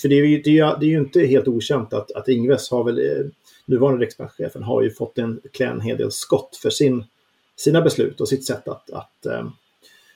För 0.00 0.08
det 0.08 0.14
är 0.14 0.24
ju, 0.24 0.42
det 0.42 0.58
är, 0.58 0.78
det 0.80 0.86
är 0.86 0.90
ju 0.90 0.98
inte 0.98 1.20
helt 1.20 1.48
okänt 1.48 1.92
att, 1.92 2.12
att 2.12 2.28
Ingves 2.28 2.70
har 2.70 2.84
väl, 2.84 2.98
eh, 2.98 3.26
nuvarande 3.66 4.04
riksbankschefen, 4.04 4.62
har 4.62 4.82
ju 4.82 4.90
fått 4.90 5.18
en 5.18 5.40
klän 5.52 5.80
hel 5.80 5.96
del 5.96 6.12
skott 6.12 6.58
för 6.62 6.70
sin, 6.70 7.04
sina 7.56 7.80
beslut 7.80 8.20
och 8.20 8.28
sitt 8.28 8.46
sätt 8.46 8.68
att, 8.68 8.90
att 8.90 9.26
eh, 9.26 9.48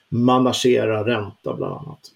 managera 0.08 1.06
ränta 1.06 1.54
bland 1.56 1.74
annat. 1.74 2.12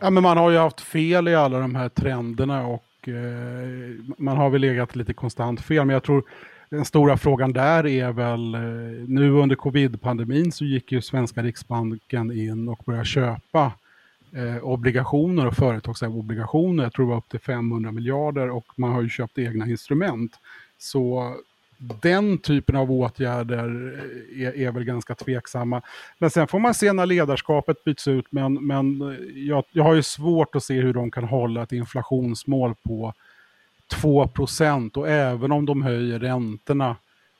Ja, 0.00 0.10
men 0.10 0.22
man 0.22 0.36
har 0.36 0.50
ju 0.50 0.56
haft 0.56 0.80
fel 0.80 1.28
i 1.28 1.34
alla 1.34 1.58
de 1.58 1.74
här 1.74 1.88
trenderna 1.88 2.66
och 2.66 3.08
eh, 3.08 4.14
man 4.18 4.36
har 4.36 4.50
väl 4.50 4.60
legat 4.60 4.96
lite 4.96 5.14
konstant 5.14 5.60
fel. 5.60 5.84
Men 5.84 5.94
jag 5.94 6.02
tror 6.02 6.24
den 6.68 6.84
stora 6.84 7.16
frågan 7.16 7.52
där 7.52 7.86
är 7.86 8.12
väl, 8.12 8.54
eh, 8.54 8.60
nu 9.08 9.30
under 9.30 9.56
covid-pandemin 9.56 10.52
så 10.52 10.64
gick 10.64 10.92
ju 10.92 11.02
svenska 11.02 11.42
riksbanken 11.42 12.32
in 12.32 12.68
och 12.68 12.82
började 12.86 13.06
köpa 13.06 13.72
eh, 14.32 14.64
obligationer 14.64 15.46
och 15.46 15.54
företagsobligationer. 15.54 16.82
Jag 16.82 16.92
tror 16.92 17.06
det 17.06 17.10
var 17.10 17.18
upp 17.18 17.28
till 17.28 17.40
500 17.40 17.92
miljarder 17.92 18.50
och 18.50 18.66
man 18.76 18.92
har 18.92 19.02
ju 19.02 19.08
köpt 19.08 19.38
egna 19.38 19.66
instrument. 19.66 20.32
Så 20.78 21.34
den 21.78 22.38
typen 22.38 22.76
av 22.76 22.92
åtgärder 22.92 23.98
eh, 24.34 24.46
är, 24.46 24.56
är, 24.56 24.72
väl 24.72 24.84
ganska 24.84 25.14
tveksamma. 25.14 25.82
Men 26.18 26.30
sen 26.30 26.48
får 26.48 26.58
man 26.58 26.74
se 26.74 26.92
när 26.92 27.06
ledarskapet 27.06 27.84
byts 27.84 28.08
ut, 28.08 28.26
men, 28.30 28.66
men 28.66 29.16
jag, 29.34 29.64
jag 29.72 29.84
har 29.84 29.94
ju 29.94 30.02
svårt 30.02 30.56
att 30.56 30.62
se 30.62 30.80
hur 30.80 30.94
de 30.94 31.10
kan 31.10 31.24
hålla 31.24 31.62
ett 31.62 31.72
inflationsmål 31.72 32.74
på 32.82 33.14
2% 33.94 34.96
och 34.96 35.08
även 35.08 35.52
om 35.52 35.66
de 35.66 35.82
höjer 35.82 36.18
räntorna, 36.18 36.96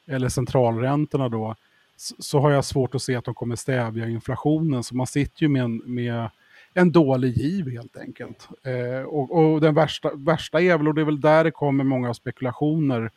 eller 0.07 0.29
centralräntorna 0.29 1.29
då, 1.29 1.55
så, 1.97 2.15
så, 2.19 2.41
har 2.41 2.51
jag 2.51 2.65
svårt 2.65 2.95
att 2.95 3.03
se 3.03 3.15
att 3.15 3.25
de 3.25 3.35
kommer 3.35 3.57
stävja 3.57 4.09
inflationen. 4.09 4.83
Så 4.83 4.97
man 4.97 5.07
sitter 5.07 5.43
ju 5.43 5.49
med 5.49 5.63
en, 5.63 5.77
med 5.85 6.31
en 6.75 6.93
dålig 6.93 7.37
giv 7.37 7.71
helt 7.71 7.97
enkelt. 7.97 8.49
Eh, 8.63 9.03
och, 9.07 9.53
och, 9.53 9.61
den 9.61 9.75
värsta, 9.75 10.11
värsta 10.15 10.61
är 10.61 10.79
väl, 10.79 10.89
och 10.89 10.95
det 10.95 11.01
är 11.01 11.05
väl 11.05 11.21
där 11.21 11.45
det 11.45 11.51
kommer 11.51 11.85
många 11.85 12.15
spekulationer, 12.15 13.11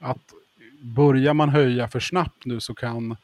att 0.00 0.32
börjar 0.82 1.34
man 1.34 1.48
höja 1.48 1.88
för 1.88 2.00
snabbt 2.00 2.44
nu 2.44 2.60
så 2.60 2.74
kan 2.74 3.16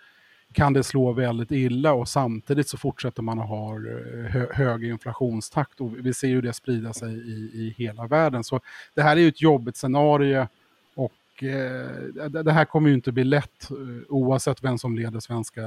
kan 0.52 0.72
det 0.72 0.82
slå 0.82 1.12
väldigt 1.12 1.50
illa 1.50 1.92
och 1.92 2.08
samtidigt 2.08 2.68
så 2.68 2.78
fortsätter 2.78 3.22
man 3.22 3.38
att 3.38 3.48
ha 3.48 3.74
eh, 3.74 4.30
hö 4.30 4.46
hög 4.52 4.84
inflationstakt 4.84 5.80
och 5.80 6.06
vi 6.06 6.14
ser 6.14 6.28
ju 6.28 6.40
det 6.40 6.52
sprida 6.52 6.92
sig 6.92 7.12
i, 7.12 7.50
i 7.54 7.74
hela 7.76 8.06
världen. 8.06 8.44
Så 8.44 8.60
det 8.94 9.02
här 9.02 9.16
är 9.16 9.20
ju 9.20 9.28
ett 9.28 9.42
jobbigt 9.42 9.76
scenario 9.76 10.48
och 10.94 11.42
eh, 11.42 12.28
det 12.28 12.52
här 12.52 12.64
kommer 12.64 12.88
ju 12.88 12.94
inte 12.94 13.12
bli 13.12 13.24
lätt 13.24 13.70
eh, 13.70 13.76
oavsett 14.08 14.64
vem 14.64 14.78
som 14.78 14.96
leder 14.96 15.20
svenska 15.20 15.62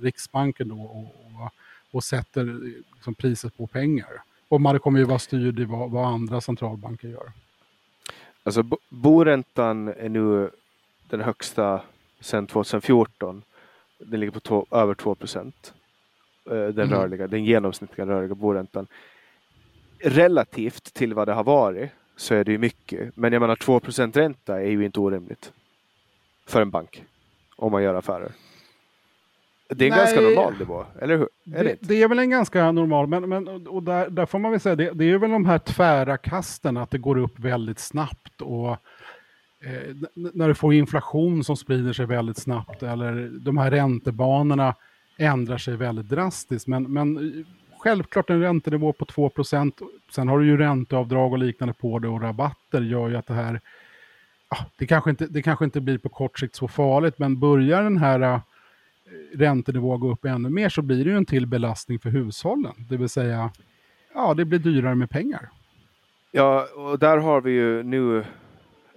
Riksbanken 0.00 0.68
då 0.68 0.80
och, 0.80 1.42
och, 1.42 1.52
och 1.90 2.04
sätter 2.04 2.48
eh, 2.48 2.70
liksom, 2.94 3.14
priset 3.14 3.56
på 3.56 3.66
pengar. 3.66 4.22
Och 4.48 4.60
man 4.60 4.78
kommer 4.78 4.98
ju 4.98 5.04
vara 5.04 5.18
styrd 5.18 5.60
i 5.60 5.64
vad, 5.64 5.90
vad 5.90 6.06
andra 6.06 6.40
centralbanker 6.40 7.08
gör. 7.08 7.32
Alltså 8.42 8.62
boräntan 8.88 9.88
är 9.88 10.08
nu 10.08 10.50
den 11.08 11.20
högsta 11.20 11.82
sedan 12.20 12.46
2014 12.46 13.42
den 13.98 14.20
ligger 14.20 14.32
på 14.32 14.40
två, 14.40 14.66
över 14.70 14.94
2 14.94 15.14
procent. 15.14 15.74
Eh, 16.50 16.52
den, 16.52 16.86
mm. 16.86 16.90
rörliga, 16.90 17.26
den 17.26 17.44
genomsnittliga 17.44 18.06
rörliga 18.06 18.34
boräntan. 18.34 18.86
relativt 20.00 20.94
till 20.94 21.14
vad 21.14 21.28
det 21.28 21.34
har 21.34 21.44
varit 21.44 21.90
så 22.16 22.34
är 22.34 22.44
det 22.44 22.52
ju 22.52 22.58
mycket. 22.58 23.16
Men 23.16 23.32
jag 23.32 23.40
menar 23.40 23.56
2% 23.56 24.16
ränta 24.16 24.60
är 24.60 24.70
ju 24.70 24.84
inte 24.84 25.00
orimligt. 25.00 25.52
För 26.46 26.62
en 26.62 26.70
bank. 26.70 27.04
Om 27.56 27.72
man 27.72 27.82
gör 27.82 27.94
affärer. 27.94 28.32
Det 29.68 29.84
är 29.84 29.90
en 29.90 29.96
Nej. 29.96 29.98
ganska 29.98 30.20
normal 30.20 30.58
nivå, 30.58 30.84
eller 31.00 31.16
hur? 31.16 31.28
Är 31.54 31.64
det, 31.64 31.76
Det, 31.80 32.02
är 32.02 32.08
väl 32.08 32.18
en 32.18 32.30
ganska 32.30 32.72
normal, 32.72 33.06
men, 33.06 33.28
men 33.28 33.66
och 33.66 33.82
där, 33.82 34.10
där 34.10 34.26
får 34.26 34.38
man 34.38 34.50
väl 34.50 34.60
säga, 34.60 34.76
det, 34.76 34.90
det 34.90 35.04
är 35.04 35.18
väl 35.18 35.30
de 35.30 35.44
här 35.44 35.58
tvära 35.58 36.16
kasten, 36.16 36.76
att 36.76 36.90
det 36.90 36.98
går 36.98 37.18
upp 37.18 37.38
väldigt 37.38 37.78
snabbt 37.78 38.40
och 38.40 38.76
eh, 39.60 39.96
när 40.14 40.48
du 40.48 40.54
får 40.54 40.74
inflation 40.74 41.44
som 41.44 41.56
sprider 41.56 41.92
sig 41.92 42.06
väldigt 42.06 42.38
snabbt 42.38 42.82
eller 42.82 43.30
de 43.40 43.58
här 43.58 43.70
räntebanorna 43.70 44.74
ändrar 45.18 45.58
sig 45.58 45.76
väldigt 45.76 46.08
drastiskt. 46.08 46.66
Men, 46.66 46.92
men 46.92 47.16
eh, 47.16 47.46
självklart 47.78 48.30
en 48.30 48.40
räntenivå 48.40 48.92
på 48.92 49.04
2% 49.04 49.72
sen 50.10 50.28
har 50.28 50.38
du 50.38 50.46
ju 50.46 50.56
ränteavdrag 50.56 51.32
och 51.32 51.38
liknande 51.38 51.74
på 51.74 51.98
det 51.98 52.08
och 52.08 52.22
rabatter 52.22 52.82
gör 52.82 53.08
ju 53.08 53.16
att 53.16 53.26
det 53.26 53.34
här, 53.34 53.60
det, 54.78 54.86
kanske 54.86 55.10
inte, 55.10 55.26
det 55.26 55.42
kanske 55.42 55.64
inte 55.64 55.80
blir 55.80 55.98
på 55.98 56.08
kort 56.08 56.38
sikt 56.38 56.56
så 56.56 56.68
farligt, 56.68 57.18
men 57.18 57.40
börjar 57.40 57.82
den 57.82 57.96
här 57.96 58.20
eh, 58.20 58.40
räntenivå 59.34 59.96
gå 59.96 60.12
upp 60.12 60.24
ännu 60.24 60.48
mer 60.48 60.68
så 60.68 60.82
blir 60.82 61.04
det 61.04 61.10
ju 61.10 61.16
en 61.16 61.26
till 61.26 61.46
belastning 61.46 61.98
för 61.98 62.10
hushållen. 62.10 62.74
Det 62.88 62.96
vill 62.96 63.08
säga, 63.08 63.50
ja 64.14 64.34
det 64.34 64.44
blir 64.44 64.58
dyrare 64.58 64.94
med 64.94 65.10
pengar. 65.10 65.48
Ja, 66.30 66.66
och 66.76 66.98
där 66.98 67.18
har 67.18 67.40
vi 67.40 67.50
ju 67.50 67.82
nu 67.82 68.24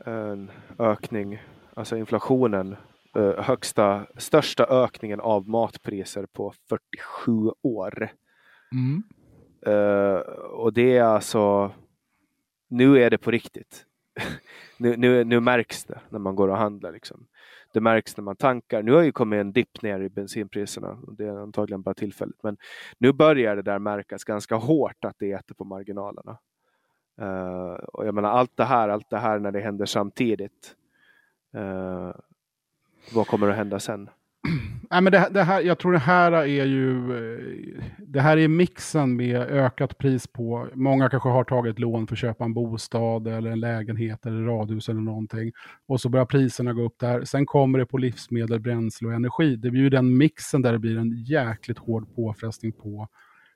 en 0.06 0.52
ökning, 0.80 1.41
alltså 1.73 1.98
inflationen, 1.98 2.76
eh, 3.15 3.44
högsta, 3.44 4.06
största 4.18 4.65
ökningen 4.65 5.19
av 5.19 5.49
matpriser 5.49 6.26
på 6.26 6.53
47 6.69 7.52
år. 7.61 8.11
Eh, 9.65 10.19
och 10.52 10.73
det 10.73 10.98
är 10.98 11.03
alltså, 11.03 11.72
nu 12.69 13.03
är 13.03 13.10
det 13.10 13.18
på 13.18 13.32
riktigt. 13.32 13.86
nu, 14.78 14.98
nu, 14.98 15.23
nu 15.23 15.40
märks 15.40 15.84
det 15.84 15.99
när 16.10 16.19
man 16.19 16.36
går 16.36 16.48
och 16.48 16.57
handlar. 16.57 16.91
Liksom. 16.91 17.28
Det 17.73 17.82
märks 17.82 18.18
när 18.18 18.23
man 18.23 18.36
tankar. 18.36 18.84
Nu 18.84 18.91
har 18.91 19.02
ju 19.02 19.11
kommit 19.11 19.38
en 19.38 19.52
dipp 19.52 19.82
ner 19.82 19.99
i 19.99 20.10
bensinpriserna. 20.10 20.90
och 20.90 21.15
Det 21.15 21.26
är 21.26 21.38
antagligen 21.38 21.82
bara 21.82 21.95
tillfälligt. 21.95 22.44
Men 22.44 22.57
nu 22.98 23.14
börjar 23.14 23.56
det 23.56 23.61
där 23.61 23.80
märkas 23.80 24.23
ganska 24.23 24.56
hårt 24.56 25.06
att 25.06 25.15
det 25.19 25.32
äter 25.32 25.56
på 25.56 25.64
marginalerna. 25.64 26.38
Uh, 27.21 27.73
och 27.73 28.07
jag 28.07 28.15
menar 28.15 28.29
allt 28.29 28.57
det 28.57 28.65
här, 28.65 28.89
allt 28.89 29.09
det 29.09 29.19
här 29.19 29.39
när 29.39 29.51
det 29.51 29.61
händer 29.61 29.85
samtidigt. 29.85 30.75
Uh, 31.57 32.11
vad 33.13 33.27
kommer 33.27 33.49
att 33.49 33.55
hända 33.55 33.79
sen? 33.79 34.09
Nej, 34.91 35.01
men 35.01 35.11
det, 35.11 35.29
det 35.31 35.43
här, 35.43 35.61
jag 35.61 35.79
tror 35.79 35.91
det 35.91 35.99
här 35.99 36.31
är 36.31 36.65
ju, 36.65 37.11
eh, 37.15 37.83
det 37.97 38.21
här 38.21 38.38
är 38.38 38.47
mixen 38.47 39.15
med 39.15 39.41
ökat 39.41 39.97
pris 39.97 40.27
på, 40.27 40.67
många 40.73 41.09
kanske 41.09 41.29
har 41.29 41.43
tagit 41.43 41.79
lån 41.79 42.07
för 42.07 42.15
att 42.15 42.19
köpa 42.19 42.45
en 42.45 42.53
bostad 42.53 43.27
eller 43.27 43.51
en 43.51 43.59
lägenhet 43.59 44.25
eller 44.25 44.43
radhus 44.43 44.89
eller 44.89 45.01
någonting. 45.01 45.51
Och 45.88 46.01
så 46.01 46.09
börjar 46.09 46.25
priserna 46.25 46.73
gå 46.73 46.81
upp 46.81 46.99
där. 46.99 47.23
Sen 47.23 47.45
kommer 47.45 47.79
det 47.79 47.85
på 47.85 47.97
livsmedel, 47.97 48.59
bränsle 48.59 49.07
och 49.07 49.13
energi. 49.13 49.55
Det 49.55 49.71
blir 49.71 49.81
ju 49.81 49.89
den 49.89 50.17
mixen 50.17 50.61
där 50.61 50.71
det 50.71 50.79
blir 50.79 50.97
en 50.97 51.23
jäkligt 51.23 51.77
hård 51.77 52.15
påfrestning 52.15 52.71
på 52.71 53.07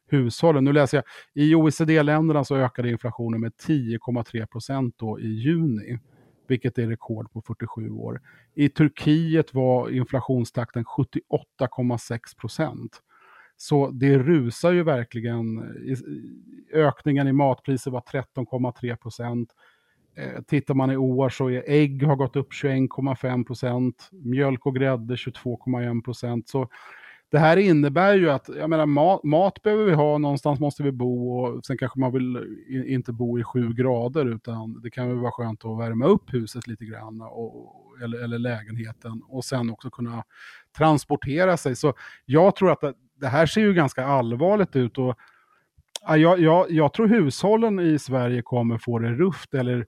hushållen. 0.07 0.63
Nu 0.63 0.73
läser 0.73 0.97
jag, 0.97 1.05
i 1.45 1.55
OECD-länderna 1.55 2.43
så 2.43 2.55
ökade 2.55 2.89
inflationen 2.89 3.41
med 3.41 3.51
10,3 3.67 4.45
procent 4.45 4.95
då 4.97 5.19
i 5.19 5.27
juni 5.27 5.99
vilket 6.47 6.77
är 6.77 6.87
rekord 6.87 7.31
på 7.31 7.41
47 7.41 7.89
år. 7.89 8.21
I 8.53 8.69
Turkiet 8.69 9.53
var 9.53 9.89
inflationstakten 9.89 10.83
78,6 10.83 12.19
procent. 12.37 13.01
Så 13.57 13.89
det 13.89 14.17
rusar 14.17 14.71
ju 14.71 14.83
verkligen. 14.83 15.63
Ökningen 16.73 17.27
i 17.27 17.31
matpriser 17.31 17.91
var 17.91 18.01
13,3 18.01 18.95
procent. 18.95 19.49
Eh, 20.17 20.41
Tittar 20.41 20.73
man 20.73 20.91
i 20.91 20.97
år 20.97 21.29
så 21.29 21.49
är 21.49 21.63
ägg 21.67 22.03
har 22.03 22.15
gått 22.15 22.35
upp 22.35 22.53
21,5 22.53 23.45
procent. 23.45 24.09
Mjölk 24.11 24.65
och 24.65 24.75
grädde 24.75 25.15
22,1 25.15 26.03
procent. 26.03 26.49
Så 26.49 26.69
det 27.31 27.39
här 27.39 27.57
innebär 27.57 28.13
ju 28.13 28.29
att, 28.29 28.49
jag 28.57 28.69
menar 28.69 28.85
mat, 28.85 29.23
mat 29.23 29.61
behöver 29.61 29.85
vi 29.85 29.93
ha, 29.93 30.17
någonstans 30.17 30.59
måste 30.59 30.83
vi 30.83 30.91
bo 30.91 31.39
och 31.39 31.65
sen 31.65 31.77
kanske 31.77 31.99
man 31.99 32.11
vill 32.11 32.57
inte 32.87 33.13
bo 33.13 33.39
i 33.39 33.43
sju 33.43 33.73
grader 33.73 34.25
utan 34.25 34.81
det 34.81 34.89
kan 34.89 35.07
väl 35.07 35.17
vara 35.17 35.31
skönt 35.31 35.65
att 35.65 35.79
värma 35.79 36.05
upp 36.05 36.33
huset 36.33 36.67
lite 36.67 36.85
grann 36.85 37.21
och, 37.21 37.73
eller, 38.03 38.23
eller 38.23 38.39
lägenheten 38.39 39.21
och 39.27 39.45
sen 39.45 39.69
också 39.69 39.89
kunna 39.89 40.23
transportera 40.77 41.57
sig. 41.57 41.75
Så 41.75 41.93
jag 42.25 42.55
tror 42.55 42.71
att 42.71 42.81
det, 42.81 42.93
det 43.19 43.27
här 43.27 43.45
ser 43.45 43.61
ju 43.61 43.73
ganska 43.73 44.05
allvarligt 44.05 44.75
ut 44.75 44.97
och 44.97 45.15
jag, 46.07 46.39
jag, 46.39 46.71
jag 46.71 46.93
tror 46.93 47.07
hushållen 47.07 47.79
i 47.79 47.99
Sverige 47.99 48.41
kommer 48.41 48.77
få 48.77 48.99
det 48.99 49.09
rufft 49.09 49.53
eller 49.53 49.85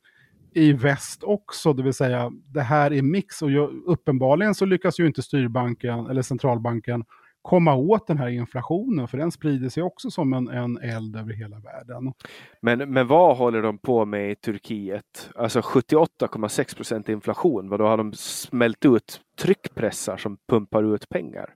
i 0.54 0.74
väst 0.74 1.24
också, 1.24 1.74
det 1.74 1.84
vill 1.84 1.94
säga 1.94 2.32
det 2.46 2.62
här 2.62 2.94
är 2.94 3.02
mix 3.02 3.42
och 3.42 3.52
jag, 3.52 3.70
uppenbarligen 3.86 4.56
så 4.56 4.66
lyckas 4.66 5.00
ju 5.00 5.08
inte 5.08 5.22
styrbanken 5.22 6.08
eller 6.08 6.22
centralbanken 6.22 7.04
komma 7.48 7.76
åt 7.76 8.08
den 8.08 8.18
här 8.18 8.28
inflationen 8.28 9.08
för 9.08 9.18
den 9.18 9.32
sprider 9.32 9.70
sig 9.70 9.84
också 9.84 10.12
som 10.12 10.34
en, 10.34 10.48
en 10.48 10.78
eld 10.78 11.16
över 11.16 11.34
hela 11.34 11.60
världen. 11.60 12.14
Men, 12.62 12.94
men 12.94 13.08
vad 13.08 13.38
håller 13.38 13.62
de 13.62 13.78
på 13.78 14.06
med 14.06 14.32
i 14.32 14.36
Turkiet? 14.36 15.30
Alltså 15.36 15.60
78,6 15.60 16.76
procent 16.76 17.10
inflation. 17.10 17.70
Vad 17.70 17.80
då 17.80 17.88
har 17.88 17.98
de 17.98 18.14
smält 18.14 18.86
ut 18.86 19.22
tryckpressar 19.40 20.18
som 20.18 20.38
pumpar 20.50 20.96
ut 20.96 21.10
pengar? 21.10 21.54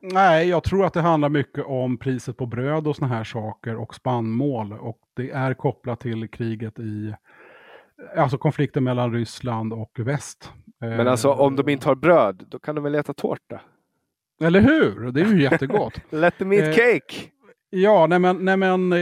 Nej, 0.00 0.48
jag 0.48 0.64
tror 0.64 0.84
att 0.84 0.92
det 0.92 1.00
handlar 1.00 1.28
mycket 1.28 1.64
om 1.66 1.98
priset 1.98 2.36
på 2.36 2.46
bröd 2.46 2.86
och 2.86 2.96
såna 2.96 3.08
här 3.08 3.24
saker 3.24 3.76
och 3.76 3.94
spannmål 3.94 4.72
och 4.72 4.98
det 5.16 5.30
är 5.30 5.54
kopplat 5.54 6.00
till 6.00 6.28
kriget 6.28 6.78
i 6.78 7.14
Alltså 8.16 8.38
konflikten 8.38 8.84
mellan 8.84 9.12
Ryssland 9.12 9.72
och 9.72 9.98
väst. 9.98 10.52
Men 10.80 11.08
alltså 11.08 11.32
om 11.32 11.56
de 11.56 11.68
inte 11.68 11.88
har 11.88 11.94
bröd, 11.94 12.44
då 12.48 12.58
kan 12.58 12.74
de 12.74 12.84
väl 12.84 12.94
äta 12.94 13.14
tårta? 13.14 13.60
Eller 14.40 14.60
hur? 14.60 15.12
Det 15.12 15.20
är 15.20 15.24
ju 15.26 15.42
jättegott. 15.42 15.94
Let 16.10 16.38
them 16.38 16.52
eat 16.52 16.68
Eh, 16.68 16.74
cake! 16.74 17.14
Ja, 17.70 18.06
nej 18.06 18.18
men, 18.18 18.44
nej 18.44 18.56
men 18.56 18.92
eh, 18.92 18.98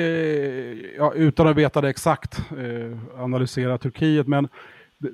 ja, 0.97 1.13
utan 1.17 1.47
att 1.49 1.57
veta 1.57 1.81
det 1.81 1.89
exakt, 1.89 2.39
eh, 2.59 3.23
analysera 3.23 3.79
Turkiet, 3.79 4.27
men 4.27 4.49
det, 4.99 5.11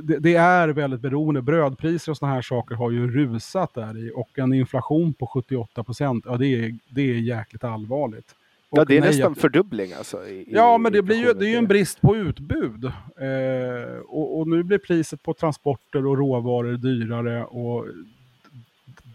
det, 0.00 0.18
det 0.18 0.34
är 0.34 0.68
väldigt 0.68 1.00
beroende. 1.00 1.42
Brödpriser 1.42 2.12
och 2.12 2.16
sådana 2.16 2.34
här 2.34 2.42
saker 2.42 2.74
har 2.74 2.90
ju 2.90 3.10
rusat 3.10 3.74
där 3.74 3.98
i 3.98 4.12
och 4.14 4.38
en 4.38 4.52
inflation 4.54 5.14
på 5.14 5.26
78 5.26 5.84
procent, 5.84 6.24
ja 6.28 6.36
det 6.36 6.46
är, 6.46 6.78
det 6.90 7.02
är 7.10 7.14
jäkligt 7.14 7.64
allvarligt. 7.64 8.34
Ja, 8.70 8.80
Och 8.80 8.86
det 8.86 8.96
är 8.96 9.00
nej, 9.00 9.10
nästan 9.10 9.32
att- 9.32 9.38
fördubbling 9.38 9.92
alltså. 9.92 10.26
I, 10.26 10.44
Ja, 10.48 10.74
i 10.74 10.78
men 10.78 10.92
det, 10.92 11.02
blir 11.02 11.16
ju, 11.16 11.32
det 11.32 11.46
är 11.46 11.50
ju 11.50 11.56
en 11.56 11.66
brist 11.66 12.00
på 12.00 12.16
utbud. 12.16 12.84
Eh, 12.84 13.98
och, 14.06 14.38
och 14.38 14.48
nu 14.48 14.62
blir 14.62 14.78
priset 14.78 15.22
på 15.22 15.34
transporter 15.34 16.06
och 16.06 16.18
råvaror 16.18 16.72
dyrare 16.76 17.44
och 17.44 17.86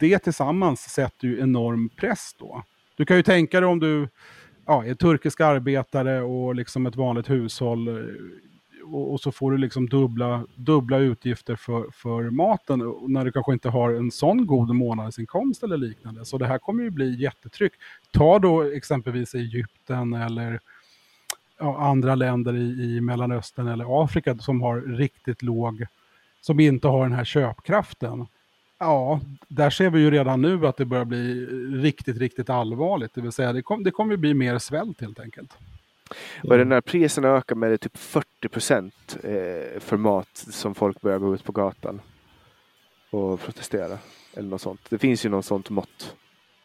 det 0.01 0.19
tillsammans 0.19 0.81
sätter 0.81 1.27
ju 1.27 1.39
enorm 1.39 1.89
press 1.89 2.35
då. 2.39 2.63
Du 2.95 3.05
kan 3.05 3.17
ju 3.17 3.23
tänka 3.23 3.59
dig 3.59 3.69
om 3.69 3.79
du 3.79 4.07
ja, 4.65 4.85
är 4.85 4.93
turkisk 4.93 5.41
arbetare 5.41 6.21
och 6.21 6.55
liksom 6.55 6.85
ett 6.85 6.95
vanligt 6.95 7.29
hushåll 7.29 7.87
eh, 7.87 7.93
och, 8.93 9.11
och 9.11 9.21
så 9.21 9.31
får 9.31 9.51
du 9.51 9.57
liksom 9.57 9.89
dubbla, 9.89 10.45
dubbla 10.55 10.97
utgifter 10.97 11.55
för, 11.55 11.85
för 11.91 12.29
maten 12.29 12.79
när 13.07 13.25
du 13.25 13.31
kanske 13.31 13.53
inte 13.53 13.69
har 13.69 13.93
en 13.93 14.11
sån 14.11 14.47
god 14.47 14.75
månadsinkomst 14.75 15.63
eller 15.63 15.77
liknande. 15.77 16.25
Så 16.25 16.37
det 16.37 16.47
här 16.47 16.57
kommer 16.57 16.83
ju 16.83 16.89
bli 16.89 17.21
jättetryck. 17.21 17.73
Ta 18.11 18.39
då 18.39 18.61
exempelvis 18.61 19.35
Egypten 19.35 20.13
eller 20.13 20.59
ja, 21.59 21.77
andra 21.77 22.15
länder 22.15 22.55
i, 22.55 22.95
i 22.95 23.01
Mellanöstern 23.01 23.67
eller 23.67 24.03
Afrika 24.03 24.37
som 24.37 24.61
har 24.61 24.81
riktigt 24.81 25.41
låg, 25.41 25.85
som 26.41 26.59
inte 26.59 26.87
har 26.87 27.03
den 27.03 27.13
här 27.13 27.25
köpkraften. 27.25 28.27
Ja, 28.83 29.19
där 29.47 29.69
ser 29.69 29.89
vi 29.89 29.99
ju 29.99 30.11
redan 30.11 30.41
nu 30.41 30.67
att 30.67 30.77
det 30.77 30.85
börjar 30.85 31.05
bli 31.05 31.45
riktigt, 31.81 32.17
riktigt 32.17 32.49
allvarligt. 32.49 33.13
Det 33.13 33.21
vill 33.21 33.31
säga 33.31 33.53
det, 33.53 33.61
kom, 33.61 33.83
det 33.83 33.91
kommer 33.91 34.17
bli 34.17 34.33
mer 34.33 34.57
svält 34.57 35.01
helt 35.01 35.19
enkelt. 35.19 35.57
Och 36.43 36.57
den 36.57 36.69
när 36.69 36.81
priserna 36.81 37.27
ökar 37.27 37.55
med 37.55 37.81
typ 37.81 37.97
40 37.97 38.49
procent 38.51 39.17
eh, 39.23 39.79
för 39.79 39.97
mat 39.97 40.27
som 40.33 40.75
folk 40.75 41.01
börjar 41.01 41.19
gå 41.19 41.35
ut 41.35 41.43
på 41.43 41.51
gatan 41.51 42.01
och 43.09 43.39
protestera. 43.39 43.97
Eller 44.33 44.49
något 44.49 44.61
sånt. 44.61 44.81
Det 44.89 44.97
finns 44.97 45.25
ju 45.25 45.29
något 45.29 45.45
sånt 45.45 45.69
mått. 45.69 46.15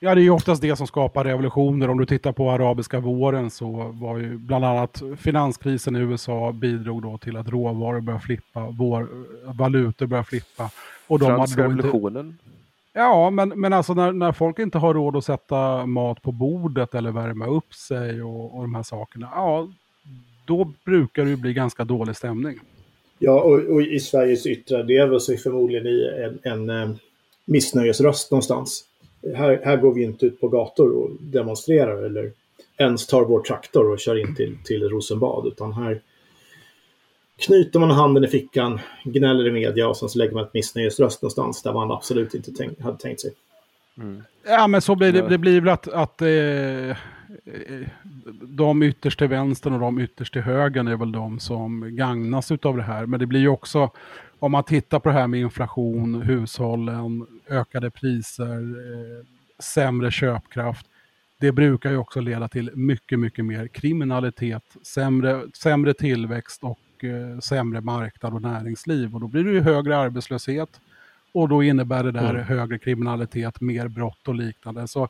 Ja, 0.00 0.14
det 0.14 0.20
är 0.20 0.22
ju 0.22 0.30
oftast 0.30 0.62
det 0.62 0.76
som 0.76 0.86
skapar 0.86 1.24
revolutioner. 1.24 1.90
Om 1.90 1.98
du 1.98 2.06
tittar 2.06 2.32
på 2.32 2.50
arabiska 2.50 3.00
våren 3.00 3.50
så 3.50 3.70
var 3.92 4.18
ju 4.18 4.36
bland 4.38 4.64
annat 4.64 5.02
finanskrisen 5.18 5.96
i 5.96 5.98
USA 5.98 6.52
bidrog 6.52 7.02
då 7.02 7.18
till 7.18 7.36
att 7.36 7.48
råvaror 7.48 8.00
började 8.00 8.24
flippa, 8.24 8.66
vår, 8.70 9.08
valutor 9.52 10.06
började 10.06 10.28
flippa. 10.28 10.70
Och 11.06 11.18
de 11.18 11.26
Franska 11.26 11.62
då 11.62 11.70
inte, 11.70 11.82
revolutionen. 11.82 12.38
Ja, 12.92 13.30
men, 13.30 13.48
men 13.48 13.72
alltså 13.72 13.94
när, 13.94 14.12
när 14.12 14.32
folk 14.32 14.58
inte 14.58 14.78
har 14.78 14.94
råd 14.94 15.16
att 15.16 15.24
sätta 15.24 15.86
mat 15.86 16.22
på 16.22 16.32
bordet 16.32 16.94
eller 16.94 17.10
värma 17.10 17.46
upp 17.46 17.74
sig 17.74 18.22
och, 18.22 18.56
och 18.56 18.62
de 18.62 18.74
här 18.74 18.82
sakerna, 18.82 19.28
ja, 19.34 19.68
då 20.46 20.72
brukar 20.84 21.24
det 21.24 21.30
ju 21.30 21.36
bli 21.36 21.52
ganska 21.52 21.84
dålig 21.84 22.16
stämning. 22.16 22.60
Ja, 23.18 23.40
och, 23.40 23.58
och 23.58 23.82
i 23.82 24.00
Sveriges 24.00 24.46
yttre 24.46 24.82
del 24.82 25.20
så 25.20 25.32
är 25.32 25.36
förmodligen 25.36 25.86
i 25.86 26.10
en, 26.24 26.52
en 26.52 26.70
eh, 26.70 26.96
missnöjesröst 27.44 28.30
någonstans. 28.30 28.84
Här, 29.36 29.60
här 29.64 29.76
går 29.76 29.94
vi 29.94 30.02
inte 30.02 30.26
ut 30.26 30.40
på 30.40 30.48
gator 30.48 30.90
och 30.90 31.10
demonstrerar 31.20 32.02
eller 32.02 32.32
ens 32.78 33.06
tar 33.06 33.24
vår 33.24 33.40
traktor 33.40 33.92
och 33.92 33.98
kör 33.98 34.20
in 34.20 34.34
till, 34.34 34.56
till 34.64 34.88
Rosenbad. 34.88 35.46
Utan 35.46 35.72
här 35.72 36.00
knyter 37.38 37.80
man 37.80 37.90
handen 37.90 38.24
i 38.24 38.28
fickan, 38.28 38.80
gnäller 39.04 39.46
i 39.48 39.52
media 39.52 39.88
och 39.88 39.96
sen 39.96 40.08
så 40.08 40.18
lägger 40.18 40.34
man 40.34 40.44
ett 40.44 40.54
missnöjesröst 40.54 41.22
någonstans 41.22 41.62
där 41.62 41.72
man 41.72 41.90
absolut 41.90 42.34
inte 42.34 42.52
tänk, 42.52 42.80
hade 42.80 42.98
tänkt 42.98 43.20
sig. 43.20 43.30
Mm. 43.98 44.22
Ja, 44.46 44.66
men 44.66 44.82
så 44.82 44.94
blir 44.94 45.12
det, 45.12 45.28
det 45.28 45.38
blir 45.38 45.60
väl 45.60 45.68
att, 45.68 45.88
att 45.88 46.22
eh, 46.22 46.96
de 48.42 48.82
ytterst 48.82 49.18
till 49.18 49.28
vänster 49.28 49.72
och 49.72 49.80
de 49.80 49.98
ytterst 49.98 50.32
till 50.32 50.42
höger 50.42 50.90
är 50.90 50.96
väl 50.96 51.12
de 51.12 51.38
som 51.38 51.96
gagnas 51.96 52.50
av 52.50 52.76
det 52.76 52.82
här. 52.82 53.06
Men 53.06 53.20
det 53.20 53.26
blir 53.26 53.40
ju 53.40 53.48
också, 53.48 53.90
om 54.38 54.52
man 54.52 54.64
tittar 54.64 55.00
på 55.00 55.08
det 55.08 55.14
här 55.14 55.26
med 55.26 55.40
inflation, 55.40 56.22
hushållen, 56.22 57.26
ökade 57.48 57.90
priser, 57.90 58.60
eh, 58.60 59.26
sämre 59.58 60.10
köpkraft. 60.10 60.86
Det 61.40 61.52
brukar 61.52 61.90
ju 61.90 61.96
också 61.96 62.20
leda 62.20 62.48
till 62.48 62.70
mycket, 62.74 63.18
mycket 63.18 63.44
mer 63.44 63.68
kriminalitet, 63.68 64.76
sämre, 64.82 65.42
sämre 65.62 65.94
tillväxt 65.94 66.64
och 66.64 66.70
eh, 66.70 66.85
sämre 67.40 67.80
marknad 67.80 68.34
och 68.34 68.42
näringsliv. 68.42 69.14
Och 69.14 69.20
då 69.20 69.28
blir 69.28 69.44
det 69.44 69.50
ju 69.50 69.60
högre 69.60 69.98
arbetslöshet 69.98 70.80
och 71.32 71.48
då 71.48 71.62
innebär 71.62 72.04
det 72.04 72.12
där 72.12 72.30
mm. 72.30 72.42
högre 72.42 72.78
kriminalitet, 72.78 73.60
mer 73.60 73.88
brott 73.88 74.28
och 74.28 74.34
liknande. 74.34 74.88
Så 74.88 75.08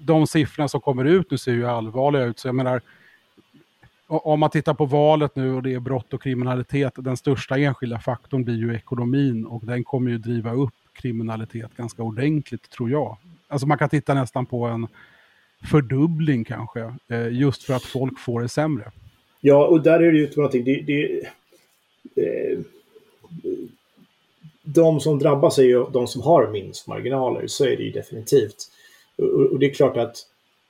de 0.00 0.26
siffrorna 0.26 0.68
som 0.68 0.80
kommer 0.80 1.04
ut 1.04 1.30
nu 1.30 1.38
ser 1.38 1.52
ju 1.52 1.66
allvarliga 1.66 2.24
ut. 2.24 2.38
Så 2.38 2.48
jag 2.48 2.54
menar, 2.54 2.80
om 4.06 4.40
man 4.40 4.50
tittar 4.50 4.74
på 4.74 4.84
valet 4.84 5.36
nu 5.36 5.54
och 5.54 5.62
det 5.62 5.74
är 5.74 5.80
brott 5.80 6.12
och 6.12 6.22
kriminalitet, 6.22 6.92
den 6.96 7.16
största 7.16 7.58
enskilda 7.58 7.98
faktorn 7.98 8.44
blir 8.44 8.56
ju 8.56 8.74
ekonomin 8.74 9.46
och 9.46 9.66
den 9.66 9.84
kommer 9.84 10.10
ju 10.10 10.18
driva 10.18 10.52
upp 10.52 10.74
kriminalitet 10.92 11.76
ganska 11.76 12.02
ordentligt 12.02 12.70
tror 12.70 12.90
jag. 12.90 13.16
Alltså 13.48 13.66
man 13.66 13.78
kan 13.78 13.88
titta 13.88 14.14
nästan 14.14 14.46
på 14.46 14.66
en 14.66 14.86
fördubbling 15.64 16.44
kanske, 16.44 16.94
eh, 17.08 17.28
just 17.28 17.62
för 17.62 17.74
att 17.74 17.82
folk 17.82 18.18
får 18.18 18.40
det 18.40 18.48
sämre. 18.48 18.92
Ja, 19.40 19.66
och 19.66 19.82
där 19.82 20.00
är 20.00 20.12
det 20.12 20.18
ju 20.18 20.30
någonting. 20.36 20.64
Det, 20.64 20.82
det, 20.82 21.26
eh, 22.22 22.58
de 24.62 25.00
som 25.00 25.18
drabbas 25.18 25.58
är 25.58 25.62
ju 25.62 25.84
de 25.92 26.06
som 26.06 26.22
har 26.22 26.50
minst 26.50 26.86
marginaler, 26.86 27.46
så 27.46 27.64
är 27.64 27.76
det 27.76 27.82
ju 27.82 27.90
definitivt. 27.90 28.56
Och, 29.52 29.58
det 29.58 29.66
är 29.66 29.74
klart 29.74 29.96
att, 29.96 30.16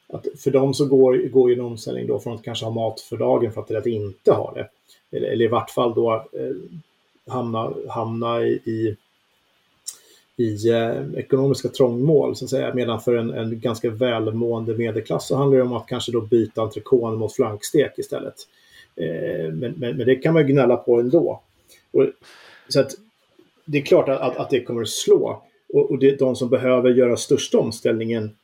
att 0.09 0.26
för 0.38 0.51
dem 0.51 0.74
så 0.74 0.86
går, 0.86 1.28
går 1.28 1.51
ju 1.51 1.56
en 1.56 1.64
omställning 1.64 2.06
då 2.06 2.18
från 2.18 2.34
att 2.34 2.43
kanske 2.43 2.64
ha 2.64 2.72
mat 2.72 3.01
för 3.01 3.16
dagen 3.16 3.52
för 3.52 3.60
att, 3.60 3.66
till 3.66 3.76
att 3.76 3.86
inte 3.86 4.32
ha 4.32 4.52
det. 4.55 4.68
Eller, 5.16 5.28
eller 5.28 5.44
i 5.44 5.48
vart 5.48 5.70
fall 5.70 5.94
då 5.94 6.14
eh, 6.14 6.56
hamna, 7.32 7.74
hamna 7.88 8.43
i, 8.43 8.52
i, 8.52 8.97
i 10.36 10.68
eh, 10.70 11.18
ekonomiska 11.18 11.68
trångmål, 11.68 12.36
så 12.36 12.44
att 12.44 12.50
säga. 12.50 12.74
Medan 12.74 13.00
för 13.00 13.16
en, 13.16 13.30
en 13.30 13.60
ganska 13.60 13.90
välmående 13.90 14.74
medelklass 14.74 15.26
så 15.26 15.36
handlar 15.36 15.58
det 15.58 15.64
om 15.64 15.72
att 15.72 15.86
kanske 15.86 16.12
då 16.12 16.20
byta 16.20 16.60
entrecôte 16.60 17.16
mot 17.16 17.34
flankstek 17.34 17.98
istället. 17.98 18.34
Eh, 18.96 19.52
men, 19.52 19.74
men, 19.76 19.96
men, 19.96 20.06
det 20.06 20.16
kan 20.16 20.34
man 20.34 20.46
ju 20.46 20.52
gnälla 20.52 20.76
på 20.76 21.00
ändå. 21.00 21.40
Och, 21.92 22.06
så 22.68 22.80
att 22.80 22.94
det 23.64 23.78
är 23.78 23.82
klart 23.82 24.08
att, 24.08 24.20
att, 24.20 24.36
att 24.36 24.50
det 24.50 24.64
kommer 24.64 24.82
att 24.82 24.88
slå. 24.88 25.42
Och, 25.72 25.90
och 25.90 25.98
det, 25.98 26.18
de 26.18 26.36
som 26.36 26.48
behöver 26.48 26.90
göra 26.90 27.16
största 27.16 27.58
omställningen 27.58 28.36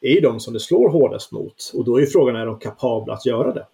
är 0.00 0.10
ju 0.10 0.20
de 0.20 0.40
som 0.40 0.54
det 0.54 0.60
slår 0.60 0.88
hårdast 0.88 1.32
mot. 1.32 1.72
Och 1.74 1.84
då 1.84 2.00
är 2.00 2.06
frågan, 2.06 2.36
är 2.36 2.46
de 2.46 2.58
kapabla 2.58 3.14
att 3.14 3.26
göra 3.26 3.52
det? 3.52 3.66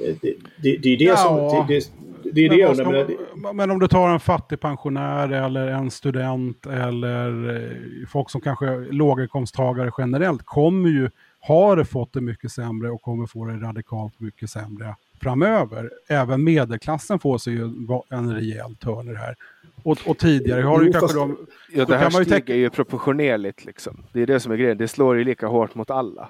Det, 0.00 0.22
det, 0.22 0.34
det, 0.62 0.76
det 0.76 0.88
är 0.88 0.98
det 0.98 1.04
ja, 1.04 1.16
som... 1.16 1.66
Det, 1.68 1.90
det, 2.32 2.44
är 2.44 2.48
det 2.48 2.56
jag 2.56 2.70
undrar. 2.70 3.06
Men, 3.36 3.56
men 3.56 3.70
om 3.70 3.78
du 3.78 3.88
tar 3.88 4.08
en 4.08 4.20
fattig 4.20 4.60
pensionär 4.60 5.32
eller 5.32 5.66
en 5.66 5.90
student 5.90 6.66
eller 6.66 7.56
eh, 7.56 8.08
folk 8.08 8.30
som 8.30 8.40
kanske 8.40 8.66
är 8.66 8.92
låginkomsttagare 8.92 9.90
generellt 9.98 10.42
kommer 10.44 10.88
ju, 10.88 11.10
har 11.40 11.84
fått 11.84 12.12
det 12.12 12.20
mycket 12.20 12.52
sämre 12.52 12.90
och 12.90 13.02
kommer 13.02 13.26
få 13.26 13.44
det 13.44 13.52
radikalt 13.52 14.20
mycket 14.20 14.50
sämre 14.50 14.94
framöver. 15.20 15.90
Även 16.08 16.44
medelklassen 16.44 17.18
får 17.18 17.38
sig 17.38 17.52
ju 17.52 17.70
en 18.08 18.34
rejäl 18.34 18.76
törn 18.76 19.08
i 19.08 19.12
det 19.12 19.18
här. 19.18 19.36
Och, 19.82 19.98
och 20.06 20.18
tidigare 20.18 20.62
har 20.62 20.78
jo, 20.80 20.86
ju 20.86 20.92
kanske 20.92 21.18
de... 21.18 21.36
Ja, 21.72 21.84
det 21.84 21.96
här 21.96 22.10
steget 22.10 22.50
är 22.50 22.54
ju 22.54 22.70
proportionerligt 22.70 23.64
liksom. 23.64 24.02
Det 24.12 24.22
är 24.22 24.26
det 24.26 24.40
som 24.40 24.52
är 24.52 24.56
grejen. 24.56 24.78
Det 24.78 24.88
slår 24.88 25.16
ju 25.16 25.24
lika 25.24 25.46
hårt 25.46 25.74
mot 25.74 25.90
alla. 25.90 26.28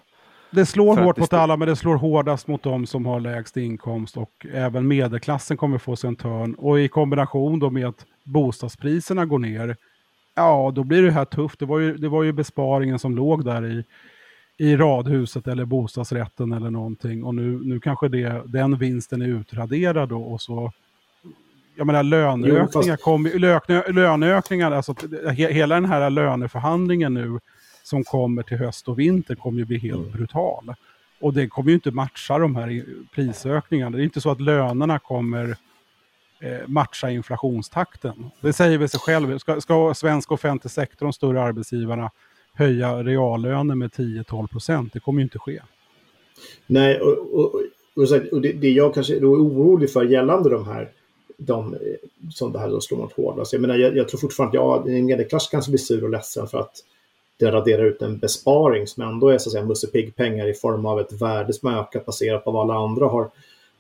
Det 0.51 0.67
slår 0.67 0.97
hårt 0.97 1.19
mot 1.19 1.33
alla, 1.33 1.57
men 1.57 1.69
det 1.69 1.77
slår 1.77 1.97
hårdast 1.97 2.49
mot 2.49 2.63
de 2.63 2.87
som 2.87 3.07
har 3.07 3.21
lägst 3.21 3.57
inkomst 3.57 4.17
och 4.17 4.47
även 4.53 4.89
medelklassen 4.89 5.57
kommer 5.57 5.79
få 5.79 5.97
sig 5.97 6.09
en 6.09 6.17
törn. 6.17 6.55
Och 6.55 6.81
i 6.81 6.89
kombination 6.89 7.59
då 7.59 7.71
med 7.71 7.87
att 7.87 8.07
bostadspriserna 8.25 9.27
går 9.27 9.39
ner, 9.39 9.77
ja 10.35 10.73
då 10.75 10.85
blir 10.85 11.03
det 11.03 11.11
här 11.11 11.25
tufft. 11.25 11.59
Det 11.59 11.67
var 11.67 11.79
ju, 11.79 11.97
det 11.97 12.09
var 12.09 12.23
ju 12.23 12.33
besparingen 12.33 12.99
som 12.99 13.17
låg 13.17 13.45
där 13.45 13.67
i, 13.67 13.85
i 14.59 14.77
radhuset 14.77 15.49
eller 15.49 15.65
bostadsrätten 15.65 16.53
eller 16.53 16.71
någonting. 16.71 17.25
Och 17.25 17.35
nu, 17.35 17.61
nu 17.65 17.81
kanske 17.81 18.09
det, 18.09 18.43
den 18.47 18.79
vinsten 18.79 19.23
är 19.23 19.27
utraderad 19.27 20.09
då 20.09 20.23
och 20.23 20.41
så 20.41 20.73
jag 21.77 21.87
menar 21.87 22.03
löneökningar, 22.03 22.69
jo, 22.75 22.83
fast... 22.83 23.03
kom, 23.03 23.27
löne, 23.35 23.93
löneökningar, 23.93 24.73
alltså 24.73 24.95
he, 25.31 25.53
hela 25.53 25.75
den 25.75 25.85
här 25.85 26.11
löneförhandlingen 26.11 27.15
nu 27.15 27.41
som 27.83 28.05
kommer 28.05 28.43
till 28.43 28.57
höst 28.57 28.89
och 28.89 28.99
vinter 28.99 29.35
kommer 29.35 29.59
ju 29.59 29.65
bli 29.65 29.79
helt 29.79 30.01
mm. 30.01 30.13
brutal. 30.13 30.75
Och 31.21 31.35
det 31.35 31.49
kommer 31.49 31.69
ju 31.69 31.75
inte 31.75 31.91
matcha 31.91 32.39
de 32.39 32.57
här 32.57 32.85
prisökningarna. 33.15 33.97
Det 33.97 34.03
är 34.03 34.05
inte 34.05 34.21
så 34.21 34.31
att 34.31 34.41
lönerna 34.41 34.99
kommer 34.99 35.57
eh, 36.41 36.69
matcha 36.69 37.11
inflationstakten. 37.11 38.31
Det 38.41 38.53
säger 38.53 38.79
väl 38.79 38.89
sig 38.89 39.01
själv. 39.01 39.39
Ska, 39.39 39.61
ska 39.61 39.95
svensk 39.95 40.33
offentlig 40.33 40.71
sektor, 40.71 41.07
de 41.07 41.13
större 41.13 41.43
arbetsgivarna, 41.43 42.11
höja 42.55 43.03
reallöner 43.03 43.75
med 43.75 43.91
10-12 43.91 44.47
procent? 44.47 44.93
Det 44.93 45.01
kommer 45.01 45.21
ju 45.21 45.25
inte 45.25 45.39
ske. 45.39 45.61
Nej, 46.67 47.01
och, 47.01 47.41
och, 47.41 47.63
och, 48.33 48.41
det, 48.41 48.53
det, 48.53 48.71
jag 48.71 48.95
kanske 48.95 49.17
är 49.17 49.25
orolig 49.25 49.93
för 49.93 50.05
gällande 50.05 50.51
de 50.51 50.67
här 50.67 50.91
de 51.37 51.77
som 52.31 52.53
det 52.53 52.59
här 52.59 52.69
då 52.69 52.81
slår 52.81 52.99
mot 52.99 53.13
hårdast. 53.13 53.53
Jag 53.53 53.63
menar, 53.63 53.77
jag, 53.77 53.97
jag, 53.97 54.09
tror 54.09 54.21
fortfarande 54.21 54.59
att 54.59 54.87
ja, 54.87 54.93
en 54.93 55.07
medelklass 55.07 55.49
kanske 55.49 55.71
blir 55.71 55.79
sur 55.79 56.05
och 56.05 56.11
ledsen 56.11 56.47
för 56.47 56.59
att 56.59 56.73
det 57.41 57.51
raderar 57.51 57.85
ut 57.85 58.03
en 58.03 58.19
besparing 58.19 58.87
som 58.87 59.03
ändå 59.03 59.29
är 59.29 59.39
så 59.39 59.49
att 59.49 59.53
säga 59.53 59.65
Musse 59.65 59.87
Pigg-pengar 59.87 60.49
i 60.49 60.55
form 60.55 60.87
av 60.87 61.01
ett 61.01 61.23
värde 61.23 61.53
som 61.53 61.75
ökat 61.75 62.07
baserat 62.07 62.45
på 62.45 62.51
vad 62.51 62.63
alla 62.63 62.75
andra 62.75 63.07
har, 63.07 63.31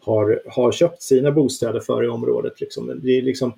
har, 0.00 0.42
har 0.46 0.72
köpt 0.72 1.02
sina 1.02 1.32
bostäder 1.32 1.80
för 1.80 2.04
i 2.04 2.08
området. 2.08 2.60
Liksom. 2.60 3.00
Det 3.02 3.18
är 3.18 3.22
liksom, 3.22 3.52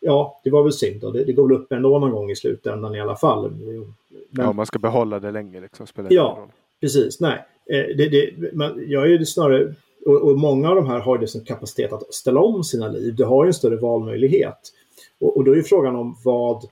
ja, 0.00 0.40
det 0.44 0.50
var 0.50 0.62
väl 0.62 0.72
synd. 0.72 1.00
Då. 1.00 1.10
Det, 1.10 1.24
det 1.24 1.32
går 1.32 1.48
väl 1.48 1.56
upp 1.56 1.72
ändå 1.72 1.98
någon 1.98 2.10
gång 2.10 2.30
i 2.30 2.36
slutändan 2.36 2.94
i 2.94 3.00
alla 3.00 3.16
fall. 3.16 3.50
Men, 3.50 3.94
ja, 4.30 4.52
man 4.52 4.66
ska 4.66 4.78
behålla 4.78 5.20
det 5.20 5.30
länge. 5.30 5.60
Liksom, 5.60 5.86
spelar 5.86 6.12
ja, 6.12 6.36
roll. 6.40 6.48
precis. 6.80 7.20
Nej, 7.20 7.44
eh, 7.70 7.96
det, 7.96 8.08
det, 8.08 8.52
man, 8.52 8.84
jag 8.86 9.02
är 9.02 9.08
ju 9.08 9.26
snarare 9.26 9.74
och, 10.06 10.22
och, 10.22 10.38
många 10.38 10.70
av 10.70 10.76
de 10.76 10.86
här 10.86 11.00
har 11.00 11.18
liksom 11.18 11.44
kapacitet 11.44 11.92
att 11.92 12.14
ställa 12.14 12.40
om 12.40 12.64
sina 12.64 12.88
liv. 12.88 13.14
Du 13.14 13.24
har 13.24 13.44
ju 13.44 13.48
en 13.48 13.54
större 13.54 13.76
valmöjlighet. 13.76 14.58
Och, 15.20 15.36
och 15.36 15.44
då 15.44 15.56
är 15.56 15.62
frågan 15.62 15.96
om 15.96 16.16
vad 16.24 16.64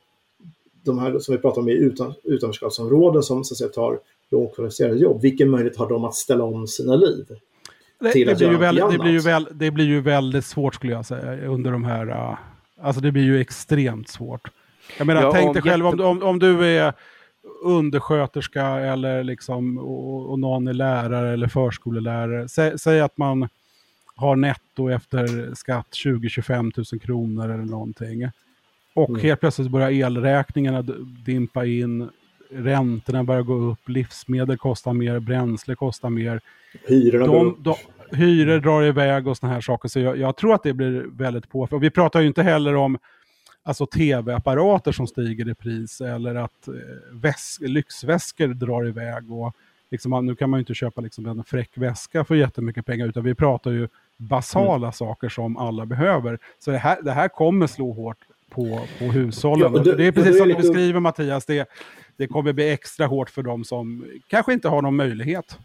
de 0.84 0.98
här 0.98 1.18
som 1.18 1.34
vi 1.34 1.40
pratar 1.40 1.60
om 1.60 1.68
i 1.68 1.72
utan, 1.72 2.14
utanförskapsområden 2.24 3.22
som 3.22 3.44
så 3.44 3.54
att 3.54 3.58
säga, 3.58 3.70
tar 3.70 3.98
lågkvalificerade 4.30 4.98
jobb, 4.98 5.22
vilken 5.22 5.50
möjlighet 5.50 5.78
har 5.78 5.88
de 5.88 6.04
att 6.04 6.14
ställa 6.14 6.44
om 6.44 6.66
sina 6.66 6.96
liv? 6.96 7.26
Det, 8.00 8.24
det, 8.24 8.36
blir, 8.36 8.50
ju 8.50 8.56
väldigt, 8.56 8.90
det, 8.90 8.98
blir, 8.98 9.12
ju 9.12 9.18
väl, 9.18 9.48
det 9.52 9.70
blir 9.70 9.84
ju 9.84 10.00
väldigt 10.00 10.44
svårt 10.44 10.74
skulle 10.74 10.92
jag 10.92 11.06
säga 11.06 11.46
under 11.46 11.72
de 11.72 11.84
här, 11.84 12.08
uh, 12.08 12.38
alltså 12.80 13.00
det 13.02 13.12
blir 13.12 13.22
ju 13.22 13.40
extremt 13.40 14.08
svårt. 14.08 14.50
Jag 14.98 15.06
menar, 15.06 15.22
ja, 15.22 15.32
tänk 15.32 15.54
dig 15.54 15.62
själv 15.62 15.86
om, 15.86 16.00
om, 16.00 16.22
om 16.22 16.38
du 16.38 16.66
är 16.66 16.92
undersköterska 17.62 18.66
eller 18.66 19.24
liksom, 19.24 19.78
och, 19.78 20.30
och 20.30 20.38
någon 20.38 20.68
är 20.68 20.72
lärare 20.72 21.32
eller 21.32 21.48
förskolelärare. 21.48 22.48
Sä, 22.48 22.78
säg 22.78 23.00
att 23.00 23.18
man 23.18 23.48
har 24.14 24.36
netto 24.36 24.88
efter 24.88 25.54
skatt 25.54 25.88
20-25 26.04 26.92
000 26.92 27.00
kronor 27.00 27.44
eller 27.44 27.64
någonting. 27.64 28.30
Och 28.94 29.08
mm. 29.08 29.20
helt 29.20 29.40
plötsligt 29.40 29.70
börjar 29.70 29.90
elräkningarna 29.90 30.82
dimpa 31.26 31.66
in, 31.66 32.08
räntorna 32.50 33.24
börjar 33.24 33.42
gå 33.42 33.54
upp, 33.54 33.88
livsmedel 33.88 34.58
kostar 34.58 34.92
mer, 34.92 35.18
bränsle 35.18 35.74
kostar 35.74 36.10
mer. 36.10 36.40
Hyrorna 36.88 37.26
de, 37.26 37.56
de, 37.58 37.74
Hyror 38.16 38.60
drar 38.60 38.82
iväg 38.82 39.26
och 39.26 39.36
sådana 39.36 39.54
här 39.54 39.60
saker. 39.60 39.88
Så 39.88 40.00
jag, 40.00 40.16
jag 40.18 40.36
tror 40.36 40.54
att 40.54 40.62
det 40.62 40.72
blir 40.72 41.06
väldigt 41.12 41.48
påfrestande. 41.48 41.86
Vi 41.86 41.90
pratar 41.90 42.20
ju 42.20 42.26
inte 42.26 42.42
heller 42.42 42.74
om 42.74 42.98
alltså 43.62 43.86
tv-apparater 43.86 44.92
som 44.92 45.06
stiger 45.06 45.48
i 45.48 45.54
pris 45.54 46.00
eller 46.00 46.34
att 46.34 46.68
eh, 46.68 47.68
lyxväskor 47.68 48.48
drar 48.48 48.86
iväg. 48.86 49.32
Och 49.32 49.56
liksom, 49.90 50.26
nu 50.26 50.34
kan 50.34 50.50
man 50.50 50.58
ju 50.58 50.62
inte 50.62 50.74
köpa 50.74 51.00
liksom, 51.00 51.26
en 51.26 51.44
fräck 51.44 51.70
väska 51.74 52.24
för 52.24 52.34
jättemycket 52.34 52.86
pengar 52.86 53.06
utan 53.06 53.24
vi 53.24 53.34
pratar 53.34 53.70
ju 53.70 53.88
basala 54.16 54.86
mm. 54.86 54.92
saker 54.92 55.28
som 55.28 55.56
alla 55.56 55.86
behöver. 55.86 56.38
Så 56.58 56.70
det 56.70 56.78
här, 56.78 57.02
det 57.02 57.12
här 57.12 57.28
kommer 57.28 57.66
slå 57.66 57.92
hårt 57.92 58.18
på, 58.54 58.80
på 58.98 59.04
hushållen. 59.04 59.74
Ja, 59.74 59.82
det, 59.82 59.96
det, 59.96 60.06
är 60.06 60.12
precis 60.12 60.38
som 60.38 60.48
du 60.48 60.54
beskriver 60.54 61.00
Mattias, 61.00 61.44
det, 61.44 61.68
det 62.16 62.26
kommer 62.26 62.52
bli 62.52 62.70
extra 62.70 63.06
hårt 63.06 63.30
för 63.30 63.42
dem 63.42 63.64
som 63.64 64.04
kanske 64.26 64.52
inte 64.52 64.68
har 64.68 64.82
någon 64.82 64.96
möjlighet. 64.96 65.58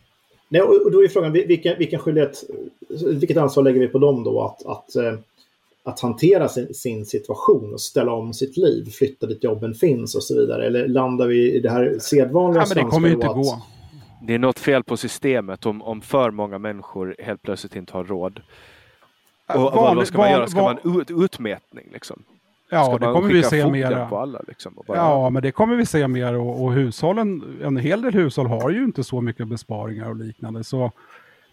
Nej, 0.49 0.61
och 0.61 0.91
då 0.91 1.03
är 1.03 1.07
frågan, 1.07 1.31
vilken, 1.31 1.77
vilken 1.77 1.99
skyldighet, 1.99 2.43
vilket 3.05 3.37
ansvar 3.37 3.63
lägger 3.63 3.79
vi 3.79 3.87
på 3.87 3.99
dem 3.99 4.23
då 4.23 4.41
att, 4.41 4.65
att 4.65 4.95
eh, 4.95 5.19
att 5.87 5.99
hantera 5.99 6.47
sin, 6.47 6.73
sin, 6.73 7.05
situation 7.05 7.73
och 7.73 7.81
ställa 7.81 8.11
om 8.11 8.33
sitt 8.33 8.57
liv, 8.57 8.89
flytta 8.91 9.27
dit 9.27 9.43
jobben 9.43 9.73
finns 9.73 10.15
och 10.15 10.23
så 10.23 10.35
vidare? 10.35 10.65
Eller 10.65 10.87
landar 10.87 11.27
vi 11.27 11.53
i 11.53 11.59
det 11.59 11.69
här 11.69 11.97
sedvanliga 11.99 12.63
ja, 12.63 12.75
men 12.75 12.85
Det 12.85 12.91
kommer 12.91 13.07
ju 13.07 13.13
inte 13.13 13.27
att... 13.27 13.35
gå. 13.35 13.61
Det 14.21 14.33
är 14.33 14.39
något 14.39 14.59
fel 14.59 14.83
på 14.83 14.97
systemet 14.97 15.65
om, 15.65 15.81
om 15.81 16.01
för 16.01 16.31
många 16.31 16.57
människor 16.57 17.15
helt 17.19 17.41
plötsligt 17.41 17.75
inte 17.75 17.93
har 17.93 18.03
råd. 18.03 18.41
Och 19.47 19.61
vad, 19.61 19.95
vad 19.95 20.07
ska 20.07 20.17
man 20.17 20.25
van- 20.25 20.31
göra? 20.31 20.47
Ska 20.47 20.61
van- 20.61 20.77
man 20.83 21.01
ut, 21.01 21.11
utmätning 21.11 21.89
liksom? 21.93 22.23
Ja, 22.69 22.83
ska 22.85 22.97
det 22.97 23.13
kommer 23.13 23.33
vi 23.33 23.43
se 23.43 23.61
alla 24.15 24.41
liksom? 24.47 24.73
Bara, 24.87 24.97
Ja, 24.97 25.29
men 25.29 25.41
det 25.41 25.51
kommer 25.51 25.75
vi 25.75 25.85
se 25.85 26.07
mer 26.07 26.33
och, 26.33 26.63
och 26.63 26.73
hushållen, 26.73 27.43
en 27.63 27.77
hel 27.77 28.01
del 28.01 28.13
hushåll 28.13 28.47
har 28.47 28.69
ju 28.69 28.83
inte 28.83 29.03
så 29.03 29.21
mycket 29.21 29.47
besparingar 29.47 30.09
och 30.09 30.15
liknande. 30.15 30.63
Så 30.63 30.91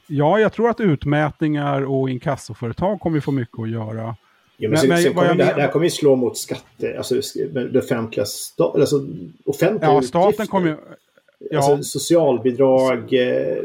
ja, 0.07 0.39
jag 0.39 0.53
tror 0.53 0.71
att 0.71 0.81
utmätningar 0.81 1.83
och 1.83 2.11
inkassoföretag 2.11 3.01
kommer 3.01 3.21
få 3.21 3.31
mycket 3.31 3.59
att 3.59 3.71
göra. 3.71 4.17
Ja, 4.57 4.69
men 4.69 4.71
Men- 4.71 4.79
sen, 4.79 4.89
men 4.89 4.99
sen 4.99 5.15
kommer 5.15 5.29
jag 5.29 5.39
det, 5.39 5.45
här, 5.45 5.55
det 5.55 5.63
här 5.63 5.69
kommer 5.71 5.85
ju 5.87 5.91
slå 5.91 6.17
mot 6.17 6.37
skatter, 6.39 6.95
alltså 6.97 7.15
det 7.73 7.79
offentliga, 7.79 8.25
sta, 8.27 8.65
alltså, 8.65 8.97
offentliga 9.45 9.93
Ja, 9.93 10.03
staten 10.03 10.29
utgifter. 10.29 10.47
kommer 10.47 10.69
ju... 10.69 10.77
Ja, 11.51 11.59
Alltså 11.59 11.83
socialbidrag, 11.99 13.13
eh, 13.13 13.57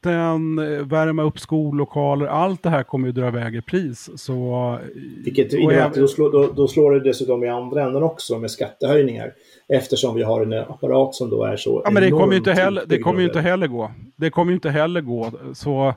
skolmaten, 0.00 0.58
eh, 0.58 0.86
värma 0.86 1.22
upp 1.22 1.38
skollokaler, 1.38 2.26
allt 2.26 2.62
det 2.62 2.70
här 2.70 2.82
kommer 2.82 3.06
ju 3.06 3.12
dra 3.12 3.28
iväg 3.28 3.54
i 3.56 3.62
pris. 3.62 4.10
Så, 4.16 4.78
Vilket 5.24 5.52
och 5.52 5.58
innebär 5.58 5.74
även- 5.76 5.86
att 5.86 5.94
då 5.94 6.08
slår, 6.08 6.32
då, 6.32 6.52
då 6.56 6.68
slår 6.68 6.92
det 6.92 7.00
dessutom 7.00 7.44
i 7.44 7.48
andra 7.48 7.82
änden 7.82 8.02
också 8.02 8.38
med 8.38 8.50
skattehöjningar. 8.50 9.32
Eftersom 9.68 10.14
vi 10.14 10.22
har 10.22 10.42
en 10.42 10.52
apparat 10.52 11.14
som 11.14 11.30
då 11.30 11.44
är 11.44 11.56
så 11.56 11.82
Ja, 11.84 11.90
men 11.90 12.02
det 12.02 12.10
kommer 12.10 12.32
ju 12.32 12.38
inte 12.38 12.52
heller, 12.52 12.82
det 12.86 12.98
kommer 12.98 13.20
ju 13.20 13.26
inte 13.26 13.40
heller 13.40 13.66
gå. 13.66 13.90
Det 14.16 14.30
kommer 14.30 14.52
ju 14.52 14.54
inte 14.54 14.70
heller 14.70 15.00
gå. 15.00 15.30
Så 15.54 15.94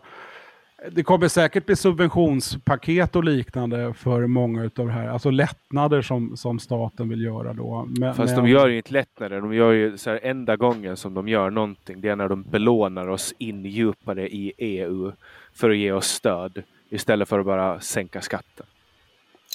det 0.92 1.04
kommer 1.04 1.28
säkert 1.28 1.66
bli 1.66 1.76
subventionspaket 1.76 3.16
och 3.16 3.24
liknande 3.24 3.94
för 3.94 4.28
många 4.28 4.64
utav 4.64 4.88
det 4.88 4.94
här. 4.94 5.08
Alltså 5.08 5.30
lättnader 5.30 6.02
som, 6.02 6.38
som 6.38 6.60
staten 6.60 7.10
vill 7.10 7.22
göra 7.22 7.54
då. 7.54 7.88
Men, 8.00 8.16
Fast 8.16 8.36
men, 8.36 8.46
de 8.46 8.52
gör 8.52 8.68
ju 8.68 8.78
inte 8.78 8.94
lättnader. 8.94 9.42
De 9.42 9.54
gör 9.54 9.72
ju 9.72 9.98
så 9.98 10.10
här, 10.10 10.20
enda 10.24 10.56
gången 10.56 10.98
som 10.98 11.14
de 11.14 11.28
gör 11.28 11.50
någonting, 11.50 12.02
det 12.02 12.10
är 12.10 12.16
när 12.16 12.30
de 12.30 12.44
belånar 12.44 13.08
oss 13.08 13.34
in 13.38 13.66
djupare 13.66 14.30
i 14.30 14.54
EU 14.58 15.12
för 15.54 15.70
att 15.70 15.78
ge 15.78 15.92
oss 15.92 16.08
stöd 16.08 16.64
istället 16.90 17.30
för 17.30 17.40
att 17.40 17.46
bara 17.46 17.80
sänka 17.80 18.22
skatten. 18.22 18.66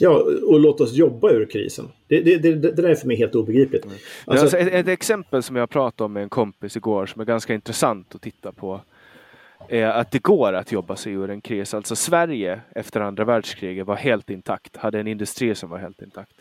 Ja, 0.00 0.24
och 0.46 0.60
låt 0.60 0.80
oss 0.80 0.92
jobba 0.92 1.30
ur 1.30 1.46
krisen. 1.46 1.88
Det, 2.08 2.20
det, 2.20 2.38
det, 2.38 2.54
det 2.54 2.82
där 2.82 2.88
är 2.88 2.94
för 2.94 3.06
mig 3.06 3.16
helt 3.16 3.34
obegripligt. 3.34 3.84
Alltså, 3.84 3.98
Alltså, 4.26 4.42
alltså, 4.44 4.58
ett, 4.58 4.74
ett 4.74 4.88
exempel 4.88 5.42
som 5.42 5.56
jag 5.56 5.70
pratade 5.70 6.04
om 6.04 6.12
med 6.12 6.22
en 6.22 6.28
kompis 6.28 6.76
igår 6.76 7.06
som 7.06 7.20
är 7.20 7.24
ganska 7.24 7.54
intressant 7.54 8.14
att 8.14 8.22
titta 8.22 8.52
på 8.52 8.80
Eh, 9.70 9.96
att 9.96 10.10
det 10.10 10.22
går 10.22 10.52
att 10.52 10.72
jobba 10.72 10.96
sig 10.96 11.12
ur 11.12 11.30
en 11.30 11.40
kris. 11.40 11.74
Alltså 11.74 11.96
Sverige 11.96 12.60
efter 12.74 13.00
andra 13.00 13.24
världskriget 13.24 13.86
var 13.86 13.96
helt 13.96 14.30
intakt, 14.30 14.76
hade 14.76 15.00
en 15.00 15.06
industri 15.06 15.54
som 15.54 15.70
var 15.70 15.78
helt 15.78 16.02
intakt. 16.02 16.32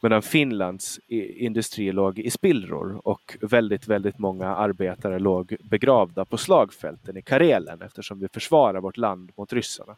Medan 0.00 0.22
Finlands 0.22 1.00
industri 1.08 1.92
låg 1.92 2.18
i 2.18 2.30
spillror 2.30 3.00
och 3.04 3.36
väldigt, 3.40 3.88
väldigt 3.88 4.18
många 4.18 4.56
arbetare 4.56 5.18
låg 5.18 5.56
begravda 5.62 6.24
på 6.24 6.36
slagfälten 6.36 7.16
i 7.16 7.22
Karelen 7.22 7.82
eftersom 7.82 8.20
vi 8.20 8.28
försvarar 8.28 8.80
vårt 8.80 8.96
land 8.96 9.32
mot 9.36 9.52
ryssarna. 9.52 9.96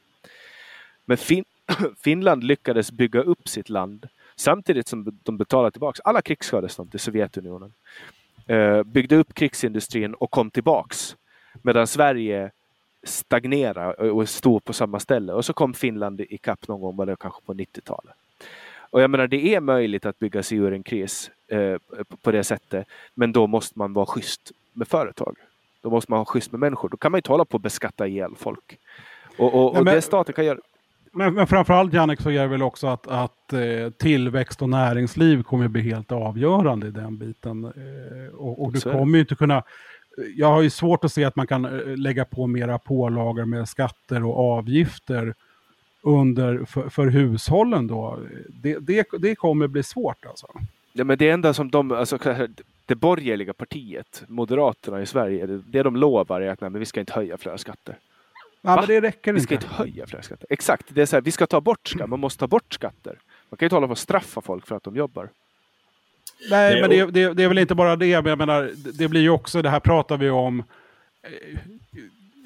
Men 1.05 1.17
fin 1.17 1.45
Finland 2.05 2.45
lyckades 2.45 2.93
bygga 2.93 3.21
upp 3.21 3.49
sitt 3.49 3.69
land 3.69 4.09
samtidigt 4.37 4.89
som 4.89 5.19
de 5.23 5.37
betalade 5.37 5.71
tillbaka 5.71 6.01
alla 6.05 6.23
krigsskadestånd 6.23 6.91
till 6.91 7.01
Sovjetunionen. 7.01 7.73
Eh, 8.47 8.83
byggde 8.83 9.17
upp 9.17 9.35
krigsindustrin 9.35 10.15
och 10.15 10.31
kom 10.31 10.51
tillbaks. 10.51 11.17
Medan 11.63 11.87
Sverige 11.87 12.51
stagnerade 13.07 14.11
och 14.11 14.29
stod 14.29 14.65
på 14.65 14.73
samma 14.73 15.01
ställe. 15.01 15.33
Och 15.33 15.45
så 15.45 15.53
kom 15.53 15.75
Finland 15.75 16.21
ikapp 16.21 16.69
någon 16.69 16.81
gång, 16.81 16.97
var 16.97 17.07
det 17.07 17.17
kanske 17.21 17.41
på 17.47 17.55
90-talet. 17.55 18.15
Och 18.91 19.03
jag 19.03 19.11
menar, 19.11 19.27
det 19.27 19.55
är 19.55 19.61
möjligt 19.61 20.07
att 20.07 20.19
bygga 20.19 20.43
sig 20.43 20.59
ur 20.59 20.73
en 20.73 20.83
kris 20.83 21.31
eh, 21.49 21.77
på- 22.23 22.31
det 22.31 22.45
sättet. 22.45 22.87
Men 23.15 23.33
då 23.33 23.47
måste 23.47 23.79
man 23.79 23.93
vara 23.93 24.07
schysst 24.07 24.53
med 24.73 24.89
företag. 24.89 25.37
Då 25.83 25.91
måste 25.91 26.13
man 26.13 26.17
vara 26.19 26.25
schysst 26.27 26.53
med 26.53 26.61
människor. 26.61 26.89
Då 26.89 26.97
kan 26.97 27.13
man 27.13 27.19
inte 27.19 27.31
hålla 27.33 27.45
på 27.45 27.55
och 27.55 27.61
beskatta 27.61 28.07
ihjäl 28.07 28.31
folk. 28.37 28.79
Och, 29.39 29.55
och, 29.55 29.73
Nej, 29.73 29.79
och 29.79 29.85
men- 29.85 29.95
det 29.95 30.03
staten 30.03 30.35
kan 30.35 30.45
göra. 30.45 30.59
Men, 31.13 31.35
men 31.35 31.47
framförallt 31.47 31.93
Jannik 31.93 32.21
så 32.21 32.29
det 32.29 32.47
väl 32.47 32.63
också 32.63 32.87
att, 32.87 33.07
att 33.07 33.53
eh, 33.53 33.91
tillväxt 33.99 34.63
och 34.63 34.69
näringsliv 34.69 35.43
kommer 35.43 35.69
bli 35.69 35.83
helt 35.83 36.13
avgörande 36.13 36.87
i 36.87 36.91
den 36.91 37.17
biten. 37.19 37.65
Eh, 37.65 38.35
och, 38.35 38.63
och 38.65 38.73
du 38.73 38.81
kommer 38.81 39.15
ju 39.19 39.21
inte 39.21 39.35
kunna... 39.35 39.63
Jag 40.37 40.47
har 40.47 40.63
ju 40.63 40.71
svårt 40.71 41.05
att 41.05 41.13
se 41.13 41.25
att 41.25 41.37
man 41.37 41.47
kan 41.47 41.65
eh, 41.65 41.97
lägga 41.97 42.25
på 42.25 42.47
mera 42.47 42.79
pålagor 42.79 43.45
med 43.45 43.69
skatter 43.69 44.25
och 44.25 44.39
avgifter 44.39 45.35
under, 46.03 46.65
för, 46.65 46.89
för 46.89 47.07
hushållen 47.07 47.87
då. 47.87 48.21
Det, 48.49 48.79
det, 48.79 49.07
det 49.19 49.35
kommer 49.35 49.67
bli 49.67 49.83
svårt 49.83 50.27
alltså. 50.27 50.47
Ja, 50.93 51.05
men 51.05 51.19
det 51.19 51.31
enda 51.31 51.55
som 51.55 51.71
de, 51.71 51.93
alltså, 51.93 52.19
det 52.87 52.95
borgerliga 52.95 53.53
partiet, 53.53 54.25
Moderaterna 54.29 55.03
i 55.03 55.07
Sverige, 55.07 55.47
det, 55.47 55.59
det 55.59 55.83
de 55.83 55.97
lovar 55.97 56.41
är 56.41 56.51
att 56.51 56.61
nej, 56.61 56.71
men 56.71 56.79
vi 56.79 56.85
ska 56.87 57.01
inte 57.01 57.13
höja 57.13 57.39
fler 57.39 57.57
skatter. 57.57 57.99
Ja, 58.63 58.77
men 58.77 58.87
det 58.87 59.01
räcker 59.01 59.33
Vi 59.33 59.41
ska 59.41 59.55
inte. 59.55 59.67
inte 59.67 59.77
höja 59.77 60.07
fler 60.07 60.21
skatter. 60.21 60.47
Exakt, 60.51 60.87
det 60.89 61.03
är 61.03 61.07
så 61.07 61.17
här, 61.17 61.21
vi 61.21 61.31
ska 61.31 61.47
ta 61.47 61.61
bort 61.61 61.89
skatter. 61.89 62.07
Man 62.07 62.21
måste 62.21 62.41
ta 62.41 62.47
bort 62.47 62.75
skatter. 62.75 63.19
Man 63.49 63.59
kan 63.59 63.69
ju 63.69 63.75
hålla 63.75 63.87
på 63.87 63.91
och 63.91 63.99
straffa 63.99 64.41
folk 64.41 64.67
för 64.67 64.77
att 64.77 64.83
de 64.83 64.97
jobbar. 64.97 65.31
Nej, 66.51 66.81
men 66.81 66.91
det, 66.91 67.05
det, 67.11 67.35
det 67.35 67.43
är 67.45 67.49
väl 67.49 67.59
inte 67.59 67.75
bara 67.75 67.97
det. 67.97 68.23
Men 68.23 68.29
jag 68.31 68.39
menar, 68.39 68.71
det- 68.99 69.09
blir 69.09 69.21
ju 69.21 69.31
också, 69.31 69.63
det 69.63 69.71
här 69.71 69.81
pratar 69.81 70.17
vi 70.17 70.31
om. 70.31 70.59
eh, 71.23 71.59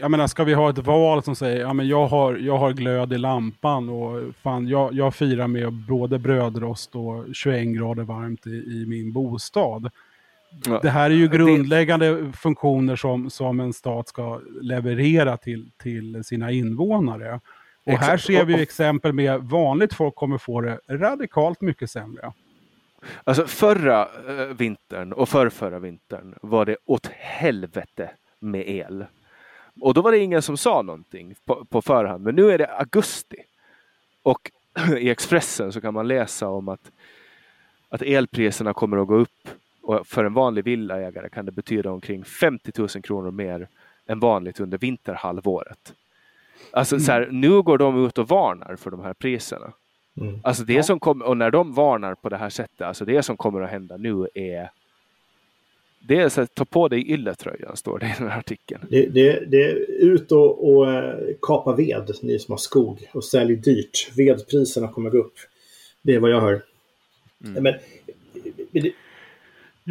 Jag 0.00 0.10
menar, 0.10 0.26
ska 0.26 0.44
vi 0.44 0.54
ha 0.54 0.70
ett 0.70 0.78
val 0.78 1.22
som 1.22 1.36
säger, 1.36 1.60
ja 1.60 1.72
men 1.72 1.88
jag 1.88 2.06
har, 2.06 2.36
jag 2.36 2.58
har 2.58 2.72
glöd 2.72 3.12
i 3.12 3.18
lampan 3.18 3.88
och 3.88 4.34
fan, 4.42 4.68
jag, 4.68 4.92
jag 4.94 5.14
firar 5.14 5.46
med 5.46 5.72
både 5.72 6.18
brödrost 6.18 6.94
och 6.94 7.24
21 7.34 7.68
grader 7.68 8.02
varmt 8.02 8.46
i, 8.46 8.50
i 8.50 8.84
min 8.88 9.12
bostad. 9.12 9.90
Ja. 10.66 10.80
Det 10.82 10.90
här 10.90 11.10
är 11.10 11.14
ju 11.14 11.28
Det- 11.28 11.36
grundläggande 11.36 12.32
funktioner 12.36 12.96
som, 12.96 13.30
som 13.30 13.60
en 13.60 13.72
stat 13.72 14.08
ska 14.08 14.40
leverera 14.62 15.36
till, 15.36 15.70
till 15.82 16.24
sina 16.24 16.50
invånare. 16.50 17.40
Och 17.86 17.92
här 17.98 18.16
ser 18.16 18.44
vi 18.44 18.62
exempel 18.62 19.12
med 19.12 19.40
vanligt 19.42 19.94
folk 19.94 20.14
kommer 20.14 20.38
få 20.38 20.60
det 20.60 20.78
radikalt 20.88 21.60
mycket 21.60 21.90
sämre. 21.90 22.32
Alltså 23.24 23.47
förra 23.47 24.09
eh, 24.28 24.47
vintern 24.47 25.12
och 25.12 25.28
förrförra 25.28 25.78
vintern 25.78 26.35
var 26.43 26.66
det 26.66 26.77
åt 26.85 27.06
helvete 27.06 28.10
med 28.39 28.68
el. 28.68 29.06
Och 29.81 29.94
då 29.94 30.02
var 30.02 30.12
det 30.12 30.18
ingen 30.18 30.43
som 30.43 30.56
sa 30.56 30.82
någonting 30.82 31.35
på, 31.44 31.64
på 31.64 31.82
förhand. 31.82 32.24
Men 32.24 32.35
nu 32.35 32.51
är 32.51 32.59
det 32.59 32.66
augusti. 32.66 33.36
Och 34.22 34.51
i 34.98 35.10
Expressen 35.10 35.72
så 35.72 35.81
kan 35.81 35.94
man 35.94 36.09
läsa 36.09 36.48
om 36.48 36.68
att, 36.68 36.90
att 37.89 38.02
elpriserna 38.02 38.74
kommer 38.74 38.97
att 38.97 39.09
gå 39.09 39.14
upp. 39.14 39.48
Och 39.82 40.06
för 40.06 40.24
en 40.24 40.35
vanlig 40.35 40.64
villaägare 40.64 41.28
kan 41.28 41.47
det 41.47 41.52
betyda 41.52 41.90
omkring 41.90 42.24
50 42.24 42.72
000 42.78 42.89
kronor 42.89 43.31
mer 43.31 43.68
än 44.06 44.20
vanligt 44.20 44.60
under 44.60 44.78
vinterhalvåret. 44.78 45.94
Alltså 46.72 47.01
så 47.01 47.12
här, 47.12 47.28
nu 47.31 47.62
går 47.62 47.78
de 47.78 48.06
ut 48.06 48.18
och 48.18 48.28
varnar 48.28 48.77
för 48.77 48.90
de 48.90 49.01
här 49.01 49.14
priserna. 49.14 49.72
Mm. 50.20 50.40
Alltså 50.42 50.64
det 50.64 50.82
som 50.82 51.01
kommer, 51.01 51.26
och 51.26 51.36
när 51.36 51.51
de 51.51 51.74
varnar 51.74 52.14
på 52.14 52.28
det 52.28 52.36
här 52.36 52.51
sättet, 52.51 52.80
alltså 52.80 53.05
det 53.05 53.22
som 53.22 53.36
kommer 53.36 53.60
att 53.60 53.70
hända 53.70 53.97
nu 53.97 54.28
är 54.34 54.70
det 56.02 56.16
är 56.16 56.28
så 56.28 56.40
att 56.40 56.55
ta 56.55 56.64
på 56.64 56.88
dig 56.88 57.10
ylletröjan, 57.12 57.76
står 57.76 57.98
det 57.98 58.06
i 58.06 58.14
den 58.18 58.28
här 58.28 58.38
artikeln. 58.38 58.86
Det, 58.90 59.06
det, 59.06 59.51
det 59.51 59.64
är 59.64 59.74
ut 59.88 60.32
och, 60.32 60.72
och 60.72 60.92
eh, 60.92 61.14
kapa 61.42 61.76
ved, 61.76 62.10
ni 62.22 62.38
som 62.38 62.52
har 62.52 62.59
skog, 62.59 63.10
och 63.12 63.24
sälj 63.24 63.56
dyrt. 63.56 64.12
Vedpriserna 64.16 64.88
kommer 64.88 65.10
gå 65.10 65.18
upp. 65.18 65.34
Det 66.02 66.14
är 66.14 66.20
vad 66.20 66.30
jag 66.30 66.40
hör. 66.40 66.62
Mm. 67.44 67.62
Men, 67.62 67.74
det, 68.70 68.92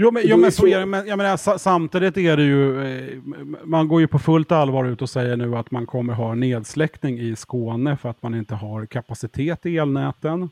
Jo, 0.01 0.11
men, 0.11 0.23
jo, 0.25 0.37
men 0.37 0.51
så 0.51 0.67
är 0.67 0.79
det. 0.79 0.85
Men 0.85 1.07
jag 1.07 1.17
menar, 1.17 1.37
sa, 1.37 1.57
samtidigt 1.57 2.17
är 2.17 2.37
det 2.37 2.43
ju, 2.43 2.83
eh, 2.83 3.17
man 3.63 3.87
går 3.87 4.01
ju 4.01 4.07
på 4.07 4.19
fullt 4.19 4.51
allvar 4.51 4.85
ut 4.85 5.01
och 5.01 5.09
säger 5.09 5.37
nu 5.37 5.55
att 5.55 5.71
man 5.71 5.85
kommer 5.85 6.13
ha 6.13 6.35
nedsläckning 6.35 7.19
i 7.19 7.35
Skåne 7.35 7.97
för 7.97 8.09
att 8.09 8.23
man 8.23 8.35
inte 8.35 8.55
har 8.55 8.85
kapacitet 8.85 9.65
i 9.65 9.77
elnäten. 9.77 10.49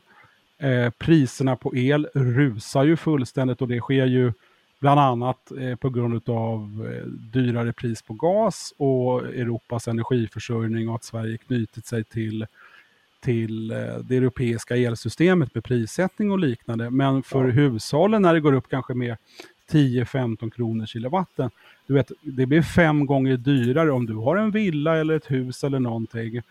Eh, 0.58 0.90
priserna 0.90 1.56
på 1.56 1.76
el 1.76 2.08
rusar 2.14 2.84
ju 2.84 2.96
fullständigt 2.96 3.62
och 3.62 3.68
det 3.68 3.80
sker 3.80 4.06
ju 4.06 4.32
bland 4.80 5.00
annat 5.00 5.52
eh, 5.60 5.76
på 5.76 5.90
grund 5.90 6.28
av 6.28 6.88
eh, 6.92 7.06
dyrare 7.06 7.72
pris 7.72 8.02
på 8.02 8.14
gas 8.14 8.74
och 8.76 9.24
Europas 9.24 9.88
energiförsörjning 9.88 10.88
och 10.88 10.94
att 10.94 11.04
Sverige 11.04 11.38
knutit 11.38 11.86
sig 11.86 12.04
till 12.04 12.46
till 13.20 13.70
eh, 13.70 13.76
det 14.04 14.16
europeiska 14.16 14.76
elsystemet 14.76 15.54
med 15.54 15.64
prissättning 15.64 16.30
och 16.30 16.38
liknande. 16.38 16.90
Men 16.90 17.22
för 17.22 17.44
Ja. 17.44 17.50
hushållen 17.50 18.22
när 18.22 18.34
det 18.34 18.40
går 18.40 18.52
upp 18.52 18.68
kanske 18.70 18.94
med 18.94 19.16
10-15 19.72 20.50
kronor 20.50 20.86
kilowatten. 20.86 21.50
Du 21.86 21.94
vet, 21.94 22.12
det 22.22 22.46
blir 22.46 22.62
fem 22.62 23.06
gånger 23.06 23.36
dyrare 23.36 23.90
om 23.92 24.06
du 24.06 24.14
har 24.14 24.36
en 24.36 24.50
villa 24.50 24.96
eller 24.96 25.14
ett 25.16 25.30
hus 25.30 25.64
eller 25.64 25.80
någonting. 25.80 26.42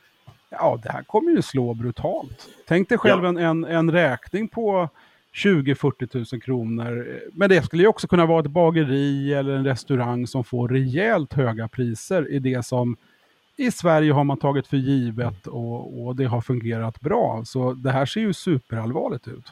Ja, 0.49 0.79
det 0.83 0.91
här 0.91 1.03
kommer 1.03 1.31
ju 1.31 1.41
slå 1.41 1.73
brutalt. 1.73 2.47
Tänk 2.67 2.89
dig 2.89 2.97
själv 2.97 3.23
Ja. 3.23 3.29
en, 3.29 3.37
en, 3.37 3.63
en 3.65 3.91
räkning 3.91 4.47
på 4.47 4.89
20-40 5.33 6.33
000 6.33 6.41
kronor. 6.41 7.19
Men 7.33 7.49
det 7.49 7.61
skulle 7.65 7.83
ju 7.83 7.87
också 7.89 8.07
kunna 8.07 8.25
vara 8.25 8.39
ett 8.39 8.51
bageri 8.51 9.33
eller 9.33 9.53
en 9.53 9.65
restaurang 9.65 10.27
som 10.27 10.43
får 10.43 10.67
rejält 10.69 11.33
höga 11.33 11.67
priser 11.67 12.31
i 12.31 12.39
det 12.39 12.65
som 12.65 12.97
i 13.57 13.71
Sverige 13.71 14.11
har 14.11 14.23
man 14.23 14.37
tagit 14.37 14.67
för 14.67 14.77
givet 14.77 15.47
och, 15.47 16.05
och 16.05 16.15
det 16.15 16.25
har 16.25 16.41
fungerat 16.41 17.01
bra. 17.01 17.43
Så 17.45 17.73
det 17.73 17.91
här 17.91 18.05
ser 18.05 18.21
ju 18.21 18.33
superallvarligt 18.33 19.27
ut. 19.27 19.45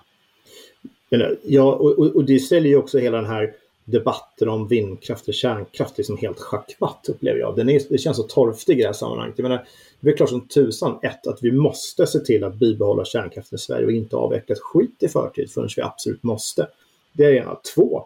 Eh, 1.10 1.30
ja, 1.44 1.74
och, 1.74 2.16
och, 2.16 2.26
det 2.26 2.40
ställer 2.40 2.70
ju 2.70 2.78
också 2.78 2.98
hela 2.98 3.18
den 3.18 3.30
här 3.30 3.54
debatten 3.86 4.50
om 4.50 4.68
vindkraft 4.68 5.28
och 5.28 5.34
kärnkraft 5.34 5.98
liksom 5.98 6.18
helt 6.18 6.40
schackmatt 6.40 7.06
upplever 7.10 7.40
jag. 7.40 7.56
Den 7.56 7.70
är, 7.70 7.82
det 7.90 7.98
känns 7.98 8.18
så 8.18 8.24
torftig 8.24 8.80
i 8.80 8.82
det 8.82 8.88
här 8.88 8.94
sammanhanget. 8.94 9.38
Jag 9.38 9.44
menar, 9.44 9.68
det 10.00 10.10
är 10.10 10.18
klart 10.18 10.30
som 10.30 10.48
tusan, 10.48 11.00
ett, 11.02 11.28
att 11.28 11.40
vi 11.42 11.52
måste 11.52 12.08
se 12.08 12.20
till 12.20 12.44
att 12.44 12.56
bibehålla 12.56 13.06
kärnkraften 13.06 13.56
i 13.56 13.60
Sverige 13.60 13.86
och 13.86 13.92
inte 13.92 14.16
avveckla 14.16 14.54
ett 14.54 14.62
skit 14.62 15.04
i 15.04 15.08
förtid 15.08 15.52
förrän 15.52 15.70
vi 15.76 15.82
absolut 15.82 16.24
måste. 16.24 16.68
Det 17.14 17.26
är 17.26 17.34
ena. 17.34 17.58
Två, 17.76 18.06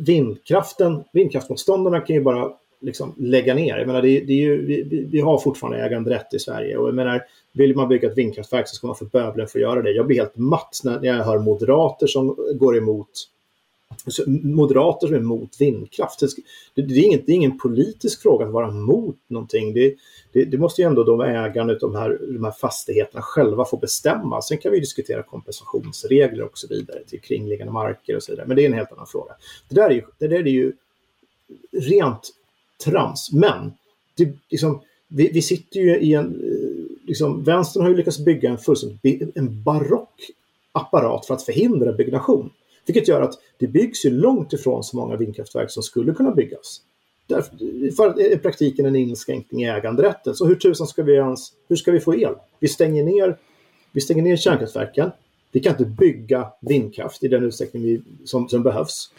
vindkraften, 0.00 1.04
vindkraftmotståndarna 1.12 2.00
kan 2.00 2.16
ju 2.16 2.22
bara 2.22 2.52
liksom 2.82 3.14
lägga 3.18 3.54
ner. 3.54 3.78
Jag 3.78 3.86
menar, 3.86 4.02
det, 4.02 4.20
det 4.20 4.32
är 4.32 4.36
ju, 4.36 4.66
vi, 4.66 5.06
vi, 5.10 5.20
har 5.20 5.38
fortfarande 5.38 5.84
äganderätt 5.84 6.34
i 6.34 6.38
Sverige 6.38 6.76
och 6.76 6.88
jag 6.88 6.94
menar, 6.94 7.24
vill 7.52 7.76
man 7.76 7.88
bygga 7.88 8.10
ett 8.10 8.18
vindkraftverk 8.18 8.68
så 8.68 8.74
ska 8.74 8.86
man 8.86 8.96
få 8.96 9.04
bövelen 9.04 9.48
för 9.48 9.58
att 9.58 9.62
göra 9.62 9.82
det. 9.82 9.90
Jag 9.90 10.06
blir 10.06 10.16
helt 10.16 10.36
matt 10.36 10.80
när 10.84 11.04
jag 11.04 11.24
hör 11.24 11.38
moderater 11.38 12.06
som 12.06 12.36
går 12.54 12.76
emot 12.76 13.08
alltså, 14.04 14.22
moderater 14.30 15.06
som 15.06 15.16
är 15.16 15.20
emot 15.20 15.60
vindkraft. 15.60 16.20
Det, 16.74 16.82
det, 16.82 16.94
är 16.94 17.06
ingen, 17.06 17.22
det 17.26 17.32
är 17.32 17.36
ingen 17.36 17.58
politisk 17.58 18.22
fråga 18.22 18.46
att 18.46 18.52
vara 18.52 18.68
emot 18.68 19.18
någonting. 19.26 19.74
Det, 19.74 19.94
det, 20.32 20.44
det 20.44 20.58
måste 20.58 20.82
ju 20.82 20.86
ändå 20.88 21.04
de 21.04 21.20
ägarna 21.20 21.72
av 21.72 21.78
de 21.78 21.94
här, 21.94 22.18
de 22.32 22.44
här 22.44 22.52
fastigheterna 22.52 23.22
själva 23.22 23.64
få 23.64 23.76
bestämma. 23.76 24.42
Sen 24.42 24.58
kan 24.58 24.72
vi 24.72 24.80
diskutera 24.80 25.22
kompensationsregler 25.22 26.44
och 26.44 26.58
så 26.58 26.68
vidare 26.68 27.04
till 27.04 27.20
kringliggande 27.20 27.72
marker 27.72 28.16
och 28.16 28.22
så 28.22 28.32
vidare. 28.32 28.46
Men 28.46 28.56
det 28.56 28.62
är 28.62 28.66
en 28.66 28.72
helt 28.72 28.92
annan 28.92 29.06
fråga. 29.06 29.32
Det 29.68 29.74
där 29.74 29.90
är 29.90 29.94
ju, 29.94 30.02
det 30.18 30.28
där 30.28 30.38
är 30.38 30.46
ju 30.46 30.72
rent 31.72 32.30
trams. 32.84 33.32
Men 33.32 33.72
det, 34.16 34.32
liksom, 34.50 34.80
vi, 35.08 35.30
vi 35.32 35.42
sitter 35.42 35.80
ju 35.80 35.98
i 35.98 36.14
en... 36.14 36.26
Eh, 36.26 37.08
liksom, 37.08 37.44
vänstern 37.44 37.82
har 37.82 37.90
ju 37.90 37.96
lyckats 37.96 38.24
bygga 38.24 38.50
en 38.50 38.58
fullständigt 38.58 39.36
en 39.36 39.62
barock 39.62 40.30
apparat 40.72 41.26
för 41.26 41.34
att 41.34 41.42
förhindra 41.42 41.92
byggnation. 41.92 42.50
Vilket 42.86 43.08
gör 43.08 43.20
att 43.20 43.34
det 43.58 43.66
byggs 43.66 44.04
ju 44.04 44.10
långt 44.10 44.52
ifrån 44.52 44.84
så 44.84 44.96
många 44.96 45.16
vindkraftverk 45.16 45.70
som 45.70 45.82
skulle 45.82 46.12
kunna 46.12 46.30
byggas. 46.30 46.80
Därför, 47.26 47.56
för 47.96 48.20
i 48.20 48.32
eh, 48.32 48.38
praktiken 48.38 48.86
en 48.86 48.96
inskränkning 48.96 49.62
i 49.62 49.68
äganderätten. 49.68 50.34
Så 50.34 50.46
hur 50.46 50.54
tusan 50.54 50.86
ska 50.86 51.02
vi 51.02 51.14
ens, 51.14 51.52
hur 51.68 51.76
ska 51.76 51.92
vi 51.92 52.00
få 52.00 52.14
el? 52.14 52.34
Vi 52.60 52.68
stänger 52.68 53.04
ner, 53.04 53.38
vi 53.92 54.00
stänger 54.00 54.22
ner 54.22 54.36
kärnkraftverken. 54.36 55.10
Vi 55.52 55.60
kan 55.60 55.72
inte 55.72 55.84
bygga 55.84 56.52
vindkraft 56.60 57.24
i 57.24 57.28
den 57.28 57.44
utsträckning 57.44 57.82
vi, 57.82 58.02
som, 58.24 58.48
som 58.48 58.62
behövs. 58.62 59.10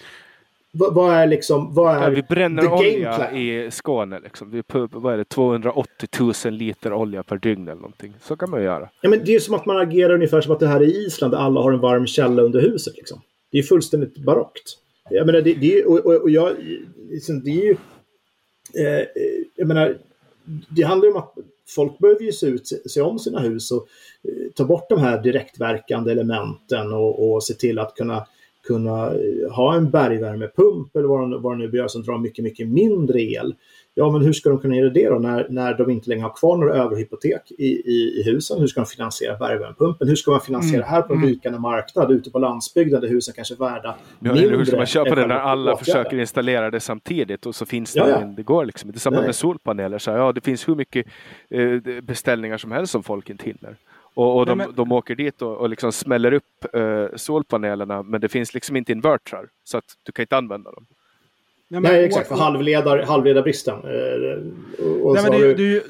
Vad, 0.76 1.16
är 1.16 1.28
liksom, 1.28 1.74
vad 1.74 1.96
är 1.96 2.04
ja, 2.04 2.10
Vi 2.10 2.24
bränner 2.24 2.74
olja 2.74 3.32
i 3.32 3.72
Skåne. 3.72 4.20
Liksom. 4.20 4.52
Vi 4.52 4.64
vad 4.92 5.14
är 5.14 5.18
det, 5.18 5.26
280 5.26 6.08
000 6.46 6.54
liter 6.54 6.94
olja 6.94 7.24
per 7.24 7.38
dygn 7.38 7.68
eller 7.68 7.82
någonting. 7.82 8.14
Så 8.22 8.36
kan 8.36 8.50
man 8.50 8.64
göra. 8.64 8.90
Ja, 9.02 9.10
men 9.10 9.26
det 9.26 9.36
är 9.36 9.40
som 9.40 9.56
att 9.56 9.66
man 9.66 9.78
agerar 9.78 10.14
ungefär 10.14 10.42
som 10.42 10.54
att 10.54 10.60
det 10.60 10.68
här 10.68 10.80
är 10.80 11.06
Island 11.08 11.34
där 11.34 11.38
alla 11.38 11.62
har 11.62 11.72
en 11.72 11.80
varm 11.80 12.08
källa 12.08 12.42
under 12.42 12.62
huset. 12.62 12.98
Liksom. 12.98 13.22
Det 13.52 13.58
är 13.58 13.64
fullständigt 13.64 14.18
barockt. 14.18 14.78
Jag 15.10 15.26
menar, 15.26 15.42
det, 15.42 15.54
det 15.54 15.80
är, 15.80 15.88
och, 15.88 16.00
och, 16.00 16.22
och 16.22 16.30
jag, 16.30 16.52
liksom, 17.10 17.44
det 17.44 17.52
är 17.52 17.64
ju... 17.64 17.76
Eh, 18.78 19.06
jag 19.56 19.68
menar, 19.68 19.98
det 20.70 20.84
handlar 20.84 21.08
ju 21.08 21.12
om 21.12 21.20
att 21.20 21.34
folk 21.76 22.00
behöver 22.00 22.22
ju 22.22 22.32
se, 22.32 22.48
ut, 22.48 22.68
se 22.86 23.02
om 23.02 23.20
sina 23.20 23.40
hus 23.40 23.72
och 23.72 23.88
eh, 24.24 24.52
ta 24.56 24.66
bort 24.66 24.90
de 24.90 25.00
här 25.00 25.24
direktverkande 25.24 26.12
elementen 26.12 26.94
och, 26.94 27.34
och 27.34 27.44
se 27.44 27.54
till 27.54 27.80
att 27.80 27.96
kunna 27.96 28.28
kunna 28.68 29.08
eh, 29.08 29.52
ha 29.52 29.76
en 29.76 29.92
bergvärmepump 29.92 30.96
eller 30.96 31.08
vad 31.08 31.20
de, 31.20 31.42
vad 31.42 31.54
de 31.54 31.66
nu 31.66 31.78
gör 31.78 31.88
som 31.88 32.04
drar 32.04 32.18
mycket, 32.18 32.44
mycket 32.44 32.68
mindre 32.68 33.22
el. 33.22 33.56
Ja, 33.96 34.12
men 34.12 34.22
hur 34.22 34.34
ska 34.34 34.50
de 34.50 34.60
kunna 34.60 34.76
göra 34.76 34.90
det 34.90 35.10
då 35.10 35.20
när, 35.20 35.48
när 35.50 35.74
de 35.74 35.90
inte 35.90 36.10
längre 36.10 36.24
har 36.24 36.36
kvar 36.36 36.58
några 36.58 36.74
överhypotek 36.74 37.52
i, 37.52 37.66
i, 37.66 38.20
i 38.20 38.24
husen? 38.26 38.60
Hur 38.60 38.68
ska 38.68 38.80
de 38.82 38.86
finansiera 38.86 39.38
bergvärmepumpen? 39.38 40.08
Hur 40.08 40.16
ska 40.16 40.32
man 40.32 40.42
finansiera 40.42 40.76
mm. 40.76 40.86
det 40.86 40.92
här 40.92 41.02
på 41.02 41.14
en 41.14 41.54
mm. 41.54 41.62
marknad 41.62 42.12
ute 42.12 42.32
på 42.32 42.40
landsbygden 42.40 43.02
där 43.02 43.08
husen 43.08 43.34
kanske 43.34 43.54
är 43.54 43.58
värda 43.58 43.96
ja, 44.20 44.34
mindre? 44.34 44.58
Hur 44.58 44.66
ska 44.66 44.78
man 44.78 44.86
köpa 44.86 45.16
det 45.16 45.28
när 45.28 45.36
alla 45.36 45.78
försöker 45.78 46.20
installera 46.20 46.72
det 46.72 46.80
samtidigt 46.80 47.46
och 47.46 47.56
så 47.56 47.66
finns 47.66 47.94
det, 47.94 48.00
ja, 48.00 48.10
ja. 48.10 48.20
det 48.38 48.44
går 48.44 48.66
liksom 48.66 48.90
inte. 48.90 49.00
Samma 49.00 49.22
med 49.22 49.36
solpaneler, 49.36 49.98
så 49.98 50.12
ja, 50.12 50.32
det 50.32 50.42
finns 50.42 50.68
hur 50.68 50.76
mycket 50.76 51.06
eh, 51.50 52.02
beställningar 52.02 52.58
som 52.58 52.72
helst 52.72 52.92
som 52.92 53.04
folk 53.04 53.30
inte 53.30 53.46
hinner. 53.46 53.78
Och, 54.14 54.38
och 54.38 54.46
de, 54.46 54.58
men... 54.58 54.74
de 54.76 54.92
åker 54.92 55.16
dit 55.16 55.42
och, 55.42 55.58
och 55.58 55.70
liksom 55.70 55.92
smäller 55.92 56.32
upp 56.34 56.76
eh, 56.76 57.06
solpanelerna 57.16 58.04
men 58.04 58.22
det 58.22 58.30
finns 58.30 58.54
liksom 58.54 58.76
inte 58.76 58.92
invertrar 58.92 59.48
så 59.64 59.78
att 59.78 59.98
du 60.04 60.12
kan 60.12 60.24
inte 60.24 60.38
använda 60.38 60.72
dem. 60.72 60.86
Nej, 61.68 61.82
men, 61.82 61.92
Nej 61.92 62.06
exakt, 62.06 62.28
för 62.28 62.36
halvledar, 62.36 63.04
halvledarbristen. 63.04 63.74
Eh, 63.74 64.84
och, 65.04 65.14
Nej, 65.14 65.24
men 65.24 65.32
det, 65.32 65.38
du... 65.38 65.54
det, 65.54 65.64
är 65.64 65.68
ju, 65.68 65.82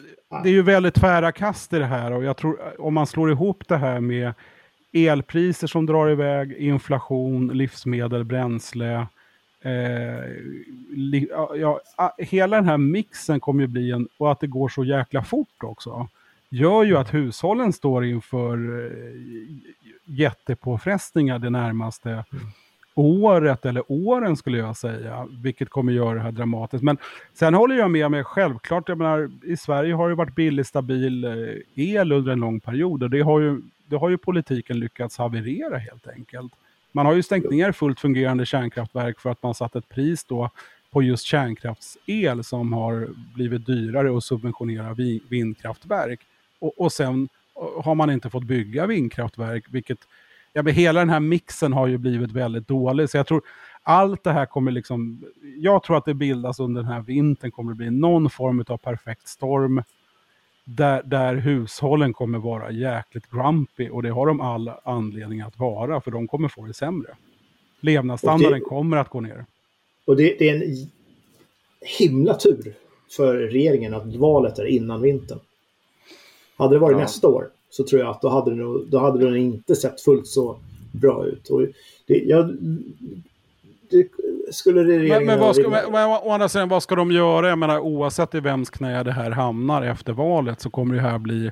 det 0.44 0.50
är 0.50 0.54
ju 0.54 0.62
väldigt 0.62 0.94
tvära 0.94 1.32
kast 1.32 1.74
i 1.74 1.80
det 1.80 1.86
här 1.86 2.12
och 2.12 2.24
jag 2.24 2.38
tror 2.38 2.60
om 2.80 2.94
man 2.94 3.08
slår 3.08 3.32
ihop 3.32 3.68
det 3.68 3.78
här 3.78 4.00
med 4.00 4.34
elpriser 4.94 5.68
som 5.68 5.86
drar 5.86 6.10
iväg, 6.10 6.54
inflation, 6.54 7.48
livsmedel, 7.48 8.24
bränsle. 8.24 9.08
Eh, 9.62 10.24
li, 10.90 11.28
ja, 11.56 11.82
hela 12.18 12.56
den 12.56 12.66
här 12.66 12.78
mixen 12.78 13.40
kommer 13.40 13.62
ju 13.62 13.68
bli 13.68 13.91
en, 13.91 14.08
och 14.18 14.32
att 14.32 14.40
det 14.40 14.48
går 14.48 14.70
så 14.70 14.84
jäkla 14.84 15.24
fort 15.24 15.64
också 15.64 16.08
gör 16.54 16.84
ju 16.84 16.98
att 16.98 17.14
hushållen 17.14 17.74
står 17.74 18.06
inför 18.06 18.86
eh, 18.86 18.92
jättepåfrestningar 20.06 21.40
det 21.40 21.50
närmaste 21.50 22.10
mm. 22.10 22.46
året 22.96 23.66
eller 23.66 23.84
åren 23.88 24.38
skulle 24.38 24.58
jag 24.58 24.78
säga, 24.78 25.28
vilket 25.44 25.70
kommer 25.70 25.94
göra 25.94 26.14
det 26.14 26.20
här 26.20 26.32
dramatiskt. 26.32 26.84
Men 26.84 26.98
sen 27.34 27.54
håller 27.54 27.76
jag 27.76 27.92
med 27.92 28.12
mig 28.12 28.24
självklart, 28.24 28.90
jag 28.90 28.98
menar, 28.98 29.32
i 29.44 29.58
Sverige 29.58 29.94
har 29.94 30.10
det 30.10 30.16
varit 30.16 30.36
billig, 30.36 30.66
stabil 30.66 31.24
eh, 31.24 31.34
el 31.76 32.12
under 32.12 32.32
en 32.32 32.40
lång 32.40 32.60
period 32.60 33.04
och 33.04 33.10
det 33.10 33.22
har 33.22 33.40
ju, 33.40 33.62
det 33.86 33.96
har 33.96 34.10
ju 34.10 34.18
politiken 34.18 34.80
lyckats 34.80 35.18
haverera 35.18 35.78
helt 35.78 36.08
enkelt. 36.08 36.54
Man 36.92 37.06
har 37.06 37.14
ju 37.14 37.24
stängt 37.24 37.52
ner 37.52 37.72
fullt 37.72 38.00
fungerande 38.00 38.46
kärnkraftverk 38.46 39.20
för 39.20 39.30
att 39.30 39.44
man 39.44 39.54
satt 39.54 39.76
ett 39.76 39.90
pris 39.90 40.26
då 40.26 40.50
på 40.92 41.04
just 41.04 41.26
kärnkraftsel 41.26 42.44
som 42.44 42.74
har 42.74 43.08
blivit 43.36 43.66
dyrare 43.66 44.18
att 44.18 44.24
subventionera 44.24 44.94
vindkraftverk. 45.30 46.20
Och, 46.64 46.81
och 46.81 46.94
sen 46.94 47.30
har 47.84 47.95
man 47.95 48.10
inte 48.10 48.30
fått 48.30 48.44
bygga 48.44 48.88
vindkraftverk, 48.88 49.65
vilket 49.69 49.98
ja, 50.53 50.64
men 50.64 50.73
hela 50.73 50.99
den 50.99 51.10
här 51.10 51.19
mixen 51.19 51.73
har 51.73 51.88
ju 51.88 51.98
blivit 51.98 52.31
väldigt 52.31 52.68
dålig. 52.68 53.10
Så 53.10 53.18
jag 53.18 53.27
tror 53.27 53.41
allt 53.84 54.23
det 54.23 54.31
här 54.31 54.45
kommer 54.45 54.72
liksom, 54.72 55.23
jag 55.57 55.84
tror 55.84 55.98
att 55.98 56.06
det 56.06 56.14
bildas 56.14 56.60
under 56.60 56.81
den 56.81 56.91
här 56.91 57.02
vintern 57.02 57.52
kommer 57.52 57.72
det 57.72 57.76
bli 57.76 57.90
någon 57.91 58.30
form 58.30 58.65
av 58.68 58.77
perfekt 58.77 59.27
storm. 59.27 59.84
Där, 60.65 61.03
där 61.03 61.35
hushållen 61.35 62.14
kommer 62.14 62.40
vara 62.40 62.72
jäkligt 62.72 63.30
grumpy 63.31 63.90
och 63.90 64.03
det 64.03 64.10
har 64.10 64.27
de 64.27 64.41
all 64.41 64.72
anledning 64.84 65.41
att 65.41 65.60
vara 65.60 66.02
för 66.02 66.11
de 66.11 66.27
kommer 66.27 66.48
få 66.48 66.65
det 66.65 66.73
sämre. 66.73 67.15
Levnadsstandarden 67.81 68.60
det, 68.60 68.65
kommer 68.65 68.98
att 68.98 69.10
gå 69.10 69.22
ner. 69.22 69.45
Och 70.06 70.15
det, 70.15 70.35
det 70.40 70.49
är 70.49 70.56
en 70.56 70.88
himla 71.99 72.34
tur 72.34 72.73
för 73.10 73.38
regeringen 73.38 73.94
att 73.94 74.15
valet 74.15 74.60
är 74.60 74.65
innan 74.65 75.02
vintern. 75.02 75.40
Hade 76.64 76.76
det 76.76 76.80
varit 76.80 76.98
ja. 76.98 77.02
nästa 77.02 77.27
år 77.27 77.49
så 77.69 77.84
tror 77.84 78.02
jag 78.02 78.10
att 78.10 78.22
då 78.22 78.30
hade, 78.30 78.52
det 78.52 78.57
nog, 78.57 78.88
då 78.90 78.99
hade 78.99 79.26
den 79.26 79.38
inte 79.38 79.76
sett 79.76 80.02
fullt 80.02 80.27
så 80.27 80.57
bra 80.91 81.26
ut. 81.26 81.49
Och 81.49 81.61
det, 82.07 82.18
jag, 82.18 82.57
det 83.90 84.07
skulle 84.52 84.84
regeringen... 84.84 85.18
Men, 85.18 85.26
men, 85.26 85.40
vad 85.40 85.56
ska, 85.56 85.69
men, 85.69 85.91
men, 85.91 86.10
å 86.10 86.31
andra 86.31 86.49
sidan, 86.49 86.69
vad 86.69 86.84
ska 86.84 86.95
de 86.95 87.11
göra? 87.11 87.49
Jag 87.49 87.57
menar, 87.57 87.80
oavsett 87.80 88.35
i 88.35 88.40
vems 88.40 88.69
knä 88.69 89.03
det 89.03 89.11
här 89.11 89.31
hamnar 89.31 89.81
efter 89.81 90.14
valet 90.14 90.61
så 90.61 90.69
kommer 90.69 90.95
det 90.95 91.02
här 91.02 91.18
bli 91.18 91.52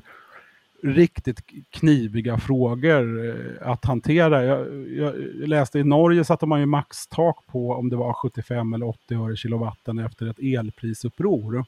riktigt 0.83 1.39
kniviga 1.69 2.37
frågor 2.37 3.29
eh, 3.29 3.71
att 3.71 3.85
hantera. 3.85 4.43
Jag, 4.43 4.89
jag, 4.89 5.15
läste 5.47 5.79
i 5.79 5.83
Norge 5.83 6.23
satte 6.23 6.45
man 6.45 6.59
ju 6.59 6.65
maxtak 6.65 7.37
på 7.47 7.71
om 7.71 7.89
det 7.89 7.95
var 7.95 8.13
75 8.13 8.73
eller 8.73 8.87
80 8.87 9.15
öre 9.15 9.35
kilowatten 9.35 9.99
efter 9.99 10.29
ett 10.29 10.39
elprisuppror. 10.39 11.65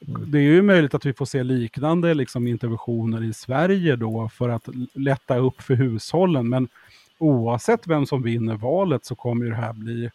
Det 0.00 0.38
är 0.38 0.42
ju 0.42 0.62
möjligt 0.62 0.94
att 0.94 1.06
vi 1.06 1.12
får 1.12 1.26
se 1.26 1.42
liknande 1.42 2.14
liksom, 2.14 2.46
interventioner 2.46 3.24
i 3.24 3.32
Sverige 3.32 3.96
då 3.96 4.28
för 4.28 4.48
att 4.48 4.68
lätta 4.94 5.36
upp 5.36 5.62
för 5.62 5.74
hushållen. 5.74 6.48
Men 6.48 6.68
oavsett 7.18 7.86
vem 7.86 8.06
som 8.06 8.22
vinner 8.22 8.54
valet 8.54 9.04
så 9.04 9.14
kommer 9.14 9.46
det 9.46 9.54
här 9.54 9.72
bli 9.72 10.10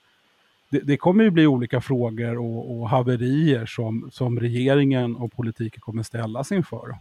det, 0.72 0.80
det 0.80 0.98
kommer 0.98 1.24
ju 1.24 1.30
bli 1.30 1.48
olika 1.48 1.82
frågor 1.82 2.38
och, 2.38 2.72
och 2.72 2.90
haverier 2.90 3.66
som, 3.66 4.10
som 4.14 4.40
regeringen 4.40 5.16
och 5.16 5.34
politiken 5.34 5.82
kommer 5.82 6.04
ställas 6.04 6.52
inför. 6.52 6.96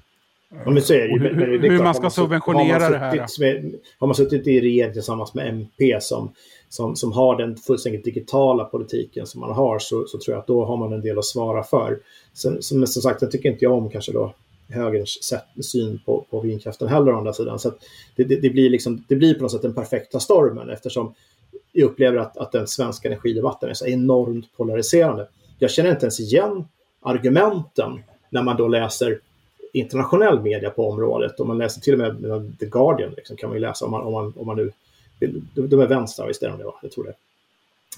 Ja, 0.64 0.70
men 0.70 0.82
så 0.82 0.94
är 0.94 0.98
det 0.98 1.08
ju. 1.08 1.18
Hur, 1.18 1.58
det 1.58 1.68
hur 1.68 1.82
man 1.82 1.94
ska 1.94 2.02
man 2.02 2.10
subventionera 2.10 2.88
det 2.88 2.98
här. 2.98 3.40
Med, 3.40 3.74
har 3.98 4.06
man 4.06 4.14
suttit 4.14 4.46
i 4.46 4.60
regering 4.60 4.92
tillsammans 4.92 5.34
med 5.34 5.48
MP 5.48 6.00
som, 6.00 6.32
som, 6.70 6.96
som 6.96 7.12
har 7.12 7.36
den 7.36 7.56
fullständigt 7.56 8.04
digitala 8.04 8.64
politiken 8.64 9.26
som 9.26 9.40
man 9.40 9.52
har 9.52 9.78
så, 9.78 10.06
så 10.06 10.18
tror 10.18 10.34
jag 10.34 10.40
att 10.40 10.46
då 10.46 10.64
har 10.64 10.76
man 10.76 10.92
en 10.92 11.00
del 11.00 11.18
att 11.18 11.24
svara 11.24 11.62
för. 11.62 11.98
Sen, 12.32 12.62
som, 12.62 12.86
som 12.86 13.02
sagt, 13.02 13.22
jag 13.22 13.30
tycker 13.30 13.50
inte 13.50 13.64
jag 13.64 13.74
om 13.74 13.90
kanske 13.90 14.12
då 14.12 14.34
högerns 14.68 15.22
sätt, 15.22 15.44
syn 15.62 16.00
på, 16.06 16.26
på 16.30 16.40
vindkraften 16.40 16.88
heller 16.88 17.12
å 17.12 17.18
andra 17.18 17.32
sidan. 17.32 17.58
Så 17.58 17.72
det, 18.16 18.24
det, 18.24 18.36
det, 18.36 18.50
blir 18.50 18.70
liksom, 18.70 19.04
det 19.08 19.16
blir 19.16 19.34
på 19.34 19.42
något 19.42 19.52
sätt 19.52 19.62
den 19.62 19.74
perfekta 19.74 20.20
stormen 20.20 20.70
eftersom 20.70 21.14
jag 21.72 21.90
upplever 21.90 22.18
att, 22.18 22.36
att 22.36 22.52
den 22.52 22.66
svenska 22.66 23.08
energidebatten 23.08 23.70
är 23.70 23.74
så 23.74 23.86
enormt 23.86 24.56
polariserande. 24.56 25.28
Jag 25.58 25.70
känner 25.70 25.90
inte 25.90 26.04
ens 26.04 26.20
igen 26.20 26.64
argumenten 27.02 28.02
när 28.30 28.42
man 28.42 28.56
då 28.56 28.68
läser 28.68 29.20
internationell 29.72 30.40
media 30.40 30.70
på 30.70 30.90
området. 30.90 31.40
Om 31.40 31.48
man 31.48 31.58
läser 31.58 31.80
till 31.80 32.02
och 32.02 32.20
med 32.22 32.58
The 32.60 32.66
Guardian 32.66 33.14
liksom, 33.16 33.36
kan 33.36 33.48
man 33.48 33.56
ju 33.56 33.60
läsa 33.60 33.84
om 33.84 33.90
man, 33.90 34.02
om 34.02 34.12
man, 34.12 34.32
om 34.36 34.46
man 34.46 34.56
nu. 34.56 34.72
De 35.54 35.80
är 35.80 35.86
vänster, 35.86 36.26
visst 36.26 36.42
är 36.42 36.48
de 36.48 36.58
det? 36.58 36.64
Va? 36.64 36.74
Jag 36.82 36.92
tror 36.92 37.04
det. 37.04 37.14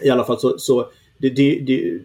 I 0.06 0.10
alla 0.10 0.24
fall 0.24 0.38
så, 0.38 0.58
så 0.58 0.90
det, 1.18 1.30
det, 1.30 1.60
det, 1.60 2.00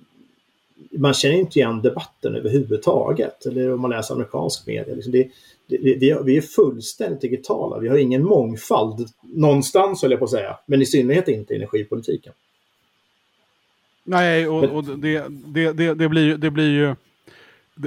man 0.92 1.14
känner 1.14 1.36
inte 1.36 1.60
igen 1.60 1.82
debatten 1.82 2.36
överhuvudtaget. 2.36 3.46
Eller 3.46 3.74
om 3.74 3.82
man 3.82 3.92
läser 3.92 4.14
amerikansk 4.14 4.68
media. 4.68 4.96
Liksom 4.96 5.12
det, 5.12 5.32
det, 5.68 5.78
vi, 5.78 6.18
vi 6.24 6.38
är 6.38 6.42
fullständigt 6.42 7.22
digitala. 7.22 7.80
Vi 7.80 7.88
har 7.88 7.98
ingen 7.98 8.24
mångfald 8.24 9.08
någonstans, 9.22 10.02
höll 10.02 10.12
jag 10.12 10.20
på 10.20 10.26
att 10.26 10.32
säga. 10.32 10.58
Men 10.66 10.82
i 10.82 10.86
synnerhet 10.86 11.28
inte 11.28 11.54
i 11.54 11.58
energipolitiken. 11.58 12.34
Nej, 14.04 14.48
och, 14.48 14.64
och 14.64 14.84
det, 14.84 15.24
det, 15.30 15.72
det, 15.72 15.94
det, 15.94 16.10
blir, 16.10 16.38
det 16.38 16.52
blir 16.52 16.70
ju... 16.70 16.96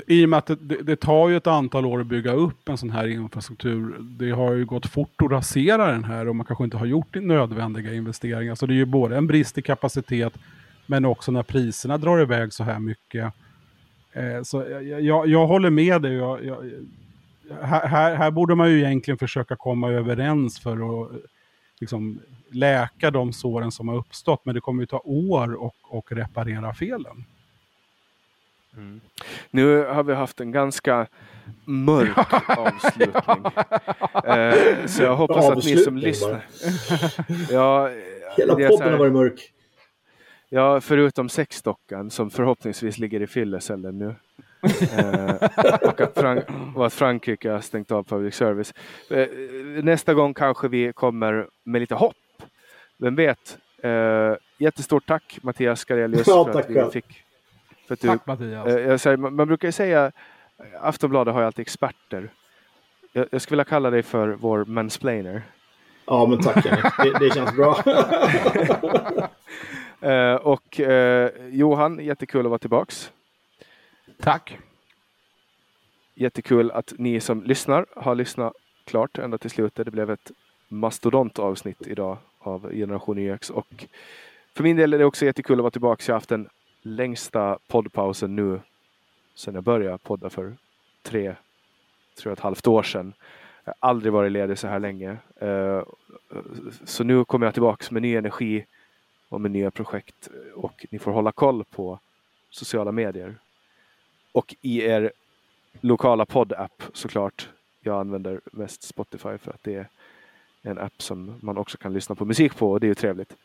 I 0.07 0.25
och 0.25 0.29
med 0.29 0.39
att 0.39 0.47
det, 0.47 0.83
det, 0.83 0.97
tar 0.97 1.29
ju 1.29 1.37
ett 1.37 1.47
antal 1.47 1.87
år 1.87 2.01
att 2.01 2.07
bygga 2.07 2.33
upp 2.33 2.69
en 2.69 2.79
sån 2.79 2.91
här 2.91 3.07
infrastruktur. 3.07 3.97
Det 4.01 4.31
har 4.31 4.53
ju 4.53 4.65
gått 4.65 4.87
fort 4.87 5.23
att 5.23 5.31
rasera 5.31 5.93
den 5.93 6.05
här 6.05 6.29
och 6.29 6.37
man 6.37 6.47
kanske 6.47 6.65
inte 6.65 6.77
har 6.77 6.87
gjort 6.87 7.15
nödvändiga 7.15 7.95
investeringar. 7.95 8.55
Så 8.55 8.67
det 8.67 8.75
är 8.75 8.77
ju 8.77 8.85
både 8.85 9.17
en 9.17 9.27
brist 9.27 9.59
i 9.59 9.63
kapacitet 9.63 10.33
men 10.87 11.05
också 11.05 11.33
när 11.33 11.43
priserna 11.43 11.99
drar 11.99 12.23
iväg 12.23 12.53
så 12.53 12.65
här 12.65 12.79
mycket. 12.79 13.33
Eh, 14.13 14.43
så 14.43 14.65
jag, 14.71 15.03
jag, 15.03 15.29
jag, 15.29 15.47
håller 15.47 15.71
med 15.71 16.03
dig. 16.03 16.15
Jag, 16.15 16.39
här, 17.63 18.17
här 18.17 18.31
borde 18.31 18.55
man 18.55 18.71
ju 18.71 18.79
egentligen 18.79 19.19
försöka 19.19 19.57
komma 19.57 19.91
överens 19.91 20.61
för 20.61 20.73
att 20.73 21.11
eh, 21.13 21.17
liksom, 21.81 22.21
läka 22.51 23.11
de 23.11 23.33
såren 23.33 23.73
som 23.73 23.89
har 23.89 23.97
uppstått. 23.97 24.45
Men 24.45 24.55
det 24.55 24.61
kommer 24.61 24.83
ju 24.83 24.87
ta 24.87 25.01
år 25.05 25.63
och, 25.63 25.77
och 25.83 26.13
reparera 26.13 26.75
felen. 26.75 27.25
Mm. 28.77 29.01
Nu 29.51 29.85
har 29.85 30.03
vi 30.03 30.15
haft 30.15 30.41
en 30.41 30.53
ganska 30.53 31.07
mörk 31.65 32.19
avslutning. 32.59 33.45
eh, 34.25 34.87
så 34.87 35.03
jag 35.03 35.17
hoppas 35.17 35.51
att 35.51 35.65
ni 35.65 35.77
som 35.77 35.97
lyssnar... 35.97 36.47
ja, 37.51 37.91
Hela 38.37 38.55
podden 38.55 38.93
har 38.93 38.99
varit 38.99 39.13
mörk. 39.13 39.53
Ja, 40.49 40.81
förutom 40.81 41.29
sexdockan 41.29 42.11
som 42.11 42.31
förhoppningsvis 42.31 42.99
ligger 42.99 43.23
i 43.23 43.27
fyllecellen 43.27 43.99
nu. 43.99 44.15
eh, 44.99 45.35
och, 45.89 46.01
att 46.01 46.19
och 46.77 46.87
att 46.87 46.93
Frankrike 46.93 47.51
har 47.51 47.61
stängt 47.61 47.91
av 47.91 48.03
public 48.05 48.35
service. 48.35 48.75
Eh, 49.11 49.29
nästa 49.83 50.15
gång 50.15 50.35
kanske 50.35 50.69
vi 50.69 50.93
kommer 50.93 51.49
med 51.65 51.81
lite 51.81 51.95
hopp. 51.95 52.17
Vem 52.99 53.15
vet? 53.15 53.59
Eh, 53.83 54.35
jättestort 54.59 55.07
tack 55.07 55.39
Mattias 55.43 55.81
Skarelius 55.81 56.27
ja, 56.27 56.53
för 56.53 56.61
att 56.61 56.71
vi 56.71 56.91
fick 56.93 57.25
för 57.91 57.95
att 57.95 58.25
Tack 58.25 58.39
du, 58.41 58.47
Mattias. 58.55 58.67
Eh, 58.67 58.97
säger, 58.97 59.17
man, 59.17 59.35
man, 59.35 59.47
brukar 59.47 59.69
ju 59.69 59.73
säga 59.73 60.13
Aftonbladet 60.81 61.35
har 61.35 61.41
ju 61.41 61.47
alltid 61.47 61.63
experter. 61.63 62.31
Jag, 63.13 63.27
jag 63.33 63.43
skulle 63.43 63.55
vilja 63.55 63.65
kalla 63.65 63.91
dig 63.91 64.03
för 64.03 64.29
vår 64.29 64.65
mansplainer. 64.65 65.43
Ja, 66.07 66.27
men 66.27 66.41
tack 66.41 66.65
det, 66.65 67.19
det 67.19 67.35
känns 67.35 67.57
bra. 67.57 67.83
uh, 70.05 70.35
och 70.47 70.81
uh, 70.81 71.49
Johan, 71.49 71.99
jättekul 72.05 72.47
att 72.47 72.51
vara 72.51 72.59
tillbaks. 72.59 73.13
Tack. 74.21 74.59
Jättekul 76.15 76.71
att 76.71 76.93
ni 76.99 77.21
som 77.21 77.43
lyssnar 77.43 77.87
har 77.97 78.15
lyssnat 78.15 78.53
klart 78.85 79.19
ända 79.19 79.39
till 79.39 79.51
slutet. 79.51 79.85
Det 79.85 79.91
blev 79.91 80.11
ett 80.11 80.31
mastodontavsnitt 80.69 81.87
idag 81.87 82.19
av 82.39 82.71
Generation 82.73 83.19
YX 83.19 83.51
och 83.51 83.87
för 84.55 84.63
min 84.63 84.77
del 84.77 84.95
är 84.95 84.99
det 84.99 85.05
också 85.05 85.25
jättekul 85.25 85.59
att 85.59 85.63
vara 85.63 85.71
tillbaka. 85.71 86.03
Jag 86.07 86.15
har 86.15 86.17
haft 86.17 86.33
en 86.33 86.49
längsta 86.83 87.59
poddpausen 87.69 88.37
nu 88.37 88.61
sedan 89.35 89.55
jag 89.55 89.65
började 89.65 89.99
podda 89.99 90.31
för 90.31 90.57
tre, 91.03 91.35
tre 92.19 92.31
och 92.31 92.39
ett 92.39 92.45
halvt 92.45 92.67
år 92.67 92.83
sedan. 92.83 93.13
Jag 93.65 93.75
har 93.81 93.89
aldrig 93.89 94.13
varit 94.13 94.33
ledig 94.33 94.59
så 94.59 94.67
här 94.67 94.79
länge. 94.79 95.17
Eh, 95.37 95.83
så 96.85 97.05
nu 97.05 97.25
kommer 97.25 97.47
jag 97.47 97.55
tillbaka 97.55 97.85
med 97.91 98.03
ny 98.03 98.17
energi 98.17 98.67
och 99.29 99.41
med 99.41 99.51
nya 99.51 99.71
projekt 99.71 100.29
och 100.55 100.87
ni 100.91 100.99
får 100.99 101.13
hålla 101.13 101.33
koll 101.33 101.65
på 101.65 101.99
sociala 102.51 102.93
medier. 102.93 103.35
Och 104.33 104.55
i 104.61 104.83
er 104.83 105.13
lokala 105.81 106.27
poddapp 106.27 106.83
såklart. 106.93 107.49
Jag 107.81 108.01
använder 108.01 108.41
mest 108.53 108.83
Spotify 108.83 109.39
för 109.39 109.51
att 109.51 109.63
det 109.63 109.75
är 109.75 109.89
en 110.63 110.79
app 110.79 111.03
som 111.03 111.35
man 111.41 111.59
också 111.59 111.79
kan 111.79 111.93
lyssna 111.93 112.15
på 112.15 112.25
musik 112.25 112.57
på 112.57 112.71
och 112.71 112.81
det 112.81 112.87
är 112.87 112.89
ju 112.89 112.95
trevligt. 112.95 113.37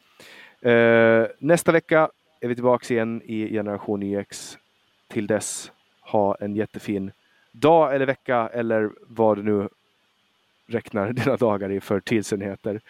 Eh, 0.62 1.28
nästa 1.40 1.72
vecka 1.72 2.10
är 2.46 2.50
vi 2.50 2.56
tillbaka 2.56 2.94
igen 2.94 3.22
i 3.26 3.50
Generation 3.50 4.04
YX. 4.04 4.58
Till 5.08 5.28
dess, 5.28 5.72
ha 6.02 6.36
en 6.36 6.56
jättefin 6.56 7.12
dag 7.52 7.96
eller 7.96 8.06
vecka 8.06 8.50
eller 8.54 8.92
vad 9.08 9.38
du 9.38 9.44
nu 9.44 9.70
räknar 10.68 11.14
dina 11.14 11.38
dagar 11.38 11.72
i 11.72 11.80
för 11.80 12.00
tidsenheter. 12.00 12.82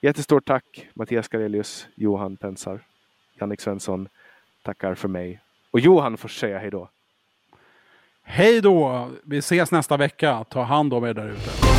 Jättestort 0.00 0.44
tack 0.46 0.88
Mattias 0.94 1.28
Karelius, 1.28 1.88
Johan 1.94 2.36
Pensar, 2.36 2.80
Jannik 3.40 3.60
Svensson 3.60 4.08
tackar 4.62 4.94
för 4.94 5.08
mig. 5.08 5.40
Och 5.70 5.80
Johan 5.80 6.16
får 6.16 6.28
säga 6.28 6.58
hej 6.58 6.70
då. 6.70 6.88
Hej 8.22 8.60
då! 8.60 9.10
Vi 9.22 9.38
ses 9.38 9.72
nästa 9.72 9.96
vecka. 9.96 10.44
Ta 10.44 10.62
hand 10.62 10.94
om 10.94 11.04
er 11.04 11.14
där 11.14 11.28
ute. 11.28 11.69